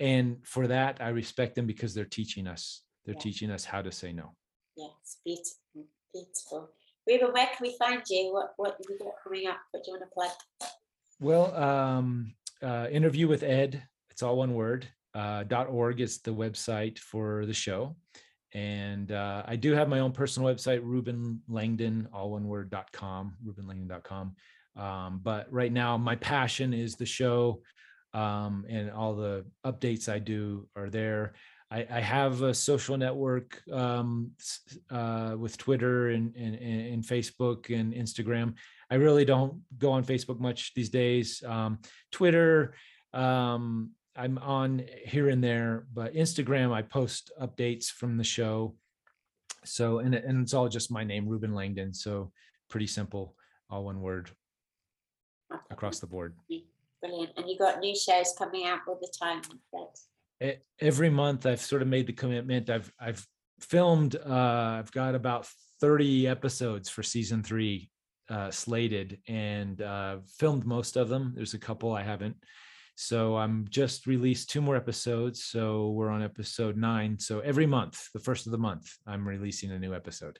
and 0.00 0.26
for 0.44 0.66
that 0.66 1.00
i 1.00 1.08
respect 1.08 1.54
them 1.54 1.66
because 1.66 1.94
they're 1.94 2.04
teaching 2.20 2.46
us 2.46 2.82
they're 3.06 3.14
Yeah. 3.14 3.20
teaching 3.28 3.50
us 3.56 3.64
how 3.64 3.80
to 3.80 3.92
say 3.92 4.12
no 4.12 4.34
Yes, 4.76 5.18
beautiful, 5.24 5.86
beautiful. 6.12 6.70
Reuben, 7.06 7.32
where 7.32 7.46
can 7.46 7.62
we 7.62 7.76
find 7.78 8.02
you? 8.10 8.32
What 8.34 8.54
what 8.56 8.72
have 8.72 8.86
you 8.90 8.98
got 8.98 9.14
coming 9.22 9.46
up? 9.46 9.58
What 9.70 9.84
do 9.84 9.90
you 9.92 9.96
want 9.96 10.10
to 10.10 10.12
plug? 10.16 10.32
well 11.20 11.46
um 11.54 12.34
uh 12.60 12.86
interview 12.90 13.28
with 13.28 13.44
ed 13.44 13.72
it's 14.10 14.22
all 14.24 14.36
one 14.36 14.52
word 14.54 14.88
uh 15.14 15.44
org 15.68 16.00
is 16.00 16.18
the 16.20 16.34
website 16.34 16.98
for 16.98 17.46
the 17.46 17.54
show. 17.54 17.96
And 18.52 19.10
uh, 19.10 19.42
i 19.46 19.56
do 19.56 19.72
have 19.72 19.88
my 19.88 19.98
own 19.98 20.12
personal 20.12 20.52
website 20.52 20.80
reuben 20.82 21.42
langdon 21.48 22.08
all 22.12 22.30
one 22.30 22.46
word 22.46 22.70
dot 22.70 22.92
com 22.92 23.34
reubenlangdon.com 23.44 24.36
um, 24.76 25.20
but 25.22 25.52
right 25.52 25.72
now 25.72 25.96
my 25.96 26.16
passion 26.16 26.72
is 26.72 26.94
the 26.94 27.06
show 27.06 27.62
um, 28.12 28.64
and 28.68 28.92
all 28.92 29.16
the 29.16 29.44
updates 29.66 30.08
i 30.08 30.18
do 30.20 30.68
are 30.76 30.88
there. 30.88 31.34
I, 31.70 31.86
I 31.90 32.00
have 32.00 32.42
a 32.42 32.54
social 32.54 32.96
network 32.96 33.60
um, 33.72 34.30
uh, 34.90 35.34
with 35.36 35.58
twitter 35.58 36.10
and, 36.10 36.34
and, 36.36 36.54
and 36.54 37.02
facebook 37.02 37.74
and 37.76 37.92
instagram. 37.92 38.54
I 38.88 38.96
really 38.96 39.24
don't 39.24 39.62
go 39.78 39.90
on 39.90 40.04
facebook 40.04 40.38
much 40.38 40.74
these 40.74 40.90
days. 40.90 41.42
Um, 41.44 41.80
twitter 42.12 42.74
um, 43.12 43.90
I'm 44.16 44.38
on 44.38 44.82
here 45.04 45.28
and 45.28 45.42
there, 45.42 45.86
but 45.92 46.14
Instagram, 46.14 46.72
I 46.72 46.82
post 46.82 47.32
updates 47.40 47.86
from 47.86 48.16
the 48.16 48.24
show. 48.24 48.76
So, 49.64 49.98
and, 49.98 50.14
and 50.14 50.42
it's 50.42 50.54
all 50.54 50.68
just 50.68 50.90
my 50.90 51.02
name, 51.04 51.28
Reuben 51.28 51.54
Langdon. 51.54 51.92
So 51.92 52.30
pretty 52.70 52.86
simple, 52.86 53.34
all 53.70 53.84
one 53.84 54.00
word 54.00 54.30
across 55.70 55.98
the 55.98 56.06
board. 56.06 56.34
Brilliant. 57.00 57.32
And 57.36 57.48
you 57.48 57.58
got 57.58 57.80
new 57.80 57.94
shows 57.94 58.34
coming 58.38 58.66
out 58.66 58.80
all 58.86 58.98
the 59.00 59.12
time. 59.20 59.42
e- 60.42 60.58
every 60.80 61.10
month 61.10 61.44
I've 61.46 61.60
sort 61.60 61.82
of 61.82 61.88
made 61.88 62.06
the 62.06 62.12
commitment. 62.12 62.70
I've 62.70 62.92
I've 62.98 63.26
filmed 63.60 64.16
uh 64.16 64.78
I've 64.78 64.90
got 64.92 65.14
about 65.14 65.46
30 65.80 66.26
episodes 66.26 66.88
for 66.88 67.02
season 67.02 67.42
3 67.42 67.90
uh 68.30 68.50
slated 68.50 69.18
and 69.28 69.80
uh 69.82 70.16
filmed 70.38 70.64
most 70.64 70.96
of 70.96 71.08
them. 71.08 71.32
There's 71.34 71.54
a 71.54 71.58
couple 71.58 71.92
I 71.92 72.02
haven't. 72.02 72.36
So 72.96 73.36
I'm 73.36 73.66
just 73.68 74.06
released 74.06 74.50
two 74.50 74.60
more 74.60 74.76
episodes. 74.76 75.44
So 75.44 75.90
we're 75.90 76.10
on 76.10 76.22
episode 76.22 76.76
9. 76.76 77.18
So 77.18 77.40
every 77.40 77.66
month, 77.66 78.08
the 78.12 78.20
first 78.20 78.46
of 78.46 78.52
the 78.52 78.58
month, 78.58 78.90
I'm 79.06 79.26
releasing 79.26 79.72
a 79.72 79.78
new 79.78 79.94
episode. 79.94 80.38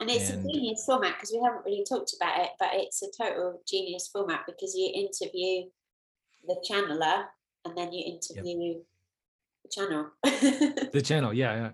And 0.00 0.10
it's 0.10 0.30
And- 0.30 0.48
a 0.48 0.52
genius 0.52 0.84
format 0.86 1.14
because 1.16 1.30
we 1.30 1.40
haven't 1.44 1.64
really 1.64 1.84
talked 1.88 2.14
about 2.18 2.40
it, 2.40 2.50
but 2.58 2.70
it's 2.72 3.02
a 3.02 3.08
total 3.16 3.62
genius 3.68 4.08
format 4.08 4.40
because 4.46 4.74
you 4.74 4.90
interview 4.94 5.70
the 6.46 6.56
channeler 6.68 7.26
and 7.64 7.76
then 7.76 7.92
you 7.92 8.04
interview 8.04 8.82
the 9.62 9.70
channel. 9.70 10.10
the 10.22 11.02
channel 11.02 11.32
yeah, 11.32 11.54
yeah 11.54 11.70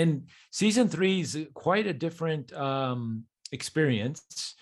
and 0.00 0.28
season 0.50 0.88
three 0.88 1.20
is 1.20 1.38
quite 1.52 1.86
a 1.86 1.92
different 1.92 2.52
um 2.54 3.24
experience 3.52 4.54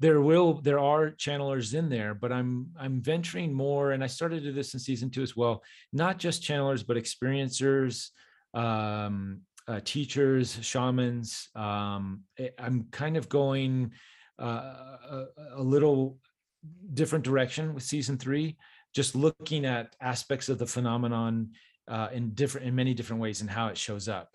there 0.00 0.20
will 0.20 0.54
there 0.62 0.78
are 0.80 1.10
channelers 1.10 1.74
in 1.74 1.88
there 1.88 2.14
but 2.14 2.32
i'm 2.32 2.66
i'm 2.78 3.00
venturing 3.00 3.52
more 3.52 3.92
and 3.92 4.02
i 4.02 4.06
started 4.06 4.42
to 4.42 4.48
do 4.48 4.52
this 4.52 4.74
in 4.74 4.80
season 4.80 5.10
two 5.10 5.22
as 5.22 5.36
well 5.36 5.62
not 5.92 6.18
just 6.18 6.42
channelers 6.42 6.84
but 6.86 6.96
experiencers 6.96 8.08
um 8.54 9.40
uh, 9.68 9.80
teachers 9.84 10.58
shamans 10.62 11.48
um 11.54 12.22
I- 12.38 12.50
i'm 12.58 12.88
kind 12.90 13.16
of 13.16 13.28
going 13.28 13.92
uh, 14.40 14.96
a, 15.10 15.26
a 15.56 15.62
little 15.62 16.18
different 16.94 17.24
direction 17.24 17.74
with 17.74 17.82
season 17.82 18.16
three 18.16 18.56
just 18.94 19.14
looking 19.14 19.64
at 19.64 19.94
aspects 20.00 20.48
of 20.48 20.58
the 20.58 20.66
phenomenon 20.66 21.50
uh, 21.88 22.08
in 22.12 22.30
different 22.30 22.66
in 22.66 22.74
many 22.74 22.94
different 22.94 23.20
ways 23.20 23.40
and 23.40 23.50
how 23.50 23.68
it 23.68 23.76
shows 23.76 24.08
up. 24.08 24.30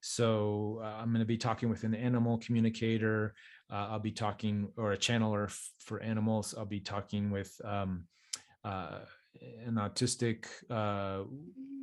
So 0.00 0.80
uh, 0.82 0.86
I'm 0.86 1.10
going 1.10 1.20
to 1.20 1.26
be 1.26 1.36
talking 1.36 1.68
with 1.68 1.84
an 1.84 1.94
animal 1.94 2.38
communicator. 2.38 3.34
Uh, 3.70 3.88
I'll 3.90 4.00
be 4.00 4.10
talking 4.10 4.68
or 4.76 4.92
a 4.92 4.98
channeler 4.98 5.46
f- 5.46 5.70
for 5.78 6.00
animals. 6.00 6.54
I'll 6.56 6.64
be 6.64 6.80
talking 6.80 7.30
with 7.30 7.52
um, 7.64 8.04
uh, 8.64 9.00
an 9.64 9.74
autistic 9.74 10.46
uh, 10.68 11.24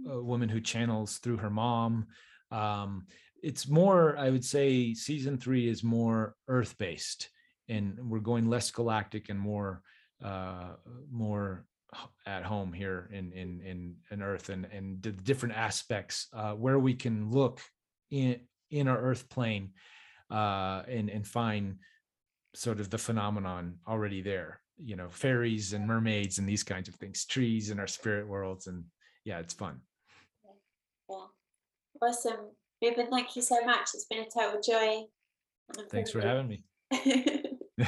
woman 0.06 0.50
who 0.50 0.60
channels 0.60 1.18
through 1.18 1.38
her 1.38 1.50
mom. 1.50 2.08
Um, 2.52 3.08
it's 3.42 3.68
more, 3.68 4.18
I 4.18 4.30
would 4.30 4.44
say, 4.44 4.94
season 4.94 5.38
three 5.38 5.70
is 5.70 5.84
more 5.84 6.36
earth 6.48 6.78
based, 6.78 7.30
and 7.70 7.98
we're 8.02 8.20
going 8.20 8.50
less 8.50 8.72
galactic 8.72 9.30
and 9.30 9.40
more 9.40 9.82
uh, 10.24 10.74
more 11.12 11.66
at 12.26 12.44
home 12.44 12.74
here 12.74 13.10
in 13.14 13.32
in 13.32 13.62
in, 13.62 13.96
in 14.12 14.22
earth 14.22 14.50
and 14.50 14.68
and 14.72 15.02
the 15.02 15.12
different 15.12 15.56
aspects 15.56 16.28
uh, 16.34 16.52
where 16.54 16.80
we 16.80 16.94
can 16.94 17.30
look 17.32 17.62
in 18.12 18.40
in 18.72 18.88
our 18.88 19.00
earth 19.00 19.30
plane 19.30 19.72
uh 20.32 20.84
and 20.88 21.10
and 21.10 21.28
find 21.28 21.78
sort 22.54 22.80
of 22.80 22.90
the 22.90 22.98
phenomenon 22.98 23.76
already 23.88 24.22
there 24.22 24.62
you 24.78 24.96
know 24.96 25.10
fairies 25.10 25.74
and 25.74 25.88
mermaids 25.88 26.38
and 26.40 26.48
these 26.48 26.64
kinds 26.64 26.88
of 26.88 26.96
things 26.96 27.26
trees 27.26 27.70
and 27.70 27.80
our 27.80 27.88
spirit 27.88 28.28
worlds 28.28 28.68
and 28.68 28.84
yeah 29.26 29.40
it's 29.40 29.54
fun 29.54 29.80
yeah. 30.44 31.16
Awesome. 32.02 32.52
Reuben, 32.82 33.08
thank 33.10 33.36
you 33.36 33.42
so 33.42 33.64
much. 33.66 33.90
It's 33.94 34.06
been 34.06 34.20
a 34.20 34.30
total 34.30 34.62
joy. 34.62 35.06
thanks 35.90 36.12
for 36.12 36.22
having 36.22 36.48
me. 36.48 36.64